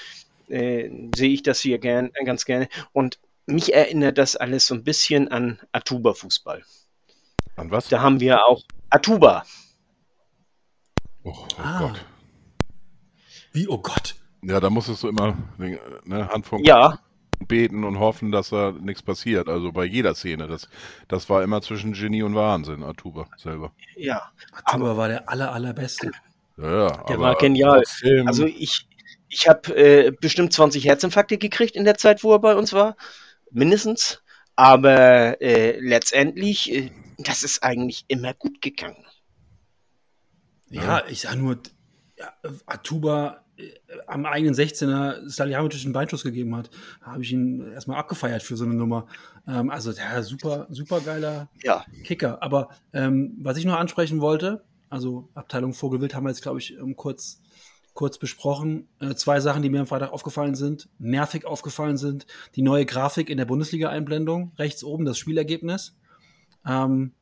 äh, 0.47 0.89
sehe 1.15 1.31
ich 1.31 1.43
das 1.43 1.59
hier 1.59 1.79
gern, 1.79 2.11
ganz 2.25 2.45
gerne. 2.45 2.67
Und 2.93 3.19
mich 3.45 3.73
erinnert 3.73 4.17
das 4.17 4.35
alles 4.35 4.67
so 4.67 4.75
ein 4.75 4.83
bisschen 4.83 5.27
an 5.27 5.59
Atuba-Fußball. 5.71 6.63
An 7.55 7.71
was? 7.71 7.89
Da 7.89 8.01
haben 8.01 8.19
wir 8.19 8.45
auch 8.45 8.63
Atuba. 8.89 9.45
Oh, 11.23 11.33
oh 11.33 11.47
ah. 11.57 11.79
Gott. 11.79 12.05
Wie, 13.51 13.67
oh 13.67 13.77
Gott? 13.77 14.15
Ja, 14.41 14.59
da 14.59 14.69
musstest 14.69 15.03
du 15.03 15.07
immer 15.07 15.37
ne, 15.57 16.29
Handfunk 16.29 16.67
ja. 16.67 16.99
beten 17.47 17.83
und 17.83 17.99
hoffen, 17.99 18.31
dass 18.31 18.49
da 18.49 18.71
nichts 18.71 19.01
passiert. 19.01 19.47
Also 19.47 19.71
bei 19.71 19.85
jeder 19.85 20.13
Szene. 20.13 20.47
Das, 20.47 20.69
das 21.07 21.29
war 21.29 21.41
immer 21.41 21.61
zwischen 21.61 21.93
Genie 21.93 22.21
und 22.21 22.35
Wahnsinn, 22.35 22.83
Atuba 22.83 23.27
selber. 23.37 23.71
Ja. 23.95 24.31
Atuba 24.51 24.97
war 24.97 25.07
der 25.07 25.29
aller, 25.29 25.51
allerbeste. 25.51 26.11
Ja, 26.57 26.87
ja, 26.87 27.03
der 27.03 27.19
war 27.19 27.35
genial. 27.35 27.83
Also 28.25 28.45
ich, 28.45 28.87
ich 29.29 29.47
habe 29.47 29.75
äh, 29.75 30.11
bestimmt 30.11 30.53
20 30.53 30.85
Herzinfarkte 30.85 31.37
gekriegt 31.37 31.75
in 31.75 31.85
der 31.85 31.97
Zeit, 31.97 32.23
wo 32.23 32.33
er 32.33 32.39
bei 32.39 32.55
uns 32.55 32.73
war. 32.73 32.95
Mindestens. 33.51 34.21
Aber 34.55 35.41
äh, 35.41 35.79
letztendlich, 35.79 36.71
äh, 36.71 36.91
das 37.17 37.43
ist 37.43 37.63
eigentlich 37.63 38.05
immer 38.07 38.33
gut 38.33 38.61
gegangen. 38.61 39.05
Ja, 40.69 41.05
ich 41.07 41.21
sag 41.21 41.35
nur, 41.35 41.59
ja, 42.17 42.33
Atuba 42.65 43.43
äh, 43.57 43.71
am 44.07 44.25
eigenen 44.25 44.55
16er 44.55 45.27
Salihamidzic 45.27 45.83
einen 45.83 45.93
Beinschuss 45.93 46.23
gegeben 46.23 46.55
hat, 46.55 46.69
habe 47.01 47.21
ich 47.21 47.31
ihn 47.31 47.71
erstmal 47.71 47.97
abgefeiert 47.97 48.43
für 48.43 48.55
so 48.55 48.65
eine 48.65 48.73
Nummer. 48.73 49.07
Ähm, 49.47 49.69
also 49.69 49.91
der 49.91 50.23
super, 50.23 50.67
super 50.69 51.01
geiler 51.01 51.49
ja. 51.63 51.85
Kicker. 52.03 52.41
Aber 52.41 52.69
ähm, 52.93 53.35
was 53.39 53.57
ich 53.57 53.65
noch 53.65 53.77
ansprechen 53.77 54.21
wollte, 54.21 54.63
also 54.89 55.29
Abteilung 55.33 55.73
Vogelwild 55.73 56.15
haben 56.15 56.23
wir 56.23 56.29
jetzt, 56.29 56.41
glaube 56.41 56.59
ich, 56.59 56.79
um, 56.79 56.95
kurz 56.95 57.41
kurz 57.95 58.19
besprochen. 58.19 58.87
Äh, 58.99 59.15
zwei 59.15 59.39
Sachen, 59.39 59.63
die 59.63 59.69
mir 59.69 59.79
am 59.79 59.87
Freitag 59.87 60.11
aufgefallen 60.11 60.53
sind, 60.53 60.87
nervig 60.99 61.45
aufgefallen 61.45 61.97
sind. 61.97 62.27
Die 62.55 62.61
neue 62.61 62.85
Grafik 62.85 63.29
in 63.31 63.37
der 63.37 63.45
Bundesliga-Einblendung, 63.45 64.51
rechts 64.59 64.83
oben 64.83 65.05
das 65.05 65.17
Spielergebnis. 65.17 65.97
Ähm, 66.67 67.13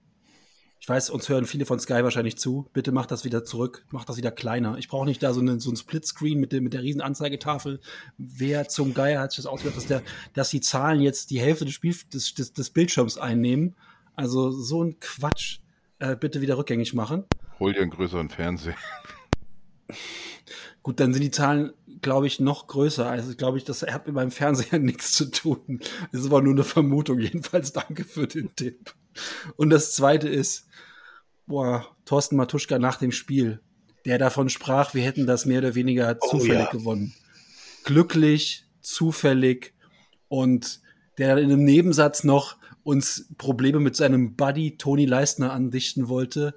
ich 0.80 0.90
weiß, 0.90 1.12
uns 1.12 1.30
hören 1.30 1.46
viele 1.46 1.66
von 1.66 1.80
Sky 1.80 2.04
wahrscheinlich 2.04 2.38
zu. 2.38 2.68
Bitte 2.74 2.92
macht 2.92 3.12
das 3.12 3.24
wieder 3.24 3.46
zurück, 3.46 3.86
macht 3.92 4.10
das 4.10 4.18
wieder 4.18 4.32
kleiner. 4.32 4.78
Ich 4.78 4.90
brauche 4.90 5.06
nicht 5.06 5.24
da 5.24 5.32
so, 5.32 5.40
eine, 5.40 5.60
so 5.62 5.72
ein 5.72 5.78
Splitscreen 5.78 6.40
mit, 6.40 6.52
der, 6.52 6.60
mit 6.60 6.74
der 6.74 6.82
riesen 6.82 7.00
Anzeigetafel. 7.00 7.80
Wer 8.18 8.68
zum 8.68 8.94
Geier 8.94 9.22
hat 9.22 9.32
sich 9.32 9.44
das 9.44 9.46
ausgedacht, 9.46 9.78
dass, 9.78 9.86
der, 9.86 10.02
dass 10.34 10.50
die 10.50 10.60
Zahlen 10.60 11.00
jetzt 11.00 11.30
die 11.30 11.40
Hälfte 11.40 11.64
des, 11.64 11.74
Spiel, 11.74 11.96
des, 12.12 12.34
des, 12.34 12.52
des 12.52 12.70
Bildschirms 12.72 13.18
einnehmen? 13.18 13.76
Also 14.16 14.52
so 14.52 14.84
ein 14.84 15.00
Quatsch. 15.00 15.60
Äh, 16.00 16.18
bitte 16.18 16.42
wieder 16.42 16.58
rückgängig 16.58 16.94
machen. 16.94 17.24
Hol 17.60 17.72
dir 17.72 17.82
einen 17.82 17.92
größeren 17.92 18.30
Fernseher. 18.30 18.76
Gut, 20.84 21.00
dann 21.00 21.14
sind 21.14 21.24
die 21.24 21.32
Zahlen 21.32 21.72
glaube 22.04 22.28
ich, 22.28 22.40
noch 22.40 22.68
größer. 22.68 23.10
Also, 23.10 23.36
glaube 23.36 23.58
ich, 23.58 23.64
das 23.64 23.82
hat 23.82 24.06
mit 24.06 24.14
meinem 24.14 24.30
Fernseher 24.30 24.78
nichts 24.80 25.14
zu 25.14 25.32
tun. 25.32 25.80
Es 26.12 26.30
war 26.30 26.44
nur 26.44 26.54
eine 26.54 26.64
Vermutung. 26.64 27.20
Jedenfalls 27.22 27.74
danke 27.74 28.04
für 28.04 28.28
den 28.28 28.56
Tipp. 28.56 28.94
Und 29.56 29.72
das 29.72 29.94
zweite 29.94 30.30
ist, 30.30 30.68
boah, 31.48 31.88
Thorsten 32.06 32.36
Matuschka 32.36 32.78
nach 32.78 32.98
dem 32.98 33.12
Spiel, 33.12 33.60
der 34.06 34.20
davon 34.20 34.50
sprach, 34.50 34.94
wir 34.94 35.04
hätten 35.04 35.26
das 35.26 35.46
mehr 35.46 35.60
oder 35.60 35.74
weniger 35.74 36.16
Oh, 36.20 36.30
zufällig 36.30 36.66
ja. 36.66 36.70
gewonnen. 36.70 37.14
Glücklich, 37.84 38.66
zufällig 38.82 39.74
und 40.28 40.82
der 41.18 41.38
in 41.38 41.52
einem 41.52 41.64
Nebensatz 41.64 42.24
noch 42.24 42.58
uns 42.84 43.30
Probleme 43.38 43.80
mit 43.80 43.96
seinem 43.96 44.36
Buddy 44.36 44.78
Toni 44.78 45.06
Leistner 45.06 45.54
andichten 45.54 46.10
wollte. 46.10 46.56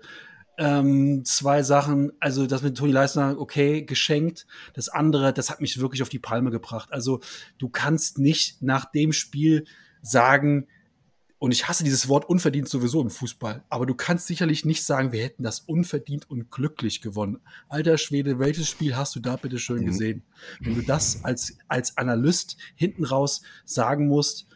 Ähm, 0.59 1.25
zwei 1.25 1.63
Sachen, 1.63 2.13
also 2.19 2.47
das 2.47 2.63
mit 2.63 2.77
Toni 2.77 2.93
Leistner, 2.93 3.37
okay, 3.39 3.83
geschenkt. 3.83 4.47
Das 4.73 4.89
andere, 4.89 5.33
das 5.33 5.51
hat 5.51 5.61
mich 5.61 5.79
wirklich 5.81 6.03
auf 6.03 6.09
die 6.09 6.19
Palme 6.19 6.51
gebracht. 6.51 6.93
Also 6.93 7.21
du 7.59 7.69
kannst 7.69 8.19
nicht 8.19 8.63
nach 8.63 8.87
dem 8.91 9.13
Spiel 9.13 9.67
sagen, 10.03 10.67
und 11.39 11.53
ich 11.53 11.69
hasse 11.69 11.85
dieses 11.85 12.09
Wort 12.09 12.27
unverdient 12.27 12.69
sowieso 12.69 13.03
im 13.03 13.11
Fußball, 13.11 13.63
aber 13.69 13.85
du 13.85 13.95
kannst 13.95 14.27
sicherlich 14.27 14.65
nicht 14.65 14.83
sagen, 14.85 15.13
wir 15.13 15.23
hätten 15.23 15.43
das 15.43 15.61
unverdient 15.61 16.31
und 16.31 16.51
glücklich 16.51 17.03
gewonnen. 17.03 17.41
Alter 17.69 17.99
Schwede, 17.99 18.39
welches 18.39 18.71
Spiel 18.71 18.97
hast 18.97 19.15
du 19.17 19.21
da 19.21 19.37
bitte 19.37 19.59
schön 19.59 19.83
Mhm. 19.83 19.87
gesehen? 19.87 20.23
Wenn 20.61 20.77
du 20.77 20.83
das 20.83 21.25
als, 21.25 21.59
als 21.69 21.99
Analyst 21.99 22.57
hinten 22.75 23.05
raus 23.05 23.43
sagen 23.67 24.07
musst, 24.09 24.47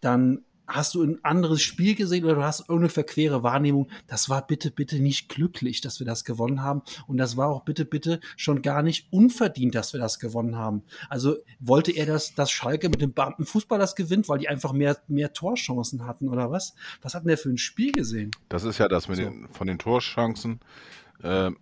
dann 0.00 0.44
hast 0.72 0.94
du 0.94 1.02
ein 1.02 1.18
anderes 1.24 1.60
Spiel 1.62 1.94
gesehen 1.94 2.24
oder 2.24 2.36
du 2.36 2.42
hast 2.44 2.60
irgendeine 2.60 2.88
verquere 2.90 3.42
Wahrnehmung. 3.42 3.88
Das 4.06 4.28
war 4.28 4.46
bitte, 4.46 4.70
bitte 4.70 5.00
nicht 5.00 5.28
glücklich, 5.28 5.80
dass 5.80 5.98
wir 6.00 6.06
das 6.06 6.24
gewonnen 6.24 6.62
haben. 6.62 6.82
Und 7.06 7.18
das 7.18 7.36
war 7.36 7.48
auch 7.48 7.64
bitte, 7.64 7.84
bitte 7.84 8.20
schon 8.36 8.62
gar 8.62 8.82
nicht 8.82 9.08
unverdient, 9.12 9.74
dass 9.74 9.92
wir 9.92 10.00
das 10.00 10.18
gewonnen 10.18 10.56
haben. 10.56 10.82
Also 11.08 11.36
wollte 11.58 11.90
er, 11.92 12.06
dass, 12.06 12.34
dass 12.34 12.50
Schalke 12.50 12.88
mit 12.88 13.00
dem 13.00 13.12
Beamtenfußball 13.12 13.78
das 13.78 13.96
gewinnt, 13.96 14.28
weil 14.28 14.38
die 14.38 14.48
einfach 14.48 14.72
mehr, 14.72 14.96
mehr 15.08 15.32
Torchancen 15.32 16.06
hatten 16.06 16.28
oder 16.28 16.50
was? 16.50 16.74
Was 17.02 17.14
hat 17.14 17.24
denn 17.24 17.28
der 17.28 17.38
für 17.38 17.50
ein 17.50 17.58
Spiel 17.58 17.92
gesehen? 17.92 18.30
Das 18.48 18.64
ist 18.64 18.78
ja 18.78 18.88
das 18.88 19.08
mit 19.08 19.16
So. 19.16 19.24
den, 19.24 19.48
von 19.50 19.66
den 19.66 19.78
Torchancen. 19.78 20.60
ähm, 21.22 21.56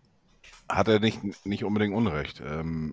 hat 0.68 0.86
er 0.88 1.00
nicht, 1.00 1.46
nicht 1.46 1.64
unbedingt 1.64 1.94
Unrecht. 1.94 2.42
Ähm, 2.46 2.92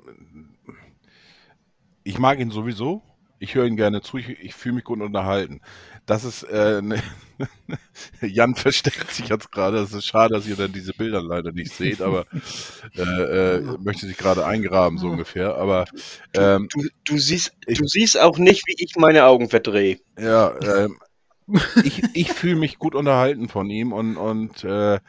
ich 2.03 2.19
mag 2.19 2.39
ihn 2.39 2.51
sowieso. 2.51 3.01
Ich 3.39 3.53
höre 3.55 3.65
ihn 3.65 3.75
gerne 3.75 4.01
zu. 4.01 4.17
Ich, 4.17 4.29
ich 4.29 4.55
fühle 4.55 4.75
mich 4.75 4.85
gut 4.85 5.01
unterhalten. 5.01 5.59
Das 6.05 6.23
ist, 6.23 6.43
äh, 6.43 6.81
ne, 6.83 7.01
Jan 8.21 8.55
versteckt 8.55 9.11
sich 9.11 9.29
jetzt 9.29 9.51
gerade. 9.51 9.79
Es 9.79 9.91
ist 9.93 10.05
schade, 10.05 10.35
dass 10.35 10.47
ihr 10.47 10.55
dann 10.55 10.71
diese 10.71 10.93
Bilder 10.93 11.21
leider 11.21 11.51
nicht 11.51 11.73
seht, 11.73 12.01
aber 12.01 12.25
äh, 12.95 13.01
äh, 13.01 13.61
möchte 13.79 14.05
sich 14.05 14.17
gerade 14.17 14.45
eingraben, 14.45 14.97
so 14.99 15.07
ungefähr. 15.09 15.55
Aber 15.55 15.85
ähm, 16.33 16.67
Du, 16.71 16.83
du, 17.05 17.17
siehst, 17.17 17.53
Ich- 17.65 17.79
du 17.79 17.87
siehst 17.87 18.19
auch 18.19 18.37
nicht, 18.37 18.67
wie 18.67 18.75
ich 18.77 18.95
meine 18.97 19.25
Augen 19.25 19.49
verdrehe. 19.49 19.99
Ja, 20.19 20.55
ähm, 20.61 20.99
ich, 21.83 22.03
ich 22.13 22.31
fühle 22.31 22.55
mich 22.55 22.77
gut 22.79 22.95
unterhalten 22.95 23.49
von 23.49 23.69
ihm 23.69 23.91
und, 23.91 24.17
und 24.17 24.63
äh, 24.63 24.99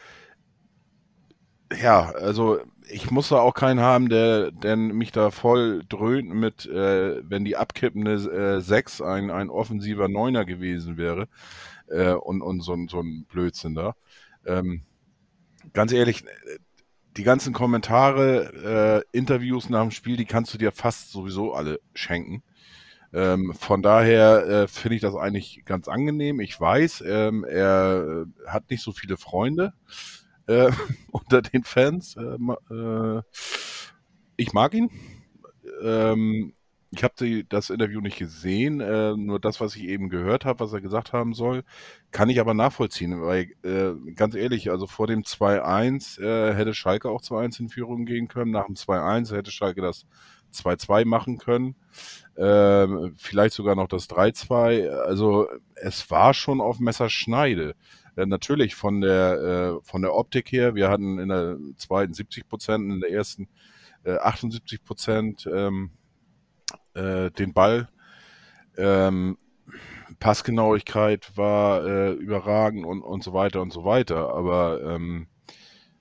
ja, 1.82 2.10
also 2.12 2.60
ich 2.88 3.10
muss 3.10 3.28
da 3.30 3.38
auch 3.40 3.54
keinen 3.54 3.80
haben, 3.80 4.08
der, 4.08 4.50
der 4.52 4.76
mich 4.76 5.12
da 5.12 5.30
voll 5.30 5.82
dröhnt 5.88 6.28
mit, 6.30 6.66
äh, 6.66 7.20
wenn 7.28 7.44
die 7.44 7.56
abkippende 7.56 8.14
äh, 8.58 8.60
6 8.60 9.00
ein, 9.00 9.30
ein 9.30 9.50
offensiver 9.50 10.08
Neuner 10.08 10.44
gewesen 10.44 10.96
wäre 10.96 11.28
äh, 11.88 12.12
und, 12.12 12.42
und 12.42 12.60
so, 12.62 12.74
ein- 12.74 12.88
so 12.88 13.00
ein 13.00 13.24
Blödsinn 13.28 13.74
da. 13.74 13.94
Ähm, 14.46 14.82
ganz 15.72 15.92
ehrlich, 15.92 16.24
die 17.16 17.24
ganzen 17.24 17.52
Kommentare, 17.54 19.04
äh, 19.12 19.16
Interviews 19.18 19.70
nach 19.70 19.82
dem 19.82 19.90
Spiel, 19.90 20.16
die 20.16 20.26
kannst 20.26 20.52
du 20.54 20.58
dir 20.58 20.72
fast 20.72 21.12
sowieso 21.12 21.54
alle 21.54 21.80
schenken. 21.94 22.42
Ähm, 23.14 23.54
von 23.54 23.82
daher 23.82 24.46
äh, 24.48 24.68
finde 24.68 24.96
ich 24.96 25.02
das 25.02 25.16
eigentlich 25.16 25.62
ganz 25.64 25.88
angenehm. 25.88 26.40
Ich 26.40 26.60
weiß, 26.60 27.04
ähm, 27.06 27.44
er 27.44 28.26
hat 28.46 28.70
nicht 28.70 28.82
so 28.82 28.92
viele 28.92 29.16
Freunde 29.16 29.72
äh, 30.46 30.70
unter 31.10 31.42
den 31.42 31.64
Fans. 31.64 32.16
Äh, 32.16 32.74
äh, 32.74 33.22
ich 34.36 34.52
mag 34.52 34.74
ihn. 34.74 34.90
Ähm, 35.82 36.52
ich 36.90 37.04
habe 37.04 37.44
das 37.48 37.70
Interview 37.70 38.00
nicht 38.00 38.18
gesehen, 38.18 38.80
äh, 38.80 39.16
nur 39.16 39.40
das, 39.40 39.60
was 39.60 39.76
ich 39.76 39.84
eben 39.84 40.08
gehört 40.08 40.44
habe, 40.44 40.60
was 40.60 40.72
er 40.72 40.80
gesagt 40.80 41.12
haben 41.12 41.34
soll, 41.34 41.64
kann 42.10 42.30
ich 42.30 42.40
aber 42.40 42.54
nachvollziehen, 42.54 43.20
weil 43.22 43.52
äh, 43.62 44.12
ganz 44.14 44.34
ehrlich, 44.34 44.70
also 44.70 44.86
vor 44.86 45.06
dem 45.06 45.22
2-1 45.22 46.20
äh, 46.22 46.54
hätte 46.54 46.74
Schalke 46.74 47.10
auch 47.10 47.20
2-1 47.20 47.60
in 47.60 47.68
Führung 47.68 48.06
gehen 48.06 48.28
können, 48.28 48.52
nach 48.52 48.66
dem 48.66 48.76
2-1 48.76 49.34
hätte 49.34 49.50
Schalke 49.50 49.82
das 49.82 50.06
2-2 50.54 51.04
machen 51.04 51.38
können, 51.38 51.74
ähm, 52.36 53.14
vielleicht 53.16 53.54
sogar 53.54 53.74
noch 53.74 53.88
das 53.88 54.08
3-2, 54.08 54.88
also 54.88 55.48
es 55.74 56.10
war 56.10 56.34
schon 56.34 56.60
auf 56.60 56.78
Messerschneide. 56.78 57.74
Natürlich 58.24 58.74
von 58.74 59.02
der, 59.02 59.78
äh, 59.80 59.84
von 59.84 60.00
der 60.00 60.14
Optik 60.14 60.50
her, 60.50 60.74
wir 60.74 60.88
hatten 60.88 61.18
in 61.18 61.28
der 61.28 61.58
zweiten 61.76 62.14
70 62.14 62.48
Prozent, 62.48 62.90
in 62.90 63.00
der 63.00 63.10
ersten 63.10 63.48
äh, 64.04 64.16
78 64.16 64.82
Prozent 64.82 65.46
ähm, 65.52 65.90
äh, 66.94 67.30
den 67.32 67.52
Ball. 67.52 67.88
Ähm, 68.78 69.36
Passgenauigkeit 70.18 71.36
war 71.36 71.84
äh, 71.84 72.12
überragend 72.12 72.86
und, 72.86 73.02
und 73.02 73.22
so 73.22 73.34
weiter 73.34 73.60
und 73.60 73.72
so 73.72 73.84
weiter. 73.84 74.34
Aber 74.34 74.80
ähm, 74.82 75.26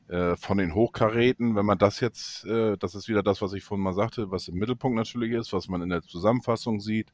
äh, 0.08 0.38
von 0.38 0.58
den 0.58 0.74
Hochkaräten, 0.74 1.56
wenn 1.58 1.66
man 1.66 1.80
das 1.80 2.00
jetzt, 2.00 2.46
das 2.46 2.96
ist 2.96 3.10
wieder 3.10 3.24
das, 3.24 3.42
was 3.42 3.54
ich 3.54 3.64
vorhin 3.64 3.84
mal 3.84 3.94
sagte, 3.94 4.32
was 4.32 4.48
im 4.48 4.56
Mittelpunkt 4.56 4.96
natürlich 4.96 5.32
ist, 5.32 5.52
was 5.52 5.68
man 5.68 5.82
in 5.82 5.90
der 5.90 6.04
Zusammenfassung 6.04 6.80
sieht, 6.80 7.12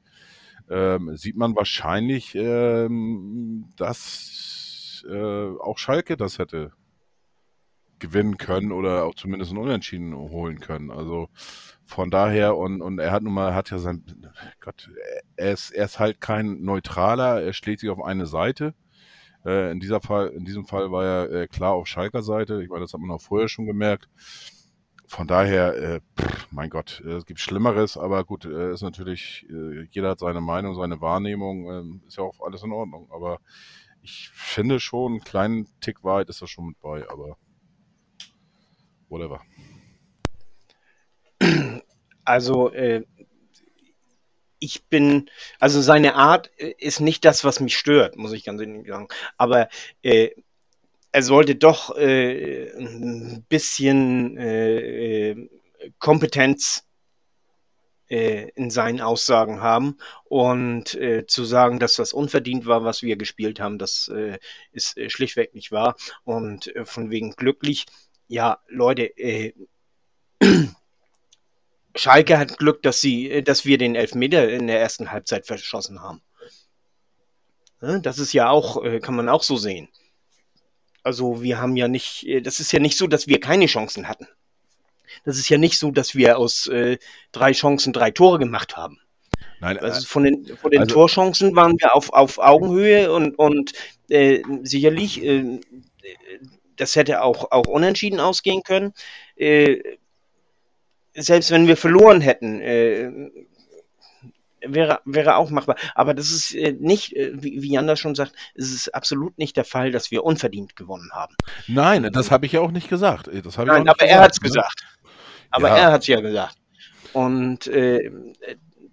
ähm, 0.69 1.15
sieht 1.15 1.37
man 1.37 1.55
wahrscheinlich, 1.55 2.35
ähm, 2.35 3.65
äh, 5.03 5.51
auch 5.59 5.77
Schalke 5.77 6.17
das 6.17 6.39
hätte 6.39 6.71
gewinnen 8.01 8.37
können 8.37 8.71
oder 8.71 9.05
auch 9.05 9.15
zumindest 9.15 9.51
ein 9.51 9.57
Unentschieden 9.57 10.13
holen 10.13 10.59
können. 10.59 10.91
Also 10.91 11.29
von 11.85 12.09
daher 12.09 12.57
und, 12.57 12.81
und 12.81 12.99
er 12.99 13.11
hat 13.11 13.23
nun 13.23 13.33
mal, 13.33 13.53
hat 13.53 13.69
ja 13.69 13.79
sein, 13.79 14.03
Gott, 14.59 14.89
er 15.37 15.51
ist, 15.51 15.71
er 15.71 15.85
ist 15.85 15.99
halt 15.99 16.19
kein 16.19 16.63
Neutraler, 16.63 17.41
er 17.41 17.53
schlägt 17.53 17.79
sich 17.79 17.89
auf 17.89 18.03
eine 18.03 18.25
Seite. 18.25 18.73
Äh, 19.45 19.71
in, 19.71 19.79
dieser 19.79 20.01
Fall, 20.01 20.29
in 20.29 20.45
diesem 20.45 20.65
Fall 20.65 20.91
war 20.91 21.05
er 21.05 21.31
äh, 21.31 21.47
klar 21.47 21.73
auf 21.73 21.87
Schalker 21.87 22.23
Seite. 22.23 22.61
Ich 22.63 22.69
meine, 22.69 22.81
das 22.81 22.93
hat 22.93 22.99
man 22.99 23.11
auch 23.11 23.21
vorher 23.21 23.47
schon 23.47 23.65
gemerkt. 23.65 24.09
Von 25.07 25.27
daher, 25.27 25.75
äh, 25.75 25.99
pff, 26.19 26.47
mein 26.51 26.69
Gott, 26.69 27.03
äh, 27.05 27.13
es 27.13 27.25
gibt 27.25 27.39
Schlimmeres, 27.39 27.97
aber 27.97 28.23
gut, 28.23 28.45
äh, 28.45 28.71
ist 28.71 28.81
natürlich, 28.81 29.45
äh, 29.49 29.87
jeder 29.91 30.11
hat 30.11 30.19
seine 30.19 30.41
Meinung, 30.41 30.75
seine 30.75 31.01
Wahrnehmung, 31.01 32.01
äh, 32.03 32.07
ist 32.07 32.17
ja 32.17 32.23
auch 32.23 32.39
alles 32.41 32.63
in 32.63 32.71
Ordnung. 32.71 33.09
Aber 33.11 33.39
ich 34.01 34.29
finde 34.33 34.79
schon, 34.79 35.13
einen 35.13 35.23
kleinen 35.23 35.67
Tick 35.79 36.03
weit 36.03 36.29
ist 36.29 36.41
das 36.41 36.49
schon 36.49 36.67
mit 36.67 36.79
bei, 36.79 37.07
aber 37.09 37.37
whatever. 39.09 39.41
Also, 42.23 42.71
äh, 42.71 43.03
ich 44.59 44.85
bin, 44.85 45.29
also 45.59 45.81
seine 45.81 46.15
Art 46.15 46.51
äh, 46.57 46.73
ist 46.77 46.99
nicht 46.99 47.25
das, 47.25 47.43
was 47.43 47.59
mich 47.59 47.75
stört, 47.75 48.15
muss 48.15 48.31
ich 48.31 48.43
ganz 48.43 48.61
ehrlich 48.61 48.87
sagen. 48.87 49.07
Aber 49.37 49.69
äh, 50.03 50.29
er 51.11 51.23
sollte 51.23 51.55
doch 51.55 51.97
äh, 51.97 52.71
ein 52.77 53.43
bisschen 53.49 54.37
äh, 54.37 55.31
äh, 55.31 55.49
Kompetenz 55.97 56.85
in 58.11 58.69
seinen 58.69 58.99
Aussagen 58.99 59.61
haben 59.61 59.97
und 60.25 60.95
äh, 60.95 61.25
zu 61.27 61.45
sagen, 61.45 61.79
dass 61.79 61.95
das 61.95 62.11
unverdient 62.11 62.65
war, 62.65 62.83
was 62.83 63.03
wir 63.03 63.15
gespielt 63.15 63.59
haben, 63.61 63.77
das 63.77 64.09
äh, 64.09 64.37
ist 64.73 64.97
äh, 64.97 65.09
schlichtweg 65.09 65.55
nicht 65.55 65.71
wahr. 65.71 65.95
Und 66.25 66.75
äh, 66.75 66.83
von 66.83 67.09
wegen 67.09 67.31
glücklich, 67.31 67.85
ja, 68.27 68.59
Leute, 68.67 69.03
äh, 69.17 69.53
Schalke 71.95 72.37
hat 72.37 72.57
Glück, 72.57 72.81
dass 72.81 72.99
sie, 72.99 73.29
äh, 73.29 73.43
dass 73.43 73.65
wir 73.65 73.77
den 73.77 73.95
Elfmeter 73.95 74.49
in 74.49 74.67
der 74.67 74.81
ersten 74.81 75.11
Halbzeit 75.11 75.45
verschossen 75.45 76.01
haben. 76.01 76.21
Das 77.79 78.19
ist 78.19 78.33
ja 78.33 78.49
auch, 78.49 78.83
äh, 78.83 78.99
kann 78.99 79.15
man 79.15 79.29
auch 79.29 79.43
so 79.43 79.55
sehen. 79.57 79.87
Also 81.03 81.41
wir 81.41 81.59
haben 81.59 81.75
ja 81.75 81.87
nicht, 81.87 82.27
äh, 82.27 82.41
das 82.41 82.59
ist 82.59 82.71
ja 82.73 82.79
nicht 82.79 82.97
so, 82.97 83.07
dass 83.07 83.27
wir 83.27 83.39
keine 83.39 83.65
Chancen 83.67 84.07
hatten. 84.07 84.27
Das 85.25 85.37
ist 85.37 85.49
ja 85.49 85.57
nicht 85.57 85.77
so, 85.79 85.91
dass 85.91 86.15
wir 86.15 86.37
aus 86.37 86.67
äh, 86.67 86.97
drei 87.31 87.51
Chancen 87.51 87.93
drei 87.93 88.11
Tore 88.11 88.39
gemacht 88.39 88.77
haben. 88.77 88.99
Nein, 89.61 89.77
Also 89.77 90.07
von 90.07 90.23
den, 90.23 90.45
von 90.57 90.71
den 90.71 90.81
also- 90.81 90.95
Torchancen 90.95 91.55
waren 91.55 91.79
wir 91.79 91.95
auf, 91.95 92.11
auf 92.13 92.39
Augenhöhe 92.39 93.13
und, 93.13 93.37
und 93.37 93.73
äh, 94.09 94.41
sicherlich, 94.63 95.23
äh, 95.23 95.59
das 96.77 96.95
hätte 96.95 97.21
auch, 97.21 97.51
auch 97.51 97.67
unentschieden 97.67 98.19
ausgehen 98.19 98.63
können. 98.63 98.93
Äh, 99.35 99.77
selbst 101.13 101.51
wenn 101.51 101.67
wir 101.67 101.77
verloren 101.77 102.21
hätten, 102.21 102.59
äh, 102.59 103.11
wäre, 104.61 105.01
wäre 105.05 105.35
auch 105.35 105.49
machbar. 105.49 105.75
Aber 105.95 106.13
das 106.13 106.31
ist 106.31 106.55
äh, 106.55 106.73
nicht, 106.79 107.15
äh, 107.15 107.31
wie, 107.35 107.61
wie 107.61 107.73
Jan 107.73 107.87
das 107.87 107.99
schon 107.99 108.15
sagt, 108.15 108.33
es 108.55 108.71
ist 108.71 108.93
absolut 108.95 109.37
nicht 109.37 109.57
der 109.57 109.65
Fall, 109.65 109.91
dass 109.91 110.11
wir 110.11 110.23
unverdient 110.23 110.75
gewonnen 110.75 111.11
haben. 111.13 111.35
nein, 111.67 112.09
das 112.11 112.31
habe 112.31 112.45
ich 112.45 112.53
ja 112.53 112.61
auch 112.61 112.71
nicht 112.71 112.89
gesagt. 112.89 113.29
Das 113.43 113.57
Nein, 113.57 113.87
aber 113.87 114.05
er 114.05 114.21
hat 114.21 114.31
es 114.31 114.41
ne? 114.41 114.47
gesagt. 114.47 114.83
Aber 115.51 115.69
Ja. 115.69 115.77
er 115.77 115.91
hat 115.91 116.01
es 116.01 116.07
ja 116.07 116.19
gesagt. 116.21 116.57
Und 117.13 117.67
äh, 117.67 118.11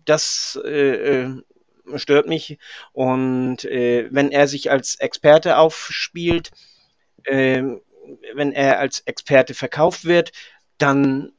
das 0.04 0.58
äh, 0.64 1.22
äh, 1.24 1.42
stört 1.96 2.26
mich. 2.26 2.58
Und 2.92 3.64
äh, 3.64 4.08
wenn 4.10 4.30
er 4.30 4.48
sich 4.48 4.70
als 4.70 4.96
Experte 4.96 5.56
aufspielt, 5.58 6.50
äh, 7.24 7.62
wenn 8.34 8.52
er 8.52 8.78
als 8.78 9.00
Experte 9.00 9.54
verkauft 9.54 10.04
wird, 10.04 10.32
dann 10.78 11.32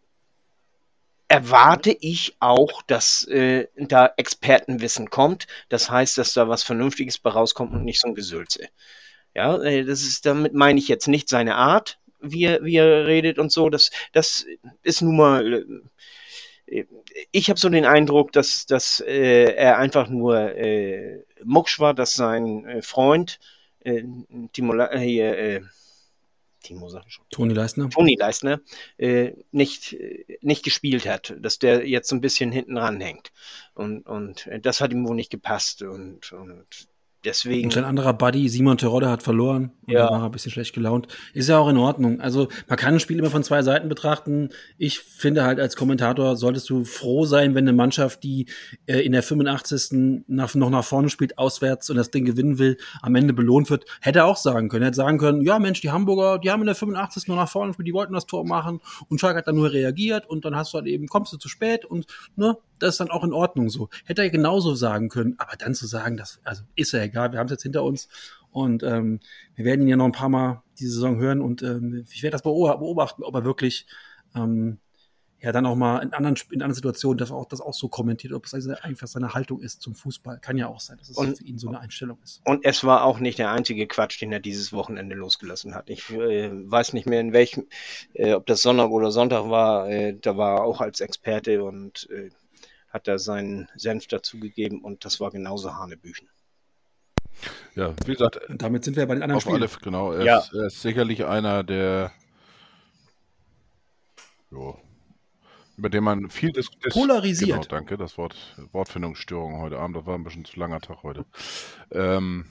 erwarte 1.27 1.95
ich 1.99 2.35
auch, 2.39 2.81
dass 2.83 3.23
äh, 3.27 3.67
da 3.75 4.11
Expertenwissen 4.17 5.09
kommt. 5.09 5.45
Das 5.69 5.89
heißt, 5.89 6.17
dass 6.17 6.33
da 6.33 6.49
was 6.49 6.63
Vernünftiges 6.63 7.19
bei 7.19 7.29
rauskommt 7.29 7.71
und 7.71 7.85
nicht 7.85 8.01
so 8.01 8.07
ein 8.07 8.15
Gesülze. 8.15 8.67
Ja, 9.35 9.61
äh, 9.61 9.85
das 9.85 10.01
ist, 10.01 10.25
damit 10.25 10.53
meine 10.53 10.79
ich 10.79 10.87
jetzt 10.87 11.07
nicht 11.07 11.29
seine 11.29 11.55
Art, 11.55 11.99
wie 12.21 12.45
er, 12.45 12.63
wie 12.63 12.75
er 12.75 13.07
redet 13.07 13.39
und 13.39 13.51
so. 13.51 13.69
Das, 13.69 13.91
das 14.13 14.45
ist 14.83 15.01
nun 15.01 15.17
mal. 15.17 15.65
Äh, 16.65 16.85
ich 17.31 17.49
habe 17.49 17.59
so 17.59 17.69
den 17.69 17.85
Eindruck, 17.85 18.31
dass, 18.31 18.65
dass 18.65 18.99
äh, 18.99 19.53
er 19.53 19.77
einfach 19.77 20.09
nur 20.09 20.55
äh, 20.55 21.23
Mucksch 21.43 21.79
war, 21.79 21.93
dass 21.93 22.13
sein 22.13 22.65
äh, 22.65 22.81
Freund 22.81 23.39
äh, 23.79 24.03
Timo, 24.53 24.73
hier, 24.97 25.37
äh, 25.37 25.61
Timo. 26.61 26.91
Toni 27.31 27.53
Leistner. 27.53 27.89
Toni 27.89 28.15
Leistner 28.19 28.59
äh, 28.97 29.31
nicht, 29.51 29.95
nicht 30.41 30.63
gespielt 30.63 31.07
hat, 31.07 31.33
dass 31.39 31.57
der 31.57 31.87
jetzt 31.87 32.09
so 32.09 32.15
ein 32.15 32.21
bisschen 32.21 32.51
hinten 32.51 32.77
ranhängt. 32.77 33.31
Und, 33.73 34.05
und 34.05 34.49
das 34.61 34.81
hat 34.81 34.91
ihm 34.91 35.07
wohl 35.07 35.15
nicht 35.15 35.31
gepasst. 35.31 35.83
Und, 35.83 36.33
und 36.33 36.88
Deswegen. 37.25 37.65
Und 37.65 37.73
sein 37.73 37.83
anderer 37.83 38.13
Buddy, 38.13 38.47
Simon 38.47 38.77
Terodde, 38.77 39.09
hat 39.09 39.23
verloren. 39.23 39.71
Und 39.85 39.93
ja. 39.93 40.09
war 40.09 40.23
ein 40.23 40.31
bisschen 40.31 40.51
schlecht 40.51 40.73
gelaunt. 40.73 41.07
Ist 41.33 41.49
ja 41.49 41.57
auch 41.57 41.67
in 41.67 41.75
Ordnung. 41.77 42.21
Also, 42.21 42.47
man 42.67 42.77
kann 42.77 42.93
ein 42.93 42.99
Spiel 43.01 43.19
immer 43.19 43.29
von 43.29 43.43
zwei 43.43 43.61
Seiten 43.61 43.89
betrachten. 43.89 44.49
Ich 44.77 44.99
finde 44.99 45.43
halt, 45.43 45.59
als 45.59 45.75
Kommentator 45.75 46.37
solltest 46.37 46.69
du 46.69 46.85
froh 46.85 47.25
sein, 47.25 47.55
wenn 47.55 47.67
eine 47.67 47.73
Mannschaft, 47.73 48.23
die 48.23 48.45
äh, 48.85 48.99
in 48.99 49.11
der 49.11 49.23
85. 49.23 50.23
Nach, 50.27 50.55
noch 50.55 50.69
nach 50.69 50.85
vorne 50.85 51.09
spielt, 51.09 51.37
auswärts 51.37 51.89
und 51.89 51.97
das 51.97 52.09
Ding 52.09 52.23
gewinnen 52.23 52.57
will, 52.57 52.77
am 53.01 53.15
Ende 53.15 53.33
belohnt 53.33 53.69
wird. 53.69 53.83
Hätte 53.99 54.19
er 54.19 54.25
auch 54.25 54.37
sagen 54.37 54.69
können. 54.69 54.85
Hätte 54.85 54.95
sagen 54.95 55.17
können, 55.17 55.41
ja, 55.41 55.59
Mensch, 55.59 55.81
die 55.81 55.91
Hamburger, 55.91 56.39
die 56.39 56.51
haben 56.51 56.61
in 56.61 56.67
der 56.67 56.75
85. 56.75 57.27
noch 57.27 57.35
nach 57.35 57.49
vorne 57.49 57.71
gespielt, 57.71 57.87
die 57.87 57.93
wollten 57.93 58.13
das 58.13 58.27
Tor 58.27 58.45
machen. 58.45 58.79
Und 59.09 59.19
Schalke 59.19 59.39
hat 59.39 59.47
dann 59.47 59.55
nur 59.55 59.73
reagiert 59.73 60.25
und 60.25 60.45
dann 60.45 60.55
hast 60.55 60.73
du 60.73 60.77
halt 60.77 60.87
eben, 60.87 61.07
kommst 61.07 61.33
du 61.33 61.37
zu 61.37 61.49
spät 61.49 61.83
und, 61.83 62.05
ne, 62.37 62.57
das 62.79 62.95
ist 62.95 62.99
dann 62.99 63.11
auch 63.11 63.23
in 63.23 63.33
Ordnung 63.33 63.69
so. 63.69 63.89
Hätte 64.05 64.21
er 64.21 64.29
genauso 64.29 64.75
sagen 64.75 65.09
können, 65.09 65.35
aber 65.37 65.55
dann 65.57 65.73
zu 65.73 65.87
sagen, 65.87 66.17
das, 66.17 66.39
also 66.43 66.63
ist 66.75 66.91
ja 66.93 67.01
egal, 67.01 67.31
wir 67.31 67.39
haben 67.39 67.47
es 67.47 67.51
jetzt 67.51 67.63
hinter 67.63 67.83
uns 67.83 68.07
und 68.51 68.83
ähm, 68.83 69.19
wir 69.55 69.65
werden 69.65 69.81
ihn 69.81 69.87
ja 69.87 69.95
noch 69.95 70.05
ein 70.05 70.11
paar 70.11 70.29
Mal 70.29 70.63
diese 70.79 70.93
Saison 70.93 71.17
hören 71.17 71.41
und 71.41 71.61
ähm, 71.61 72.05
ich 72.09 72.23
werde 72.23 72.33
das 72.33 72.43
beobachten, 72.43 73.23
ob 73.23 73.35
er 73.35 73.43
wirklich 73.43 73.85
ähm, 74.35 74.79
ja 75.41 75.51
dann 75.51 75.65
auch 75.65 75.75
mal 75.75 75.99
in 75.99 76.13
anderen, 76.13 76.35
in 76.51 76.61
anderen 76.61 76.75
Situationen 76.75 77.17
das 77.17 77.31
auch, 77.31 77.45
das 77.45 77.61
auch 77.61 77.73
so 77.73 77.87
kommentiert, 77.87 78.33
ob 78.33 78.45
es 78.45 78.53
also 78.53 78.73
einfach 78.81 79.07
seine 79.07 79.33
Haltung 79.33 79.61
ist 79.61 79.81
zum 79.81 79.95
Fußball. 79.95 80.39
Kann 80.39 80.57
ja 80.57 80.67
auch 80.67 80.79
sein, 80.79 80.97
dass 80.97 81.09
es 81.09 81.17
und, 81.17 81.37
für 81.37 81.43
ihn 81.43 81.57
so 81.57 81.69
eine 81.69 81.79
Einstellung 81.79 82.17
ist. 82.23 82.41
Und 82.45 82.65
es 82.65 82.83
war 82.83 83.03
auch 83.03 83.19
nicht 83.19 83.39
der 83.39 83.51
einzige 83.51 83.87
Quatsch, 83.87 84.21
den 84.21 84.31
er 84.31 84.39
dieses 84.39 84.73
Wochenende 84.73 85.15
losgelassen 85.15 85.75
hat. 85.75 85.89
Ich 85.89 86.09
äh, 86.09 86.49
weiß 86.51 86.93
nicht 86.93 87.07
mehr 87.07 87.21
in 87.21 87.33
welchem, 87.33 87.67
äh, 88.13 88.33
ob 88.33 88.45
das 88.47 88.61
Sonntag 88.61 88.89
oder 88.89 89.11
Sonntag 89.11 89.49
war, 89.49 89.89
äh, 89.89 90.17
da 90.19 90.35
war 90.37 90.57
er 90.57 90.63
auch 90.63 90.81
als 90.81 90.99
Experte 90.99 91.63
und 91.63 92.09
äh, 92.09 92.29
hat 92.89 93.07
er 93.07 93.19
seinen 93.19 93.69
Senf 93.75 94.07
dazugegeben 94.07 94.81
und 94.81 95.05
das 95.05 95.19
war 95.19 95.31
genauso 95.31 95.75
Hanebüchen. 95.75 96.27
Ja, 97.75 97.93
wie 98.05 98.13
gesagt, 98.13 98.49
und 98.49 98.61
damit 98.61 98.83
sind 98.83 98.97
wir 98.97 99.05
bei 99.05 99.13
den 99.13 99.23
anderen 99.23 99.41
Spielen. 99.41 99.61
Alle, 99.61 99.69
genau, 99.81 100.11
er, 100.11 100.25
ja. 100.25 100.39
ist, 100.39 100.53
er, 100.53 100.67
ist, 100.67 100.81
sicherlich 100.81 101.25
einer 101.25 101.63
der, 101.63 102.11
jo, 104.51 104.77
über 105.77 105.89
den 105.89 106.03
man 106.03 106.29
viel 106.29 106.51
diskutiert. 106.51 106.93
Polarisiert. 106.93 107.49
Genau, 107.49 107.67
danke, 107.69 107.97
das 107.97 108.17
Wort 108.17 108.35
Wortfindungsstörung 108.73 109.61
heute 109.61 109.79
Abend, 109.79 109.95
das 109.95 110.05
war 110.05 110.15
ein 110.15 110.23
bisschen 110.23 110.43
zu 110.43 110.59
langer 110.59 110.81
Tag 110.81 111.03
heute. 111.03 111.25
Ähm, 111.91 112.45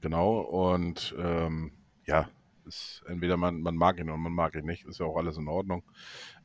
genau, 0.00 0.40
und 0.40 1.14
ähm, 1.18 1.72
ja, 2.06 2.28
ist 2.66 3.02
entweder 3.06 3.36
man, 3.36 3.60
man 3.60 3.76
mag 3.76 3.98
ihn 3.98 4.08
oder 4.08 4.18
man 4.18 4.32
mag 4.32 4.54
ihn 4.54 4.64
nicht, 4.64 4.84
ist 4.86 5.00
ja 5.00 5.06
auch 5.06 5.16
alles 5.16 5.36
in 5.36 5.48
Ordnung. 5.48 5.82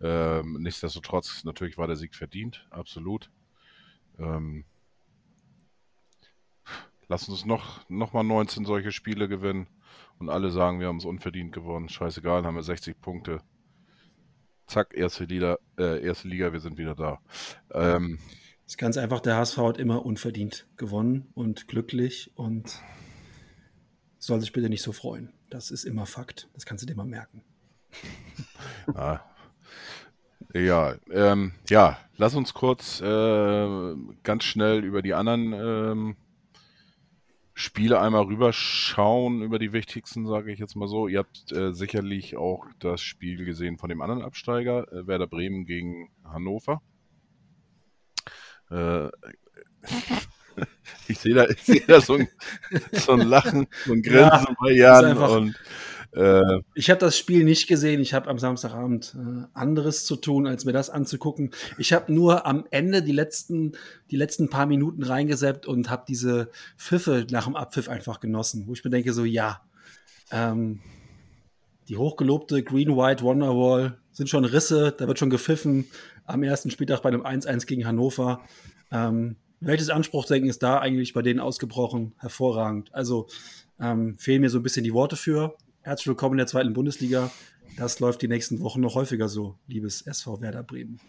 Ähm, 0.02 0.58
nichtsdestotrotz, 0.62 1.44
natürlich 1.44 1.78
war 1.78 1.88
der 1.88 1.96
Sieg 1.96 2.16
verdient, 2.16 2.68
absolut. 2.70 3.30
Ähm, 4.18 4.66
lass 7.08 7.28
uns 7.30 7.46
noch, 7.46 7.88
noch 7.90 8.14
mal 8.14 8.24
19 8.24 8.66
solche 8.66 8.92
Spiele 8.92 9.28
gewinnen 9.28 9.68
und 10.20 10.30
alle 10.30 10.52
sagen, 10.52 10.80
wir 10.80 10.88
haben 10.88 10.98
es 10.98 11.06
unverdient 11.06 11.52
gewonnen. 11.52 11.90
Scheißegal, 11.90 12.46
haben 12.46 12.56
wir 12.56 12.64
60 12.64 13.00
Punkte. 13.00 13.42
Zack, 14.68 14.94
erste 14.94 15.24
Liga, 15.24 15.58
äh, 15.78 16.04
erste 16.04 16.28
Liga 16.28 16.54
wir 16.54 16.60
sind 16.60 16.78
wieder 16.78 16.94
da. 16.94 17.20
Ähm, 17.72 18.20
das 18.64 18.74
ist 18.74 18.78
ganz 18.78 18.98
einfach, 18.98 19.20
der 19.20 19.38
HSV 19.38 19.58
hat 19.58 19.78
immer 19.78 20.06
unverdient 20.06 20.68
gewonnen 20.78 21.30
und 21.34 21.68
glücklich 21.68 22.32
und 22.36 22.80
soll 24.20 24.40
sich 24.42 24.52
bitte 24.52 24.70
nicht 24.70 24.84
so 24.84 24.92
freuen. 24.92 25.34
Das 25.50 25.72
ist 25.72 25.84
immer 25.84 26.06
Fakt. 26.06 26.48
Das 26.54 26.66
kannst 26.66 26.84
du 26.84 26.88
dir 26.88 26.96
mal 26.96 27.06
merken. 27.06 27.44
ah. 28.96 29.20
Ja, 30.54 30.96
ähm, 31.12 31.52
ja, 31.70 32.00
lass 32.18 32.34
uns 32.34 32.54
kurz 32.54 33.02
äh, 33.02 33.96
ganz 34.24 34.44
schnell 34.44 34.84
über 34.84 35.02
die 35.02 35.14
anderen 35.14 35.54
ähm, 35.54 36.16
Spiele 37.54 38.00
einmal 38.00 38.24
rüberschauen, 38.24 39.42
über 39.44 39.60
die 39.60 39.74
wichtigsten, 39.74 40.26
sage 40.26 40.52
ich 40.52 40.60
jetzt 40.60 40.76
mal 40.76 40.88
so. 40.88 41.08
Ihr 41.08 41.20
habt 41.20 41.52
äh, 41.52 41.74
sicherlich 41.74 42.38
auch 42.38 42.66
das 42.80 43.02
Spiel 43.02 43.44
gesehen 43.46 43.78
von 43.78 43.90
dem 43.90 44.02
anderen 44.02 44.24
Absteiger, 44.24 44.92
äh, 44.92 45.06
Werder 45.06 45.28
Bremen 45.28 45.66
gegen 45.66 46.10
Hannover. 46.24 46.82
Äh, 48.72 49.10
ich 51.08 51.20
sehe 51.20 51.34
da, 51.34 51.46
seh 51.62 51.84
da 51.86 52.02
so, 52.02 52.16
ein, 52.16 52.28
so 52.94 53.14
ein 53.14 53.22
Lachen, 53.22 53.68
so 53.86 53.94
ein 53.94 54.02
Grinsen 54.02 54.22
ja, 54.22 54.56
bei 54.60 54.72
Jan. 54.72 55.18
Und, 55.18 55.56
äh, 56.14 56.62
ich 56.74 56.90
habe 56.90 57.00
das 57.00 57.18
Spiel 57.18 57.44
nicht 57.44 57.68
gesehen. 57.68 58.02
Ich 58.02 58.14
habe 58.14 58.30
am 58.30 58.40
Samstagabend 58.40 59.16
äh, 59.16 59.46
anderes 59.54 60.06
zu 60.06 60.16
tun, 60.16 60.48
als 60.48 60.66
mir 60.66 60.74
das 60.74 60.90
anzugucken. 60.90 61.52
Ich 61.78 61.94
habe 61.94 62.12
nur 62.14 62.46
am 62.46 62.66
Ende 62.72 63.04
die 63.04 63.12
letzten, 63.12 63.74
die 64.10 64.18
letzten 64.18 64.50
paar 64.50 64.66
Minuten 64.66 65.04
reingesäppt 65.04 65.66
und 65.68 65.90
habe 65.90 66.06
diese 66.08 66.50
Pfiffe 66.78 67.28
nach 67.32 67.46
dem 67.46 67.56
Abpfiff 67.56 67.90
einfach 67.90 68.20
genossen, 68.20 68.64
wo 68.68 68.74
ich 68.74 68.84
mir 68.84 68.90
denke, 68.90 69.14
so 69.14 69.24
ja, 69.26 69.62
ähm, 70.32 70.82
die 71.88 71.98
hochgelobte 71.98 72.64
Green-White 72.64 73.24
Wonderwall 73.24 73.98
sind 74.12 74.30
schon 74.30 74.46
Risse, 74.46 74.94
da 74.96 75.08
wird 75.08 75.18
schon 75.18 75.30
gepfiffen 75.30 75.88
am 76.26 76.44
ersten 76.44 76.70
Spieltag 76.70 77.02
bei 77.02 77.10
einem 77.10 77.26
1-1 77.26 77.66
gegen 77.66 77.86
Hannover. 77.86 78.42
Ähm, 78.92 79.38
welches 79.62 79.90
Anspruchsdenken 79.90 80.50
ist 80.50 80.64
da 80.64 80.80
eigentlich 80.80 81.14
bei 81.14 81.22
denen 81.22 81.40
ausgebrochen? 81.40 82.14
Hervorragend. 82.18 82.94
Also 82.94 83.28
ähm, 83.80 84.18
fehlen 84.18 84.42
mir 84.42 84.50
so 84.50 84.60
ein 84.60 84.64
bisschen 84.64 84.84
die 84.84 84.94
Worte 84.94 85.16
für. 85.16 85.56
Herzlich 85.82 86.08
willkommen 86.08 86.34
in 86.34 86.40
der 86.40 86.48
zweiten 86.48 86.74
Bundesliga. 86.74 87.32
Das 87.78 88.00
läuft 88.00 88.22
die 88.22 88.28
nächsten 88.28 88.60
Wochen 88.62 88.82
noch 88.82 88.96
häufiger 88.96 89.30
so, 89.30 89.58
liebes 89.68 90.02
SV 90.02 90.42
Werder 90.42 90.64
Bremen. 90.64 91.00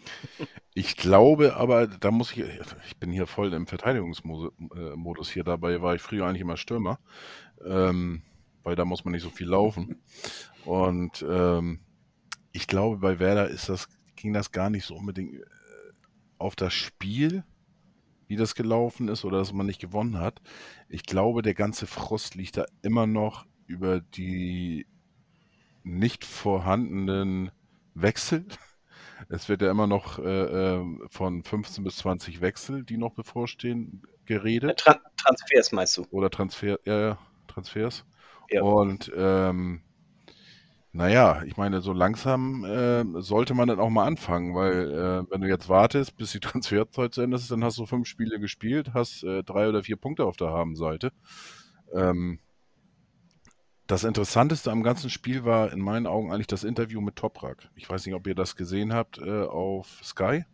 Ich 0.73 0.95
glaube 0.95 1.57
aber, 1.57 1.87
da 1.87 2.11
muss 2.11 2.31
ich, 2.31 2.45
ich 2.87 2.97
bin 2.97 3.11
hier 3.11 3.27
voll 3.27 3.53
im 3.53 3.67
Verteidigungsmodus 3.67 5.29
hier, 5.29 5.43
dabei 5.43 5.81
war 5.81 5.95
ich 5.95 6.01
früher 6.01 6.25
eigentlich 6.25 6.41
immer 6.41 6.55
Stürmer, 6.55 6.99
ähm, 7.65 8.21
weil 8.63 8.77
da 8.77 8.85
muss 8.85 9.03
man 9.03 9.11
nicht 9.11 9.23
so 9.23 9.29
viel 9.29 9.47
laufen. 9.47 10.01
Und 10.63 11.25
ähm, 11.27 11.81
ich 12.53 12.67
glaube, 12.67 12.97
bei 12.99 13.19
Werder 13.19 13.49
ist 13.49 13.67
das, 13.67 13.89
ging 14.15 14.31
das 14.31 14.53
gar 14.53 14.69
nicht 14.69 14.85
so 14.85 14.95
unbedingt 14.95 15.33
äh, 15.33 15.45
auf 16.37 16.55
das 16.55 16.73
Spiel, 16.73 17.43
wie 18.31 18.37
das 18.37 18.55
gelaufen 18.55 19.09
ist 19.09 19.25
oder 19.25 19.39
dass 19.39 19.51
man 19.51 19.65
nicht 19.65 19.81
gewonnen 19.81 20.17
hat. 20.17 20.41
Ich 20.87 21.03
glaube, 21.03 21.41
der 21.41 21.53
ganze 21.53 21.85
Frust 21.85 22.35
liegt 22.35 22.55
da 22.55 22.63
immer 22.81 23.05
noch 23.05 23.45
über 23.67 23.99
die 23.99 24.87
nicht 25.83 26.23
vorhandenen 26.23 27.51
Wechsel. 27.93 28.45
Es 29.29 29.49
wird 29.49 29.61
ja 29.61 29.69
immer 29.69 29.85
noch 29.85 30.17
äh, 30.17 30.23
ähm, 30.23 31.03
von 31.07 31.43
15 31.43 31.83
bis 31.83 31.97
20 31.97 32.41
Wechsel, 32.41 32.83
die 32.83 32.97
noch 32.97 33.13
bevorstehen, 33.13 34.01
geredet. 34.25 34.79
Tran 34.79 34.97
Transfers 35.15 35.71
meinst 35.71 35.97
du? 35.97 36.07
Oder 36.09 36.31
Transfer, 36.31 36.79
ja, 36.85 36.99
ja, 36.99 37.17
Transfers. 37.47 38.03
Ja. 38.49 38.63
Und 38.63 39.11
ähm, 39.15 39.81
naja, 40.93 41.41
ich 41.45 41.55
meine, 41.55 41.81
so 41.81 41.93
langsam 41.93 42.65
äh, 42.65 43.05
sollte 43.21 43.53
man 43.53 43.69
dann 43.69 43.79
auch 43.79 43.89
mal 43.89 44.05
anfangen, 44.05 44.53
weil 44.53 44.91
äh, 44.91 45.31
wenn 45.31 45.41
du 45.41 45.47
jetzt 45.47 45.69
wartest, 45.69 46.17
bis 46.17 46.33
die 46.33 46.39
Transferzeit 46.41 47.13
zu 47.13 47.21
Ende 47.21 47.37
ist, 47.37 47.49
dann 47.49 47.63
hast 47.63 47.77
du 47.77 47.85
fünf 47.85 48.07
Spiele 48.07 48.39
gespielt, 48.39 48.93
hast 48.93 49.23
äh, 49.23 49.43
drei 49.43 49.69
oder 49.69 49.83
vier 49.83 49.95
Punkte 49.95 50.25
auf 50.25 50.35
der 50.35 50.49
Habenseite. 50.49 51.13
Ähm, 51.93 52.39
das 53.87 54.03
Interessanteste 54.03 54.71
am 54.71 54.83
ganzen 54.83 55.09
Spiel 55.09 55.45
war 55.45 55.71
in 55.71 55.79
meinen 55.79 56.07
Augen 56.07 56.31
eigentlich 56.31 56.47
das 56.47 56.63
Interview 56.63 57.01
mit 57.01 57.15
Toprak. 57.15 57.69
Ich 57.75 57.89
weiß 57.89 58.05
nicht, 58.05 58.15
ob 58.15 58.27
ihr 58.27 58.35
das 58.35 58.55
gesehen 58.55 58.93
habt 58.93 59.17
äh, 59.17 59.43
auf 59.43 59.99
Sky. 60.03 60.45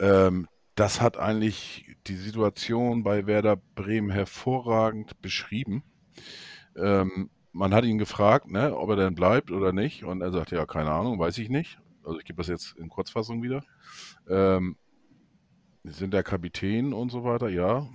Ähm, 0.00 0.48
das 0.74 1.00
hat 1.00 1.16
eigentlich 1.18 1.96
die 2.06 2.16
Situation 2.16 3.02
bei 3.02 3.26
Werder 3.26 3.56
Bremen 3.56 4.10
hervorragend 4.10 5.20
beschrieben. 5.20 5.82
Ähm, 6.76 7.30
man 7.52 7.74
hat 7.74 7.84
ihn 7.84 7.98
gefragt, 7.98 8.50
ne, 8.50 8.76
ob 8.76 8.90
er 8.90 8.96
denn 8.96 9.14
bleibt 9.14 9.50
oder 9.50 9.72
nicht. 9.72 10.04
Und 10.04 10.20
er 10.20 10.32
sagt, 10.32 10.50
ja, 10.50 10.66
keine 10.66 10.90
Ahnung, 10.90 11.18
weiß 11.18 11.38
ich 11.38 11.48
nicht. 11.48 11.78
also 12.04 12.18
ich 12.18 12.24
gebe 12.24 12.38
das 12.38 12.48
jetzt 12.48 12.76
in 12.76 12.88
Kurzfassung 12.88 13.42
wieder. 13.42 13.62
Ähm, 14.28 14.76
sind 15.84 16.12
der 16.12 16.22
Kapitän 16.22 16.92
und 16.92 17.10
so 17.10 17.24
weiter, 17.24 17.48
ja. 17.48 17.86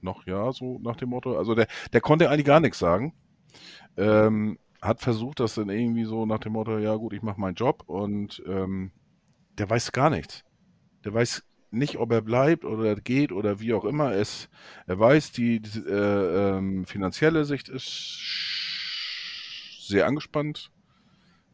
Noch 0.00 0.26
ja, 0.26 0.52
so 0.52 0.78
nach 0.80 0.96
dem 0.96 1.10
Motto. 1.10 1.36
Also 1.36 1.54
der, 1.54 1.66
der 1.92 2.00
konnte 2.00 2.30
eigentlich 2.30 2.46
gar 2.46 2.60
nichts 2.60 2.78
sagen. 2.78 3.14
Ähm, 3.96 4.58
hat 4.80 5.00
versucht, 5.00 5.40
das 5.40 5.54
dann 5.54 5.70
irgendwie 5.70 6.04
so 6.04 6.24
nach 6.24 6.38
dem 6.38 6.52
Motto, 6.52 6.78
ja 6.78 6.94
gut, 6.94 7.12
ich 7.12 7.22
mache 7.22 7.40
meinen 7.40 7.56
Job 7.56 7.82
und 7.86 8.42
ähm, 8.46 8.92
der 9.58 9.68
weiß 9.68 9.90
gar 9.92 10.10
nichts. 10.10 10.44
Der 11.04 11.14
weiß 11.14 11.42
nicht, 11.70 11.98
ob 11.98 12.12
er 12.12 12.22
bleibt 12.22 12.64
oder 12.64 12.94
geht 12.94 13.32
oder 13.32 13.60
wie 13.60 13.74
auch 13.74 13.84
immer. 13.84 14.12
Es, 14.12 14.48
er 14.86 14.98
weiß, 14.98 15.32
die, 15.32 15.60
die 15.60 15.80
äh, 15.80 16.56
ähm, 16.56 16.86
finanzielle 16.86 17.44
Sicht 17.44 17.68
ist 17.68 18.20
sehr 19.88 20.06
angespannt. 20.06 20.70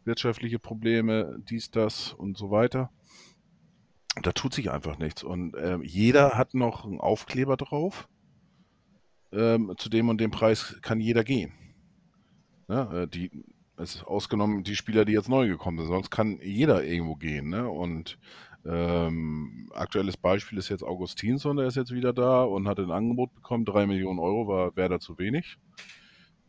Wirtschaftliche 0.04 0.58
Probleme, 0.58 1.38
dies, 1.48 1.70
das 1.70 2.12
und 2.12 2.36
so 2.36 2.50
weiter. 2.50 2.90
Da 4.22 4.32
tut 4.32 4.54
sich 4.54 4.70
einfach 4.70 4.98
nichts. 4.98 5.22
Und 5.22 5.54
äh, 5.54 5.78
jeder 5.82 6.36
hat 6.36 6.54
noch 6.54 6.84
einen 6.84 7.00
Aufkleber 7.00 7.56
drauf. 7.56 8.08
Ähm, 9.32 9.74
zu 9.76 9.88
dem 9.88 10.08
und 10.08 10.20
dem 10.20 10.30
Preis 10.30 10.76
kann 10.82 11.00
jeder 11.00 11.24
gehen. 11.24 11.52
Ja, 12.68 12.92
äh, 12.92 13.08
die, 13.08 13.30
es 13.76 13.96
ist 13.96 14.04
ausgenommen 14.04 14.62
die 14.62 14.76
Spieler, 14.76 15.04
die 15.04 15.12
jetzt 15.12 15.28
neu 15.28 15.48
gekommen 15.48 15.78
sind. 15.78 15.88
Sonst 15.88 16.10
kann 16.10 16.38
jeder 16.40 16.84
irgendwo 16.84 17.16
gehen. 17.16 17.48
Ne? 17.48 17.68
Und 17.68 18.18
ähm, 18.64 19.70
aktuelles 19.74 20.16
Beispiel 20.16 20.58
ist 20.58 20.68
jetzt 20.68 20.84
Augustinsson, 20.84 21.56
der 21.56 21.66
ist 21.66 21.76
jetzt 21.76 21.92
wieder 21.92 22.12
da 22.12 22.44
und 22.44 22.68
hat 22.68 22.78
ein 22.78 22.90
Angebot 22.90 23.34
bekommen. 23.34 23.64
Drei 23.64 23.86
Millionen 23.86 24.18
Euro 24.18 24.46
war 24.46 24.76
wäre 24.76 24.90
da 24.90 25.00
zu 25.00 25.18
wenig. 25.18 25.58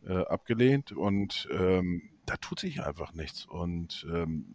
Äh, 0.06 0.24
abgelehnt. 0.26 0.92
Und 0.92 1.48
ähm, 1.50 2.10
da 2.26 2.36
tut 2.36 2.60
sich 2.60 2.80
einfach 2.80 3.12
nichts. 3.12 3.44
Und 3.44 4.06
ähm, 4.08 4.54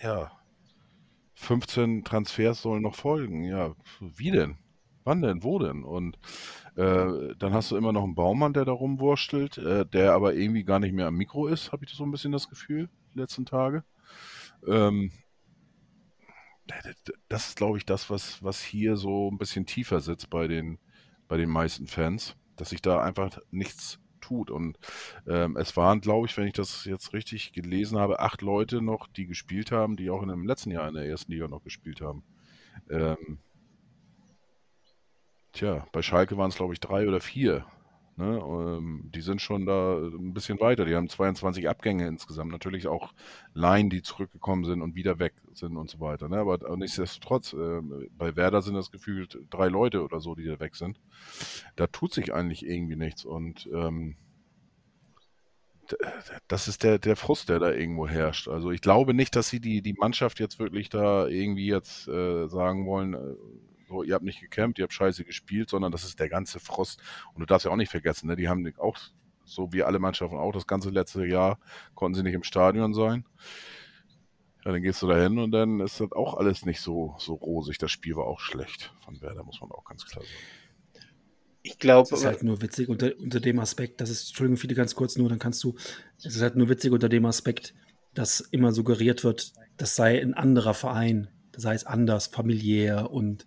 ja, 0.00 0.30
15 1.34 2.04
Transfers 2.04 2.62
sollen 2.62 2.82
noch 2.82 2.94
folgen. 2.94 3.44
Ja, 3.44 3.74
wie 4.00 4.30
denn? 4.30 4.56
Wann 5.02 5.22
denn? 5.22 5.42
Wo 5.42 5.58
denn? 5.58 5.82
Und 5.82 6.18
äh, 6.76 7.34
dann 7.36 7.52
hast 7.52 7.72
du 7.72 7.76
immer 7.76 7.92
noch 7.92 8.04
einen 8.04 8.14
Baumann, 8.14 8.52
der 8.52 8.64
da 8.64 8.72
rumwurstelt, 8.72 9.58
äh, 9.58 9.84
der 9.84 10.12
aber 10.12 10.34
irgendwie 10.34 10.62
gar 10.62 10.78
nicht 10.78 10.92
mehr 10.92 11.08
am 11.08 11.16
Mikro 11.16 11.48
ist, 11.48 11.72
habe 11.72 11.84
ich 11.84 11.90
so 11.92 12.04
ein 12.04 12.12
bisschen 12.12 12.30
das 12.30 12.48
Gefühl, 12.48 12.88
die 13.14 13.18
letzten 13.18 13.44
Tage. 13.44 13.82
Ähm, 14.66 15.10
das 17.28 17.48
ist, 17.48 17.56
glaube 17.56 17.78
ich, 17.78 17.86
das, 17.86 18.08
was, 18.08 18.42
was 18.44 18.62
hier 18.62 18.96
so 18.96 19.30
ein 19.30 19.38
bisschen 19.38 19.66
tiefer 19.66 20.00
sitzt 20.00 20.30
bei 20.30 20.46
den, 20.46 20.78
bei 21.26 21.36
den 21.36 21.48
meisten 21.48 21.88
Fans, 21.88 22.36
dass 22.56 22.70
sich 22.70 22.82
da 22.82 23.00
einfach 23.00 23.38
nichts 23.50 23.98
tut. 24.28 24.50
Und 24.50 24.78
ähm, 25.26 25.56
es 25.56 25.76
waren, 25.76 26.00
glaube 26.00 26.26
ich, 26.26 26.36
wenn 26.36 26.46
ich 26.46 26.54
das 26.54 26.84
jetzt 26.84 27.12
richtig 27.12 27.52
gelesen 27.52 27.98
habe, 27.98 28.20
acht 28.20 28.42
Leute 28.42 28.82
noch, 28.82 29.06
die 29.08 29.26
gespielt 29.26 29.72
haben, 29.72 29.96
die 29.96 30.10
auch 30.10 30.22
in 30.22 30.28
dem 30.28 30.46
letzten 30.46 30.70
Jahr 30.70 30.88
in 30.88 30.94
der 30.94 31.06
ersten 31.06 31.32
Liga 31.32 31.48
noch 31.48 31.62
gespielt 31.62 32.00
haben. 32.00 32.22
Ähm, 32.90 33.38
tja, 35.52 35.86
bei 35.92 36.02
Schalke 36.02 36.36
waren 36.36 36.50
es, 36.50 36.56
glaube 36.56 36.74
ich, 36.74 36.80
drei 36.80 37.08
oder 37.08 37.20
vier. 37.20 37.64
Ne? 38.18 38.42
Ähm, 38.42 39.10
die 39.14 39.20
sind 39.20 39.40
schon 39.40 39.64
da 39.64 39.96
ein 39.96 40.34
bisschen 40.34 40.58
weiter. 40.60 40.84
Die 40.84 40.96
haben 40.96 41.08
22 41.08 41.68
Abgänge 41.68 42.08
insgesamt. 42.08 42.50
Natürlich 42.50 42.88
auch 42.88 43.12
Laien, 43.54 43.90
die 43.90 44.02
zurückgekommen 44.02 44.64
sind 44.64 44.82
und 44.82 44.96
wieder 44.96 45.20
weg 45.20 45.34
sind 45.54 45.76
und 45.76 45.88
so 45.88 46.00
weiter. 46.00 46.28
Ne? 46.28 46.38
Aber 46.38 46.58
nichtsdestotrotz, 46.76 47.52
äh, 47.52 47.80
bei 48.16 48.34
Werder 48.34 48.60
sind 48.60 48.74
das 48.74 48.90
gefühlt 48.90 49.38
drei 49.50 49.68
Leute 49.68 50.02
oder 50.02 50.20
so, 50.20 50.34
die 50.34 50.44
da 50.44 50.58
weg 50.58 50.74
sind. 50.74 51.00
Da 51.76 51.86
tut 51.86 52.12
sich 52.12 52.34
eigentlich 52.34 52.66
irgendwie 52.66 52.96
nichts. 52.96 53.24
Und 53.24 53.68
ähm, 53.72 54.16
das 56.48 56.66
ist 56.66 56.82
der, 56.82 56.98
der 56.98 57.14
Frust, 57.14 57.48
der 57.48 57.60
da 57.60 57.72
irgendwo 57.72 58.08
herrscht. 58.08 58.48
Also 58.48 58.72
ich 58.72 58.80
glaube 58.80 59.14
nicht, 59.14 59.36
dass 59.36 59.48
sie 59.48 59.60
die, 59.60 59.80
die 59.80 59.94
Mannschaft 59.94 60.40
jetzt 60.40 60.58
wirklich 60.58 60.88
da 60.88 61.28
irgendwie 61.28 61.68
jetzt 61.68 62.08
äh, 62.08 62.48
sagen 62.48 62.84
wollen, 62.84 63.14
äh, 63.14 63.36
so, 63.88 64.02
ihr 64.02 64.14
habt 64.14 64.24
nicht 64.24 64.40
gekämpft, 64.40 64.78
ihr 64.78 64.84
habt 64.84 64.92
scheiße 64.92 65.24
gespielt, 65.24 65.70
sondern 65.70 65.92
das 65.92 66.04
ist 66.04 66.20
der 66.20 66.28
ganze 66.28 66.60
Frost. 66.60 67.00
Und 67.34 67.40
du 67.40 67.46
darfst 67.46 67.64
ja 67.64 67.70
auch 67.70 67.76
nicht 67.76 67.90
vergessen, 67.90 68.28
ne, 68.28 68.36
die 68.36 68.48
haben 68.48 68.70
auch, 68.78 68.98
so 69.44 69.72
wie 69.72 69.82
alle 69.82 69.98
Mannschaften 69.98 70.36
auch, 70.36 70.52
das 70.52 70.66
ganze 70.66 70.90
letzte 70.90 71.24
Jahr 71.24 71.58
konnten 71.94 72.16
sie 72.16 72.22
nicht 72.22 72.34
im 72.34 72.42
Stadion 72.42 72.92
sein. 72.92 73.24
Ja, 74.64 74.72
dann 74.72 74.82
gehst 74.82 75.00
du 75.00 75.06
da 75.06 75.16
hin 75.16 75.38
und 75.38 75.52
dann 75.52 75.80
ist 75.80 76.00
das 76.00 76.12
auch 76.12 76.34
alles 76.34 76.66
nicht 76.66 76.80
so, 76.80 77.14
so 77.18 77.34
rosig. 77.34 77.78
Das 77.78 77.90
Spiel 77.90 78.16
war 78.16 78.26
auch 78.26 78.40
schlecht 78.40 78.92
von 79.00 79.20
Werder, 79.22 79.42
muss 79.42 79.60
man 79.60 79.70
auch 79.70 79.84
ganz 79.84 80.04
klar 80.04 80.22
sagen. 80.22 81.02
Ich 81.62 81.78
glaube. 81.78 82.08
Es 82.12 82.20
ist 82.20 82.26
halt 82.26 82.42
nur 82.42 82.60
witzig 82.60 82.88
unter, 82.88 83.12
unter 83.18 83.40
dem 83.40 83.58
Aspekt, 83.58 84.00
das 84.00 84.10
ist, 84.10 84.28
Entschuldigung, 84.28 84.58
viele 84.58 84.74
ganz 84.74 84.94
kurz 84.94 85.16
nur, 85.16 85.28
dann 85.28 85.38
kannst 85.38 85.62
du, 85.64 85.76
es 86.18 86.36
ist 86.36 86.42
halt 86.42 86.56
nur 86.56 86.68
witzig 86.68 86.92
unter 86.92 87.08
dem 87.08 87.24
Aspekt, 87.24 87.74
dass 88.14 88.40
immer 88.40 88.72
suggeriert 88.72 89.24
wird, 89.24 89.52
das 89.76 89.94
sei 89.94 90.20
ein 90.20 90.34
anderer 90.34 90.74
Verein, 90.74 91.28
das 91.52 91.64
heißt 91.64 91.86
anders, 91.86 92.26
familiär 92.26 93.10
und 93.10 93.46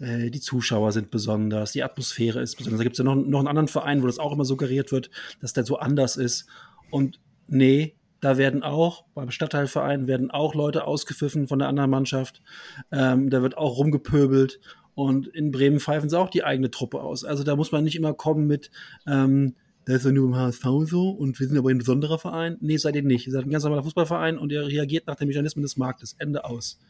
äh, 0.00 0.30
die 0.30 0.40
Zuschauer 0.40 0.92
sind 0.92 1.10
besonders, 1.10 1.72
die 1.72 1.82
Atmosphäre 1.82 2.40
ist 2.40 2.56
besonders. 2.56 2.78
Da 2.78 2.84
gibt 2.84 2.94
es 2.94 2.98
ja 2.98 3.04
noch, 3.04 3.16
noch 3.16 3.38
einen 3.38 3.48
anderen 3.48 3.68
Verein, 3.68 4.02
wo 4.02 4.06
das 4.06 4.18
auch 4.18 4.32
immer 4.32 4.44
suggeriert 4.44 4.92
wird, 4.92 5.10
dass 5.40 5.52
der 5.52 5.64
so 5.64 5.78
anders 5.78 6.16
ist. 6.16 6.46
Und 6.90 7.20
nee, 7.48 7.94
da 8.20 8.38
werden 8.38 8.62
auch, 8.62 9.04
beim 9.14 9.30
Stadtteilverein 9.30 10.06
werden 10.06 10.30
auch 10.30 10.54
Leute 10.54 10.86
ausgepfiffen 10.86 11.48
von 11.48 11.58
der 11.58 11.68
anderen 11.68 11.90
Mannschaft. 11.90 12.42
Ähm, 12.90 13.30
da 13.30 13.42
wird 13.42 13.56
auch 13.56 13.78
rumgepöbelt. 13.78 14.60
Und 14.94 15.28
in 15.28 15.50
Bremen 15.50 15.78
pfeifen 15.78 16.08
sie 16.08 16.18
auch 16.18 16.30
die 16.30 16.42
eigene 16.42 16.70
Truppe 16.70 17.00
aus. 17.02 17.24
Also 17.24 17.44
da 17.44 17.54
muss 17.54 17.70
man 17.70 17.84
nicht 17.84 17.96
immer 17.96 18.14
kommen 18.14 18.46
mit, 18.46 18.70
ähm, 19.06 19.54
das 19.84 19.96
ist 19.96 20.06
ja 20.06 20.12
nur 20.12 20.26
im 20.26 20.36
HSV 20.36 20.64
so 20.84 21.10
und 21.10 21.38
wir 21.38 21.46
sind 21.46 21.58
aber 21.58 21.70
ein 21.70 21.78
besonderer 21.78 22.18
Verein. 22.18 22.56
Nee, 22.60 22.78
seid 22.78 22.96
ihr 22.96 23.02
nicht. 23.02 23.26
Ihr 23.26 23.32
seid 23.32 23.44
ein 23.44 23.50
ganz 23.50 23.62
normaler 23.62 23.84
Fußballverein 23.84 24.38
und 24.38 24.50
ihr 24.50 24.66
reagiert 24.66 25.06
nach 25.06 25.16
den 25.16 25.28
Mechanismen 25.28 25.62
des 25.62 25.76
Marktes. 25.76 26.16
Ende 26.18 26.46
aus. 26.46 26.80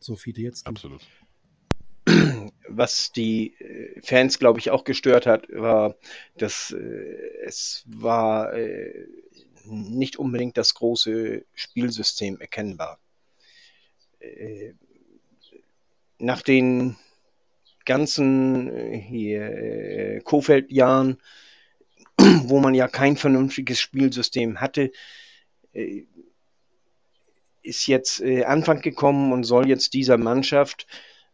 So 0.00 0.16
viele 0.16 0.40
jetzt. 0.40 0.66
Absolut 0.66 1.02
was 2.68 3.12
die 3.12 3.54
äh, 3.58 4.00
Fans, 4.02 4.38
glaube 4.38 4.58
ich, 4.58 4.70
auch 4.70 4.84
gestört 4.84 5.26
hat, 5.26 5.46
war, 5.52 5.96
dass 6.36 6.70
äh, 6.72 7.44
es 7.44 7.84
war 7.86 8.54
äh, 8.54 9.06
nicht 9.64 10.16
unbedingt 10.16 10.56
das 10.56 10.74
große 10.74 11.44
Spielsystem 11.54 12.40
erkennbar. 12.40 12.98
Äh, 14.20 14.74
nach 16.18 16.42
den 16.42 16.96
ganzen 17.84 18.68
äh, 18.68 18.98
hier 18.98 19.42
äh, 19.42 20.20
Kofeld-Jahren, 20.20 21.18
wo 22.44 22.60
man 22.60 22.74
ja 22.74 22.88
kein 22.88 23.16
vernünftiges 23.16 23.80
Spielsystem 23.80 24.60
hatte, 24.60 24.92
ist 27.62 27.86
jetzt 27.86 28.20
Anfang 28.20 28.80
gekommen 28.80 29.32
und 29.32 29.44
soll 29.44 29.68
jetzt 29.68 29.94
dieser 29.94 30.16
Mannschaft 30.16 30.88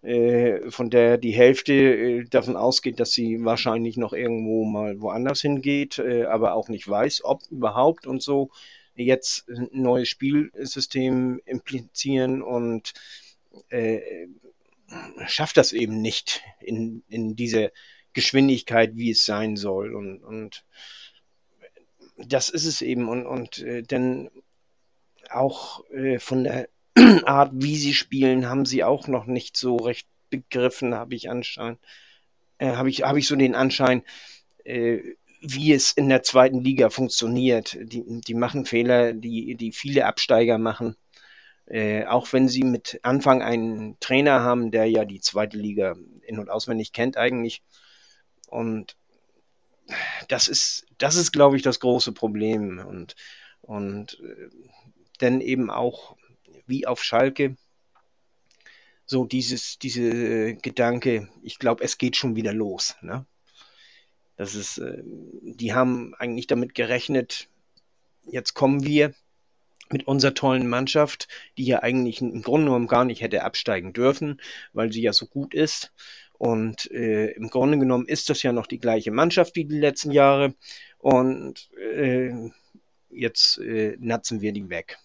äh, 0.06 0.70
von 0.70 0.88
der 0.88 1.18
die 1.18 1.32
Hälfte 1.32 1.72
äh, 1.72 2.24
davon 2.24 2.56
ausgeht, 2.56 3.00
dass 3.00 3.10
sie 3.10 3.44
wahrscheinlich 3.44 3.96
noch 3.96 4.12
irgendwo 4.12 4.64
mal 4.64 5.00
woanders 5.00 5.40
hingeht, 5.40 5.98
äh, 5.98 6.24
aber 6.26 6.54
auch 6.54 6.68
nicht 6.68 6.88
weiß, 6.88 7.24
ob 7.24 7.42
überhaupt 7.50 8.06
und 8.06 8.22
so 8.22 8.50
jetzt 8.94 9.48
ein 9.48 9.68
neues 9.72 10.08
Spielsystem 10.08 11.40
implizieren 11.44 12.40
und 12.40 12.94
schafft 15.26 15.56
das 15.56 15.72
eben 15.72 16.00
nicht 16.00 16.42
in, 16.60 17.02
in 17.08 17.34
dieser 17.36 17.70
Geschwindigkeit, 18.12 18.92
wie 18.94 19.10
es 19.10 19.26
sein 19.26 19.56
soll. 19.56 19.94
Und, 19.94 20.22
und 20.22 20.64
das 22.16 22.48
ist 22.48 22.64
es 22.64 22.80
eben. 22.80 23.08
Und, 23.08 23.26
und 23.26 23.58
äh, 23.58 23.82
denn 23.82 24.30
auch 25.30 25.88
äh, 25.90 26.18
von 26.18 26.44
der 26.44 26.68
Art, 27.26 27.52
wie 27.54 27.76
sie 27.76 27.94
spielen, 27.94 28.48
haben 28.48 28.64
sie 28.64 28.82
auch 28.82 29.06
noch 29.06 29.26
nicht 29.26 29.56
so 29.56 29.76
recht 29.76 30.08
begriffen, 30.30 30.94
habe 30.94 31.14
ich 31.14 31.30
anschein, 31.30 31.78
äh, 32.58 32.72
habe 32.72 32.88
ich, 32.88 33.02
habe 33.02 33.18
ich 33.18 33.26
so 33.28 33.36
den 33.36 33.54
Anschein, 33.54 34.02
äh, 34.64 35.00
wie 35.40 35.72
es 35.72 35.92
in 35.92 36.08
der 36.08 36.22
zweiten 36.22 36.60
Liga 36.60 36.90
funktioniert. 36.90 37.76
Die, 37.80 38.02
die 38.22 38.34
machen 38.34 38.64
Fehler, 38.64 39.12
die, 39.12 39.54
die 39.54 39.72
viele 39.72 40.06
Absteiger 40.06 40.58
machen. 40.58 40.96
Äh, 41.66 42.06
auch 42.06 42.32
wenn 42.32 42.48
sie 42.48 42.62
mit 42.62 43.00
Anfang 43.02 43.42
einen 43.42 43.98
Trainer 44.00 44.40
haben, 44.40 44.70
der 44.70 44.86
ja 44.86 45.04
die 45.04 45.20
zweite 45.20 45.58
Liga 45.58 45.96
in- 46.22 46.38
und 46.38 46.48
auswendig 46.48 46.92
kennt 46.92 47.16
eigentlich. 47.16 47.62
Und 48.48 48.96
das 50.28 50.48
ist, 50.48 50.86
das 50.98 51.16
ist, 51.16 51.32
glaube 51.32 51.56
ich, 51.56 51.62
das 51.62 51.80
große 51.80 52.12
Problem. 52.12 52.78
Und, 52.78 53.14
und 53.60 54.20
äh, 54.22 54.48
denn 55.20 55.40
eben 55.40 55.70
auch 55.70 56.16
wie 56.66 56.86
auf 56.86 57.02
Schalke. 57.02 57.56
So 59.04 59.24
dieses, 59.24 59.78
diese 59.78 60.54
Gedanke, 60.56 61.28
ich 61.42 61.58
glaube, 61.58 61.84
es 61.84 61.98
geht 61.98 62.16
schon 62.16 62.34
wieder 62.34 62.52
los. 62.52 62.96
Ne? 63.02 63.24
Das 64.36 64.54
ist, 64.54 64.78
äh, 64.78 65.02
die 65.04 65.74
haben 65.74 66.14
eigentlich 66.14 66.46
damit 66.46 66.74
gerechnet, 66.74 67.48
jetzt 68.24 68.54
kommen 68.54 68.84
wir 68.84 69.14
mit 69.90 70.06
unserer 70.06 70.34
tollen 70.34 70.68
Mannschaft, 70.68 71.28
die 71.56 71.64
ja 71.64 71.82
eigentlich 71.82 72.20
im 72.20 72.42
Grunde 72.42 72.66
genommen 72.66 72.88
gar 72.88 73.04
nicht 73.04 73.22
hätte 73.22 73.44
absteigen 73.44 73.92
dürfen, 73.92 74.40
weil 74.72 74.92
sie 74.92 75.02
ja 75.02 75.12
so 75.12 75.26
gut 75.26 75.54
ist. 75.54 75.92
Und 76.38 76.90
äh, 76.90 77.28
im 77.30 77.48
Grunde 77.48 77.78
genommen 77.78 78.06
ist 78.06 78.28
das 78.28 78.42
ja 78.42 78.52
noch 78.52 78.66
die 78.66 78.78
gleiche 78.78 79.10
Mannschaft 79.10 79.56
wie 79.56 79.64
die 79.64 79.78
letzten 79.78 80.10
Jahre. 80.10 80.54
Und 80.98 81.70
äh, 81.78 82.32
jetzt 83.10 83.58
äh, 83.58 83.96
natzen 84.00 84.40
wir 84.40 84.52
die 84.52 84.68
weg. 84.68 84.98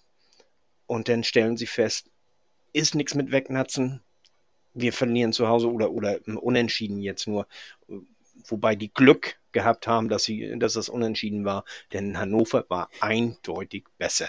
Und 0.92 1.08
dann 1.08 1.24
stellen 1.24 1.56
sie 1.56 1.68
fest, 1.68 2.12
ist 2.74 2.96
nichts 2.96 3.16
mit 3.16 3.32
Wegnatzen. 3.32 4.02
Wir 4.74 4.92
verlieren 4.92 5.32
zu 5.32 5.48
Hause 5.48 5.72
oder, 5.72 5.92
oder 5.92 6.20
unentschieden 6.26 7.00
jetzt 7.00 7.28
nur. 7.28 7.48
Wobei 8.46 8.76
die 8.76 8.94
Glück 8.94 9.38
gehabt 9.54 9.88
haben, 9.88 10.10
dass, 10.10 10.26
sie, 10.26 10.60
dass 10.60 10.74
das 10.74 10.90
unentschieden 10.90 11.46
war, 11.46 11.64
denn 11.94 12.18
Hannover 12.18 12.66
war 12.68 12.90
eindeutig 13.00 13.86
besser. 13.98 14.28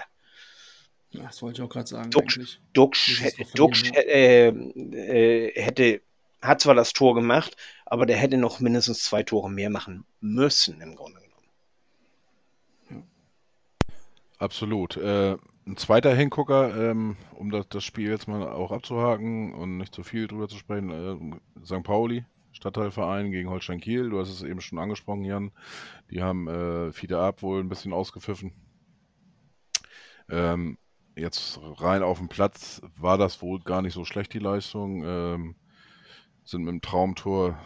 Ja, 1.10 1.24
das 1.24 1.42
wollte 1.42 1.60
ich 1.60 1.66
auch 1.66 1.68
gerade 1.68 1.88
sagen. 1.88 2.10
Duxch, 2.12 2.60
Duxch, 2.72 3.34
Duxch 3.56 3.90
äh, 3.94 4.50
äh, 4.50 5.60
hätte, 5.60 6.00
hat 6.40 6.60
zwar 6.60 6.76
das 6.76 6.92
Tor 6.92 7.16
gemacht, 7.16 7.56
aber 7.86 8.06
der 8.06 8.18
hätte 8.18 8.36
noch 8.36 8.60
mindestens 8.60 9.02
zwei 9.02 9.24
Tore 9.24 9.50
mehr 9.50 9.68
machen 9.68 10.04
müssen 10.20 10.80
im 10.80 10.94
Grunde 10.94 11.20
genommen. 11.20 13.08
Absolut. 14.38 14.96
Äh, 14.96 15.38
ein 15.66 15.76
zweiter 15.76 16.14
Hingucker, 16.14 16.90
ähm, 16.90 17.16
um 17.32 17.50
das, 17.50 17.68
das, 17.68 17.84
Spiel 17.84 18.10
jetzt 18.10 18.28
mal 18.28 18.42
auch 18.48 18.72
abzuhaken 18.72 19.54
und 19.54 19.78
nicht 19.78 19.94
zu 19.94 20.02
viel 20.02 20.26
drüber 20.26 20.48
zu 20.48 20.56
sprechen, 20.56 20.90
äh, 20.90 21.64
St. 21.64 21.82
Pauli, 21.84 22.24
Stadtteilverein 22.52 23.30
gegen 23.30 23.48
Holstein 23.48 23.80
Kiel. 23.80 24.10
Du 24.10 24.18
hast 24.18 24.30
es 24.30 24.42
eben 24.42 24.60
schon 24.60 24.78
angesprochen, 24.78 25.24
Jan. 25.24 25.52
Die 26.10 26.22
haben 26.22 26.48
äh, 26.48 26.92
Fiete 26.92 27.18
Ab 27.18 27.42
wohl 27.42 27.60
ein 27.60 27.68
bisschen 27.68 27.92
ausgepfiffen. 27.92 28.52
Ähm, 30.28 30.78
jetzt 31.16 31.60
rein 31.62 32.02
auf 32.02 32.18
dem 32.18 32.28
Platz 32.28 32.80
war 32.96 33.18
das 33.18 33.42
wohl 33.42 33.60
gar 33.60 33.82
nicht 33.82 33.94
so 33.94 34.04
schlecht, 34.04 34.32
die 34.34 34.38
Leistung. 34.38 35.04
Ähm, 35.04 35.56
sind 36.44 36.64
mit 36.64 36.72
dem 36.72 36.80
Traumtor, 36.80 37.58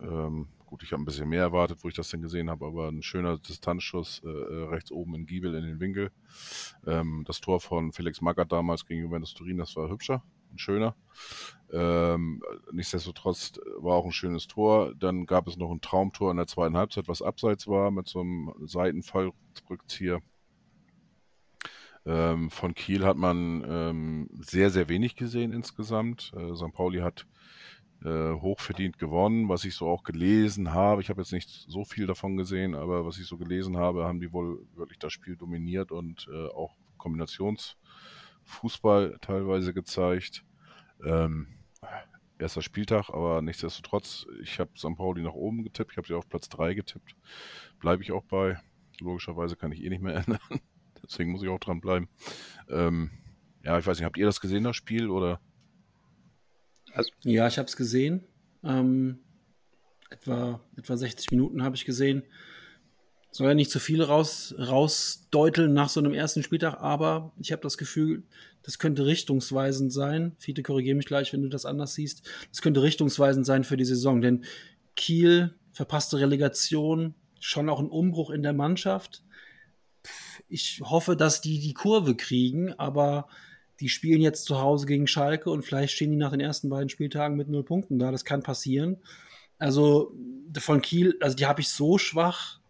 ähm, 0.00 0.48
gut, 0.74 0.82
ich 0.82 0.90
habe 0.90 1.02
ein 1.02 1.04
bisschen 1.04 1.28
mehr 1.28 1.42
erwartet, 1.42 1.78
wo 1.84 1.88
ich 1.88 1.94
das 1.94 2.08
denn 2.08 2.20
gesehen 2.20 2.50
habe, 2.50 2.66
aber 2.66 2.88
ein 2.88 3.00
schöner 3.00 3.38
Distanzschuss 3.38 4.20
äh, 4.24 4.28
äh, 4.28 4.64
rechts 4.70 4.90
oben 4.90 5.14
in 5.14 5.24
Giebel 5.24 5.54
in 5.54 5.62
den 5.62 5.78
Winkel. 5.78 6.10
Ähm, 6.84 7.22
das 7.28 7.40
Tor 7.40 7.60
von 7.60 7.92
Felix 7.92 8.20
Magath 8.20 8.50
damals 8.50 8.84
gegen 8.84 9.02
Juventus 9.02 9.34
Turin, 9.34 9.58
das 9.58 9.76
war 9.76 9.88
hübscher, 9.88 10.24
ein 10.52 10.58
schöner. 10.58 10.96
Ähm, 11.72 12.42
nichtsdestotrotz 12.72 13.52
war 13.78 13.94
auch 13.94 14.04
ein 14.04 14.10
schönes 14.10 14.48
Tor. 14.48 14.92
Dann 14.96 15.26
gab 15.26 15.46
es 15.46 15.56
noch 15.56 15.70
ein 15.70 15.80
Traumtor 15.80 16.32
in 16.32 16.38
der 16.38 16.48
zweiten 16.48 16.76
Halbzeit, 16.76 17.06
was 17.06 17.22
abseits 17.22 17.68
war, 17.68 17.92
mit 17.92 18.08
so 18.08 18.22
einem 18.22 18.52
Seitenfallrückzieher. 18.64 20.22
Ähm, 22.04 22.50
von 22.50 22.74
Kiel 22.74 23.04
hat 23.04 23.16
man 23.16 23.64
ähm, 23.64 24.28
sehr, 24.40 24.70
sehr 24.70 24.88
wenig 24.88 25.14
gesehen 25.14 25.52
insgesamt. 25.52 26.32
Äh, 26.36 26.56
St. 26.56 26.72
Pauli 26.72 26.98
hat 26.98 27.26
äh, 28.04 28.34
hochverdient 28.34 28.98
gewonnen, 28.98 29.48
was 29.48 29.64
ich 29.64 29.74
so 29.74 29.88
auch 29.88 30.04
gelesen 30.04 30.72
habe. 30.72 31.00
Ich 31.00 31.08
habe 31.08 31.22
jetzt 31.22 31.32
nicht 31.32 31.48
so 31.48 31.84
viel 31.84 32.06
davon 32.06 32.36
gesehen, 32.36 32.74
aber 32.74 33.06
was 33.06 33.18
ich 33.18 33.26
so 33.26 33.38
gelesen 33.38 33.76
habe, 33.76 34.04
haben 34.04 34.20
die 34.20 34.32
wohl 34.32 34.66
wirklich 34.74 34.98
das 34.98 35.12
Spiel 35.12 35.36
dominiert 35.36 35.90
und 35.90 36.28
äh, 36.30 36.48
auch 36.48 36.76
Kombinationsfußball 36.98 39.16
teilweise 39.20 39.72
gezeigt. 39.72 40.44
Ähm, 41.04 41.46
erster 42.38 42.62
Spieltag, 42.62 43.10
aber 43.10 43.42
nichtsdestotrotz, 43.42 44.26
ich 44.42 44.60
habe 44.60 44.70
St. 44.76 44.96
Pauli 44.96 45.22
nach 45.22 45.32
oben 45.32 45.62
getippt, 45.62 45.92
ich 45.92 45.96
habe 45.96 46.06
sie 46.06 46.14
auf 46.14 46.28
Platz 46.28 46.48
3 46.50 46.74
getippt. 46.74 47.16
Bleibe 47.80 48.02
ich 48.02 48.12
auch 48.12 48.24
bei. 48.24 48.58
Logischerweise 49.00 49.56
kann 49.56 49.72
ich 49.72 49.82
eh 49.82 49.88
nicht 49.88 50.02
mehr 50.02 50.16
ändern. 50.16 50.40
Deswegen 51.02 51.32
muss 51.32 51.42
ich 51.42 51.48
auch 51.48 51.58
dranbleiben. 51.58 52.08
Ähm, 52.68 53.10
ja, 53.62 53.78
ich 53.78 53.86
weiß 53.86 53.98
nicht, 53.98 54.04
habt 54.04 54.18
ihr 54.18 54.26
das 54.26 54.40
gesehen, 54.40 54.64
das 54.64 54.76
Spiel? 54.76 55.08
Oder? 55.08 55.40
Also, 56.94 57.10
ja, 57.24 57.46
ich 57.48 57.58
habe 57.58 57.68
es 57.68 57.76
gesehen. 57.76 58.24
Ähm, 58.62 59.18
etwa, 60.10 60.60
etwa 60.76 60.96
60 60.96 61.30
Minuten 61.32 61.62
habe 61.62 61.76
ich 61.76 61.84
gesehen. 61.84 62.22
Soll 63.32 63.48
ja 63.48 63.54
nicht 63.54 63.72
zu 63.72 63.80
viel 63.80 64.00
raus, 64.00 64.54
rausdeuteln 64.56 65.74
nach 65.74 65.88
so 65.88 65.98
einem 65.98 66.14
ersten 66.14 66.44
Spieltag, 66.44 66.80
aber 66.80 67.32
ich 67.40 67.50
habe 67.50 67.62
das 67.62 67.76
Gefühl, 67.76 68.22
das 68.62 68.78
könnte 68.78 69.06
richtungsweisend 69.06 69.92
sein. 69.92 70.36
Fiete, 70.38 70.62
korrigiere 70.62 70.96
mich 70.96 71.06
gleich, 71.06 71.32
wenn 71.32 71.42
du 71.42 71.48
das 71.48 71.66
anders 71.66 71.94
siehst. 71.94 72.30
Das 72.50 72.62
könnte 72.62 72.82
richtungsweisend 72.82 73.44
sein 73.44 73.64
für 73.64 73.76
die 73.76 73.84
Saison, 73.84 74.20
denn 74.20 74.44
Kiel 74.94 75.54
verpasste 75.72 76.20
Relegation, 76.20 77.14
schon 77.40 77.68
auch 77.68 77.80
ein 77.80 77.88
Umbruch 77.88 78.30
in 78.30 78.44
der 78.44 78.52
Mannschaft. 78.52 79.24
Ich 80.48 80.80
hoffe, 80.84 81.16
dass 81.16 81.40
die 81.40 81.58
die 81.58 81.74
Kurve 81.74 82.14
kriegen, 82.14 82.72
aber 82.74 83.28
die 83.80 83.88
spielen 83.88 84.20
jetzt 84.20 84.44
zu 84.44 84.60
Hause 84.60 84.86
gegen 84.86 85.06
Schalke 85.06 85.50
und 85.50 85.64
vielleicht 85.64 85.94
stehen 85.94 86.10
die 86.10 86.16
nach 86.16 86.30
den 86.30 86.40
ersten 86.40 86.68
beiden 86.68 86.88
Spieltagen 86.88 87.36
mit 87.36 87.48
null 87.48 87.64
Punkten 87.64 87.98
da. 87.98 88.10
Das 88.10 88.24
kann 88.24 88.42
passieren. 88.42 88.98
Also 89.58 90.14
von 90.58 90.80
Kiel, 90.80 91.16
also 91.20 91.36
die 91.36 91.46
habe 91.46 91.60
ich 91.60 91.68
so 91.68 91.98
schwach 91.98 92.60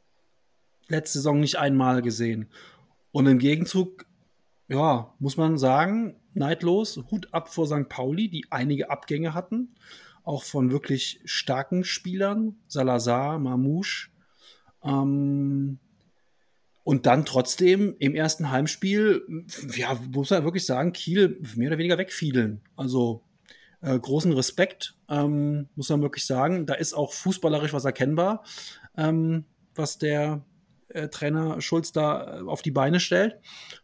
letzte 0.89 1.19
Saison 1.19 1.41
nicht 1.41 1.57
einmal 1.57 2.03
gesehen. 2.03 2.49
Und 3.11 3.27
im 3.27 3.39
Gegenzug, 3.39 4.07
ja, 4.69 5.15
muss 5.19 5.37
man 5.37 5.59
sagen, 5.59 6.17
neidlos, 6.35 7.03
Hut 7.11 7.33
ab 7.33 7.49
vor 7.49 7.67
St. 7.67 7.89
Pauli, 7.89 8.29
die 8.29 8.47
einige 8.51 8.91
Abgänge 8.91 9.35
hatten, 9.35 9.75
auch 10.25 10.43
von 10.43 10.71
wirklich 10.71 11.21
starken 11.25 11.85
Spielern, 11.85 12.57
Salazar, 12.67 13.39
Mamouche. 13.39 14.09
Ähm, 14.83 15.79
und 16.85 17.07
dann 17.07 17.25
trotzdem 17.25 17.97
im 17.99 18.15
ersten 18.15 18.51
Heimspiel, 18.51 19.23
ja, 19.75 19.99
muss 20.13 20.31
man 20.31 20.45
wirklich 20.45 20.67
sagen, 20.67 20.93
Kiel 20.93 21.41
mehr 21.57 21.69
oder 21.69 21.79
weniger 21.79 21.99
wegfielen. 21.99 22.61
Also 22.77 23.23
äh, 23.81 23.99
großen 23.99 24.33
Respekt, 24.33 24.95
ähm, 25.09 25.69
muss 25.75 25.89
man 25.89 26.03
wirklich 26.03 26.27
sagen. 26.27 26.67
Da 26.67 26.75
ist 26.75 26.95
auch 26.95 27.13
fußballerisch 27.13 27.73
was 27.73 27.87
erkennbar, 27.87 28.45
ähm, 28.97 29.45
was 29.75 29.99
der 29.99 30.45
äh, 30.89 31.09
Trainer 31.09 31.61
Schulz 31.63 31.93
da 31.93 32.41
äh, 32.41 32.43
auf 32.43 32.61
die 32.61 32.71
Beine 32.71 33.01
stellt. 33.01 33.37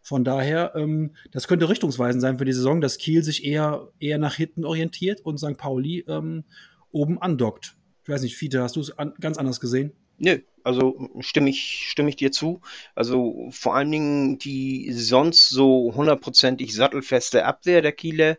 Von 0.03 0.23
daher, 0.23 0.75
ähm, 0.77 1.17
das 1.33 1.49
könnte 1.49 1.69
richtungsweisend 1.69 2.21
sein 2.21 2.39
für 2.39 2.45
die 2.45 2.53
Saison, 2.53 2.83
dass 2.83 2.99
Kiel 2.99 3.23
sich 3.23 3.45
eher, 3.45 3.89
eher 3.99 4.19
nach 4.19 4.35
hinten 4.35 4.65
orientiert 4.65 5.23
und 5.23 5.39
St. 5.39 5.57
Pauli 5.57 6.05
ähm, 6.07 6.45
oben 6.93 7.21
andockt. 7.21 7.77
Ich 8.05 8.09
weiß 8.11 8.23
nicht, 8.23 8.37
Fiete, 8.37 8.63
hast 8.63 8.77
du 8.77 8.81
es 8.81 8.99
an, 8.99 9.15
ganz 9.21 9.39
anders 9.39 9.61
gesehen? 9.61 9.93
Nö, 10.21 10.39
also 10.65 11.09
stimme 11.21 11.49
ich, 11.51 11.89
stimme 11.89 12.11
ich 12.11 12.17
dir 12.17 12.31
zu. 12.31 12.61
Also 12.95 13.49
vor 13.51 13.75
allen 13.75 13.91
Dingen 13.91 14.39
die 14.39 14.93
sonst 14.93 15.49
so 15.49 15.93
hundertprozentig 15.95 16.75
sattelfeste 16.75 17.47
Abwehr 17.47 17.81
der 17.81 17.93
Kieler 17.93 18.37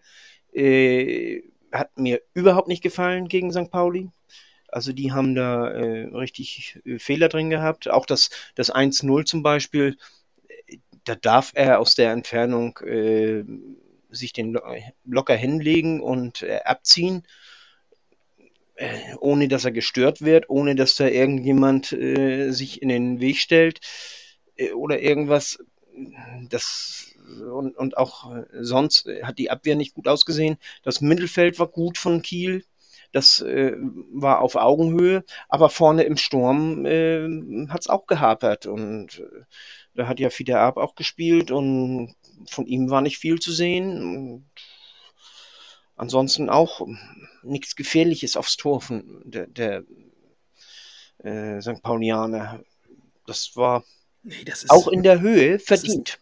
äh, 0.53 1.41
hat 1.71 1.97
mir 1.97 2.21
überhaupt 2.35 2.67
nicht 2.67 2.83
gefallen 2.83 3.27
gegen 3.27 3.51
St. 3.51 3.71
Pauli. 3.71 4.09
Also 4.67 4.93
die 4.93 5.11
haben 5.11 5.33
da 5.35 5.69
äh, 5.71 6.07
richtig 6.15 6.79
äh, 6.85 6.99
Fehler 6.99 7.29
drin 7.29 7.49
gehabt. 7.49 7.89
Auch 7.89 8.05
das, 8.05 8.29
das 8.55 8.69
1-0 8.71 9.25
zum 9.25 9.41
Beispiel, 9.41 9.97
äh, 10.67 10.77
da 11.05 11.15
darf 11.15 11.51
er 11.55 11.79
aus 11.79 11.95
der 11.95 12.11
Entfernung 12.11 12.77
äh, 12.79 13.43
sich 14.11 14.33
den 14.33 14.57
locker 15.05 15.35
hinlegen 15.35 16.01
und 16.01 16.43
äh, 16.43 16.59
abziehen 16.63 17.25
ohne 19.19 19.47
dass 19.47 19.65
er 19.65 19.71
gestört 19.71 20.21
wird, 20.21 20.49
ohne 20.49 20.75
dass 20.75 20.95
da 20.95 21.07
irgendjemand 21.07 21.91
äh, 21.91 22.51
sich 22.51 22.81
in 22.81 22.89
den 22.89 23.19
Weg 23.19 23.37
stellt 23.37 23.79
äh, 24.55 24.71
oder 24.71 25.01
irgendwas. 25.01 25.59
Das 26.49 27.13
und, 27.39 27.77
und 27.77 27.97
auch 27.97 28.33
äh, 28.33 28.45
sonst 28.61 29.07
hat 29.23 29.37
die 29.37 29.49
Abwehr 29.49 29.75
nicht 29.75 29.93
gut 29.93 30.07
ausgesehen. 30.07 30.57
Das 30.83 31.01
Mittelfeld 31.01 31.59
war 31.59 31.67
gut 31.67 31.97
von 31.97 32.21
Kiel. 32.21 32.63
Das 33.11 33.41
äh, 33.41 33.73
war 34.13 34.39
auf 34.39 34.55
Augenhöhe, 34.55 35.25
aber 35.49 35.69
vorne 35.69 36.03
im 36.03 36.15
Sturm 36.15 36.85
äh, 36.85 37.67
hat 37.67 37.81
es 37.81 37.89
auch 37.89 38.07
gehapert 38.07 38.67
und 38.67 39.19
äh, 39.19 39.43
da 39.95 40.07
hat 40.07 40.21
ja 40.21 40.29
Fieder 40.29 40.61
Ab 40.61 40.77
auch 40.77 40.95
gespielt 40.95 41.51
und 41.51 42.15
von 42.47 42.65
ihm 42.65 42.89
war 42.89 43.01
nicht 43.01 43.17
viel 43.17 43.39
zu 43.39 43.51
sehen. 43.51 43.97
Und 44.01 44.45
ansonsten 46.01 46.49
auch 46.49 46.87
nichts 47.43 47.75
Gefährliches 47.75 48.35
aufs 48.35 48.57
Tor 48.57 48.81
von 48.81 49.21
der, 49.23 49.45
der 49.45 49.83
äh, 51.19 51.61
St. 51.61 51.81
Paulianer. 51.83 52.63
Das 53.27 53.55
war 53.55 53.83
nee, 54.23 54.43
das 54.43 54.63
ist, 54.63 54.71
auch 54.71 54.87
in 54.87 55.03
der 55.03 55.21
Höhe 55.21 55.59
verdient. 55.59 56.09
Ist, 56.09 56.19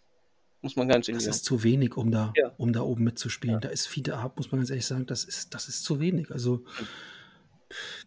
muss 0.61 0.75
man 0.75 0.89
ganz 0.89 1.07
ehrlich 1.07 1.23
sagen. 1.23 1.31
Das 1.31 1.37
ist 1.37 1.45
zu 1.45 1.63
wenig, 1.63 1.95
um 1.95 2.11
da, 2.11 2.33
ja. 2.35 2.53
um 2.57 2.73
da 2.73 2.81
oben 2.81 3.05
mitzuspielen. 3.05 3.55
Ja. 3.55 3.59
Da 3.61 3.69
ist 3.69 3.87
Fiete 3.87 4.17
ab, 4.17 4.35
muss 4.35 4.51
man 4.51 4.59
ganz 4.59 4.69
ehrlich 4.69 4.85
sagen, 4.85 5.05
das 5.05 5.23
ist, 5.23 5.53
das 5.53 5.69
ist 5.69 5.85
zu 5.85 6.01
wenig. 6.01 6.29
Also 6.29 6.65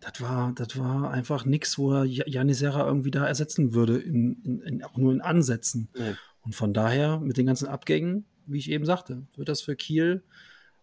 das 0.00 0.20
war, 0.20 0.52
das 0.54 0.76
war 0.76 1.10
einfach 1.10 1.46
nichts, 1.46 1.78
wo 1.78 1.94
er 1.94 2.04
Janis 2.04 2.58
Serra 2.58 2.86
irgendwie 2.86 3.10
da 3.10 3.26
ersetzen 3.26 3.72
würde, 3.72 3.98
in, 3.98 4.42
in, 4.42 4.60
in, 4.60 4.84
auch 4.84 4.98
nur 4.98 5.12
in 5.12 5.22
Ansätzen. 5.22 5.88
Ja. 5.96 6.16
Und 6.42 6.54
von 6.54 6.74
daher, 6.74 7.18
mit 7.18 7.38
den 7.38 7.46
ganzen 7.46 7.68
Abgängen, 7.68 8.26
wie 8.44 8.58
ich 8.58 8.70
eben 8.70 8.84
sagte, 8.84 9.22
wird 9.36 9.48
das 9.48 9.62
für 9.62 9.74
Kiel 9.74 10.22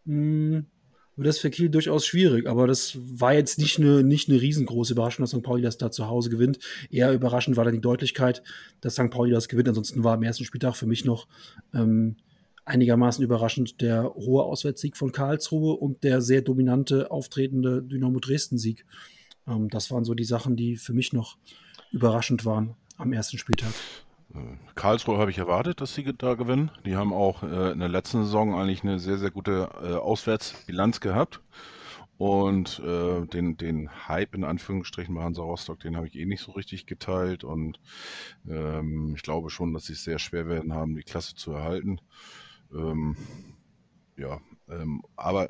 mh, 0.05 0.57
hm, 0.57 0.65
wird 1.19 1.27
das 1.27 1.39
für 1.39 1.49
Kiel 1.49 1.69
durchaus 1.69 2.05
schwierig. 2.05 2.47
Aber 2.47 2.65
das 2.65 2.97
war 2.97 3.33
jetzt 3.33 3.59
nicht 3.59 3.77
eine, 3.77 4.03
nicht 4.03 4.29
eine 4.29 4.39
riesengroße 4.39 4.93
Überraschung, 4.93 5.23
dass 5.23 5.31
St. 5.31 5.43
Pauli 5.43 5.61
das 5.61 5.77
da 5.77 5.91
zu 5.91 6.07
Hause 6.07 6.29
gewinnt. 6.29 6.59
Eher 6.89 7.13
überraschend 7.13 7.57
war 7.57 7.65
dann 7.65 7.73
die 7.73 7.81
Deutlichkeit, 7.81 8.41
dass 8.79 8.93
St. 8.93 9.09
Pauli 9.09 9.31
das 9.31 9.49
gewinnt. 9.49 9.67
Ansonsten 9.67 10.03
war 10.03 10.13
am 10.13 10.23
ersten 10.23 10.45
Spieltag 10.45 10.75
für 10.75 10.85
mich 10.85 11.03
noch 11.03 11.27
ähm, 11.73 12.15
einigermaßen 12.63 13.23
überraschend 13.23 13.81
der 13.81 14.13
hohe 14.15 14.43
Auswärtssieg 14.43 14.95
von 14.95 15.11
Karlsruhe 15.11 15.73
und 15.73 16.03
der 16.03 16.21
sehr 16.21 16.41
dominante 16.41 17.11
auftretende 17.11 17.83
Dynamo 17.83 18.19
Dresden-Sieg. 18.19 18.85
Ähm, 19.45 19.67
das 19.69 19.91
waren 19.91 20.05
so 20.05 20.13
die 20.13 20.23
Sachen, 20.23 20.55
die 20.55 20.77
für 20.77 20.93
mich 20.93 21.11
noch 21.11 21.37
überraschend 21.91 22.45
waren 22.45 22.75
am 22.97 23.11
ersten 23.11 23.37
Spieltag. 23.37 23.73
Karlsruhe 24.75 25.17
habe 25.17 25.31
ich 25.31 25.39
erwartet, 25.39 25.81
dass 25.81 25.95
sie 25.95 26.03
da 26.03 26.35
gewinnen. 26.35 26.71
Die 26.85 26.95
haben 26.95 27.13
auch 27.13 27.43
äh, 27.43 27.71
in 27.71 27.79
der 27.79 27.89
letzten 27.89 28.23
Saison 28.23 28.53
eigentlich 28.53 28.83
eine 28.83 28.99
sehr, 28.99 29.17
sehr 29.17 29.31
gute 29.31 29.69
äh, 29.81 29.93
Auswärtsbilanz 29.95 30.99
gehabt. 30.99 31.41
Und 32.17 32.79
äh, 32.79 33.25
den, 33.27 33.55
den 33.55 33.89
Hype 34.09 34.35
in 34.35 34.43
Anführungsstrichen 34.43 35.15
bei 35.15 35.23
Hansa 35.23 35.41
Rostock, 35.41 35.79
den 35.79 35.95
habe 35.95 36.05
ich 36.05 36.15
eh 36.15 36.25
nicht 36.25 36.43
so 36.43 36.51
richtig 36.51 36.85
geteilt. 36.85 37.43
Und 37.43 37.79
ähm, 38.47 39.13
ich 39.15 39.23
glaube 39.23 39.49
schon, 39.49 39.73
dass 39.73 39.85
sie 39.85 39.93
es 39.93 40.03
sehr 40.03 40.19
schwer 40.19 40.47
werden 40.47 40.73
haben, 40.73 40.95
die 40.95 41.03
Klasse 41.03 41.35
zu 41.35 41.53
erhalten. 41.53 42.01
Ähm, 42.73 43.15
ja, 44.17 44.39
ähm, 44.69 45.01
aber 45.15 45.49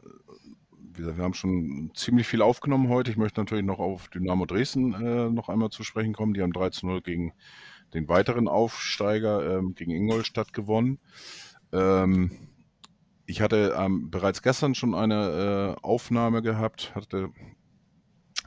wie 0.77 1.01
gesagt, 1.01 1.18
wir 1.18 1.23
haben 1.23 1.34
schon 1.34 1.91
ziemlich 1.95 2.27
viel 2.27 2.41
aufgenommen 2.41 2.89
heute. 2.89 3.11
Ich 3.11 3.18
möchte 3.18 3.41
natürlich 3.41 3.65
noch 3.65 3.80
auf 3.80 4.07
Dynamo 4.10 4.45
Dresden 4.45 4.93
äh, 4.93 5.30
noch 5.30 5.49
einmal 5.49 5.72
zu 5.72 5.84
sprechen 5.84 6.14
kommen. 6.14 6.34
Die 6.34 6.41
haben 6.41 6.53
3 6.53 6.69
zu 6.69 6.85
0 6.85 7.01
gegen 7.01 7.34
den 7.94 8.07
weiteren 8.07 8.48
Aufsteiger 8.48 9.57
ähm, 9.57 9.76
gegen 9.76 9.91
Ingolstadt 9.91 10.53
gewonnen. 10.53 10.99
Ähm, 11.72 12.32
ich 13.26 13.41
hatte 13.41 13.76
ähm, 13.78 14.10
bereits 14.10 14.41
gestern 14.41 14.76
schon 14.76 14.95
eine 14.95 15.76
äh, 15.78 15.82
Aufnahme 15.84 16.41
gehabt, 16.41 16.95
hatte 16.95 17.30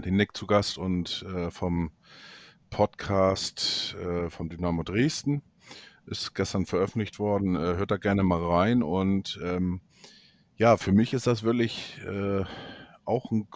den 0.04 0.16
Nick 0.16 0.36
zu 0.36 0.46
Gast 0.46 0.78
und 0.78 1.24
äh, 1.34 1.50
vom 1.50 1.92
Podcast 2.70 3.94
äh, 4.00 4.30
vom 4.30 4.48
Dynamo 4.48 4.82
Dresden 4.82 5.42
ist 6.06 6.34
gestern 6.34 6.66
veröffentlicht 6.66 7.18
worden. 7.18 7.54
Äh, 7.54 7.76
hört 7.76 7.90
da 7.90 7.96
gerne 7.96 8.22
mal 8.22 8.44
rein 8.44 8.82
und 8.82 9.38
ähm, 9.42 9.80
ja, 10.56 10.76
für 10.76 10.92
mich 10.92 11.12
ist 11.12 11.26
das 11.26 11.42
wirklich 11.42 12.00
äh, 12.06 12.44
auch 13.04 13.30
ein 13.30 13.48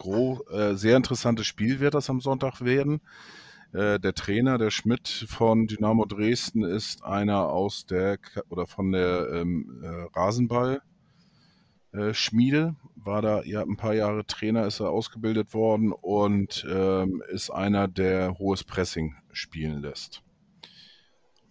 äh, 0.51 0.75
sehr 0.75 0.97
interessantes 0.97 1.47
Spiel, 1.47 1.79
wird 1.79 1.93
das 1.93 2.09
am 2.09 2.21
Sonntag 2.21 2.61
werden. 2.61 3.01
Äh, 3.73 3.99
der 3.99 4.13
Trainer, 4.13 4.57
der 4.57 4.71
Schmidt 4.71 5.07
von 5.07 5.67
Dynamo 5.67 6.05
Dresden, 6.05 6.63
ist 6.63 7.03
einer 7.03 7.49
aus 7.49 7.85
der 7.85 8.17
oder 8.49 8.65
von 8.65 8.91
der 8.91 9.29
ähm, 9.33 9.81
äh, 9.83 10.17
Rasenball. 10.17 10.81
Äh, 11.91 12.13
Schmiede 12.13 12.75
war 12.95 13.21
da 13.21 13.43
ja 13.43 13.61
ein 13.61 13.77
paar 13.77 13.93
Jahre 13.93 14.25
Trainer, 14.25 14.65
ist 14.65 14.79
er 14.79 14.89
ausgebildet 14.89 15.53
worden 15.53 15.91
und 15.91 16.65
ähm, 16.69 17.23
ist 17.29 17.49
einer, 17.49 17.87
der 17.87 18.37
hohes 18.37 18.63
Pressing 18.63 19.15
spielen 19.31 19.81
lässt. 19.81 20.23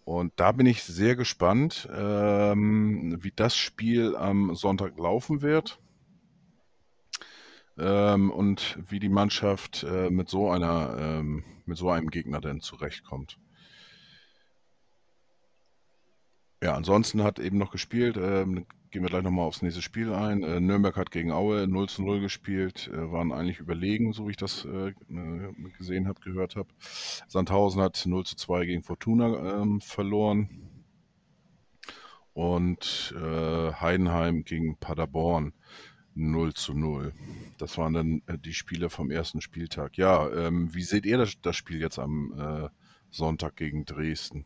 Und 0.04 0.32
da 0.36 0.52
bin 0.52 0.66
ich 0.66 0.84
sehr 0.84 1.16
gespannt, 1.16 1.88
ähm, 1.92 3.18
wie 3.20 3.32
das 3.34 3.56
Spiel 3.56 4.14
am 4.14 4.54
Sonntag 4.54 4.96
laufen 4.98 5.42
wird 5.42 5.80
ähm, 7.76 8.30
und 8.30 8.78
wie 8.88 9.00
die 9.00 9.08
Mannschaft 9.08 9.82
äh, 9.82 10.08
mit 10.10 10.28
so 10.28 10.48
einer, 10.48 10.96
ähm, 10.96 11.42
mit 11.66 11.78
so 11.78 11.90
einem 11.90 12.10
Gegner 12.10 12.40
denn 12.40 12.60
zurechtkommt. 12.60 13.38
Ja, 16.62 16.74
ansonsten 16.74 17.22
hat 17.22 17.38
eben 17.38 17.58
noch 17.58 17.70
gespielt, 17.70 18.16
ähm, 18.16 18.66
gehen 18.90 19.02
wir 19.02 19.10
gleich 19.10 19.22
nochmal 19.22 19.44
aufs 19.44 19.60
nächste 19.62 19.82
Spiel 19.82 20.12
ein. 20.12 20.42
Äh, 20.42 20.58
Nürnberg 20.58 20.96
hat 20.96 21.10
gegen 21.10 21.30
Aue 21.30 21.66
0 21.66 21.88
zu 21.88 22.02
0 22.02 22.20
gespielt, 22.20 22.88
äh, 22.92 23.12
waren 23.12 23.30
eigentlich 23.30 23.60
überlegen, 23.60 24.12
so 24.14 24.26
wie 24.26 24.30
ich 24.30 24.36
das 24.38 24.64
äh, 24.64 24.88
äh 24.88 25.52
gesehen 25.78 26.08
habe, 26.08 26.20
gehört 26.20 26.56
habe. 26.56 26.68
Sandhausen 27.28 27.82
hat 27.82 28.02
0 28.06 28.24
zu 28.24 28.36
2 28.36 28.64
gegen 28.64 28.82
Fortuna 28.82 29.60
ähm, 29.60 29.80
verloren. 29.80 30.48
Und 32.32 33.14
äh, 33.16 33.72
Heidenheim 33.72 34.44
gegen 34.44 34.76
Paderborn 34.78 35.52
0 36.16 36.54
zu 36.54 36.74
0. 36.74 37.12
Das 37.58 37.78
waren 37.78 37.94
dann 37.94 38.22
äh, 38.26 38.38
die 38.38 38.54
Spiele 38.54 38.90
vom 38.90 39.10
ersten 39.10 39.40
Spieltag. 39.40 39.96
Ja, 39.96 40.28
ähm, 40.32 40.74
wie 40.74 40.82
seht 40.82 41.06
ihr 41.06 41.18
das, 41.18 41.40
das 41.40 41.56
Spiel 41.56 41.80
jetzt 41.80 41.98
am 41.98 42.32
äh, 42.38 42.68
Sonntag 43.10 43.56
gegen 43.56 43.84
Dresden? 43.84 44.44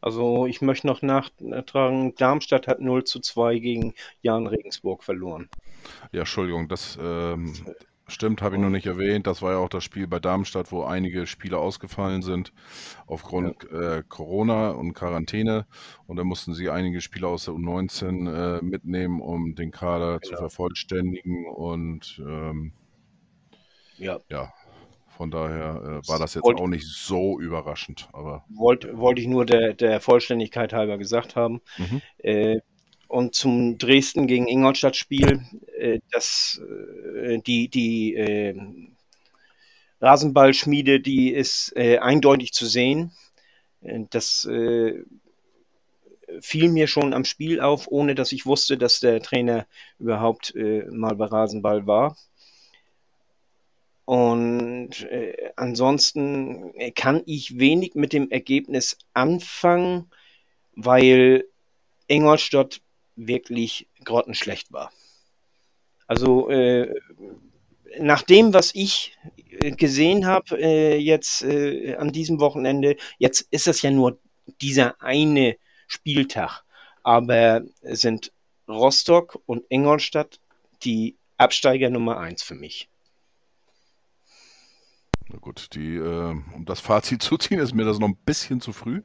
Also 0.00 0.46
ich 0.46 0.60
möchte 0.60 0.86
noch 0.86 1.00
nachtragen, 1.00 2.14
Darmstadt 2.16 2.68
hat 2.68 2.80
0 2.80 3.04
zu 3.04 3.20
2 3.20 3.58
gegen 3.58 3.94
Jan 4.20 4.46
Regensburg 4.46 5.02
verloren. 5.02 5.48
Ja, 6.10 6.20
Entschuldigung, 6.20 6.68
das 6.68 6.98
ähm, 7.00 7.54
Stimmt, 8.08 8.42
habe 8.42 8.56
ich 8.56 8.60
noch 8.60 8.68
nicht 8.68 8.86
erwähnt. 8.86 9.26
Das 9.26 9.42
war 9.42 9.52
ja 9.52 9.58
auch 9.58 9.68
das 9.68 9.84
Spiel 9.84 10.06
bei 10.06 10.18
Darmstadt, 10.18 10.70
wo 10.72 10.82
einige 10.84 11.26
Spieler 11.26 11.58
ausgefallen 11.58 12.22
sind 12.22 12.52
aufgrund 13.06 13.70
äh, 13.70 14.02
Corona 14.08 14.70
und 14.70 14.92
Quarantäne. 14.92 15.66
Und 16.06 16.16
da 16.16 16.24
mussten 16.24 16.52
sie 16.52 16.68
einige 16.68 17.00
Spieler 17.00 17.28
aus 17.28 17.44
der 17.46 17.54
U19 17.54 18.58
äh, 18.58 18.62
mitnehmen, 18.62 19.20
um 19.20 19.54
den 19.54 19.70
Kader 19.70 20.20
zu 20.20 20.30
Genau. 20.30 20.40
vervollständigen. 20.40 21.46
Und 21.46 22.20
ähm, 22.26 22.72
Ja, 23.98 24.18
ja, 24.28 24.52
von 25.16 25.30
daher 25.30 26.00
äh, 26.04 26.08
war 26.08 26.18
das 26.18 26.34
jetzt 26.34 26.44
Wollt- 26.44 26.58
auch 26.60 26.66
nicht 26.66 26.86
so 26.86 27.38
überraschend. 27.40 28.08
Aber 28.12 28.44
wollte 28.48 28.98
wollte 28.98 29.20
ich 29.20 29.28
nur 29.28 29.46
der, 29.46 29.74
der 29.74 30.00
Vollständigkeit 30.00 30.72
halber 30.72 30.98
gesagt 30.98 31.36
haben. 31.36 31.60
mhm. 31.78 32.02
Äh, 32.18 32.60
und 33.12 33.34
zum 33.34 33.76
Dresden 33.76 34.26
gegen 34.26 34.48
Ingolstadt 34.48 34.96
Spiel, 34.96 35.44
äh, 35.76 36.00
das, 36.10 36.60
äh, 37.22 37.38
die, 37.38 37.68
die 37.68 38.14
äh, 38.14 38.58
Rasenballschmiede, 40.00 41.00
die 41.00 41.30
ist 41.30 41.76
äh, 41.76 41.98
eindeutig 41.98 42.52
zu 42.52 42.64
sehen. 42.64 43.12
Äh, 43.82 44.06
Das 44.08 44.46
äh, 44.46 45.04
fiel 46.40 46.70
mir 46.70 46.86
schon 46.86 47.12
am 47.12 47.26
Spiel 47.26 47.60
auf, 47.60 47.86
ohne 47.88 48.14
dass 48.14 48.32
ich 48.32 48.46
wusste, 48.46 48.78
dass 48.78 49.00
der 49.00 49.20
Trainer 49.20 49.66
überhaupt 49.98 50.54
mal 50.90 51.14
bei 51.14 51.26
Rasenball 51.26 51.86
war. 51.86 52.16
Und 54.06 55.06
ansonsten 55.56 56.72
kann 56.94 57.22
ich 57.26 57.58
wenig 57.58 57.94
mit 57.94 58.14
dem 58.14 58.30
Ergebnis 58.30 58.96
anfangen, 59.12 60.10
weil 60.74 61.44
Ingolstadt 62.08 62.80
wirklich 63.16 63.88
grottenschlecht 64.04 64.72
war. 64.72 64.92
Also 66.06 66.50
äh, 66.50 66.94
nach 67.98 68.22
dem, 68.22 68.54
was 68.54 68.74
ich 68.74 69.16
äh, 69.50 69.72
gesehen 69.72 70.26
habe 70.26 70.58
äh, 70.60 70.96
jetzt 70.96 71.42
äh, 71.42 71.94
an 71.96 72.12
diesem 72.12 72.40
Wochenende, 72.40 72.96
jetzt 73.18 73.46
ist 73.50 73.68
es 73.68 73.82
ja 73.82 73.90
nur 73.90 74.18
dieser 74.60 75.00
eine 75.00 75.56
Spieltag, 75.86 76.64
aber 77.02 77.62
sind 77.82 78.32
Rostock 78.68 79.40
und 79.46 79.64
Ingolstadt 79.68 80.40
die 80.84 81.16
Absteiger 81.36 81.90
Nummer 81.90 82.18
eins 82.18 82.42
für 82.42 82.54
mich. 82.54 82.88
Na 85.32 85.38
gut, 85.38 85.74
die, 85.74 85.96
äh, 85.96 86.34
um 86.54 86.64
das 86.66 86.80
Fazit 86.80 87.22
zu 87.22 87.38
ziehen, 87.38 87.58
ist 87.58 87.74
mir 87.74 87.84
das 87.84 87.98
noch 87.98 88.08
ein 88.08 88.18
bisschen 88.24 88.60
zu 88.60 88.72
früh. 88.72 89.02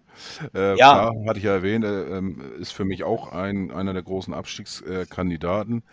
Äh, 0.54 0.76
Ja. 0.78 0.91
klar, 0.91 1.14
hatte 1.26 1.40
ich 1.40 1.45
ja 1.45 1.54
erwähnt, 1.54 1.86
äh, 1.86 2.18
ähm, 2.18 2.41
ist 2.60 2.74
für 2.74 2.86
mich 2.86 3.04
auch 3.04 3.32
ein, 3.32 3.72
einer 3.72 3.94
der 3.94 4.04
großen 4.04 4.34
Abstiegskandidaten. 4.34 5.84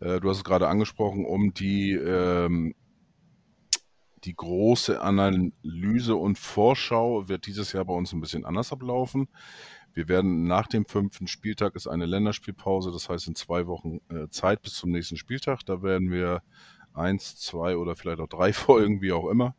Äh, 0.00 0.20
du 0.20 0.30
hast 0.30 0.38
es 0.38 0.44
gerade 0.44 0.68
angesprochen, 0.68 1.26
um 1.26 1.52
die, 1.52 1.92
ähm, 1.92 2.74
die 4.24 4.34
große 4.34 5.02
Analyse 5.02 6.14
und 6.16 6.38
Vorschau 6.38 7.28
wird 7.28 7.46
dieses 7.46 7.72
Jahr 7.74 7.84
bei 7.84 7.92
uns 7.92 8.12
ein 8.14 8.22
bisschen 8.22 8.46
anders 8.46 8.72
ablaufen. 8.72 9.28
Wir 9.92 10.08
werden 10.08 10.46
nach 10.46 10.66
dem 10.66 10.86
fünften 10.86 11.28
Spieltag 11.28 11.76
ist 11.76 11.86
eine 11.86 12.06
Länderspielpause, 12.06 12.90
das 12.90 13.10
heißt 13.10 13.28
in 13.28 13.34
zwei 13.34 13.66
Wochen 13.66 13.98
äh, 14.08 14.28
Zeit 14.30 14.62
bis 14.62 14.74
zum 14.74 14.90
nächsten 14.90 15.18
Spieltag. 15.18 15.60
Da 15.66 15.82
werden 15.82 16.10
wir 16.10 16.42
eins, 16.94 17.36
zwei 17.36 17.76
oder 17.76 17.96
vielleicht 17.96 18.20
auch 18.20 18.28
drei 18.28 18.52
Folgen, 18.54 19.02
wie 19.02 19.12
auch 19.12 19.28
immer, 19.28 19.54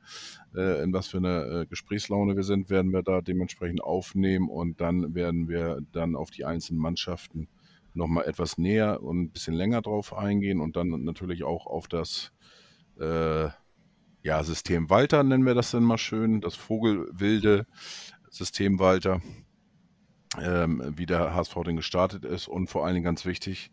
äh, 0.56 0.84
in 0.84 0.94
was 0.94 1.08
für 1.08 1.18
eine 1.18 1.62
äh, 1.62 1.66
Gesprächslaune 1.66 2.36
wir 2.36 2.44
sind, 2.44 2.70
werden 2.70 2.92
wir 2.92 3.04
da 3.04 3.22
dementsprechend 3.22 3.84
aufnehmen 3.84 4.50
und 4.50 4.82
dann 4.82 5.14
werden 5.14 5.48
wir 5.48 5.82
dann 5.92 6.16
auf 6.16 6.32
die 6.32 6.46
einzelnen 6.46 6.80
Mannschaften 6.80 7.48
nochmal 7.94 8.26
etwas 8.26 8.58
näher 8.58 9.02
und 9.02 9.22
ein 9.22 9.32
bisschen 9.32 9.54
länger 9.54 9.82
drauf 9.82 10.14
eingehen 10.14 10.60
und 10.60 10.76
dann 10.76 11.04
natürlich 11.04 11.44
auch 11.44 11.66
auf 11.66 11.88
das 11.88 12.32
äh, 13.00 13.50
ja, 14.26 14.44
System 14.44 14.90
Walter 14.90 15.24
nennen 15.24 15.46
wir 15.46 15.54
das 15.54 15.72
dann 15.72 15.84
mal 15.84 16.00
schön, 16.00 16.42
das 16.42 16.56
Vogelwilde 16.56 17.68
System 18.30 18.80
Walter, 18.80 19.22
ähm, 20.42 20.82
wie 20.98 21.06
der 21.06 21.34
HSV 21.34 21.56
denn 21.66 21.76
gestartet 21.76 22.26
ist 22.26 22.48
und 22.48 22.68
vor 22.68 22.86
allen 22.86 22.96
Dingen 22.96 23.06
ganz 23.06 23.26
wichtig, 23.26 23.72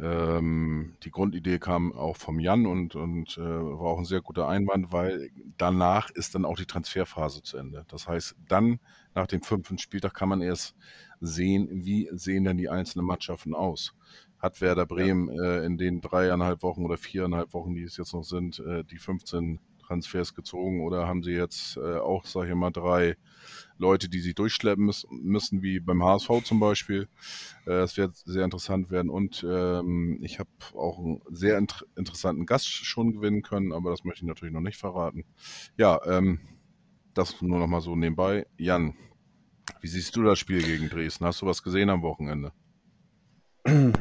ähm, 0.00 0.94
die 1.02 1.10
Grundidee 1.10 1.58
kam 1.58 1.92
auch 1.92 2.16
vom 2.16 2.38
Jan 2.38 2.66
und, 2.66 2.94
und 2.94 3.36
äh, 3.36 3.40
war 3.40 3.90
auch 3.90 3.98
ein 3.98 4.04
sehr 4.04 4.20
guter 4.20 4.48
Einwand, 4.48 4.92
weil 4.92 5.30
danach 5.56 6.10
ist 6.10 6.34
dann 6.34 6.44
auch 6.44 6.56
die 6.56 6.66
Transferphase 6.66 7.42
zu 7.42 7.56
Ende. 7.56 7.84
Das 7.88 8.06
heißt, 8.06 8.36
dann 8.48 8.78
nach 9.14 9.26
dem 9.26 9.42
fünften 9.42 9.78
Spieltag 9.78 10.14
kann 10.14 10.28
man 10.28 10.40
erst 10.40 10.76
sehen, 11.20 11.68
wie 11.72 12.08
sehen 12.12 12.44
denn 12.44 12.58
die 12.58 12.68
einzelnen 12.68 13.06
Mannschaften 13.06 13.54
aus. 13.54 13.94
Hat 14.38 14.60
Werder 14.60 14.86
Bremen 14.86 15.30
äh, 15.30 15.64
in 15.64 15.78
den 15.78 16.00
dreieinhalb 16.00 16.62
Wochen 16.62 16.84
oder 16.84 16.96
viereinhalb 16.96 17.52
Wochen, 17.52 17.74
die 17.74 17.82
es 17.82 17.96
jetzt 17.96 18.14
noch 18.14 18.22
sind, 18.22 18.60
äh, 18.60 18.84
die 18.84 18.98
15 18.98 19.58
Transfers 19.88 20.34
gezogen 20.34 20.82
oder 20.82 21.06
haben 21.06 21.22
sie 21.22 21.32
jetzt 21.32 21.76
äh, 21.76 21.96
auch, 21.96 22.24
sage 22.26 22.50
ich 22.50 22.54
mal, 22.54 22.70
drei 22.70 23.16
Leute, 23.78 24.08
die 24.08 24.20
sie 24.20 24.34
durchschleppen 24.34 24.92
müssen, 25.10 25.62
wie 25.62 25.80
beim 25.80 26.02
HSV 26.04 26.44
zum 26.44 26.60
Beispiel. 26.60 27.08
Äh, 27.64 27.70
Das 27.80 27.96
wird 27.96 28.16
sehr 28.16 28.44
interessant 28.44 28.90
werden 28.90 29.10
und 29.10 29.44
ähm, 29.48 30.18
ich 30.22 30.38
habe 30.38 30.50
auch 30.74 30.98
einen 30.98 31.22
sehr 31.30 31.56
int 31.58 31.86
interessanten 31.96 32.46
Gast 32.46 32.68
schon 32.68 33.12
gewinnen 33.12 33.42
können, 33.42 33.72
aber 33.72 33.90
das 33.90 34.04
möchte 34.04 34.24
ich 34.24 34.28
natürlich 34.28 34.54
noch 34.54 34.60
nicht 34.60 34.78
verraten. 34.78 35.24
Ja, 35.76 36.00
ähm, 36.06 36.40
das 37.14 37.40
nur 37.40 37.58
noch 37.58 37.66
mal 37.66 37.80
so 37.80 37.96
nebenbei. 37.96 38.46
Jan, 38.58 38.94
Wie 39.80 39.88
siehst 39.88 40.16
du 40.16 40.22
das 40.22 40.38
Spiel 40.38 40.62
gegen 40.62 40.88
Dresden? 40.88 41.24
Hast 41.24 41.42
du 41.42 41.46
was 41.46 41.62
gesehen 41.62 41.90
am 41.90 42.02
Wochenende? 42.02 42.52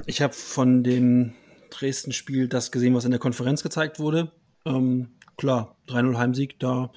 Ich 0.05 0.21
habe 0.21 0.33
von 0.33 0.83
dem 0.83 1.33
Dresden-Spiel 1.69 2.47
das 2.47 2.71
gesehen, 2.71 2.93
was 2.95 3.05
in 3.05 3.11
der 3.11 3.19
Konferenz 3.19 3.63
gezeigt 3.63 3.99
wurde. 3.99 4.31
Ähm, 4.65 5.09
klar, 5.37 5.75
3-0 5.87 6.17
Heimsieg, 6.17 6.59
da 6.59 6.91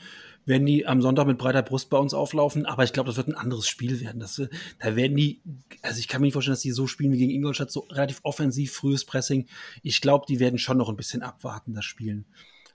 werden 0.46 0.66
die 0.66 0.86
am 0.86 1.02
Sonntag 1.02 1.26
mit 1.26 1.38
breiter 1.38 1.62
Brust 1.62 1.90
bei 1.90 1.98
uns 1.98 2.14
auflaufen, 2.14 2.66
aber 2.66 2.82
ich 2.82 2.92
glaube, 2.92 3.08
das 3.08 3.16
wird 3.16 3.28
ein 3.28 3.34
anderes 3.34 3.68
Spiel 3.68 4.00
werden. 4.00 4.20
Das, 4.20 4.42
da 4.80 4.96
werden 4.96 5.16
die, 5.16 5.40
also 5.82 5.98
ich 5.98 6.08
kann 6.08 6.20
mir 6.20 6.26
nicht 6.26 6.32
vorstellen, 6.32 6.54
dass 6.54 6.62
die 6.62 6.72
so 6.72 6.86
spielen 6.86 7.12
wie 7.12 7.18
gegen 7.18 7.30
Ingolstadt, 7.30 7.70
so 7.70 7.80
relativ 7.90 8.20
offensiv, 8.24 8.72
frühes 8.72 9.04
Pressing. 9.04 9.46
Ich 9.82 10.00
glaube, 10.00 10.24
die 10.28 10.40
werden 10.40 10.58
schon 10.58 10.78
noch 10.78 10.88
ein 10.88 10.96
bisschen 10.96 11.22
abwarten, 11.22 11.74
das 11.74 11.84
Spielen. 11.84 12.26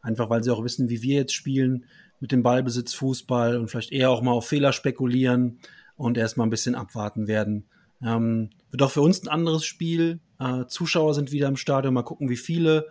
Einfach 0.02 0.30
weil 0.30 0.44
sie 0.44 0.52
auch 0.52 0.64
wissen, 0.64 0.90
wie 0.90 1.02
wir 1.02 1.16
jetzt 1.16 1.34
spielen, 1.34 1.86
mit 2.20 2.32
dem 2.32 2.44
Ballbesitz, 2.44 2.94
Fußball 2.94 3.58
und 3.58 3.70
vielleicht 3.70 3.92
eher 3.92 4.10
auch 4.10 4.22
mal 4.22 4.32
auf 4.32 4.48
Fehler 4.48 4.72
spekulieren 4.72 5.60
und 5.98 6.18
erstmal 6.18 6.48
ein 6.48 6.52
bisschen 6.52 6.76
abwarten 6.76 7.28
werden. 7.28 7.66
Ähm, 8.02 8.52
wird 8.72 8.84
auch 8.84 8.92
für 8.92 9.02
uns 9.02 9.22
ein 9.22 9.30
anderes 9.30 9.66
Spiel. 9.66 10.20
Äh, 10.40 10.66
Zuschauer 10.68 11.14
sind 11.14 11.32
wieder 11.32 11.48
im 11.48 11.58
Stadion, 11.58 11.94
mal 11.94 12.04
gucken, 12.04 12.30
wie 12.30 12.38
viele. 12.38 12.88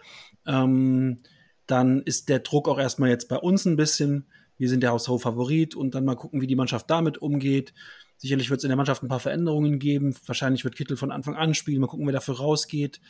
Ähm, 0.47 1.21
dann 1.67 2.03
ist 2.03 2.29
der 2.29 2.41
Druck 2.41 2.69
auch 2.69 2.79
erstmal 2.79 3.11
jetzt 3.11 3.29
bei 3.29 3.37
uns 3.37 3.65
ein 3.65 3.77
bisschen. 3.77 4.27
Wir 4.57 4.69
sind 4.69 4.83
der 4.83 4.93
Haushof-Favorit 4.93 5.75
und 5.75 5.95
dann 5.95 6.05
mal 6.05 6.15
gucken, 6.15 6.41
wie 6.41 6.47
die 6.47 6.57
Mannschaft 6.57 6.89
damit 6.91 7.19
umgeht. 7.19 7.73
Sicherlich 8.17 8.49
wird 8.49 8.59
es 8.59 8.65
in 8.65 8.69
der 8.69 8.77
Mannschaft 8.77 9.03
ein 9.03 9.09
paar 9.09 9.21
Veränderungen 9.21 9.79
geben. 9.79 10.15
Wahrscheinlich 10.27 10.65
wird 10.65 10.77
Kittel 10.77 10.97
von 10.97 11.11
Anfang 11.11 11.35
an 11.35 11.55
spielen. 11.55 11.81
Mal 11.81 11.89
gucken, 11.89 12.07
wer 12.07 12.13
dafür 12.13 12.37
rausgeht. 12.37 13.01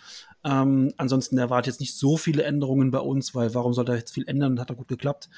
Ähm, 0.45 0.93
ansonsten 0.97 1.37
erwartet 1.37 1.75
jetzt 1.75 1.81
nicht 1.81 1.97
so 1.97 2.17
viele 2.17 2.43
Änderungen 2.45 2.91
bei 2.91 3.01
uns, 3.01 3.35
weil 3.35 3.55
warum 3.55 3.75
soll 3.75 3.85
da 3.85 3.95
jetzt 3.95 4.15
viel 4.15 4.27
ändern? 4.27 4.59
Hat 4.59 4.71
da 4.71 4.75
gut 4.75 4.89
geklappt. 4.89 5.29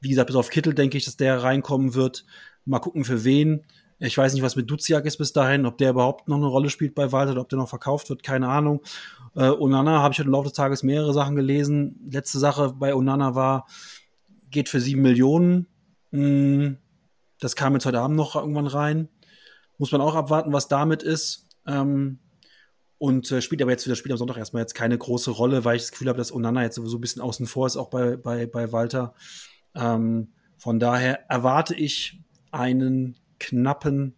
Wie 0.00 0.08
gesagt, 0.08 0.26
bis 0.26 0.36
auf 0.36 0.50
Kittel 0.50 0.74
denke 0.74 0.98
ich, 0.98 1.04
dass 1.04 1.16
der 1.16 1.42
reinkommen 1.42 1.94
wird. 1.94 2.26
Mal 2.64 2.80
gucken, 2.80 3.04
für 3.04 3.24
wen. 3.24 3.64
Ich 4.06 4.18
weiß 4.18 4.34
nicht, 4.34 4.42
was 4.42 4.54
mit 4.54 4.70
Duziak 4.70 5.06
ist 5.06 5.16
bis 5.16 5.32
dahin, 5.32 5.64
ob 5.64 5.78
der 5.78 5.90
überhaupt 5.90 6.28
noch 6.28 6.36
eine 6.36 6.46
Rolle 6.46 6.68
spielt 6.68 6.94
bei 6.94 7.10
Walter 7.10 7.40
ob 7.40 7.48
der 7.48 7.58
noch 7.58 7.70
verkauft 7.70 8.10
wird, 8.10 8.22
keine 8.22 8.48
Ahnung. 8.48 8.82
Äh, 9.34 9.48
Onana 9.48 10.02
habe 10.02 10.12
ich 10.12 10.18
heute 10.18 10.28
im 10.28 10.32
Laufe 10.32 10.48
des 10.48 10.52
Tages 10.52 10.82
mehrere 10.82 11.14
Sachen 11.14 11.36
gelesen. 11.36 11.98
Letzte 12.10 12.38
Sache 12.38 12.74
bei 12.78 12.94
Onana 12.94 13.34
war, 13.34 13.66
geht 14.50 14.68
für 14.68 14.80
sieben 14.80 15.00
Millionen. 15.00 15.66
Hm, 16.10 16.76
das 17.40 17.56
kam 17.56 17.72
jetzt 17.72 17.86
heute 17.86 18.00
Abend 18.00 18.16
noch 18.16 18.36
irgendwann 18.36 18.66
rein. 18.66 19.08
Muss 19.78 19.90
man 19.90 20.02
auch 20.02 20.14
abwarten, 20.14 20.52
was 20.52 20.68
damit 20.68 21.02
ist. 21.02 21.48
Ähm, 21.66 22.18
und 22.98 23.32
äh, 23.32 23.40
spielt 23.40 23.62
aber 23.62 23.70
jetzt 23.70 23.84
für 23.84 23.90
das 23.90 24.04
am 24.04 24.16
Sonntag 24.18 24.36
erstmal 24.36 24.62
jetzt 24.62 24.74
keine 24.74 24.98
große 24.98 25.30
Rolle, 25.30 25.64
weil 25.64 25.76
ich 25.76 25.82
das 25.82 25.92
Gefühl 25.92 26.08
habe, 26.08 26.18
dass 26.18 26.32
Onana 26.32 26.62
jetzt 26.62 26.76
sowieso 26.76 26.98
ein 26.98 27.00
bisschen 27.00 27.22
außen 27.22 27.46
vor 27.46 27.66
ist, 27.66 27.78
auch 27.78 27.88
bei, 27.88 28.16
bei, 28.16 28.46
bei 28.46 28.70
Walter. 28.70 29.14
Ähm, 29.74 30.34
von 30.58 30.78
daher 30.78 31.28
erwarte 31.30 31.74
ich 31.74 32.20
einen 32.52 33.16
knappen 33.44 34.14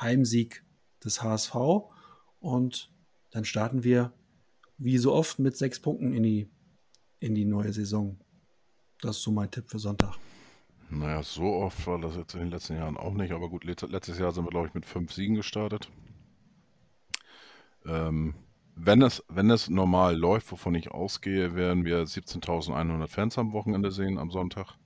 Heimsieg 0.00 0.64
des 1.04 1.22
HSV 1.22 1.54
und 2.40 2.92
dann 3.30 3.44
starten 3.44 3.82
wir 3.82 4.12
wie 4.78 4.98
so 4.98 5.12
oft 5.12 5.38
mit 5.38 5.56
sechs 5.56 5.80
Punkten 5.80 6.12
in 6.12 6.22
die, 6.22 6.48
in 7.18 7.34
die 7.34 7.44
neue 7.44 7.72
Saison. 7.72 8.18
Das 9.00 9.16
ist 9.16 9.22
so 9.22 9.32
mein 9.32 9.50
Tipp 9.50 9.68
für 9.68 9.78
Sonntag. 9.78 10.16
Naja, 10.90 11.22
so 11.22 11.44
oft 11.44 11.86
war 11.86 11.98
das 11.98 12.16
jetzt 12.16 12.34
in 12.34 12.40
den 12.40 12.50
letzten 12.50 12.76
Jahren 12.76 12.96
auch 12.96 13.14
nicht, 13.14 13.32
aber 13.32 13.48
gut, 13.48 13.64
letztes 13.64 14.18
Jahr 14.18 14.32
sind 14.32 14.44
wir, 14.44 14.50
glaube 14.50 14.68
ich, 14.68 14.74
mit 14.74 14.86
fünf 14.86 15.12
Siegen 15.12 15.34
gestartet. 15.34 15.90
Ähm, 17.86 18.34
wenn, 18.76 19.02
es, 19.02 19.24
wenn 19.28 19.50
es 19.50 19.68
normal 19.68 20.16
läuft, 20.16 20.52
wovon 20.52 20.74
ich 20.74 20.90
ausgehe, 20.92 21.54
werden 21.54 21.84
wir 21.84 22.04
17.100 22.04 23.08
Fans 23.08 23.38
am 23.38 23.52
Wochenende 23.52 23.90
sehen, 23.90 24.18
am 24.18 24.30
Sonntag. 24.30 24.76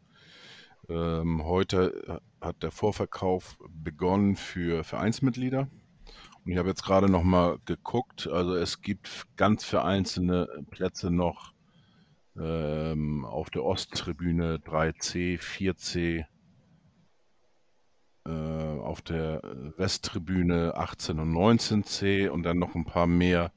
Ähm, 0.88 1.44
heute 1.44 2.20
äh, 2.40 2.44
hat 2.44 2.62
der 2.62 2.70
Vorverkauf 2.70 3.58
begonnen 3.68 4.36
für 4.36 4.84
Vereinsmitglieder. 4.84 5.68
Und 6.44 6.52
ich 6.52 6.56
habe 6.56 6.70
jetzt 6.70 6.82
gerade 6.82 7.10
noch 7.10 7.24
mal 7.24 7.58
geguckt. 7.66 8.26
Also 8.26 8.54
es 8.54 8.80
gibt 8.80 9.26
ganz 9.36 9.64
vereinzelte 9.64 10.64
Plätze 10.70 11.10
noch 11.10 11.52
ähm, 12.38 13.26
auf 13.26 13.50
der 13.50 13.64
Osttribüne 13.64 14.56
3C, 14.58 15.38
4C, 15.38 16.20
äh, 16.20 16.24
auf 18.28 19.02
der 19.02 19.42
Westtribüne 19.76 20.74
18 20.76 21.18
und 21.18 21.32
19C 21.32 22.28
und 22.28 22.42
dann 22.42 22.58
noch 22.58 22.74
ein 22.74 22.84
paar 22.84 23.06
mehr 23.06 23.52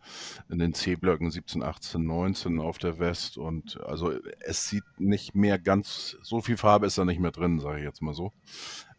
in 0.49 0.59
den 0.59 0.73
C-Blöcken 0.73 1.31
17, 1.31 1.63
18, 1.63 2.03
19 2.05 2.59
auf 2.59 2.77
der 2.77 2.99
West. 2.99 3.37
Und 3.37 3.79
also 3.81 4.11
es 4.39 4.69
sieht 4.69 4.83
nicht 4.97 5.35
mehr 5.35 5.59
ganz, 5.59 6.17
so 6.21 6.41
viel 6.41 6.57
Farbe 6.57 6.85
ist 6.87 6.97
da 6.97 7.05
nicht 7.05 7.19
mehr 7.19 7.31
drin, 7.31 7.59
sage 7.59 7.79
ich 7.79 7.85
jetzt 7.85 8.01
mal 8.01 8.13
so. 8.13 8.33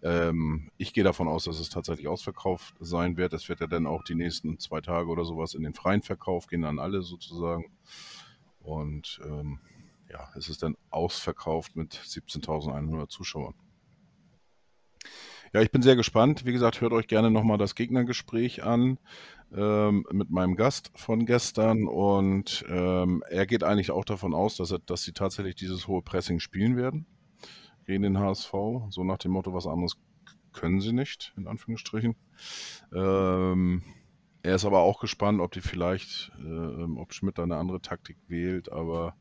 Ähm, 0.02 0.70
ich 0.78 0.92
gehe 0.92 1.04
davon 1.04 1.28
aus, 1.28 1.44
dass 1.44 1.60
es 1.60 1.70
tatsächlich 1.70 2.08
ausverkauft 2.08 2.74
sein 2.80 3.16
wird. 3.16 3.32
Es 3.32 3.48
wird 3.48 3.60
ja 3.60 3.66
dann 3.66 3.86
auch 3.86 4.02
die 4.02 4.14
nächsten 4.14 4.58
zwei 4.58 4.80
Tage 4.80 5.08
oder 5.08 5.24
sowas 5.24 5.54
in 5.54 5.62
den 5.62 5.74
freien 5.74 6.02
Verkauf 6.02 6.46
gehen, 6.46 6.64
an 6.64 6.78
alle 6.78 7.02
sozusagen. 7.02 7.70
Und 8.60 9.20
ähm, 9.24 9.60
ja, 10.10 10.28
es 10.36 10.48
ist 10.48 10.62
dann 10.62 10.76
ausverkauft 10.90 11.76
mit 11.76 11.94
17.100 11.94 13.08
Zuschauern. 13.08 13.54
Ja, 15.54 15.60
ich 15.60 15.70
bin 15.70 15.82
sehr 15.82 15.96
gespannt. 15.96 16.46
Wie 16.46 16.52
gesagt, 16.52 16.80
hört 16.80 16.94
euch 16.94 17.06
gerne 17.06 17.30
nochmal 17.30 17.58
das 17.58 17.74
Gegnergespräch 17.74 18.62
an 18.62 18.98
ähm, 19.54 20.06
mit 20.10 20.30
meinem 20.30 20.56
Gast 20.56 20.90
von 20.94 21.26
gestern. 21.26 21.86
Und 21.86 22.64
ähm, 22.70 23.22
er 23.28 23.46
geht 23.46 23.62
eigentlich 23.62 23.90
auch 23.90 24.06
davon 24.06 24.32
aus, 24.32 24.56
dass, 24.56 24.70
er, 24.70 24.78
dass 24.78 25.02
sie 25.02 25.12
tatsächlich 25.12 25.54
dieses 25.54 25.86
hohe 25.86 26.00
Pressing 26.00 26.40
spielen 26.40 26.76
werden 26.78 27.04
gegen 27.84 28.02
den 28.02 28.18
HSV. 28.18 28.50
So 28.88 29.04
nach 29.04 29.18
dem 29.18 29.32
Motto, 29.32 29.52
was 29.52 29.66
anderes 29.66 29.98
können 30.54 30.80
sie 30.80 30.94
nicht, 30.94 31.34
in 31.36 31.46
Anführungsstrichen. 31.46 32.16
Ähm, 32.94 33.82
er 34.42 34.54
ist 34.54 34.64
aber 34.64 34.80
auch 34.80 35.00
gespannt, 35.00 35.42
ob 35.42 35.52
die 35.52 35.60
vielleicht, 35.60 36.32
äh, 36.42 36.98
ob 36.98 37.12
Schmidt 37.12 37.36
da 37.36 37.42
eine 37.42 37.56
andere 37.56 37.82
Taktik 37.82 38.16
wählt, 38.26 38.72
aber 38.72 39.14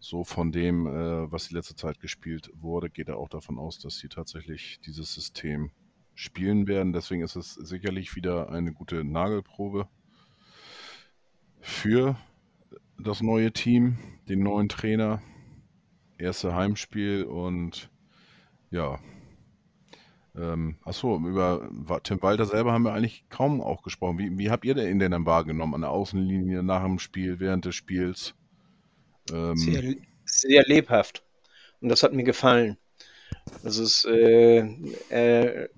so 0.00 0.24
von 0.24 0.50
dem, 0.50 0.86
äh, 0.86 1.30
was 1.30 1.48
die 1.48 1.54
letzte 1.54 1.76
Zeit 1.76 2.00
gespielt 2.00 2.50
wurde, 2.54 2.88
geht 2.90 3.08
er 3.08 3.18
auch 3.18 3.28
davon 3.28 3.58
aus, 3.58 3.78
dass 3.78 3.98
sie 3.98 4.08
tatsächlich 4.08 4.80
dieses 4.80 5.12
System 5.14 5.70
spielen 6.14 6.66
werden. 6.66 6.92
Deswegen 6.92 7.22
ist 7.22 7.36
es 7.36 7.54
sicherlich 7.54 8.16
wieder 8.16 8.50
eine 8.50 8.72
gute 8.72 9.04
Nagelprobe 9.04 9.88
für 11.60 12.16
das 12.98 13.22
neue 13.22 13.52
Team, 13.52 13.98
den 14.28 14.42
neuen 14.42 14.68
Trainer, 14.68 15.22
erste 16.18 16.54
Heimspiel 16.54 17.24
und 17.24 17.90
ja. 18.70 18.98
Ähm, 20.34 20.76
achso, 20.84 21.16
über 21.16 21.68
Tim 22.04 22.22
Walter 22.22 22.46
selber 22.46 22.72
haben 22.72 22.84
wir 22.84 22.92
eigentlich 22.94 23.28
kaum 23.28 23.60
auch 23.60 23.82
gesprochen. 23.82 24.18
Wie, 24.18 24.38
wie 24.38 24.50
habt 24.50 24.64
ihr 24.64 24.74
denn 24.74 24.98
den 24.98 25.10
dann 25.10 25.26
wahrgenommen 25.26 25.74
an 25.74 25.80
der 25.80 25.90
Außenlinie, 25.90 26.62
nach 26.62 26.84
dem 26.84 26.98
Spiel, 26.98 27.40
während 27.40 27.64
des 27.64 27.74
Spiels? 27.74 28.34
Ähm, 29.32 29.56
sehr, 29.56 29.94
sehr 30.24 30.62
lebhaft. 30.64 31.22
Und 31.80 31.88
das 31.88 32.02
hat 32.02 32.12
mir 32.12 32.24
gefallen. 32.24 32.76
Das 33.62 33.78
ist, 33.78 34.04
äh, 34.06 34.66
er 35.08 35.68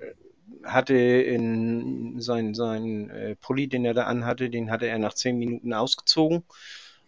hatte 0.65 0.95
in 0.95 2.21
sein, 2.21 2.55
sein 2.55 3.11
äh, 3.11 3.37
Pulli, 3.37 3.69
den 3.69 3.85
er 3.85 3.95
da 3.95 4.05
anhatte, 4.05 4.51
den 4.51 4.71
hatte 4.71 4.87
er 4.87 4.99
nach 4.99 5.15
zehn 5.15 5.39
Minuten 5.39 5.73
ausgezogen 5.73 6.45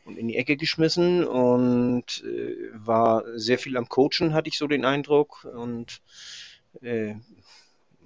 und 0.04 0.18
in 0.18 0.28
die 0.28 0.36
Ecke 0.36 0.56
geschmissen 0.56 1.24
und 1.24 2.24
äh, 2.24 2.56
war 2.74 3.24
sehr 3.36 3.58
viel 3.58 3.76
am 3.76 3.88
Coachen, 3.88 4.34
hatte 4.34 4.48
ich 4.48 4.58
so 4.58 4.66
den 4.66 4.84
Eindruck 4.84 5.44
und 5.44 6.00
äh, 6.82 7.14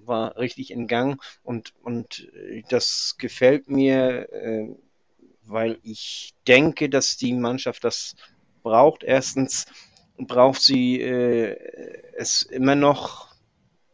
war 0.05 0.37
richtig 0.37 0.71
in 0.71 0.87
Gang 0.87 1.23
und, 1.43 1.75
und 1.83 2.29
äh, 2.35 2.63
das 2.69 3.17
gefällt 3.19 3.69
mir, 3.69 4.33
äh, 4.33 4.69
weil 5.49 5.79
ich 5.83 6.35
denke, 6.47 6.89
dass 6.89 7.17
die 7.17 7.33
Mannschaft 7.33 7.85
das 7.85 8.15
braucht. 8.63 9.03
Erstens 9.03 9.67
braucht 10.19 10.61
sie 10.61 11.01
äh, 11.01 11.57
es 12.17 12.43
immer 12.43 12.75
noch 12.75 13.29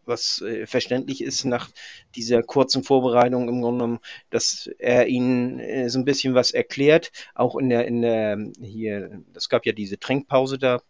was 0.06 0.42
äh, 0.42 0.66
verständlich 0.66 1.22
ist 1.22 1.44
nach 1.44 1.70
dieser 2.14 2.42
kurzen 2.42 2.82
Vorbereitung 2.82 3.48
im 3.48 3.62
Grunde 3.62 3.84
genommen, 3.84 4.00
dass 4.30 4.68
er 4.78 5.06
ihnen 5.06 5.60
äh, 5.60 5.88
so 5.88 5.98
ein 5.98 6.04
bisschen 6.04 6.34
was 6.34 6.50
erklärt, 6.50 7.10
auch 7.34 7.56
in 7.56 7.70
der, 7.70 7.86
in 7.86 8.02
der, 8.02 8.38
hier, 8.60 9.22
es 9.34 9.48
gab 9.48 9.66
ja 9.66 9.72
diese 9.72 9.98
Trinkpause 9.98 10.58
da, 10.58 10.82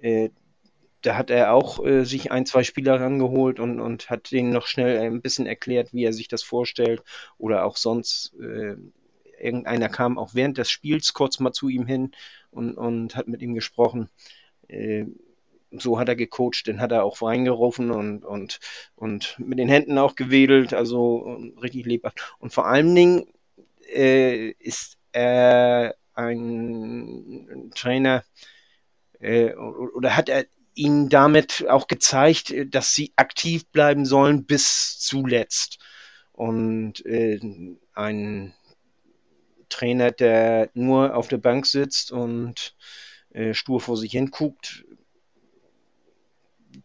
äh, 0.00 0.30
da 1.02 1.16
hat 1.16 1.30
er 1.30 1.52
auch 1.52 1.84
äh, 1.84 2.04
sich 2.04 2.30
ein, 2.30 2.46
zwei 2.46 2.62
Spieler 2.62 3.00
rangeholt 3.00 3.58
und, 3.58 3.80
und 3.80 4.08
hat 4.08 4.30
denen 4.30 4.50
noch 4.50 4.66
schnell 4.66 4.98
ein 4.98 5.20
bisschen 5.20 5.46
erklärt, 5.46 5.92
wie 5.92 6.04
er 6.04 6.12
sich 6.12 6.28
das 6.28 6.42
vorstellt 6.42 7.02
oder 7.38 7.64
auch 7.64 7.76
sonst, 7.76 8.34
äh, 8.40 8.76
irgendeiner 9.42 9.88
kam 9.88 10.18
auch 10.18 10.34
während 10.34 10.58
des 10.58 10.70
Spiels 10.70 11.12
kurz 11.12 11.40
mal 11.40 11.52
zu 11.52 11.68
ihm 11.68 11.86
hin 11.86 12.12
und, 12.50 12.74
und 12.74 13.16
hat 13.16 13.28
mit 13.28 13.42
ihm 13.42 13.54
gesprochen. 13.54 14.08
Äh, 14.68 15.06
so 15.78 15.98
hat 15.98 16.08
er 16.08 16.16
gecoacht, 16.16 16.66
den 16.66 16.80
hat 16.80 16.92
er 16.92 17.04
auch 17.04 17.22
reingerufen 17.22 17.90
und, 17.90 18.24
und, 18.24 18.60
und 18.94 19.36
mit 19.38 19.58
den 19.58 19.68
Händen 19.68 19.98
auch 19.98 20.14
gewedelt, 20.16 20.74
also 20.74 21.38
richtig 21.62 21.86
lebhaft. 21.86 22.34
Und 22.38 22.52
vor 22.52 22.66
allen 22.66 22.94
Dingen 22.94 23.26
äh, 23.94 24.50
ist 24.58 24.98
er 25.12 25.94
ein 26.14 27.70
Trainer 27.74 28.22
äh, 29.20 29.54
oder 29.54 30.16
hat 30.16 30.28
er 30.28 30.44
ihnen 30.74 31.08
damit 31.08 31.66
auch 31.68 31.86
gezeigt, 31.86 32.54
dass 32.70 32.94
sie 32.94 33.12
aktiv 33.16 33.66
bleiben 33.66 34.06
sollen 34.06 34.44
bis 34.44 34.98
zuletzt. 34.98 35.78
Und 36.32 37.04
äh, 37.04 37.38
ein 37.94 38.54
Trainer, 39.72 40.10
der 40.10 40.70
nur 40.74 41.16
auf 41.16 41.28
der 41.28 41.38
Bank 41.38 41.66
sitzt 41.66 42.12
und 42.12 42.76
äh, 43.30 43.54
stur 43.54 43.80
vor 43.80 43.96
sich 43.96 44.12
hin 44.12 44.30
guckt, 44.30 44.84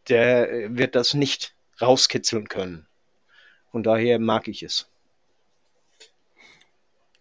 der 0.08 0.52
äh, 0.52 0.78
wird 0.78 0.96
das 0.96 1.14
nicht 1.14 1.56
rauskitzeln 1.82 2.48
können. 2.48 2.88
Von 3.72 3.84
daher 3.84 4.20
mag 4.20 4.48
ich 4.48 4.64
es. 4.64 4.90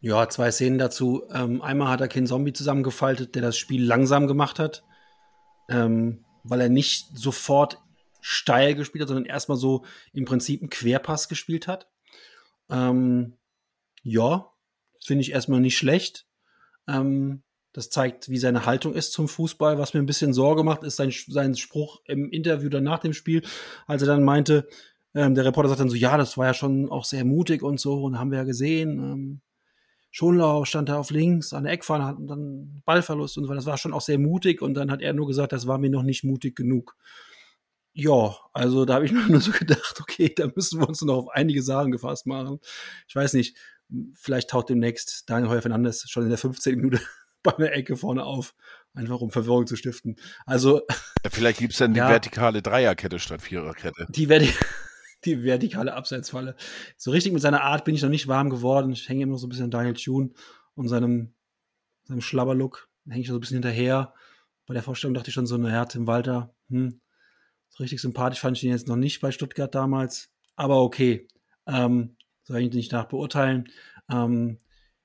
Ja, 0.00 0.28
zwei 0.28 0.50
Szenen 0.50 0.78
dazu. 0.78 1.24
Ähm, 1.32 1.62
einmal 1.62 1.88
hat 1.88 2.00
er 2.00 2.08
Ken 2.08 2.26
Zombie 2.26 2.52
zusammengefaltet, 2.52 3.34
der 3.34 3.42
das 3.42 3.58
Spiel 3.58 3.84
langsam 3.84 4.26
gemacht 4.26 4.58
hat, 4.58 4.84
ähm, 5.68 6.24
weil 6.44 6.60
er 6.60 6.68
nicht 6.68 7.08
sofort 7.16 7.78
steil 8.20 8.74
gespielt 8.74 9.02
hat, 9.02 9.08
sondern 9.08 9.26
erstmal 9.26 9.58
so 9.58 9.84
im 10.12 10.24
Prinzip 10.24 10.60
einen 10.60 10.70
Querpass 10.70 11.28
gespielt 11.28 11.66
hat. 11.66 11.88
Ähm, 12.70 13.36
ja, 14.02 14.52
finde 15.06 15.22
ich 15.22 15.32
erstmal 15.32 15.60
nicht 15.60 15.76
schlecht. 15.76 16.26
Ähm, 16.88 17.42
das 17.72 17.90
zeigt, 17.90 18.30
wie 18.30 18.38
seine 18.38 18.64
Haltung 18.64 18.94
ist 18.94 19.12
zum 19.12 19.28
Fußball. 19.28 19.78
Was 19.78 19.92
mir 19.92 20.00
ein 20.00 20.06
bisschen 20.06 20.32
Sorge 20.32 20.64
macht, 20.64 20.82
ist 20.82 20.96
sein, 20.96 21.12
sein 21.28 21.54
Spruch 21.56 22.00
im 22.06 22.30
Interview 22.30 22.70
dann 22.70 22.84
nach 22.84 23.00
dem 23.00 23.12
Spiel, 23.12 23.42
als 23.86 24.02
er 24.02 24.08
dann 24.08 24.24
meinte, 24.24 24.66
ähm, 25.14 25.34
der 25.34 25.44
Reporter 25.44 25.68
sagt 25.68 25.80
dann 25.80 25.90
so, 25.90 25.96
ja, 25.96 26.16
das 26.16 26.38
war 26.38 26.46
ja 26.46 26.54
schon 26.54 26.90
auch 26.90 27.04
sehr 27.04 27.24
mutig 27.24 27.62
und 27.62 27.78
so, 27.78 28.02
und 28.04 28.18
haben 28.18 28.30
wir 28.30 28.38
ja 28.38 28.44
gesehen. 28.44 28.98
Ähm, 28.98 29.40
Schonlau 30.10 30.64
stand 30.64 30.88
da 30.88 30.98
auf 30.98 31.10
links 31.10 31.52
an 31.52 31.64
der 31.64 31.74
Eckfahne, 31.74 32.06
hatten 32.06 32.26
dann 32.26 32.82
Ballverlust 32.86 33.36
und 33.36 33.44
so, 33.44 33.52
das 33.52 33.66
war 33.66 33.76
schon 33.76 33.92
auch 33.92 34.00
sehr 34.00 34.18
mutig 34.18 34.62
und 34.62 34.72
dann 34.72 34.90
hat 34.90 35.02
er 35.02 35.12
nur 35.12 35.26
gesagt, 35.26 35.52
das 35.52 35.66
war 35.66 35.76
mir 35.76 35.90
noch 35.90 36.02
nicht 36.02 36.24
mutig 36.24 36.56
genug. 36.56 36.96
Ja, 37.92 38.36
also 38.54 38.86
da 38.86 38.94
habe 38.94 39.04
ich 39.04 39.12
mir 39.12 39.26
nur 39.26 39.40
so 39.42 39.52
gedacht, 39.52 39.98
okay, 40.00 40.32
da 40.34 40.48
müssen 40.54 40.80
wir 40.80 40.88
uns 40.88 41.02
noch 41.02 41.16
auf 41.16 41.28
einige 41.28 41.62
Sachen 41.62 41.92
gefasst 41.92 42.26
machen. 42.26 42.60
Ich 43.08 43.14
weiß 43.14 43.34
nicht, 43.34 43.58
vielleicht 44.14 44.50
taucht 44.50 44.68
demnächst 44.68 45.28
Daniel 45.28 45.50
Heuer 45.50 45.62
Fernandes 45.62 46.08
schon 46.08 46.24
in 46.24 46.28
der 46.28 46.38
15. 46.38 46.76
Minute 46.76 47.00
bei 47.42 47.52
der 47.52 47.74
Ecke 47.74 47.96
vorne 47.96 48.24
auf, 48.24 48.54
einfach 48.94 49.20
um 49.20 49.30
Verwirrung 49.30 49.66
zu 49.66 49.76
stiften. 49.76 50.16
Also. 50.44 50.82
Ja, 51.24 51.30
vielleicht 51.30 51.58
gibt 51.58 51.72
es 51.72 51.78
dann 51.78 51.94
die 51.94 51.98
ja, 52.00 52.08
vertikale 52.08 52.62
Dreierkette 52.62 53.18
statt 53.18 53.42
Viererkette. 53.42 54.06
Die, 54.10 54.26
Verti 54.26 54.52
die 55.24 55.44
vertikale 55.44 55.94
Abseitsfalle. 55.94 56.56
So 56.96 57.10
richtig 57.10 57.32
mit 57.32 57.42
seiner 57.42 57.62
Art 57.62 57.84
bin 57.84 57.94
ich 57.94 58.02
noch 58.02 58.10
nicht 58.10 58.28
warm 58.28 58.50
geworden. 58.50 58.92
Ich 58.92 59.08
hänge 59.08 59.22
immer 59.22 59.32
noch 59.32 59.38
so 59.38 59.46
ein 59.46 59.50
bisschen 59.50 59.66
an 59.66 59.70
Daniel 59.70 59.94
Thune 59.94 60.30
und 60.74 60.88
seinem, 60.88 61.34
seinem 62.04 62.20
Schlabberlook. 62.20 62.88
Hänge 63.08 63.20
ich 63.20 63.28
so 63.28 63.34
ein 63.34 63.40
bisschen 63.40 63.56
hinterher. 63.56 64.12
Bei 64.66 64.74
der 64.74 64.82
Vorstellung 64.82 65.14
dachte 65.14 65.28
ich 65.28 65.34
schon 65.34 65.46
so, 65.46 65.56
naja, 65.56 65.84
Tim 65.84 66.08
Walter, 66.08 66.52
hm, 66.68 67.00
so 67.68 67.82
richtig 67.82 68.00
sympathisch 68.00 68.40
fand 68.40 68.56
ich 68.56 68.64
ihn 68.64 68.70
jetzt 68.70 68.88
noch 68.88 68.96
nicht 68.96 69.20
bei 69.20 69.30
Stuttgart 69.30 69.72
damals. 69.72 70.30
Aber 70.56 70.82
okay. 70.82 71.28
Ähm, 71.68 72.15
soll 72.46 72.60
ich 72.60 72.72
nicht 72.72 72.92
nach 72.92 73.06
beurteilen. 73.06 73.68
Ähm, 74.10 74.58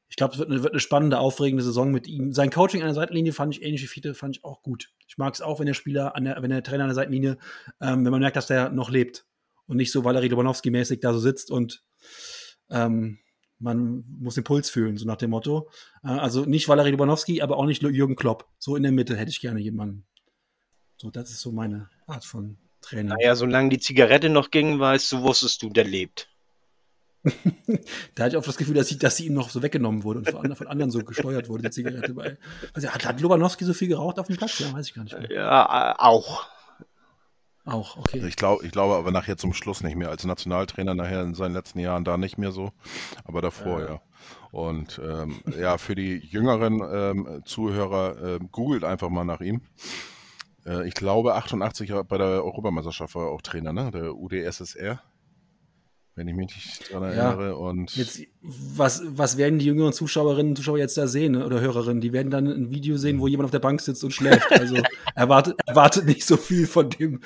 ich 0.07 0.15
glaube, 0.15 0.33
es 0.33 0.39
wird 0.39 0.49
eine, 0.49 0.61
wird 0.61 0.73
eine, 0.73 0.79
spannende, 0.79 1.19
aufregende 1.19 1.63
Saison 1.63 1.91
mit 1.91 2.07
ihm. 2.07 2.33
Sein 2.33 2.49
Coaching 2.49 2.81
an 2.81 2.87
der 2.87 2.95
Seitenlinie 2.95 3.33
fand 3.33 3.55
ich 3.55 3.63
ähnlich 3.63 3.81
wie 3.81 3.87
Fiete, 3.87 4.13
fand 4.13 4.37
ich 4.37 4.43
auch 4.43 4.61
gut. 4.61 4.91
Ich 5.07 5.17
mag 5.17 5.33
es 5.33 5.41
auch, 5.41 5.59
wenn 5.59 5.65
der 5.65 5.73
Spieler, 5.73 6.15
an 6.15 6.25
der, 6.25 6.41
wenn 6.41 6.49
der 6.49 6.63
Trainer 6.63 6.83
an 6.83 6.89
der 6.89 6.95
Seitenlinie, 6.95 7.37
ähm, 7.79 8.03
wenn 8.05 8.11
man 8.11 8.19
merkt, 8.19 8.35
dass 8.35 8.47
der 8.47 8.69
noch 8.69 8.89
lebt 8.89 9.25
und 9.67 9.77
nicht 9.77 9.91
so 9.91 10.03
Valerie 10.03 10.27
Lobanowski-mäßig 10.27 10.99
da 10.99 11.13
so 11.13 11.19
sitzt 11.19 11.49
und 11.49 11.83
ähm, 12.69 13.19
man 13.59 14.03
muss 14.19 14.35
den 14.35 14.43
Puls 14.43 14.69
fühlen, 14.69 14.97
so 14.97 15.05
nach 15.05 15.17
dem 15.17 15.29
Motto. 15.29 15.69
Äh, 16.03 16.09
also 16.09 16.45
nicht 16.45 16.67
Valerie 16.67 16.91
Lobanowski, 16.91 17.41
aber 17.41 17.57
auch 17.57 17.65
nicht 17.65 17.81
Jürgen 17.81 18.15
Klopp. 18.15 18.49
So 18.59 18.75
in 18.75 18.83
der 18.83 18.91
Mitte 18.91 19.15
hätte 19.15 19.31
ich 19.31 19.39
gerne 19.39 19.59
jemanden. 19.59 20.05
So, 20.97 21.09
das 21.09 21.31
ist 21.31 21.39
so 21.39 21.51
meine 21.51 21.89
Art 22.05 22.25
von 22.25 22.57
Trainer. 22.81 23.15
Naja, 23.15 23.35
solange 23.35 23.69
die 23.69 23.79
Zigarette 23.79 24.29
noch 24.29 24.51
ging, 24.51 24.79
weißt 24.79 25.11
du, 25.13 25.21
wusstest 25.21 25.61
du, 25.61 25.69
der 25.69 25.85
lebt. 25.85 26.30
da 28.15 28.23
hatte 28.23 28.35
ich 28.35 28.37
auch 28.37 28.45
das 28.45 28.57
Gefühl, 28.57 28.75
dass 28.75 28.87
sie, 28.87 28.97
dass 28.97 29.17
sie 29.17 29.27
ihm 29.27 29.33
noch 29.33 29.49
so 29.49 29.61
weggenommen 29.61 30.03
wurde 30.03 30.19
und 30.19 30.29
von, 30.29 30.55
von 30.55 30.67
anderen 30.67 30.91
so 30.91 31.03
gesteuert 31.03 31.49
wurde, 31.49 31.63
die 31.63 31.69
Zigarette 31.69 32.13
bei. 32.13 32.37
Also, 32.73 32.89
hat, 32.89 33.05
hat 33.05 33.21
Lobanowski 33.21 33.63
so 33.63 33.73
viel 33.73 33.87
geraucht 33.87 34.17
auf 34.19 34.27
dem 34.27 34.37
Platz? 34.37 34.59
Ja, 34.59 34.73
weiß 34.73 34.87
ich 34.87 34.93
gar 34.93 35.03
nicht 35.03 35.17
mehr. 35.17 35.31
Ja, 35.31 35.91
äh, 35.91 35.95
auch. 35.97 36.47
Auch, 37.63 37.97
okay. 37.97 38.25
Ich, 38.25 38.37
glaub, 38.37 38.63
ich 38.63 38.71
glaube 38.71 38.95
aber 38.95 39.11
nachher 39.11 39.37
zum 39.37 39.53
Schluss 39.53 39.83
nicht 39.83 39.95
mehr. 39.95 40.09
Als 40.09 40.23
Nationaltrainer 40.23 40.95
nachher 40.95 41.21
in 41.21 41.35
seinen 41.35 41.53
letzten 41.53 41.77
Jahren 41.79 42.03
da 42.03 42.17
nicht 42.17 42.39
mehr 42.39 42.51
so, 42.51 42.71
aber 43.23 43.41
davor 43.41 43.79
ja. 43.81 43.87
ja. 43.87 44.01
Und 44.51 44.99
ähm, 45.03 45.41
ja, 45.59 45.77
für 45.77 45.93
die 45.93 46.17
jüngeren 46.17 46.81
ähm, 46.91 47.41
Zuhörer, 47.45 48.35
äh, 48.35 48.39
googelt 48.51 48.83
einfach 48.83 49.09
mal 49.09 49.23
nach 49.23 49.41
ihm. 49.41 49.61
Äh, 50.65 50.87
ich 50.87 50.95
glaube, 50.95 51.35
88 51.35 51.91
bei 52.07 52.17
der 52.17 52.43
Europameisterschaft 52.43 53.13
war 53.13 53.27
er 53.27 53.31
auch 53.31 53.41
Trainer, 53.41 53.73
ne? 53.73 53.91
Der 53.91 54.15
UdSSR 54.15 55.01
wenn 56.15 56.27
ich 56.27 56.35
mich 56.35 56.53
nicht 56.53 56.91
daran 56.91 57.03
erinnere. 57.09 57.47
Ja, 57.49 57.53
und 57.53 57.95
jetzt, 57.95 58.21
was, 58.41 59.01
was 59.05 59.37
werden 59.37 59.59
die 59.59 59.65
jüngeren 59.65 59.93
Zuschauerinnen 59.93 60.51
und 60.51 60.55
Zuschauer 60.55 60.77
jetzt 60.77 60.97
da 60.97 61.07
sehen 61.07 61.33
ne? 61.33 61.45
oder 61.45 61.61
Hörerinnen? 61.61 62.01
Die 62.01 62.13
werden 62.13 62.31
dann 62.31 62.47
ein 62.47 62.69
Video 62.69 62.97
sehen, 62.97 63.19
wo 63.19 63.27
jemand 63.27 63.45
auf 63.45 63.51
der 63.51 63.59
Bank 63.59 63.81
sitzt 63.81 64.03
und 64.03 64.11
schläft. 64.11 64.51
Also 64.51 64.77
erwartet, 65.15 65.55
erwartet 65.65 66.05
nicht 66.05 66.25
so 66.25 66.37
viel 66.37 66.67
von 66.67 66.89
dem 66.89 67.21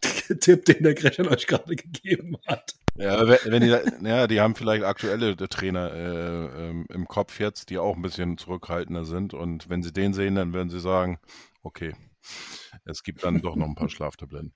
Tipp, 0.40 0.64
den 0.64 0.82
der 0.82 0.94
Gretchen 0.94 1.28
euch 1.28 1.46
gerade 1.46 1.76
gegeben 1.76 2.36
hat. 2.46 2.74
Ja, 2.98 3.28
wenn 3.28 3.62
die, 3.62 4.08
ja, 4.08 4.26
die 4.26 4.40
haben 4.40 4.54
vielleicht 4.54 4.84
aktuelle 4.84 5.36
Trainer 5.36 5.92
äh, 5.92 6.68
ähm, 6.68 6.86
im 6.88 7.06
Kopf 7.06 7.38
jetzt, 7.40 7.68
die 7.68 7.78
auch 7.78 7.94
ein 7.94 8.02
bisschen 8.02 8.38
zurückhaltender 8.38 9.04
sind. 9.04 9.34
Und 9.34 9.68
wenn 9.68 9.82
sie 9.82 9.92
den 9.92 10.14
sehen, 10.14 10.34
dann 10.34 10.54
werden 10.54 10.70
sie 10.70 10.80
sagen, 10.80 11.18
okay, 11.62 11.94
es 12.84 13.02
gibt 13.02 13.24
dann 13.24 13.42
doch 13.42 13.56
noch 13.56 13.66
ein 13.66 13.74
paar 13.74 13.88
Schlaftabletten. 13.90 14.52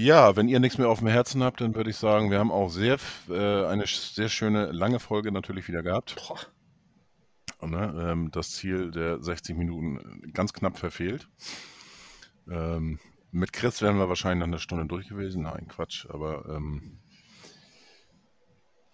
Ja, 0.00 0.36
wenn 0.36 0.48
ihr 0.48 0.60
nichts 0.60 0.78
mehr 0.78 0.88
auf 0.88 1.00
dem 1.00 1.08
Herzen 1.08 1.42
habt, 1.42 1.60
dann 1.60 1.74
würde 1.74 1.90
ich 1.90 1.96
sagen, 1.96 2.30
wir 2.30 2.38
haben 2.38 2.52
auch 2.52 2.68
sehr, 2.68 2.98
äh, 3.28 3.64
eine 3.66 3.84
sehr 3.88 4.28
schöne 4.28 4.70
lange 4.70 5.00
Folge 5.00 5.32
natürlich 5.32 5.66
wieder 5.66 5.82
gehabt. 5.82 6.14
Ne, 7.60 8.06
ähm, 8.08 8.30
das 8.30 8.52
Ziel 8.52 8.92
der 8.92 9.20
60 9.20 9.56
Minuten 9.56 10.30
ganz 10.32 10.52
knapp 10.52 10.78
verfehlt. 10.78 11.28
Ähm, 12.48 13.00
mit 13.32 13.52
Chris 13.52 13.82
wären 13.82 13.98
wir 13.98 14.08
wahrscheinlich 14.08 14.38
nach 14.38 14.46
einer 14.46 14.60
Stunde 14.60 14.86
durch 14.86 15.08
gewesen. 15.08 15.42
Nein, 15.42 15.66
Quatsch, 15.66 16.06
aber 16.08 16.48
ähm, 16.48 17.00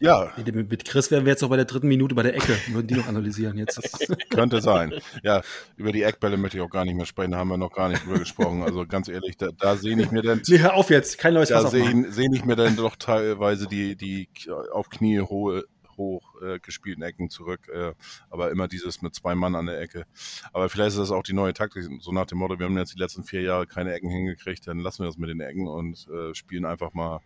ja. 0.01 0.33
Mit 0.37 0.85
Chris 0.85 1.11
wären 1.11 1.25
wir 1.25 1.33
jetzt 1.33 1.43
noch 1.43 1.49
bei 1.49 1.57
der 1.57 1.65
dritten 1.65 1.89
Minute 1.89 2.15
bei 2.15 2.23
der 2.23 2.35
Ecke 2.35 2.57
würden 2.69 2.87
die 2.87 2.95
noch 2.95 3.07
analysieren 3.07 3.57
jetzt. 3.59 3.81
Könnte 4.31 4.61
sein. 4.61 4.95
Ja, 5.23 5.43
über 5.77 5.93
die 5.93 6.03
Eckbälle 6.03 6.37
möchte 6.37 6.59
ich 6.59 6.63
auch 6.63 6.71
gar 6.71 6.85
nicht 6.85 6.95
mehr 6.95 7.07
sprechen, 7.07 7.33
da 7.33 7.39
haben 7.39 7.49
wir 7.49 7.57
noch 7.57 7.73
gar 7.73 7.89
nicht 7.89 8.05
drüber 8.05 8.19
gesprochen. 8.19 8.63
Also 8.63 8.87
ganz 8.87 9.09
ehrlich, 9.09 9.37
da, 9.37 9.49
da 9.57 9.77
sehe 9.77 9.99
ich 10.01 10.11
mir 10.11 10.23
dann. 10.23 10.43
Nee, 10.47 10.59
hör 10.59 10.75
auf 10.75 10.91
jetzt, 10.91 11.19
kein 11.19 11.35
neues 11.35 11.49
Da 11.49 11.67
sehe 11.67 12.11
seh 12.11 12.29
ich 12.33 12.45
mir 12.45 12.57
dann 12.57 12.77
doch 12.77 12.97
teilweise 12.97 13.67
die, 13.67 13.97
die 13.97 14.29
auf 14.73 14.91
Knie 14.91 15.21
hohe 15.21 15.65
hoch 15.97 16.35
äh, 16.43 16.59
gespielten 16.59 17.03
Ecken 17.03 17.31
zurück, 17.31 17.69
äh, 17.73 17.93
aber 18.31 18.51
immer 18.51 18.69
dieses 18.69 19.03
mit 19.03 19.15
zwei 19.15 19.35
Mann 19.35 19.55
an 19.55 19.67
der 19.67 19.81
Ecke. 19.81 20.07
Aber 20.53 20.69
vielleicht 20.69 20.91
ist 20.91 20.99
das 20.99 21.11
auch 21.13 21.23
die 21.23 21.33
neue 21.33 21.55
Taktik, 21.55 21.85
so 22.01 22.13
nach 22.13 22.27
dem 22.27 22.39
Motto, 22.39 22.59
wir 22.59 22.67
haben 22.67 22.77
jetzt 22.77 22.95
die 22.95 22.99
letzten 22.99 23.23
vier 23.23 23.43
Jahre 23.43 23.67
keine 23.67 23.93
Ecken 23.93 24.11
hingekriegt, 24.11 24.67
dann 24.67 24.79
lassen 24.79 25.03
wir 25.03 25.07
das 25.07 25.19
mit 25.19 25.31
den 25.31 25.41
Ecken 25.41 25.69
und 25.69 26.09
äh, 26.09 26.35
spielen 26.35 26.65
einfach 26.65 26.95
mal 26.95 27.21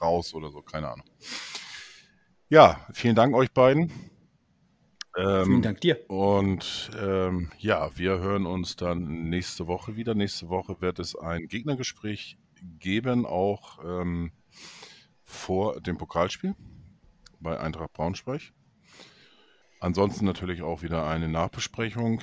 raus 0.00 0.34
oder 0.34 0.50
so, 0.50 0.62
keine 0.62 0.90
Ahnung. 0.90 1.06
Ja, 2.52 2.86
vielen 2.92 3.14
Dank 3.14 3.34
euch 3.34 3.50
beiden. 3.50 3.90
Ähm, 5.16 5.44
vielen 5.46 5.62
Dank 5.62 5.80
dir. 5.80 5.98
Und 6.10 6.90
ähm, 7.00 7.50
ja, 7.56 7.96
wir 7.96 8.18
hören 8.18 8.44
uns 8.44 8.76
dann 8.76 9.30
nächste 9.30 9.66
Woche 9.68 9.96
wieder. 9.96 10.14
Nächste 10.14 10.50
Woche 10.50 10.78
wird 10.82 10.98
es 10.98 11.16
ein 11.16 11.48
Gegnergespräch 11.48 12.36
geben, 12.78 13.24
auch 13.24 13.82
ähm, 13.82 14.32
vor 15.24 15.80
dem 15.80 15.96
Pokalspiel 15.96 16.54
bei 17.40 17.58
Eintracht 17.58 17.94
Braunschweig. 17.94 18.52
Ansonsten 19.80 20.26
natürlich 20.26 20.60
auch 20.60 20.82
wieder 20.82 21.06
eine 21.06 21.30
Nachbesprechung. 21.30 22.20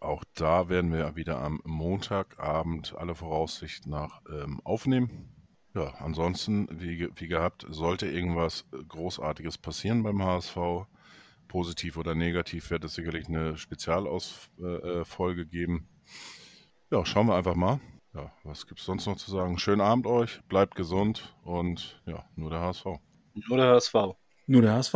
Auch 0.00 0.24
da 0.34 0.68
werden 0.68 0.92
wir 0.92 1.14
wieder 1.14 1.40
am 1.40 1.60
Montagabend 1.62 2.96
alle 2.98 3.14
Voraussicht 3.14 3.86
nach 3.86 4.22
ähm, 4.28 4.60
aufnehmen. 4.64 5.39
Ja, 5.74 5.94
ansonsten, 6.00 6.68
wie, 6.70 7.08
wie 7.14 7.28
gehabt, 7.28 7.64
sollte 7.70 8.06
irgendwas 8.06 8.66
äh, 8.72 8.82
Großartiges 8.82 9.58
passieren 9.58 10.02
beim 10.02 10.22
HSV, 10.22 10.86
positiv 11.46 11.96
oder 11.96 12.14
negativ, 12.14 12.70
wird 12.70 12.84
es 12.84 12.94
sicherlich 12.94 13.28
eine 13.28 13.56
Spezialausfolge 13.56 15.40
äh, 15.40 15.44
äh 15.44 15.46
geben. 15.46 15.88
Ja, 16.90 17.04
schauen 17.04 17.28
wir 17.28 17.36
einfach 17.36 17.54
mal. 17.54 17.80
Ja, 18.14 18.32
was 18.42 18.66
gibt 18.66 18.80
es 18.80 18.86
sonst 18.86 19.06
noch 19.06 19.16
zu 19.16 19.30
sagen? 19.30 19.58
Schönen 19.58 19.80
Abend 19.80 20.06
euch, 20.06 20.40
bleibt 20.48 20.74
gesund 20.74 21.36
und 21.44 22.02
ja, 22.06 22.24
nur 22.34 22.50
der 22.50 22.60
HSV. 22.60 22.86
Nur 23.34 23.56
der 23.56 23.68
HSV. 23.68 23.94
Nur 24.46 24.62
der 24.62 24.74
HSV. 24.74 24.94